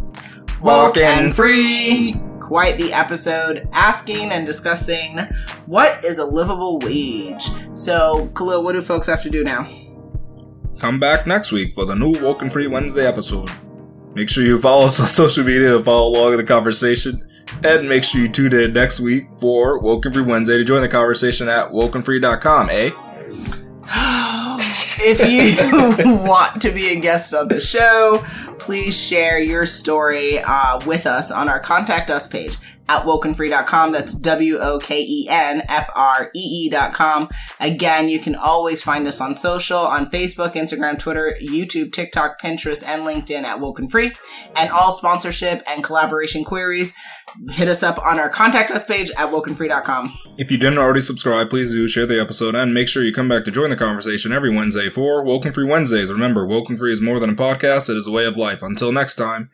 Woken 0.61 1.33
Free. 1.33 2.15
Quite 2.41 2.79
the 2.79 2.93
episode 2.93 3.69
asking 3.73 4.31
and 4.31 4.47
discussing 4.47 5.19
what 5.67 6.05
is 6.05 6.19
a 6.19 6.25
livable 6.25 6.79
wage. 6.81 7.49
So, 7.75 8.31
Khalil, 8.37 8.63
what 8.63 8.73
do 8.73 8.81
folks 8.81 9.07
have 9.07 9.23
to 9.23 9.31
do 9.31 9.43
now? 9.43 9.71
Come 10.79 11.01
back 11.01 11.27
next 11.27 11.53
week 11.53 11.75
for 11.75 11.85
the 11.85 11.95
new 11.95 12.19
Woken 12.21 12.51
Free 12.51 12.67
Wednesday 12.67 13.07
episode. 13.07 13.51
Make 14.15 14.29
sure 14.29 14.45
you 14.45 14.61
follow 14.61 14.87
us 14.87 15.01
on 15.01 15.07
social 15.09 15.45
media 15.45 15.71
to 15.71 15.85
follow 15.85 16.09
along 16.09 16.33
in 16.33 16.39
the 16.39 16.45
conversation. 16.45 17.27
And 17.65 17.89
make 17.89 18.05
sure 18.05 18.21
you 18.21 18.29
tune 18.29 18.53
in 18.55 18.73
next 18.73 19.01
week 19.01 19.27
for 19.39 19.79
Woken 19.79 20.13
Free 20.13 20.23
Wednesday 20.23 20.59
to 20.59 20.65
join 20.65 20.83
the 20.83 20.89
conversation 20.89 21.49
at 21.49 21.71
wokenfree.com, 21.71 22.71
eh? 22.71 22.91
if 25.05 26.05
you 26.05 26.15
want 26.25 26.63
to 26.63 26.71
be 26.71 26.91
a 26.91 27.01
guest 27.01 27.35
on 27.35 27.49
the 27.49 27.61
show, 27.61 28.23
please 28.59 28.99
share 28.99 29.39
your 29.39 29.67
story 29.67 30.39
uh, 30.39 30.81
with 30.87 31.07
us 31.07 31.31
on 31.31 31.49
our 31.49 31.61
contact 31.61 32.11
us 32.11 32.29
page 32.29 32.57
at 32.89 33.05
wokenfree.com. 33.05 33.93
That's 33.93 34.15
W 34.15 34.59
O 34.59 34.79
K 34.79 35.03
E 35.03 35.27
N 35.29 35.63
F 35.69 35.89
R 35.95 36.31
E 36.35 36.67
E.com. 36.67 37.29
Again, 37.61 38.09
you 38.09 38.19
can 38.19 38.35
always 38.35 38.83
find 38.83 39.07
us 39.07 39.21
on 39.21 39.35
social 39.35 39.79
on 39.79 40.11
Facebook, 40.11 40.55
Instagram, 40.55 40.99
Twitter, 40.99 41.37
YouTube, 41.43 41.93
TikTok, 41.93 42.41
Pinterest, 42.41 42.83
and 42.87 43.07
LinkedIn 43.07 43.45
at 43.45 43.61
Woken 43.61 43.89
Free. 43.89 44.13
And 44.57 44.71
all 44.71 44.93
sponsorship 44.93 45.63
and 45.67 45.83
collaboration 45.83 46.45
queries, 46.45 46.93
hit 47.51 47.69
us 47.69 47.83
up 47.83 47.99
on 48.05 48.19
our 48.19 48.29
contact 48.29 48.71
us 48.71 48.85
page 48.85 49.11
at 49.17 49.29
wokenfree.com. 49.29 50.19
If 50.39 50.51
you 50.51 50.59
didn't 50.59 50.79
already 50.79 51.01
subscribe, 51.01 51.51
please 51.51 51.73
do 51.73 51.87
share 51.89 52.07
the 52.07 52.21
episode 52.21 52.55
and 52.55 52.73
make 52.73 52.89
sure 52.89 53.03
you 53.03 53.13
come 53.13 53.29
back 53.29 53.45
to 53.45 53.51
join 53.51 53.71
the 53.71 53.77
conversation 53.77 54.33
every 54.33 54.55
Wednesday 54.55 54.91
for 54.91 55.23
Woken 55.23 55.53
Free 55.53 55.69
Wednesdays. 55.69 56.11
Remember, 56.11 56.47
Woken 56.47 56.77
Free 56.77 56.93
is 56.93 57.01
more 57.01 57.19
than 57.21 57.31
a 57.31 57.35
podcast, 57.35 57.89
it 57.89 57.97
is 57.97 58.07
a 58.07 58.13
way 58.13 58.25
of 58.25 58.37
life. 58.37 58.63
Until 58.63 58.93
next 58.93 59.17
time. 59.17 59.51